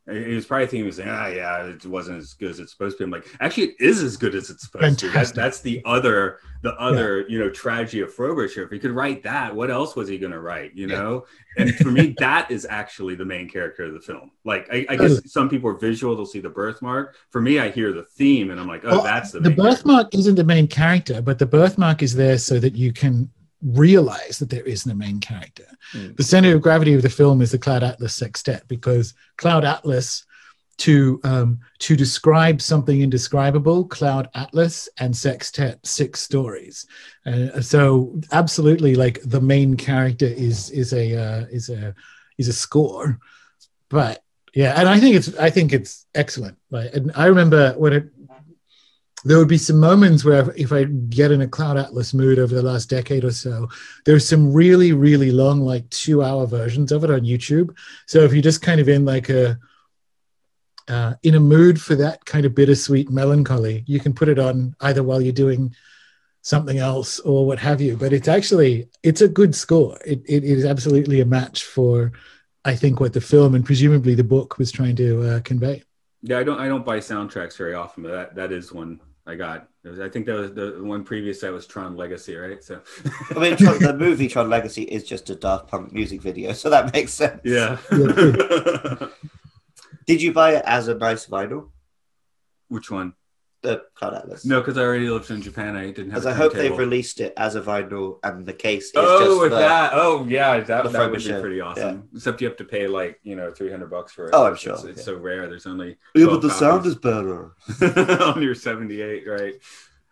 He 0.09 0.35
was 0.35 0.47
probably 0.47 0.67
thinking, 0.67 0.83
he 0.83 0.87
was 0.87 0.97
saying, 0.97 1.09
ah, 1.09 1.27
yeah, 1.27 1.65
it 1.65 1.85
wasn't 1.85 2.19
as 2.19 2.33
good 2.35 2.51
as 2.51 2.61
it's 2.61 2.71
supposed 2.71 2.97
to 2.97 3.03
be. 3.03 3.05
I'm 3.07 3.11
like, 3.11 3.27
actually, 3.41 3.71
it 3.71 3.77
is 3.81 4.05
as 4.05 4.17
good 4.17 4.37
as 4.37 4.51
it's 4.51 4.63
supposed 4.63 5.01
Fantastic. 5.01 5.11
to. 5.11 5.15
That's, 5.19 5.33
that's 5.33 5.61
the 5.63 5.83
other, 5.85 6.39
the 6.63 6.75
other, 6.77 7.23
yeah. 7.23 7.27
you 7.29 7.39
know, 7.41 7.51
tragedy 7.51 8.03
of 8.03 8.15
Frobisher. 8.15 8.63
If 8.63 8.71
he 8.71 8.79
could 8.79 8.93
write 8.93 9.25
that, 9.25 9.53
what 9.53 9.69
else 9.69 9.97
was 9.97 10.09
he 10.09 10.17
going 10.17 10.31
to 10.31 10.39
write? 10.39 10.77
You 10.77 10.87
know, 10.87 11.27
yeah. 11.57 11.65
and 11.65 11.75
for 11.75 11.91
me, 11.91 12.15
that 12.21 12.53
is 12.53 12.65
actually 12.71 13.17
the 13.17 13.25
main 13.25 13.49
character 13.49 13.83
of 13.83 13.95
the 13.95 14.01
film. 14.01 14.31
Like, 14.45 14.69
I, 14.73 14.87
I 14.89 14.95
guess 14.95 15.33
some 15.33 15.49
people 15.49 15.71
are 15.71 15.77
visual; 15.77 16.15
they'll 16.15 16.25
see 16.25 16.39
the 16.39 16.51
birthmark. 16.51 17.17
For 17.31 17.41
me, 17.41 17.59
I 17.59 17.71
hear 17.71 17.93
the 17.93 18.05
theme, 18.05 18.53
and 18.53 18.61
I'm 18.61 18.69
like, 18.69 18.85
oh, 18.85 18.91
well, 18.91 19.03
that's 19.03 19.33
the. 19.33 19.41
The 19.41 19.51
birthmark 19.51 20.13
character. 20.13 20.19
isn't 20.19 20.37
the 20.37 20.45
main 20.45 20.69
character, 20.69 21.21
but 21.21 21.41
the 21.41 21.47
birthmark 21.47 22.05
is 22.05 22.15
there 22.15 22.39
so 22.39 22.61
that 22.61 22.77
you 22.77 22.93
can 22.93 23.29
realize 23.63 24.39
that 24.39 24.51
there 24.51 24.65
isn't 24.65 24.91
a 24.91 24.95
main 24.95 25.21
character. 25.21 25.67
Mm. 25.93 26.17
The 26.17 26.23
center 26.23 26.55
of 26.55 26.63
gravity 26.63 26.95
of 26.95 27.03
the 27.03 27.09
film 27.11 27.41
is 27.41 27.53
the 27.53 27.59
Cloud 27.59 27.83
Atlas 27.83 28.15
Sextet 28.15 28.67
because 28.69 29.15
Cloud 29.37 29.65
Atlas 29.65 30.25
to 30.79 31.21
um, 31.25 31.61
to 31.79 31.97
describe 31.97 32.61
something 32.61 33.01
indescribable, 33.01 33.87
Cloud 33.87 34.29
Atlas 34.35 34.89
and 34.99 35.17
Sextet, 35.17 35.85
six 35.87 36.21
stories. 36.21 36.87
Uh, 37.25 37.61
so 37.61 38.21
absolutely, 38.33 38.95
like 38.95 39.21
the 39.23 39.41
main 39.41 39.77
character 39.77 40.27
is 40.27 40.71
is 40.71 40.93
a 40.93 41.17
uh, 41.17 41.47
is 41.51 41.71
a 41.71 41.95
is 42.37 42.49
a 42.49 42.53
score, 42.53 43.19
but 43.89 44.23
yeah, 44.55 44.79
and 44.79 44.89
I 44.89 45.01
think 45.01 45.17
it's 45.17 45.35
I 45.37 45.51
think 45.51 45.73
it's 45.73 46.07
excellent. 46.15 46.59
Like, 46.71 46.95
and 46.95 47.11
I 47.15 47.27
remember 47.27 47.73
when 47.77 47.93
it 47.93 48.09
there 49.27 49.39
would 49.39 49.49
be 49.49 49.59
some 49.59 49.81
moments 49.81 50.25
where 50.25 50.55
if 50.57 50.73
I 50.73 50.85
get 50.85 51.33
in 51.33 51.41
a 51.41 51.49
Cloud 51.49 51.77
Atlas 51.77 52.15
mood 52.15 52.39
over 52.39 52.55
the 52.55 52.63
last 52.63 52.89
decade 52.89 53.25
or 53.25 53.33
so, 53.33 53.69
there's 54.05 54.29
some 54.29 54.53
really, 54.53 54.93
really 54.93 55.33
long, 55.33 55.63
like 55.63 55.91
two 55.91 56.23
hour 56.23 56.47
versions 56.47 56.93
of 56.93 57.03
it 57.03 57.11
on 57.11 57.23
YouTube. 57.23 57.77
So 58.07 58.21
if 58.21 58.33
you're 58.33 58.41
just 58.41 58.63
kind 58.63 58.81
of 58.81 58.89
in 58.89 59.05
like 59.05 59.29
a, 59.29 59.59
uh, 60.87 61.15
in 61.25 61.35
a 61.35 61.41
mood 61.41 61.83
for 61.83 61.97
that 61.97 62.25
kind 62.25 62.47
of 62.47 62.55
bittersweet 62.55 63.11
melancholy, 63.11 63.83
you 63.89 63.99
can 63.99 64.15
put 64.15 64.29
it 64.29 64.39
on 64.39 64.77
either 64.81 65.03
while 65.03 65.21
you're 65.21 65.33
doing 65.33 65.75
something 66.43 66.79
else 66.79 67.19
or 67.19 67.45
what 67.45 67.59
have 67.59 67.81
you. 67.81 67.97
But 67.97 68.13
it's 68.13 68.29
actually, 68.29 68.89
it's 69.03 69.23
a 69.23 69.29
good 69.29 69.57
score. 69.57 69.99
It, 70.07 70.23
it 70.29 70.45
is 70.45 70.65
absolutely 70.65 71.21
a 71.21 71.27
match 71.27 71.65
for, 71.65 72.13
I 72.65 72.77
think, 72.77 73.01
what 73.01 73.13
the 73.13 73.21
film 73.21 73.57
and 73.57 73.67
presumably 73.67 74.15
the 74.15 74.23
book 74.23 74.57
was 74.57 74.71
trying 74.71 74.95
to 74.97 75.23
uh, 75.31 75.41
convey. 75.41 75.83
Yeah, 76.23 76.39
I 76.39 76.45
don't 76.45 76.59
I 76.59 76.67
don't 76.67 76.85
buy 76.85 76.99
soundtracks 76.99 77.57
very 77.57 77.75
often, 77.75 78.03
but 78.03 78.13
that, 78.13 78.35
that 78.37 78.53
is 78.53 78.73
one 78.73 79.01
I 79.27 79.35
got. 79.35 79.69
Was, 79.85 79.99
I 79.99 80.09
think 80.09 80.27
that 80.27 80.35
was 80.35 80.53
the 80.53 80.79
one 80.81 81.03
previous 81.03 81.41
that 81.41 81.53
was 81.53 81.67
Tron 81.67 81.97
Legacy, 81.97 82.37
right? 82.37 82.63
So, 82.63 82.81
I 83.31 83.39
mean, 83.39 83.57
Tron, 83.57 83.79
the 83.81 83.93
movie 83.99 84.29
Tron 84.29 84.49
Legacy 84.49 84.83
is 84.83 85.03
just 85.05 85.29
a 85.31 85.35
Daft 85.35 85.69
Punk 85.69 85.93
music 85.93 86.23
video, 86.23 86.53
so 86.53 86.71
that 86.71 86.93
makes 86.93 87.13
sense. 87.13 87.41
Yeah. 87.45 87.79
Did 90.07 90.23
you 90.23 90.33
buy 90.33 90.55
it 90.57 90.63
as 90.65 90.87
a 90.87 90.95
nice 90.95 91.27
vinyl? 91.27 91.71
Which 92.69 92.91
one? 92.91 93.15
The 93.67 93.83
Cloud 93.95 94.15
Atlas. 94.15 94.45
No, 94.45 94.61
because 94.61 94.79
I 94.79 94.83
already 94.83 95.09
lived 95.09 95.31
in 95.31 95.43
Japan. 95.43 95.77
I 95.77 95.87
didn't 95.87 96.11
have. 96.11 96.23
Because 96.23 96.27
I 96.27 96.33
hope 96.33 96.53
they've 96.53 96.77
released 96.77 97.21
it 97.21 97.33
as 97.37 97.55
a 97.57 97.61
vinyl, 97.61 98.19
and 98.23 98.47
the 98.47 98.53
case 98.53 98.87
is 98.87 98.93
oh, 98.97 99.25
just 99.25 99.41
with 99.41 99.51
the, 99.51 99.59
that. 99.59 99.91
Oh, 99.95 100.25
yeah, 100.29 100.61
that, 100.61 100.85
the 100.85 100.89
that 100.91 101.11
would 101.11 101.19
be 101.23 101.41
pretty 101.41 101.61
awesome. 101.61 102.09
Except 102.15 102.41
you 102.41 102.47
have 102.49 102.57
to 102.59 102.65
pay 102.65 102.87
like 102.87 103.19
you 103.23 103.37
know 103.37 103.51
three 103.51 103.71
hundred 103.71 103.91
bucks 103.91 104.13
for 104.13 104.27
it. 104.27 104.31
Oh, 104.35 104.47
I'm 104.47 104.57
sure, 104.57 104.75
It's, 104.75 104.85
it's 104.85 104.99
yeah. 104.99 105.05
so 105.05 105.17
rare. 105.17 105.49
There's 105.49 105.67
only. 105.67 105.97
Yeah, 106.15 106.27
but 106.27 106.43
the 106.43 106.51
sound 106.51 106.87
is 106.87 106.95
better. 106.97 107.53
on 108.21 108.43
your 108.43 108.55
78 108.55 109.27
right 109.27 109.55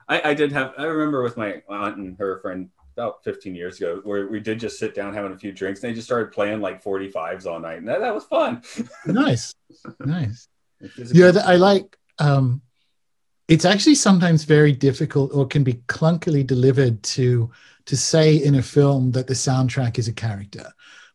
I, 0.09 0.30
I 0.30 0.34
did 0.34 0.52
have 0.52 0.74
i 0.78 0.84
remember 0.84 1.22
with 1.22 1.36
my 1.36 1.62
aunt 1.68 1.96
and 1.96 2.16
her 2.18 2.38
friend 2.40 2.68
about 2.96 3.24
15 3.24 3.55
years 3.55 3.78
ago 3.78 4.00
where 4.05 4.26
we 4.28 4.40
did 4.40 4.61
just 4.61 4.78
sit 4.78 4.94
down 4.94 5.14
having 5.14 5.32
a 5.32 5.38
few 5.38 5.52
drinks 5.52 5.82
and 5.82 5.90
they 5.90 5.94
just 5.94 6.07
started 6.07 6.32
playing 6.32 6.61
like 6.61 6.82
45s 6.82 7.46
all 7.46 7.61
night 7.61 7.78
and 7.78 7.88
that, 7.88 8.00
that 8.00 8.14
was 8.14 8.24
fun 8.24 8.62
nice, 9.07 9.55
nice. 10.00 10.48
It's 10.80 10.94
just 10.96 11.14
a 11.14 11.16
Yeah, 11.16 11.32
th- 11.32 11.44
I 11.44 11.57
like. 11.57 11.96
Um, 12.18 12.62
it's 13.49 13.64
actually 13.64 13.95
sometimes 13.95 14.45
very 14.45 14.72
difficult, 14.72 15.32
or 15.34 15.47
can 15.47 15.64
be 15.64 15.74
clunkily 15.88 16.47
delivered 16.47 17.03
to 17.03 17.51
to 17.86 17.97
say 17.97 18.36
in 18.36 18.55
a 18.55 18.62
film 18.62 19.11
that 19.12 19.26
the 19.26 19.34
soundtrack 19.34 19.99
is 19.99 20.09
a 20.09 20.12
character, 20.12 20.64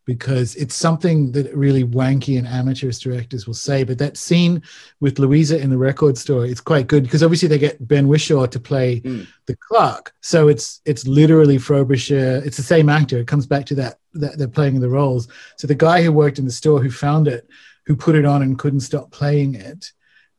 because 0.05 0.55
it's 0.55 0.75
something 0.75 1.31
that 1.31 1.51
really 1.55 1.83
wanky 1.83 2.37
and 2.37 2.47
amateurish 2.47 2.99
directors 2.99 3.47
will 3.47 3.55
say. 3.55 3.83
But 3.83 3.97
that 3.97 4.17
scene 4.17 4.61
with 4.99 5.17
Luisa 5.17 5.59
in 5.59 5.71
the 5.71 5.79
record 5.79 6.15
store, 6.17 6.45
it's 6.45 6.61
quite 6.61 6.85
good 6.85 7.03
because 7.03 7.23
obviously 7.23 7.47
they 7.47 7.57
get 7.57 7.87
Ben 7.87 8.07
Whishaw 8.07 8.45
to 8.51 8.59
play 8.59 9.01
Mm. 9.01 9.25
the 9.47 9.57
clerk, 9.67 10.13
so 10.21 10.47
it's 10.47 10.81
it's 10.85 11.07
literally 11.07 11.57
Frobisher. 11.57 12.43
It's 12.45 12.57
the 12.57 12.63
same 12.63 12.89
actor. 12.89 13.17
It 13.17 13.27
comes 13.27 13.47
back 13.47 13.65
to 13.67 13.75
that 13.75 13.99
that 14.13 14.37
they're 14.37 14.47
playing 14.47 14.79
the 14.79 14.89
roles. 14.89 15.27
So 15.57 15.65
the 15.65 15.75
guy 15.75 16.03
who 16.03 16.11
worked 16.11 16.39
in 16.39 16.45
the 16.45 16.51
store 16.51 16.79
who 16.81 16.91
found 16.91 17.27
it 17.27 17.47
who 17.87 17.95
put 17.95 18.15
it 18.15 18.25
on 18.25 18.43
and 18.43 18.59
couldn't 18.59 18.81
stop 18.81 19.09
playing 19.09 19.55
it 19.55 19.91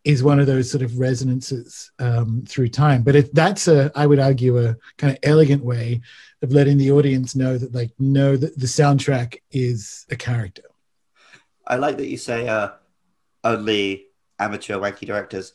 is 0.05 0.22
one 0.22 0.40
of 0.40 0.46
those 0.46 0.70
sort 0.70 0.82
of 0.82 0.98
resonances 0.98 1.90
um, 1.98 2.44
through 2.48 2.68
time. 2.68 3.03
But 3.03 3.16
it, 3.16 3.34
that's 3.34 3.68
a, 3.68 3.92
I 3.94 4.07
would 4.07 4.18
argue, 4.18 4.59
a 4.59 4.76
kind 4.96 5.12
of 5.12 5.18
elegant 5.22 5.64
way 5.64 6.01
of 6.42 6.53
letting 6.53 6.78
the 6.78 6.90
audience 6.92 7.36
know 7.36 7.59
that, 7.59 7.74
like, 7.74 7.90
know 7.98 8.36
that 8.36 8.59
the 8.59 8.66
soundtrack 8.66 9.40
is 9.51 10.07
a 10.11 10.16
character. 10.16 10.62
I 11.66 11.76
like 11.76 11.98
that 11.98 12.09
you 12.09 12.16
say 12.16 12.48
uh, 12.48 12.70
only 13.44 14.07
amateur 14.38 14.78
wanky 14.78 15.07
directors. 15.07 15.53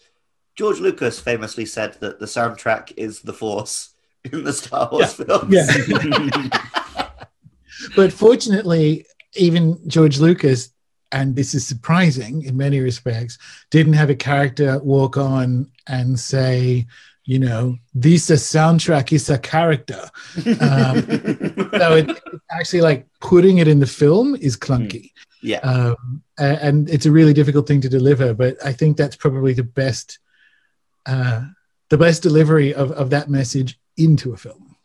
George 0.55 0.79
Lucas 0.79 1.19
famously 1.19 1.65
said 1.65 1.95
that 1.99 2.19
the 2.19 2.25
soundtrack 2.25 2.93
is 2.95 3.21
the 3.21 3.33
force 3.33 3.95
in 4.31 4.43
the 4.43 4.53
Star 4.53 4.87
Wars 4.91 5.13
films. 5.13 5.53
Yeah. 5.53 6.49
but 7.95 8.13
fortunately, 8.13 9.05
even 9.35 9.79
George 9.89 10.19
Lucas, 10.19 10.69
and 11.15 11.33
this 11.33 11.55
is 11.55 11.65
surprising 11.65 12.43
in 12.43 12.57
many 12.57 12.81
respects, 12.81 13.37
didn't 13.71 13.93
have 13.93 14.09
a 14.09 14.15
character 14.15 14.79
walk 14.79 15.15
on 15.15 15.71
and 15.87 16.19
say, 16.19 16.85
you 17.23 17.39
know, 17.39 17.77
this 17.93 18.29
a 18.29 18.33
soundtrack 18.33 19.13
is 19.13 19.29
a 19.29 19.37
character. 19.37 20.09
Um, 20.59 20.95
so 21.79 21.95
it, 21.95 22.09
it's 22.09 22.43
actually 22.51 22.81
like 22.81 23.07
putting 23.21 23.59
it 23.59 23.67
in 23.69 23.79
the 23.79 23.87
film 23.87 24.35
is 24.35 24.57
clunky. 24.57 25.11
yeah. 25.41 25.59
Um, 25.59 26.21
and 26.37 26.89
it's 26.89 27.05
a 27.05 27.11
really 27.11 27.33
difficult 27.33 27.65
thing 27.65 27.79
to 27.79 27.89
deliver, 27.89 28.33
but 28.33 28.57
I 28.63 28.73
think 28.73 28.97
that's 28.97 29.15
probably 29.15 29.53
the 29.53 29.63
best, 29.63 30.19
uh, 31.05 31.45
the 31.89 31.97
best 31.97 32.23
delivery 32.23 32.73
of, 32.73 32.91
of 32.91 33.09
that 33.11 33.29
message 33.29 33.79
into 33.95 34.33
a 34.33 34.37
film. 34.37 34.75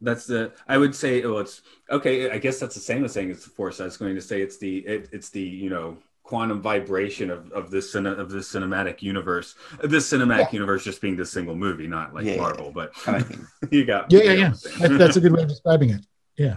That's 0.00 0.26
the 0.26 0.52
i 0.68 0.76
would 0.76 0.94
say 0.94 1.24
well 1.24 1.38
it's 1.38 1.62
okay 1.90 2.30
i 2.30 2.38
guess 2.38 2.58
that's 2.60 2.74
the 2.74 2.80
same 2.80 3.04
as 3.04 3.12
saying 3.12 3.30
it's 3.30 3.44
the 3.44 3.50
force 3.50 3.80
i 3.80 3.84
was 3.84 3.96
going 3.96 4.14
to 4.14 4.20
say 4.20 4.42
it's 4.42 4.58
the 4.58 4.78
it, 4.78 5.08
it's 5.12 5.30
the 5.30 5.40
you 5.40 5.70
know 5.70 5.96
quantum 6.22 6.60
vibration 6.60 7.30
of, 7.30 7.50
of 7.52 7.70
this 7.70 7.94
cine, 7.94 8.06
of 8.18 8.28
this 8.30 8.52
cinematic 8.52 9.00
universe 9.00 9.54
this 9.84 10.10
cinematic 10.12 10.52
universe 10.52 10.82
just 10.84 11.00
being 11.00 11.16
this 11.16 11.30
single 11.32 11.54
movie 11.54 11.86
not 11.86 12.12
like 12.12 12.26
Yeah. 12.26 12.36
marvel 12.36 12.70
but 12.72 12.92
you 13.70 13.84
got 13.84 14.10
Yeah, 14.12 14.18
you 14.20 14.24
yeah, 14.24 14.32
yeah. 14.32 14.42
what 14.42 14.48
I'm 14.48 14.54
saying. 14.56 14.92
That, 14.92 14.98
that's 14.98 15.16
a 15.16 15.20
good 15.20 15.32
way 15.32 15.42
of 15.42 15.48
describing 15.48 15.90
it. 15.90 16.04
Yeah. 16.36 16.56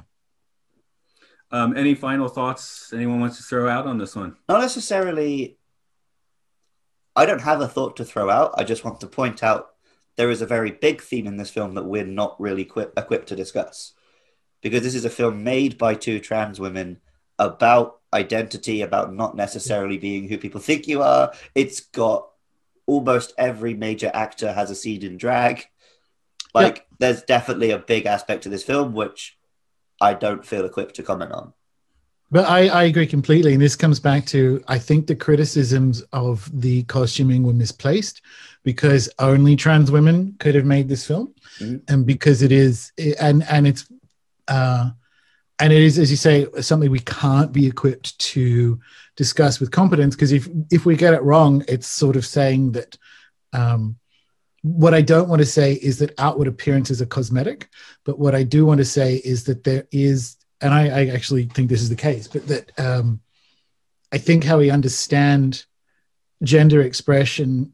um 1.51 1.77
any 1.77 1.93
final 1.95 2.27
thoughts 2.27 2.91
anyone 2.93 3.19
wants 3.21 3.37
to 3.37 3.43
throw 3.43 3.69
out 3.69 3.85
on 3.87 3.97
this 3.99 4.15
one 4.15 4.35
not 4.49 4.59
necessarily. 4.61 5.55
I 7.15 7.25
don't 7.25 7.41
have 7.41 7.59
a 7.59 7.67
thought 7.67 7.97
to 7.97 8.05
throw 8.05 8.29
out. 8.29 8.53
I 8.57 8.63
just 8.63 8.85
want 8.85 9.01
to 9.01 9.07
point 9.07 9.43
out 9.43 9.68
there 10.19 10.29
is 10.29 10.41
a 10.41 10.45
very 10.45 10.71
big 10.71 11.01
theme 11.01 11.27
in 11.27 11.37
this 11.37 11.49
film 11.49 11.75
that 11.75 11.85
we're 11.85 12.05
not 12.05 12.35
really 12.41 12.63
equip- 12.63 12.91
equipped 12.99 13.29
to 13.29 13.37
discuss. 13.37 13.93
Because 14.61 14.83
this 14.83 14.93
is 14.93 15.05
a 15.05 15.09
film 15.09 15.45
made 15.45 15.77
by 15.77 15.95
two 15.95 16.19
trans 16.19 16.59
women 16.59 16.99
about 17.39 18.01
identity, 18.13 18.81
about 18.81 19.13
not 19.13 19.37
necessarily 19.37 19.97
being 19.97 20.27
who 20.27 20.37
people 20.37 20.59
think 20.59 20.89
you 20.89 21.01
are. 21.01 21.31
It's 21.55 21.79
got 21.79 22.27
almost 22.85 23.31
every 23.37 23.73
major 23.75 24.11
actor 24.13 24.51
has 24.51 24.69
a 24.69 24.75
seed 24.75 25.05
in 25.05 25.15
drag. 25.15 25.63
Like, 26.53 26.85
there's 26.99 27.21
definitely 27.21 27.71
a 27.71 27.79
big 27.79 28.05
aspect 28.05 28.43
to 28.43 28.49
this 28.49 28.63
film 28.63 28.91
which 28.91 29.37
I 30.01 30.15
don't 30.15 30.45
feel 30.45 30.65
equipped 30.65 30.95
to 30.95 31.03
comment 31.03 31.31
on. 31.31 31.53
But 32.29 32.45
I, 32.45 32.67
I 32.67 32.83
agree 32.83 33.07
completely. 33.07 33.53
And 33.53 33.61
this 33.61 33.77
comes 33.77 34.01
back 34.01 34.25
to 34.27 34.61
I 34.67 34.79
think 34.79 35.07
the 35.07 35.15
criticisms 35.15 36.01
of 36.11 36.49
the 36.53 36.83
costuming 36.83 37.43
were 37.43 37.53
misplaced 37.53 38.21
because 38.63 39.09
only 39.19 39.55
trans 39.55 39.91
women 39.91 40.35
could 40.39 40.55
have 40.55 40.65
made 40.65 40.89
this 40.89 41.05
film. 41.05 41.33
Mhm. 41.59 41.81
And 41.89 42.05
because 42.05 42.41
it 42.41 42.51
is 42.51 42.91
and 43.19 43.43
and 43.49 43.67
it's 43.67 43.85
uh 44.47 44.91
and 45.61 45.73
it 45.73 45.81
is, 45.81 45.99
as 45.99 46.09
you 46.09 46.15
say, 46.15 46.47
something 46.61 46.89
we 46.89 46.99
can't 46.99 47.51
be 47.51 47.67
equipped 47.67 48.17
to 48.19 48.79
discuss 49.17 49.59
with 49.59 49.71
competence. 49.71 50.15
Because 50.15 50.31
if 50.31 50.47
if 50.71 50.85
we 50.85 50.95
get 50.95 51.13
it 51.13 51.21
wrong, 51.21 51.63
it's 51.67 51.87
sort 51.87 52.15
of 52.15 52.25
saying 52.25 52.71
that 52.71 52.97
um, 53.51 53.97
what 54.61 54.93
I 54.93 55.01
don't 55.01 55.29
want 55.29 55.41
to 55.41 55.45
say 55.45 55.73
is 55.73 55.99
that 55.99 56.17
outward 56.17 56.47
appearances 56.47 57.01
are 57.01 57.05
cosmetic, 57.05 57.69
but 58.05 58.19
what 58.19 58.35
I 58.35 58.43
do 58.43 58.65
want 58.65 58.79
to 58.79 58.85
say 58.85 59.15
is 59.15 59.45
that 59.45 59.63
there 59.63 59.87
is, 59.91 60.37
and 60.61 60.73
I, 60.73 60.87
I 60.87 61.07
actually 61.07 61.45
think 61.45 61.69
this 61.69 61.81
is 61.81 61.89
the 61.89 61.95
case, 61.95 62.27
but 62.27 62.47
that 62.47 62.79
um, 62.79 63.21
I 64.11 64.17
think 64.17 64.43
how 64.43 64.57
we 64.57 64.69
understand 64.69 65.65
gender 66.43 66.81
expression 66.81 67.73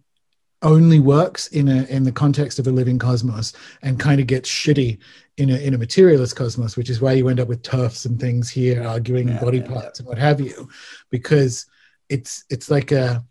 only 0.65 0.99
works 0.99 1.47
in 1.47 1.69
a 1.69 1.83
in 1.85 2.03
the 2.03 2.11
context 2.11 2.59
of 2.59 2.67
a 2.67 2.71
living 2.71 2.99
cosmos 2.99 3.53
and 3.83 3.99
kind 3.99 4.19
of 4.19 4.27
gets 4.27 4.49
shitty 4.49 4.97
in 5.37 5.49
a 5.51 5.57
in 5.57 5.73
a 5.73 5.77
materialist 5.77 6.35
cosmos, 6.35 6.75
which 6.75 6.89
is 6.89 6.99
why 6.99 7.13
you 7.13 7.29
end 7.29 7.39
up 7.39 7.47
with 7.47 7.61
TERFs 7.61 8.05
and 8.05 8.19
things 8.19 8.49
here 8.49 8.83
arguing 8.83 9.27
Yeah, 9.29 9.39
body 9.39 9.59
yeah, 9.59 9.67
parts 9.67 9.99
and 9.99 10.07
what 10.07 10.17
have 10.17 10.41
you, 10.41 10.67
because 11.09 11.67
it's 12.09 12.43
it's 12.49 12.69
like 12.69 12.91
a 12.91 13.23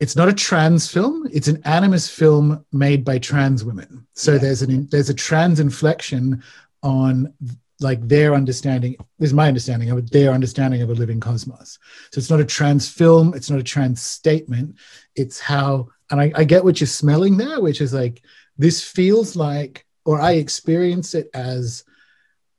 it's 0.00 0.16
not 0.16 0.28
a 0.28 0.32
trans 0.32 0.90
film. 0.90 1.28
It's 1.32 1.48
an 1.48 1.58
animist 1.62 2.10
film 2.10 2.64
made 2.72 3.04
by 3.04 3.18
trans 3.18 3.64
women. 3.64 4.06
So 4.14 4.32
Yeah. 4.32 4.38
there's 4.38 4.62
an 4.62 4.88
there's 4.90 5.10
a 5.10 5.14
trans 5.14 5.60
inflection 5.60 6.42
on 6.82 7.32
like 7.80 8.06
their 8.08 8.34
understanding 8.34 8.96
this 9.18 9.30
is 9.30 9.34
my 9.34 9.48
understanding 9.48 9.90
of 9.90 10.10
their 10.10 10.32
understanding 10.32 10.82
of 10.82 10.90
a 10.90 10.94
living 10.94 11.20
cosmos. 11.20 11.78
So 12.10 12.18
it's 12.18 12.30
not 12.30 12.40
a 12.40 12.44
trans 12.44 12.88
film. 12.88 13.34
It's 13.34 13.50
not 13.50 13.60
a 13.60 13.62
trans 13.74 14.02
statement. 14.02 14.76
It's 15.14 15.38
how 15.38 15.88
and 16.10 16.20
I, 16.20 16.32
I 16.34 16.44
get 16.44 16.64
what 16.64 16.80
you're 16.80 16.86
smelling 16.88 17.36
there 17.36 17.60
which 17.60 17.80
is 17.80 17.92
like 17.92 18.22
this 18.58 18.82
feels 18.82 19.36
like 19.36 19.86
or 20.04 20.20
i 20.20 20.32
experience 20.32 21.14
it 21.14 21.30
as 21.34 21.84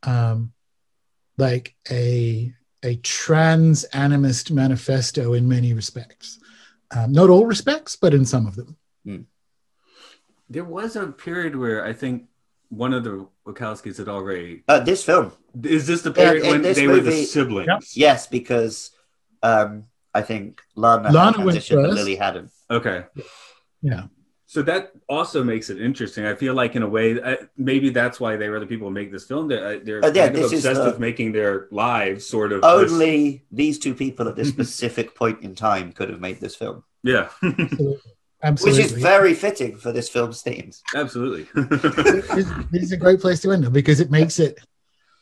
um, 0.03 0.51
like 1.37 1.75
a 1.89 2.53
a 2.83 2.95
trans 2.97 3.85
animist 3.93 4.51
manifesto 4.51 5.33
in 5.33 5.47
many 5.47 5.73
respects. 5.73 6.39
Um, 6.95 7.11
not 7.11 7.29
all 7.29 7.45
respects, 7.45 7.95
but 7.95 8.13
in 8.13 8.25
some 8.25 8.47
of 8.47 8.55
them. 8.55 8.75
Mm. 9.05 9.25
There 10.49 10.63
was 10.63 10.95
a 10.95 11.07
period 11.07 11.55
where 11.55 11.85
I 11.85 11.93
think 11.93 12.25
one 12.69 12.93
of 12.93 13.03
the 13.03 13.27
Wachowskis 13.45 13.97
had 13.97 14.09
already. 14.09 14.63
Uh, 14.67 14.79
this 14.79 15.03
film. 15.03 15.31
Is 15.63 15.87
this 15.87 16.01
the 16.01 16.11
period 16.11 16.43
Yeah, 16.43 16.49
in 16.49 16.51
when 16.51 16.61
this 16.61 16.77
they 16.77 16.87
were 16.87 16.99
the 16.99 17.23
siblings? 17.23 17.67
Yep. 17.67 17.83
Yes, 17.93 18.27
because 18.27 18.91
um, 19.43 19.85
I 20.13 20.21
think 20.21 20.61
Lana, 20.75 21.11
Lana 21.11 21.37
had 21.37 21.45
went 21.45 21.57
transitioned, 21.59 21.75
but 21.75 21.83
first. 21.83 21.95
Lilly 21.95 22.15
hadn't. 22.15 22.51
Okay. 22.71 23.03
Yeah. 23.81 24.03
So 24.45 24.61
that 24.63 24.91
also 25.07 25.43
makes 25.45 25.69
it 25.69 25.79
interesting. 25.81 26.25
I 26.25 26.35
feel 26.35 26.53
like, 26.53 26.75
in 26.75 26.83
a 26.83 26.87
way, 26.89 27.21
I, 27.23 27.37
maybe 27.55 27.89
that's 27.89 28.19
why 28.19 28.35
they 28.35 28.49
were 28.49 28.59
the 28.59 28.65
people 28.65 28.87
who 28.89 28.93
make 28.93 29.09
this 29.11 29.25
film. 29.25 29.47
They're, 29.47 29.65
uh, 29.65 29.79
they're 29.83 30.03
Uh, 30.03 30.11
yeah, 30.13 30.25
kind 30.27 30.39
of 30.39 30.51
obsessed 30.51 30.81
the- 30.81 30.87
with 30.87 30.99
making 30.99 31.31
their 31.31 31.67
lives 31.71 32.25
sort 32.25 32.51
of 32.51 32.61
this- 32.61 32.91
Only 32.91 33.45
these 33.51 33.79
two 33.79 33.95
people 33.95 34.27
at 34.27 34.35
this 34.35 34.49
specific 34.57 35.15
point 35.15 35.41
in 35.41 35.55
time 35.55 35.93
could 35.93 36.09
have 36.09 36.19
made 36.19 36.41
this 36.41 36.55
film, 36.55 36.83
yeah, 37.03 37.29
Absolutely. 38.43 38.83
which 38.83 38.85
is 38.85 38.91
very 38.91 39.33
fitting 39.33 39.77
for 39.77 39.91
this 39.93 40.09
film's 40.09 40.41
themes. 40.41 40.81
absolutely. 40.95 41.43
this, 42.35 42.47
this 42.71 42.83
is 42.83 42.91
a 42.91 42.97
great 42.97 43.21
place 43.21 43.39
to 43.41 43.51
end 43.51 43.63
it 43.63 43.71
because 43.71 43.99
it 43.99 44.11
makes 44.11 44.39
it 44.39 44.59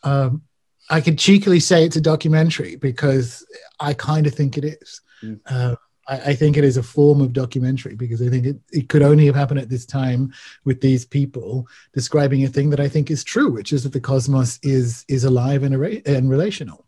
um, 0.03 0.41
i 0.89 1.01
can 1.01 1.15
cheekily 1.17 1.59
say 1.59 1.84
it's 1.85 1.97
a 1.97 2.01
documentary 2.01 2.77
because 2.77 3.45
i 3.81 3.93
kind 3.93 4.26
of 4.26 4.34
think 4.34 4.57
it 4.57 4.63
is 4.65 5.01
Mm. 5.21 5.38
uh, 5.47 5.76
I, 6.10 6.31
I 6.31 6.36
think 6.36 6.57
it 6.57 6.64
is 6.64 6.77
a 6.77 6.84
form 6.84 7.22
of 7.22 7.34
documentary 7.34 7.95
because 7.95 8.22
i 8.22 8.30
think 8.30 8.45
it, 8.45 8.60
it 8.72 8.90
could 8.90 9.02
only 9.02 9.26
have 9.26 9.36
happened 9.36 9.60
at 9.60 9.69
this 9.69 9.86
time 9.86 10.34
with 10.65 10.81
these 10.81 11.06
people 11.06 11.68
describing 11.94 12.44
a 12.44 12.48
thing 12.48 12.69
that 12.72 12.80
i 12.80 12.88
think 12.88 13.11
is 13.11 13.23
true 13.23 13.52
which 13.52 13.72
is 13.72 13.84
that 13.84 13.94
the 13.94 13.99
cosmos 13.99 14.60
is 14.64 15.06
is 15.07 15.23
alive 15.23 15.64
and, 15.64 15.76
ara- 15.76 16.02
and 16.06 16.30
relational 16.30 16.86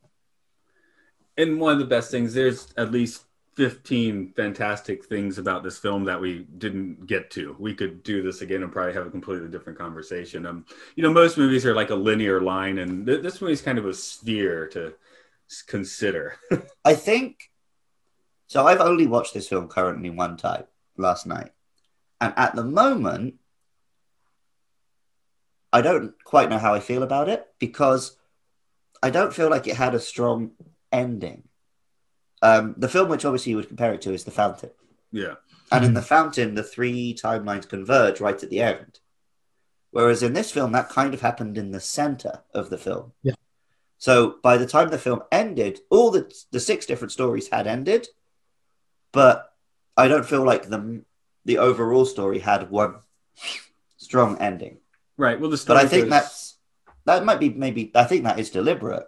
and 1.37 1.59
one 1.59 1.73
of 1.73 1.79
the 1.79 1.85
best 1.85 2.11
things, 2.11 2.33
there's 2.33 2.73
at 2.77 2.91
least 2.91 3.23
15 3.55 4.33
fantastic 4.35 5.05
things 5.05 5.37
about 5.37 5.63
this 5.63 5.77
film 5.77 6.05
that 6.05 6.19
we 6.19 6.45
didn't 6.57 7.05
get 7.05 7.29
to. 7.31 7.55
We 7.59 7.73
could 7.73 8.03
do 8.03 8.21
this 8.21 8.41
again 8.41 8.63
and 8.63 8.71
probably 8.71 8.93
have 8.93 9.07
a 9.07 9.11
completely 9.11 9.49
different 9.49 9.77
conversation. 9.77 10.45
Um, 10.45 10.65
you 10.95 11.03
know, 11.03 11.11
most 11.11 11.37
movies 11.37 11.65
are 11.65 11.75
like 11.75 11.89
a 11.89 11.95
linear 11.95 12.41
line, 12.41 12.77
and 12.79 13.05
th- 13.05 13.21
this 13.21 13.41
movie 13.41 13.53
is 13.53 13.61
kind 13.61 13.77
of 13.77 13.85
a 13.85 13.93
sphere 13.93 14.67
to 14.69 14.93
s- 15.49 15.61
consider. 15.61 16.37
I 16.85 16.95
think 16.95 17.50
so. 18.51 18.65
I've 18.65 18.81
only 18.81 19.07
watched 19.07 19.33
this 19.33 19.47
film 19.47 19.67
currently 19.67 20.09
one 20.09 20.37
time 20.37 20.65
last 20.97 21.25
night, 21.25 21.51
and 22.19 22.33
at 22.37 22.55
the 22.55 22.63
moment, 22.63 23.35
I 25.71 25.81
don't 25.81 26.13
quite 26.23 26.49
know 26.49 26.57
how 26.57 26.73
I 26.73 26.79
feel 26.79 27.03
about 27.03 27.29
it 27.29 27.47
because 27.59 28.17
I 29.01 29.09
don't 29.09 29.33
feel 29.33 29.49
like 29.49 29.67
it 29.67 29.75
had 29.75 29.95
a 29.95 29.99
strong 29.99 30.51
ending. 30.91 31.43
Um, 32.41 32.75
the 32.77 32.89
film, 32.89 33.09
which 33.09 33.25
obviously 33.25 33.51
you 33.51 33.55
would 33.57 33.67
compare 33.67 33.93
it 33.93 34.01
to, 34.01 34.13
is 34.13 34.23
The 34.23 34.31
Fountain, 34.31 34.71
yeah. 35.11 35.35
and 35.71 35.85
in 35.85 35.93
The 35.93 36.01
Fountain, 36.01 36.55
the 36.55 36.63
three 36.63 37.13
timelines 37.13 37.69
converge 37.69 38.19
right 38.19 38.41
at 38.41 38.49
the 38.49 38.61
end. 38.61 38.99
Whereas 39.91 40.23
in 40.23 40.33
this 40.33 40.51
film, 40.51 40.71
that 40.71 40.89
kind 40.89 41.13
of 41.13 41.21
happened 41.21 41.57
in 41.57 41.71
the 41.71 41.79
center 41.79 42.41
of 42.53 42.69
the 42.69 42.77
film. 42.77 43.11
Yeah. 43.23 43.33
So 43.97 44.37
by 44.41 44.57
the 44.57 44.65
time 44.65 44.89
the 44.89 44.97
film 44.97 45.21
ended, 45.31 45.79
all 45.91 46.09
the 46.09 46.33
the 46.51 46.59
six 46.59 46.87
different 46.87 47.11
stories 47.11 47.49
had 47.49 47.67
ended, 47.67 48.07
but 49.11 49.53
I 49.97 50.07
don't 50.07 50.25
feel 50.25 50.43
like 50.43 50.69
the 50.69 51.03
the 51.45 51.57
overall 51.57 52.05
story 52.05 52.39
had 52.39 52.69
one 52.69 52.95
strong 53.97 54.37
ending. 54.39 54.77
Right. 55.17 55.39
Well, 55.39 55.49
the 55.49 55.63
But 55.67 55.77
I 55.77 55.87
think 55.87 56.03
goes- 56.05 56.09
that's 56.09 56.55
that 57.05 57.25
might 57.25 57.39
be 57.39 57.49
maybe 57.49 57.91
I 57.95 58.03
think 58.05 58.23
that 58.23 58.39
is 58.39 58.49
deliberate. 58.49 59.07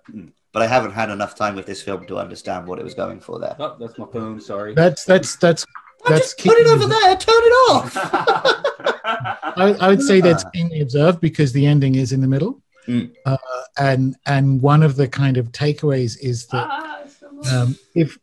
But 0.52 0.62
I 0.62 0.68
haven't 0.68 0.92
had 0.92 1.10
enough 1.10 1.34
time 1.36 1.56
with 1.56 1.66
this 1.66 1.82
film 1.82 2.06
to 2.08 2.18
understand 2.20 2.68
what 2.68 2.78
it 2.80 2.84
was 2.84 2.94
going 2.94 3.20
for 3.20 3.40
there. 3.40 3.56
Oh, 3.60 3.76
that's 3.80 3.98
my 3.98 4.06
phone. 4.12 4.40
Sorry. 4.40 4.74
that's 4.76 5.04
that's 5.06 5.36
that's 5.38 5.66
that's 6.08 6.34
Just 6.36 6.46
put 6.48 6.58
it 6.58 6.68
over 6.68 6.86
there. 6.86 7.16
Turn 7.16 7.44
it 7.50 7.56
off. 7.72 7.98
I, 9.56 9.76
I 9.80 9.88
would 9.90 10.02
say 10.02 10.22
that's 10.22 10.44
Ah. 10.46 10.50
keenly 10.50 10.82
observed 10.82 11.22
because 11.22 11.54
the 11.54 11.66
ending 11.66 11.96
is 11.96 12.12
in 12.12 12.22
the 12.22 12.28
middle, 12.28 12.62
Mm. 12.88 13.14
uh, 13.26 13.38
and 13.78 14.16
and 14.26 14.62
one 14.62 14.84
of 14.84 14.96
the 14.98 15.08
kind 15.08 15.38
of 15.38 15.52
takeaways 15.54 16.18
is 16.22 16.48
that 16.48 16.70
um, 17.52 17.78
if 17.96 18.18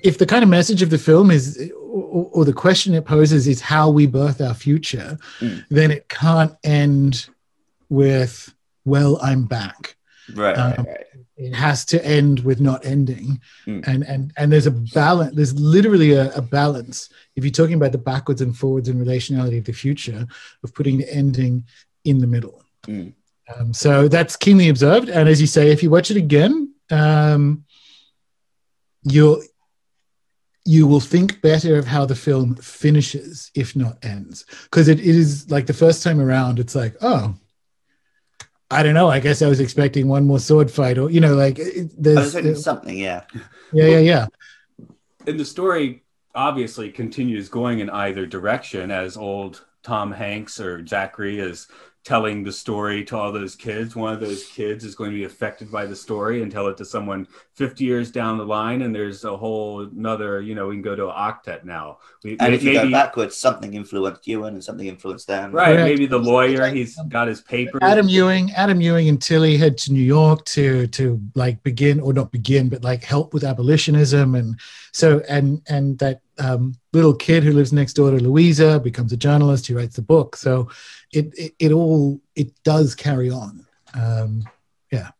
if 0.00 0.18
the 0.18 0.26
kind 0.26 0.42
of 0.42 0.48
message 0.50 0.82
of 0.82 0.90
the 0.90 0.98
film 0.98 1.30
is 1.30 1.70
or, 1.84 2.28
or 2.32 2.44
the 2.44 2.52
question 2.52 2.94
it 2.94 3.04
poses 3.04 3.46
is 3.46 3.60
how 3.60 3.90
we 3.90 4.06
birth 4.06 4.40
our 4.40 4.54
future, 4.54 5.18
Mm. 5.40 5.64
then 5.70 5.90
it 5.90 6.08
can't 6.08 6.54
end 6.64 7.28
with 7.88 8.54
"Well, 8.84 9.18
I'm 9.22 9.44
back." 9.46 9.96
right, 10.34 10.56
right, 10.56 10.78
Um, 10.78 10.84
right. 10.86 11.04
It 11.38 11.54
has 11.54 11.84
to 11.86 12.02
end 12.02 12.40
with 12.40 12.60
not 12.60 12.84
ending, 12.86 13.40
Mm. 13.66 13.86
and 13.86 14.02
and 14.04 14.32
and 14.38 14.50
there's 14.52 14.66
a 14.66 14.70
balance. 14.70 15.34
There's 15.36 15.54
literally 15.54 16.12
a, 16.12 16.32
a 16.34 16.40
balance. 16.42 17.10
If 17.36 17.44
you're 17.44 17.50
talking 17.52 17.74
about 17.74 17.92
the 17.92 17.98
backwards 17.98 18.40
and 18.40 18.56
forwards 18.56 18.88
and 18.88 19.04
relationality 19.06 19.58
of 19.58 19.64
the 19.64 19.72
future, 19.72 20.26
of 20.64 20.74
putting 20.74 20.96
the 20.98 21.12
ending 21.14 21.64
in 22.04 22.18
the 22.20 22.26
middle. 22.26 22.62
Mm. 22.86 23.12
Um, 23.54 23.72
so 23.74 24.08
that's 24.08 24.34
keenly 24.36 24.68
observed. 24.70 25.08
And 25.08 25.28
as 25.28 25.40
you 25.40 25.46
say, 25.46 25.70
if 25.70 25.82
you 25.82 25.90
watch 25.90 26.10
it 26.10 26.16
again, 26.16 26.72
um, 26.90 27.64
you'll 29.04 29.42
you 30.66 30.86
will 30.86 31.00
think 31.00 31.40
better 31.40 31.76
of 31.76 31.86
how 31.86 32.04
the 32.04 32.14
film 32.14 32.56
finishes, 32.56 33.50
if 33.54 33.76
not 33.76 33.98
ends, 34.04 34.44
because 34.64 34.88
it, 34.88 34.98
it 34.98 35.06
is 35.06 35.50
like 35.50 35.66
the 35.66 35.72
first 35.72 36.02
time 36.02 36.20
around. 36.20 36.58
It's 36.58 36.74
like, 36.74 36.96
oh, 37.00 37.34
I 38.70 38.82
don't 38.82 38.94
know. 38.94 39.08
I 39.08 39.20
guess 39.20 39.42
I 39.42 39.48
was 39.48 39.60
expecting 39.60 40.08
one 40.08 40.26
more 40.26 40.40
sword 40.40 40.70
fight, 40.70 40.98
or 40.98 41.10
you 41.10 41.20
know, 41.20 41.34
like 41.34 41.58
it, 41.58 41.66
I 41.68 41.82
was 41.82 41.92
there's, 41.96 42.32
thinking 42.34 42.54
something, 42.56 42.98
yeah. 42.98 43.22
yeah, 43.72 43.86
yeah, 43.86 43.98
yeah. 43.98 44.26
and 45.26 45.38
the 45.38 45.44
story 45.44 46.02
obviously 46.34 46.90
continues 46.90 47.48
going 47.48 47.78
in 47.78 47.88
either 47.88 48.26
direction 48.26 48.90
as 48.90 49.16
old 49.16 49.64
Tom 49.82 50.10
Hanks 50.10 50.60
or 50.60 50.82
Zachry 50.82 51.38
is 51.38 51.68
telling 52.06 52.44
the 52.44 52.52
story 52.52 53.04
to 53.04 53.16
all 53.16 53.32
those 53.32 53.56
kids. 53.56 53.96
One 53.96 54.14
of 54.14 54.20
those 54.20 54.44
kids 54.44 54.84
is 54.84 54.94
going 54.94 55.10
to 55.10 55.16
be 55.16 55.24
affected 55.24 55.72
by 55.72 55.86
the 55.86 55.96
story 55.96 56.40
and 56.40 56.52
tell 56.52 56.68
it 56.68 56.76
to 56.76 56.84
someone 56.84 57.26
50 57.54 57.82
years 57.82 58.12
down 58.12 58.38
the 58.38 58.46
line. 58.46 58.82
And 58.82 58.94
there's 58.94 59.24
a 59.24 59.36
whole 59.36 59.80
another, 59.80 60.40
you 60.40 60.54
know, 60.54 60.68
we 60.68 60.76
can 60.76 60.82
go 60.82 60.94
to 60.94 61.08
an 61.08 61.16
octet 61.16 61.64
now. 61.64 61.98
We, 62.22 62.36
And 62.38 62.54
if 62.54 62.62
you 62.62 62.74
go 62.74 62.88
backwards, 62.92 63.36
something 63.36 63.74
influenced 63.74 64.24
Ewing 64.24 64.54
and 64.54 64.62
something 64.62 64.86
influenced 64.86 65.26
them. 65.26 65.50
right, 65.50 65.72
Correct. 65.72 65.84
maybe 65.84 66.06
the 66.06 66.18
lawyer, 66.18 66.68
he's 66.68 66.96
got 67.08 67.26
his 67.26 67.40
paper. 67.40 67.80
Adam 67.82 68.08
Ewing, 68.08 68.52
Adam 68.52 68.80
Ewing 68.80 69.08
and 69.08 69.20
Tilly 69.20 69.56
head 69.56 69.76
to 69.78 69.92
New 69.92 69.98
York 69.98 70.44
to 70.44 70.86
to 70.86 71.20
like 71.34 71.60
begin 71.64 71.98
or 71.98 72.12
not 72.12 72.30
begin, 72.30 72.68
but 72.68 72.84
like 72.84 73.02
help 73.02 73.34
with 73.34 73.42
abolitionism, 73.42 74.36
and 74.36 74.60
so 74.92 75.22
and 75.28 75.60
and 75.68 75.98
that 75.98 76.20
um, 76.38 76.74
little 76.92 77.14
kid 77.14 77.42
who 77.44 77.52
lives 77.52 77.72
next 77.72 77.94
door 77.94 78.10
to 78.10 78.18
Luisa 78.18 78.78
becomes 78.80 79.12
a 79.12 79.16
journalist. 79.16 79.66
He 79.66 79.74
writes 79.74 79.96
the 79.96 80.02
book, 80.02 80.36
so 80.36 80.68
it 81.12 81.32
it, 81.36 81.54
it 81.58 81.72
all 81.72 82.20
it 82.34 82.52
does 82.64 82.94
carry 82.94 83.30
on. 83.30 83.66
Um, 83.94 84.44
yeah. 84.92 85.10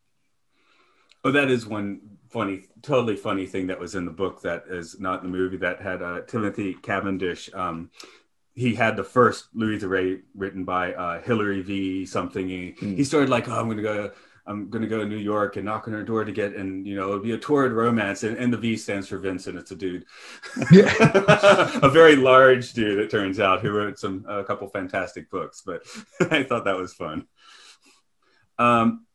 Oh, 1.24 1.32
that 1.32 1.51
is 1.51 1.66
one 1.66 2.01
funny, 2.28 2.64
totally 2.82 3.16
funny 3.16 3.47
thing 3.47 3.66
that 3.68 3.80
was 3.80 3.94
in 3.94 4.05
the 4.05 4.10
book 4.10 4.43
that 4.43 4.64
is 4.68 5.01
not 5.01 5.22
in 5.24 5.30
the 5.30 5.36
movie 5.36 5.56
that 5.59 5.80
had 5.80 6.02
uh, 6.02 6.20
Timothy 6.22 6.74
Cavendish. 6.74 7.51
Um, 7.55 7.90
he 8.55 8.74
had 8.74 8.97
the 8.97 9.05
first 9.05 9.48
Luisa 9.55 9.88
Rey 9.88 10.20
written 10.34 10.64
by 10.64 10.94
uh, 10.94 11.20
Hilary 11.22 11.62
V. 11.62 12.06
Something. 12.06 12.48
He, 12.48 12.74
Hmm. 12.78 12.94
he 12.97 13.05
started 13.05 13.28
like, 13.28 13.48
oh, 13.48 13.52
I'm 13.59 13.66
going 13.66 13.76
to 13.78 13.82
go. 13.82 14.10
I'm 14.47 14.70
going 14.70 14.82
to 14.82 14.89
go 14.89 14.98
to 14.98 15.06
New 15.06 15.16
York 15.16 15.56
and 15.56 15.64
knock 15.64 15.89
on 15.89 15.94
her 15.94 16.02
door 16.02 16.24
to 16.24 16.32
get, 16.32 16.55
and 16.55 16.86
you 16.86 16.94
know, 16.94 17.09
it'll 17.09 17.20
be 17.20 17.32
a 17.32 17.39
torrid 17.39 17.73
romance. 17.73 18.23
And, 18.23 18.36
and 18.36 18.52
the 18.52 18.56
V 18.56 18.77
stands 18.77 19.09
for 19.09 19.18
Vincent. 19.18 19.59
It's 19.59 19.70
a 19.73 19.77
dude, 19.77 20.05
Yeah. 20.70 20.93
a 21.82 21.89
very 21.89 22.16
large 22.16 22.73
dude. 22.73 22.98
It 22.98 23.10
turns 23.10 23.40
out 23.40 23.60
who 23.60 23.70
wrote 23.70 23.98
some 23.98 24.24
a 24.28 24.44
couple 24.44 24.68
fantastic 24.68 25.31
books. 25.31 25.62
But 25.64 25.82
I 26.31 26.43
thought 26.43 26.64
that 26.64 26.77
was 26.77 26.94
fun. 26.94 27.27
Um, 28.59 29.06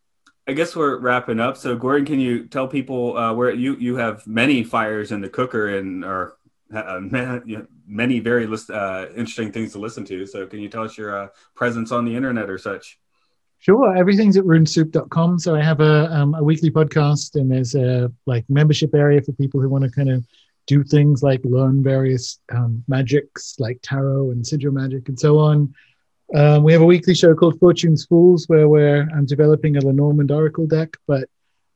I 0.47 0.53
guess 0.53 0.75
we're 0.75 0.97
wrapping 0.97 1.39
up. 1.39 1.55
So, 1.55 1.75
Gordon, 1.75 2.05
can 2.05 2.19
you 2.19 2.47
tell 2.47 2.67
people 2.67 3.17
uh, 3.17 3.33
where 3.33 3.53
you 3.53 3.75
you 3.77 3.95
have 3.95 4.25
many 4.27 4.63
fires 4.63 5.11
in 5.11 5.21
the 5.21 5.29
cooker 5.29 5.77
and 5.77 6.03
are 6.03 6.35
uh, 6.73 6.99
many, 7.01 7.57
many 7.85 8.19
very 8.19 8.47
list, 8.47 8.69
uh, 8.69 9.07
interesting 9.09 9.51
things 9.51 9.73
to 9.73 9.79
listen 9.79 10.05
to. 10.05 10.25
So, 10.25 10.47
can 10.47 10.59
you 10.59 10.69
tell 10.69 10.83
us 10.83 10.97
your 10.97 11.17
uh, 11.17 11.27
presence 11.55 11.91
on 11.91 12.05
the 12.05 12.15
internet 12.15 12.49
or 12.49 12.57
such? 12.57 12.99
Sure, 13.61 13.95
everything's 13.95 14.37
at 14.37 14.43
runesoup.com. 14.43 15.37
So 15.37 15.55
I 15.55 15.61
have 15.61 15.81
a, 15.81 16.11
um, 16.11 16.33
a 16.33 16.43
weekly 16.43 16.71
podcast, 16.71 17.35
and 17.35 17.51
there's 17.51 17.75
a 17.75 18.11
like 18.25 18.43
membership 18.49 18.95
area 18.95 19.21
for 19.21 19.33
people 19.33 19.61
who 19.61 19.69
want 19.69 19.83
to 19.83 19.91
kind 19.91 20.09
of 20.09 20.25
do 20.65 20.83
things 20.83 21.21
like 21.21 21.41
learn 21.43 21.83
various 21.83 22.39
um, 22.51 22.83
magics 22.87 23.59
like 23.59 23.77
tarot 23.83 24.31
and 24.31 24.45
sigil 24.45 24.71
magic 24.71 25.09
and 25.09 25.19
so 25.19 25.37
on. 25.37 25.75
Um, 26.33 26.63
we 26.63 26.73
have 26.73 26.81
a 26.81 26.85
weekly 26.85 27.13
show 27.13 27.35
called 27.35 27.59
Fortune's 27.59 28.03
Fools, 28.03 28.49
where 28.49 28.67
we're 28.67 29.07
I'm 29.15 29.27
developing 29.27 29.77
a 29.77 29.81
Lenormand 29.81 30.31
Oracle 30.31 30.65
deck. 30.65 30.97
But 31.05 31.29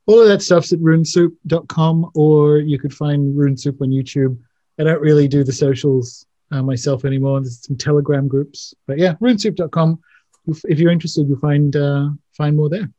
all 0.06 0.20
of 0.20 0.26
that 0.26 0.42
stuff's 0.42 0.72
at 0.72 0.80
runesoup.com, 0.80 2.10
or 2.16 2.58
you 2.58 2.80
could 2.80 2.94
find 2.94 3.36
RuneSoup 3.36 3.80
on 3.80 3.90
YouTube. 3.90 4.36
I 4.80 4.82
don't 4.82 5.00
really 5.00 5.28
do 5.28 5.44
the 5.44 5.52
socials 5.52 6.26
uh, 6.50 6.64
myself 6.64 7.04
anymore. 7.04 7.40
There's 7.42 7.64
some 7.64 7.76
Telegram 7.76 8.26
groups, 8.26 8.74
but 8.88 8.98
yeah, 8.98 9.14
runesoup.com 9.20 10.00
if 10.46 10.78
you're 10.78 10.90
interested, 10.90 11.28
you'll 11.28 11.38
find 11.38 11.74
uh, 11.76 12.10
find 12.36 12.56
more 12.56 12.68
there. 12.68 12.90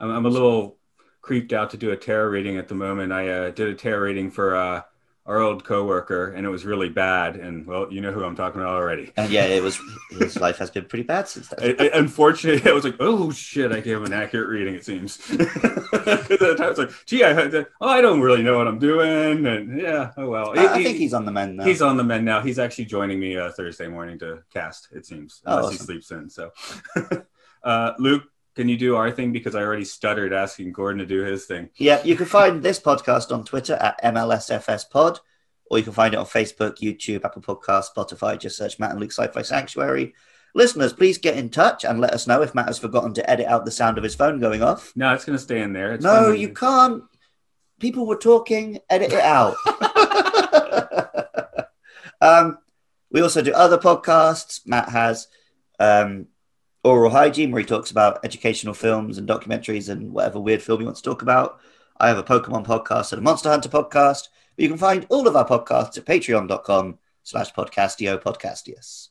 I'm, 0.00 0.10
I'm 0.10 0.26
a 0.26 0.30
little 0.30 0.78
creeped 1.20 1.52
out 1.52 1.70
to 1.70 1.76
do 1.76 1.90
a 1.90 1.96
tarot 1.96 2.28
reading 2.28 2.56
at 2.56 2.68
the 2.68 2.74
moment. 2.74 3.12
I 3.12 3.28
uh, 3.28 3.50
did 3.50 3.68
a 3.68 3.74
tarot 3.74 4.00
reading 4.00 4.30
for 4.30 4.54
uh, 4.54 4.82
our 5.26 5.40
old 5.40 5.64
coworker, 5.64 6.28
and 6.28 6.46
it 6.46 6.48
was 6.48 6.64
really 6.64 6.88
bad. 6.88 7.36
And 7.36 7.66
well, 7.66 7.92
you 7.92 8.00
know 8.00 8.12
who 8.12 8.24
I'm 8.24 8.36
talking 8.36 8.60
about 8.60 8.74
already. 8.74 9.12
And 9.16 9.30
yeah, 9.30 9.44
it 9.44 9.62
was 9.62 9.78
his 10.10 10.36
life 10.38 10.58
has 10.58 10.70
been 10.70 10.84
pretty 10.84 11.02
bad 11.02 11.28
since 11.28 11.48
then. 11.48 11.76
I, 11.78 11.84
I, 11.84 11.90
unfortunately, 11.94 12.70
I 12.70 12.74
was 12.74 12.84
like, 12.84 12.96
oh 13.00 13.32
shit, 13.32 13.72
I 13.72 13.80
gave 13.80 13.96
him 13.96 14.04
an 14.04 14.12
accurate 14.12 14.48
reading. 14.48 14.74
It 14.74 14.84
seems. 14.84 15.18
Because 15.96 16.30
at 16.30 16.38
the 16.40 16.54
time, 16.56 16.66
I 16.66 16.68
was 16.68 16.78
like, 16.78 16.90
gee, 17.06 17.22
I 17.24 17.32
had 17.32 17.54
oh, 17.54 17.88
I 17.88 18.00
don't 18.00 18.20
really 18.20 18.42
know 18.42 18.58
what 18.58 18.66
I'm 18.66 18.78
doing, 18.78 19.46
and 19.46 19.80
yeah, 19.80 20.10
oh 20.16 20.28
well. 20.28 20.58
I, 20.58 20.66
I 20.74 20.82
think 20.82 20.98
he's 20.98 21.14
on 21.14 21.24
the 21.24 21.32
men 21.32 21.56
now. 21.56 21.64
He's 21.64 21.80
on 21.80 21.96
the 21.96 22.04
men 22.04 22.24
now. 22.24 22.40
He's 22.40 22.58
actually 22.58 22.86
joining 22.86 23.20
me 23.20 23.36
uh, 23.36 23.52
Thursday 23.52 23.86
morning 23.88 24.18
to 24.18 24.42
cast. 24.52 24.88
It 24.92 25.06
seems, 25.06 25.42
Oh, 25.46 25.58
unless 25.58 25.72
he 25.72 25.78
sleeps 25.78 26.10
in. 26.10 26.28
So, 26.28 26.50
uh, 27.62 27.92
Luke, 27.98 28.24
can 28.56 28.70
you 28.70 28.78
do 28.78 28.96
our 28.96 29.10
thing 29.10 29.32
because 29.32 29.54
I 29.54 29.60
already 29.60 29.84
stuttered 29.84 30.32
asking 30.32 30.72
Gordon 30.72 31.00
to 31.00 31.06
do 31.06 31.22
his 31.22 31.44
thing. 31.44 31.68
Yeah, 31.76 32.02
you 32.02 32.16
can 32.16 32.24
find 32.24 32.62
this 32.62 32.80
podcast 32.80 33.30
on 33.30 33.44
Twitter 33.44 33.74
at 33.74 34.02
MLSFS 34.02 34.90
Pod, 34.90 35.20
or 35.70 35.76
you 35.76 35.84
can 35.84 35.92
find 35.92 36.14
it 36.14 36.16
on 36.16 36.24
Facebook, 36.24 36.78
YouTube, 36.78 37.24
Apple 37.24 37.42
Podcast, 37.42 37.88
Spotify. 37.94 38.38
Just 38.38 38.56
search 38.56 38.78
Matt 38.78 38.92
and 38.92 39.00
Luke 39.00 39.12
Sci-Fi 39.12 39.42
Sanctuary. 39.42 40.14
Listeners, 40.54 40.94
please 40.94 41.18
get 41.18 41.36
in 41.36 41.50
touch 41.50 41.84
and 41.84 42.00
let 42.00 42.14
us 42.14 42.26
know 42.26 42.40
if 42.40 42.54
Matt 42.54 42.68
has 42.68 42.78
forgotten 42.78 43.12
to 43.14 43.30
edit 43.30 43.46
out 43.46 43.66
the 43.66 43.70
sound 43.70 43.98
of 43.98 44.04
his 44.04 44.14
phone 44.14 44.40
going 44.40 44.62
off. 44.62 44.90
No, 44.96 45.12
it's 45.12 45.26
going 45.26 45.36
to 45.36 45.42
stay 45.42 45.60
in 45.60 45.74
there. 45.74 45.92
It's 45.92 46.02
no, 46.02 46.30
you 46.30 46.48
can't. 46.48 47.04
People 47.78 48.06
were 48.06 48.16
talking. 48.16 48.78
Edit 48.88 49.12
it 49.12 49.20
out. 49.20 49.56
um, 52.22 52.56
we 53.10 53.20
also 53.20 53.42
do 53.42 53.52
other 53.52 53.76
podcasts. 53.76 54.66
Matt 54.66 54.88
has 54.88 55.28
um, 55.78 56.28
Oral 56.86 57.10
Hygiene, 57.10 57.50
where 57.50 57.60
he 57.60 57.66
talks 57.66 57.90
about 57.90 58.24
educational 58.24 58.72
films 58.72 59.18
and 59.18 59.28
documentaries 59.28 59.88
and 59.88 60.12
whatever 60.12 60.38
weird 60.38 60.62
film 60.62 60.80
he 60.80 60.84
wants 60.84 61.00
to 61.00 61.10
talk 61.10 61.22
about. 61.22 61.58
I 61.98 62.08
have 62.08 62.18
a 62.18 62.22
Pokemon 62.22 62.64
podcast 62.64 63.12
and 63.12 63.18
a 63.18 63.22
Monster 63.22 63.50
Hunter 63.50 63.68
podcast. 63.68 64.28
But 64.56 64.62
You 64.62 64.68
can 64.68 64.78
find 64.78 65.04
all 65.08 65.26
of 65.26 65.34
our 65.34 65.46
podcasts 65.46 65.98
at 65.98 66.04
patreon.com 66.04 66.98
slash 67.24 67.52
podcastio 67.52 68.22
podcastius. 68.22 69.08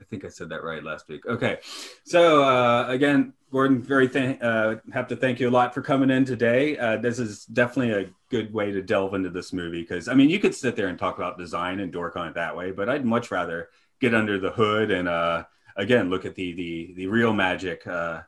I 0.00 0.04
think 0.04 0.24
I 0.24 0.28
said 0.28 0.50
that 0.50 0.62
right 0.62 0.84
last 0.84 1.08
week. 1.08 1.26
Okay. 1.26 1.58
So, 2.04 2.44
uh, 2.44 2.86
again, 2.88 3.32
Gordon, 3.50 3.82
very 3.82 4.08
th- 4.08 4.40
uh, 4.40 4.76
have 4.92 5.08
to 5.08 5.16
thank 5.16 5.40
you 5.40 5.48
a 5.48 5.50
lot 5.50 5.74
for 5.74 5.82
coming 5.82 6.10
in 6.10 6.24
today. 6.24 6.78
Uh, 6.78 6.98
this 6.98 7.18
is 7.18 7.44
definitely 7.46 8.04
a 8.04 8.10
good 8.30 8.52
way 8.52 8.70
to 8.70 8.82
delve 8.82 9.14
into 9.14 9.30
this 9.30 9.52
movie 9.52 9.82
because, 9.82 10.06
I 10.06 10.14
mean, 10.14 10.30
you 10.30 10.38
could 10.38 10.54
sit 10.54 10.76
there 10.76 10.88
and 10.88 10.98
talk 10.98 11.16
about 11.16 11.38
design 11.38 11.80
and 11.80 11.92
dork 11.92 12.16
on 12.16 12.28
it 12.28 12.34
that 12.34 12.56
way, 12.56 12.70
but 12.70 12.88
I'd 12.88 13.04
much 13.04 13.30
rather 13.30 13.70
get 14.00 14.14
under 14.14 14.38
the 14.38 14.50
hood 14.50 14.90
and, 14.90 15.08
uh, 15.08 15.44
again, 15.76 16.10
look 16.10 16.24
at 16.24 16.34
the 16.34 16.52
the, 16.52 16.94
the 16.96 17.06
real 17.06 17.32
magic 17.32 17.86
uh, 17.86 18.22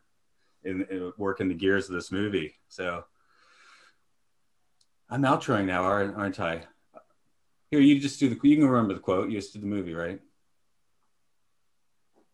in, 0.65 0.87
in 0.91 1.13
working 1.17 1.49
the 1.49 1.55
gears 1.55 1.89
of 1.89 1.95
this 1.95 2.11
movie. 2.11 2.55
So, 2.69 3.05
I'm 5.09 5.23
outroing 5.23 5.67
now, 5.67 5.85
aren't 5.85 6.17
aren't 6.17 6.41
I? 6.41 6.65
Here, 7.71 7.81
you 7.81 8.01
just 8.01 8.21
do 8.21 8.29
the. 8.29 8.49
You 8.49 8.57
can 8.57 8.69
remember 8.69 8.95
the 8.95 9.01
quote. 9.01 9.31
You 9.31 9.39
just 9.39 9.53
did 9.53 9.63
the 9.63 9.67
movie, 9.67 9.95
right? 9.95 10.21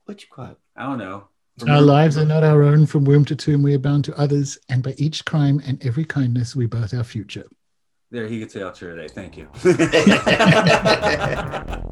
Which 0.05 0.29
quote? 0.29 0.59
I 0.77 0.85
don't 0.85 0.99
know. 0.99 1.29
Our 1.69 1.81
lives 1.81 2.17
are 2.17 2.25
not 2.25 2.43
our 2.43 2.63
own. 2.63 2.87
From 2.87 3.05
womb 3.05 3.25
to 3.27 3.37
tomb, 3.37 3.63
we 3.63 3.75
are 3.75 3.79
bound 3.79 4.05
to 4.07 4.19
others, 4.19 4.59
and 4.69 4.83
by 4.83 4.95
each 4.97 5.25
crime 5.25 5.61
and 5.67 5.85
every 5.85 6.05
kindness, 6.05 6.57
we 6.57 6.67
birth 6.67 6.95
our 6.95 7.05
future. 7.05 7.47
There, 8.11 8.27
he 8.27 8.41
gets 8.41 8.55
the 8.55 8.61
outro 8.61 8.95
today. 8.95 9.09
Thank 9.09 9.37
you. 9.37 9.49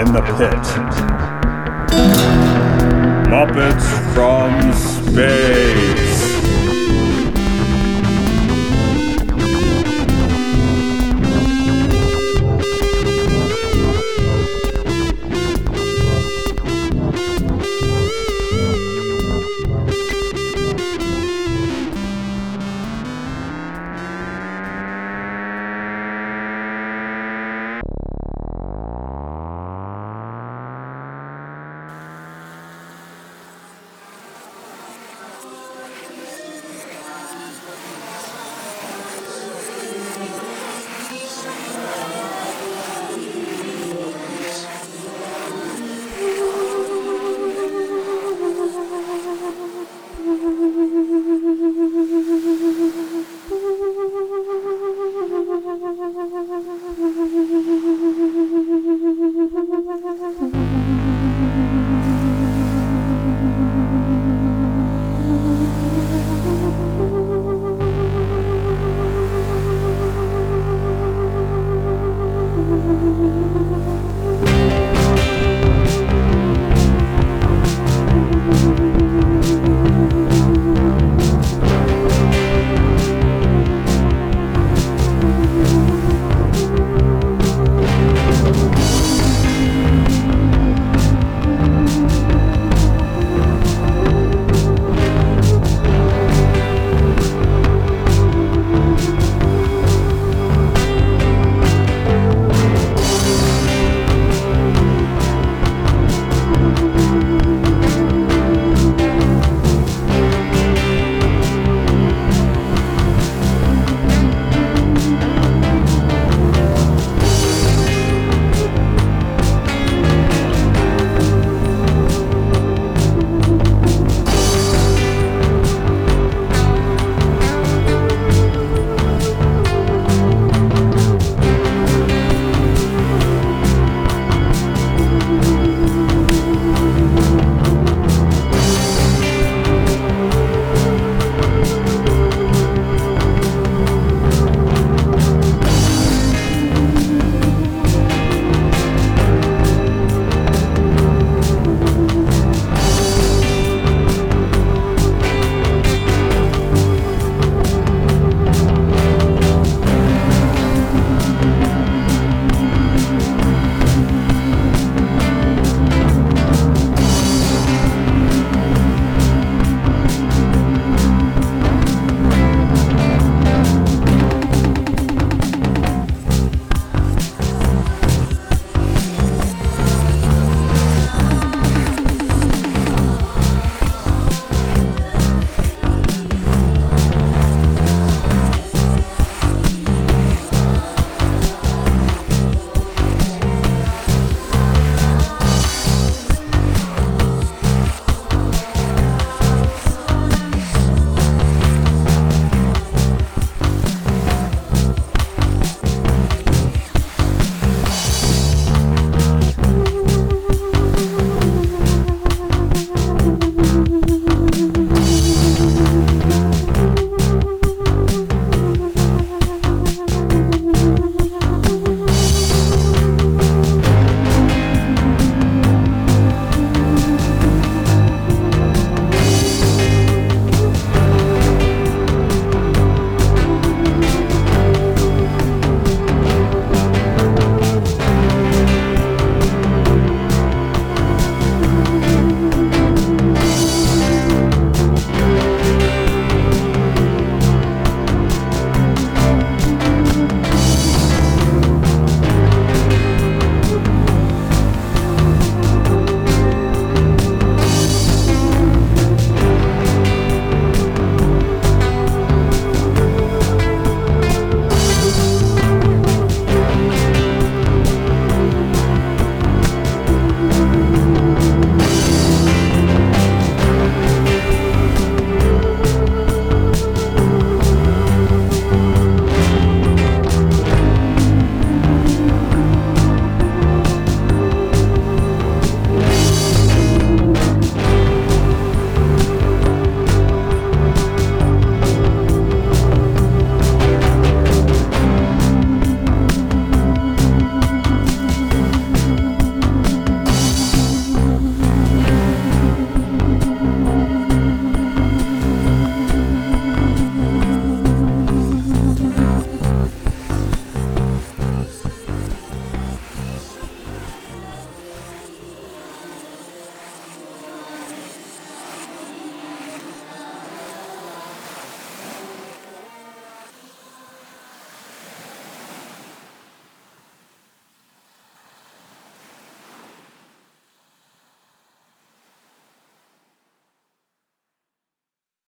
in 0.00 0.12
the 0.14 0.22
pit. 0.22 0.64
Muppets 3.28 3.86
from 4.14 4.72
space. 4.72 5.59